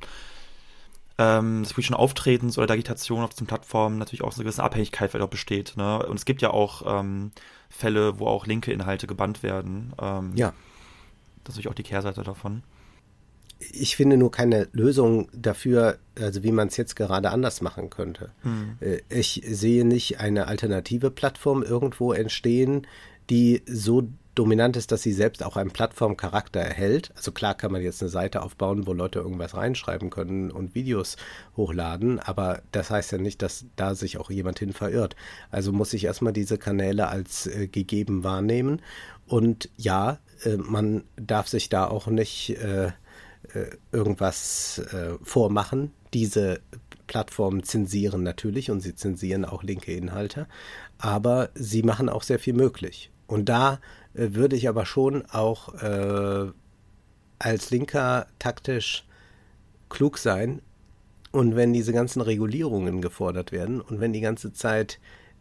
ähm, 1.18 1.62
des 1.62 1.72
politischen 1.72 1.96
Auftretens 1.96 2.59
oder 2.59 2.68
der 2.68 2.74
Agitation 2.74 3.22
auf 3.22 3.30
diesen 3.30 3.46
Plattformen, 3.46 3.98
natürlich 3.98 4.22
auch 4.22 4.32
so 4.32 4.38
eine 4.38 4.44
gewisse 4.44 4.62
Abhängigkeit 4.62 5.10
vielleicht 5.10 5.26
auch 5.26 5.30
besteht. 5.30 5.76
Ne? 5.76 6.05
Und 6.06 6.16
es 6.16 6.24
gibt 6.24 6.42
ja 6.42 6.50
auch 6.50 7.00
ähm, 7.00 7.32
Fälle, 7.68 8.20
wo 8.20 8.26
auch 8.26 8.46
linke 8.46 8.72
Inhalte 8.72 9.06
gebannt 9.06 9.42
werden. 9.42 9.92
Ähm, 10.00 10.32
ja. 10.36 10.52
Das 11.44 11.55
ist 11.55 11.56
natürlich 11.56 11.68
auch 11.68 11.74
die 11.74 11.82
Kehrseite 11.82 12.22
davon. 12.22 12.62
Ich 13.72 13.96
finde 13.96 14.16
nur 14.16 14.30
keine 14.30 14.68
Lösung 14.70 15.28
dafür, 15.32 15.98
also 16.16 16.44
wie 16.44 16.52
man 16.52 16.68
es 16.68 16.76
jetzt 16.76 16.94
gerade 16.94 17.30
anders 17.30 17.60
machen 17.60 17.90
könnte. 17.90 18.30
Mhm. 18.44 18.78
Ich 19.09 19.42
sehe 19.44 19.84
nicht 19.84 20.20
eine 20.20 20.46
alternative 20.46 21.10
Plattform 21.10 21.64
irgendwo 21.64 22.12
entstehen, 22.12 22.86
die 23.30 23.62
so 23.66 24.09
dominant 24.38 24.76
ist, 24.76 24.92
dass 24.92 25.02
sie 25.02 25.12
selbst 25.12 25.42
auch 25.42 25.56
einen 25.56 25.72
Plattformcharakter 25.72 26.60
erhält. 26.60 27.10
Also 27.16 27.32
klar 27.32 27.55
kann 27.55 27.72
man 27.72 27.82
jetzt 27.82 28.00
eine 28.02 28.09
Seite 28.09 28.42
aufbauen, 28.42 28.86
wo 28.86 28.92
Leute 28.92 29.18
irgendwas 29.18 29.56
reinschreiben 29.56 30.10
können 30.10 30.52
und 30.52 30.76
Videos 30.76 31.16
hochladen, 31.56 32.20
aber 32.20 32.62
das 32.70 32.90
heißt 32.90 33.10
ja 33.10 33.18
nicht, 33.18 33.42
dass 33.42 33.66
da 33.74 33.96
sich 33.96 34.16
auch 34.18 34.30
jemand 34.30 34.60
hin 34.60 34.72
verirrt. 34.72 35.16
Also 35.50 35.72
muss 35.72 35.92
ich 35.92 36.05
erstmal 36.05 36.32
diese 36.32 36.56
Kanäle 36.56 37.09
als 37.09 37.46
äh, 37.48 37.66
gegeben 37.66 38.22
wahrnehmen. 38.22 38.80
Und 39.26 39.70
ja, 39.76 40.20
äh, 40.44 40.56
man 40.56 41.02
darf 41.16 41.48
sich 41.48 41.68
da 41.68 41.88
auch 41.88 42.06
nicht 42.06 42.50
äh, 42.50 42.86
äh 42.86 42.90
irgendwas 43.90 44.78
äh, 44.92 45.14
vormachen. 45.22 45.90
Diese 46.14 46.60
Plattformen 47.09 47.64
zensieren 47.64 48.22
natürlich 48.22 48.70
und 48.70 48.82
sie 48.82 48.94
zensieren 48.94 49.44
auch 49.44 49.64
linke 49.64 49.92
Inhalte, 49.92 50.46
aber 50.98 51.48
sie 51.55 51.82
machen 51.82 52.09
auch 52.09 52.22
sehr 52.22 52.38
viel 52.38 52.55
möglich. 52.55 53.10
Und 53.28 53.48
da 53.48 53.78
äh, 54.14 54.30
würde 54.32 54.56
ich 54.56 54.68
aber 54.68 54.84
schon 54.84 55.24
auch 55.26 55.74
äh, 55.74 56.50
als 57.38 57.70
Linker 57.70 58.26
taktisch 58.40 59.06
klug 59.88 60.18
sein. 60.18 60.60
Und 61.30 61.55
wenn 61.55 61.72
diese 61.72 61.92
ganzen 61.92 62.22
Regulierungen 62.22 63.00
gefordert 63.00 63.52
werden 63.52 63.80
und 63.80 64.00
wenn 64.00 64.12
die 64.12 64.22
ganze 64.22 64.52
Zeit 64.52 64.98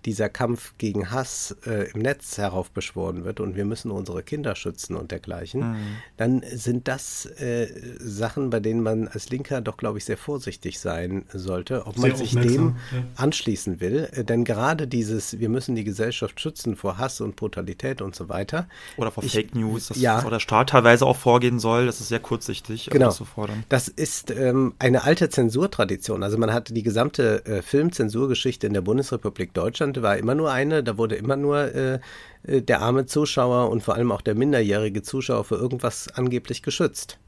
dieser 0.07 0.29
Kampf 0.29 0.73
gegen 0.77 1.11
Hass 1.11 1.55
äh, 1.65 1.91
im 1.91 2.01
Netz 2.01 2.37
heraufbeschworen 2.37 3.25
wird 3.25 3.41
und 3.41 3.57
wir 3.57 3.65
müssen 3.65 3.91
unsere 3.91 4.23
Kinder 4.23 4.55
schützen 4.55 4.95
und 4.95 5.11
dergleichen, 5.11 5.71
mhm. 5.71 5.75
dann 6.15 6.43
sind 6.49 6.87
das 6.87 7.25
äh, 7.25 7.67
Sachen, 7.99 8.49
bei 8.49 8.61
denen 8.61 8.81
man 8.81 9.09
als 9.09 9.29
Linker 9.29 9.59
doch, 9.59 9.75
glaube 9.75 9.97
ich, 9.97 10.05
sehr 10.05 10.15
vorsichtig 10.15 10.79
sein 10.79 11.25
sollte, 11.33 11.85
ob 11.87 11.97
sehr 11.97 12.09
man 12.09 12.17
sich 12.17 12.31
dem 12.31 12.77
ja. 12.93 13.03
anschließen 13.17 13.81
will. 13.81 14.07
Äh, 14.13 14.23
denn 14.23 14.45
gerade 14.45 14.87
dieses, 14.87 15.39
wir 15.39 15.49
müssen 15.49 15.75
die 15.75 15.83
Gesellschaft 15.83 16.39
schützen 16.39 16.77
vor 16.77 16.97
Hass 16.97 17.19
und 17.19 17.35
Brutalität 17.35 18.01
und 18.01 18.15
so 18.15 18.29
weiter. 18.29 18.69
Oder 18.95 19.11
vor 19.11 19.25
ich, 19.25 19.33
Fake 19.33 19.55
News, 19.55 19.89
dass 19.89 19.99
ja, 19.99 20.21
der 20.21 20.39
Staat 20.39 20.69
teilweise 20.69 21.05
auch 21.05 21.17
vorgehen 21.17 21.59
soll, 21.59 21.85
das 21.85 21.99
ist 21.99 22.07
sehr 22.07 22.21
kurzsichtig. 22.21 22.89
Genau. 22.89 23.07
Das, 23.07 23.17
zu 23.17 23.25
fordern. 23.25 23.65
das 23.67 23.89
ist 23.89 24.31
ähm, 24.31 24.73
eine 24.79 25.03
alte 25.03 25.27
Zensurtradition. 25.27 26.23
Also 26.23 26.37
man 26.37 26.53
hat 26.53 26.69
die 26.73 26.83
gesamte 26.83 27.45
äh, 27.45 27.61
Filmzensurgeschichte 27.61 28.67
in 28.67 28.73
der 28.73 28.81
Bundesrepublik 28.81 29.53
Deutschland 29.53 29.96
Deutschland 29.97 30.03
war 30.03 30.17
immer 30.17 30.35
nur 30.35 30.51
eine, 30.51 30.83
da 30.83 30.97
wurde 30.97 31.15
immer 31.15 31.35
nur 31.35 31.73
äh, 31.73 31.99
äh, 32.43 32.61
der 32.61 32.81
arme 32.81 33.05
Zuschauer 33.05 33.69
und 33.69 33.83
vor 33.83 33.95
allem 33.95 34.11
auch 34.11 34.21
der 34.21 34.35
minderjährige 34.35 35.01
Zuschauer 35.01 35.43
für 35.43 35.55
irgendwas 35.55 36.07
angeblich 36.09 36.63
geschützt. 36.63 37.19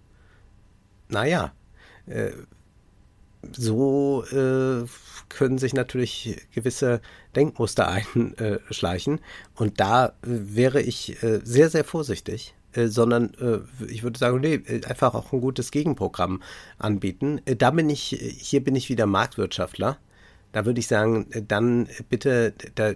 Naja, 1.09 1.51
äh, 2.05 2.31
so 3.55 4.23
äh, 4.31 4.85
können 5.29 5.57
sich 5.57 5.73
natürlich 5.73 6.37
gewisse 6.53 7.01
Denkmuster 7.35 7.87
einschleichen. 7.89 9.19
Und 9.55 9.79
da 9.79 10.13
wäre 10.21 10.81
ich 10.81 11.21
äh, 11.23 11.39
sehr, 11.43 11.69
sehr 11.69 11.83
vorsichtig. 11.83 12.53
Äh, 12.73 12.87
sondern 12.87 13.33
äh, 13.41 13.61
ich 13.85 14.03
würde 14.03 14.19
sagen, 14.19 14.41
nee, 14.41 14.61
einfach 14.87 15.15
auch 15.15 15.33
ein 15.33 15.41
gutes 15.41 15.71
Gegenprogramm 15.71 16.43
anbieten. 16.77 17.41
Äh, 17.45 17.55
da 17.55 17.71
bin 17.71 17.89
ich, 17.89 18.15
hier 18.19 18.63
bin 18.63 18.75
ich 18.75 18.89
wieder 18.89 19.07
Marktwirtschaftler 19.07 19.97
da 20.51 20.65
würde 20.65 20.79
ich 20.79 20.87
sagen, 20.87 21.27
dann 21.47 21.87
bitte 22.09 22.53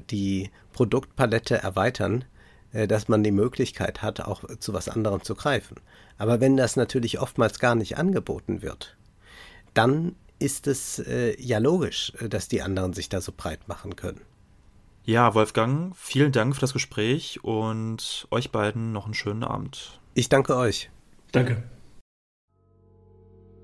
die 0.10 0.50
Produktpalette 0.74 1.58
erweitern, 1.58 2.26
äh, 2.74 2.88
dass 2.88 3.08
man 3.08 3.24
die 3.24 3.32
Möglichkeit 3.32 4.02
hat, 4.02 4.20
auch 4.22 4.44
zu 4.60 4.74
was 4.74 4.90
anderem 4.90 5.24
zu 5.24 5.36
greifen. 5.36 5.78
Aber 6.18 6.42
wenn 6.42 6.58
das 6.58 6.76
natürlich 6.76 7.20
oftmals 7.20 7.60
gar 7.60 7.76
nicht 7.76 7.98
angeboten 7.98 8.62
wird, 8.62 8.98
dann 9.74 10.16
ist 10.40 10.68
es 10.68 11.00
äh, 11.00 11.40
ja 11.42 11.60
logisch, 11.60 12.14
äh, 12.20 12.28
dass 12.28 12.48
die 12.48 12.62
anderen 12.62 12.94
sich 12.94 13.10
da 13.10 13.22
so 13.22 13.32
breit 13.36 13.68
machen 13.68 13.96
können. 13.96 14.22
Ja, 15.06 15.34
Wolfgang, 15.34 15.96
vielen 15.98 16.32
Dank 16.32 16.56
für 16.56 16.62
das 16.62 16.74
Gespräch 16.74 17.44
und 17.44 18.28
euch 18.32 18.52
beiden 18.52 18.94
noch 18.94 19.06
einen 19.06 19.14
schönen 19.14 19.44
Abend. 19.44 20.00
Ich 20.14 20.30
danke 20.30 20.56
euch. 20.56 20.90
Danke. 21.32 21.64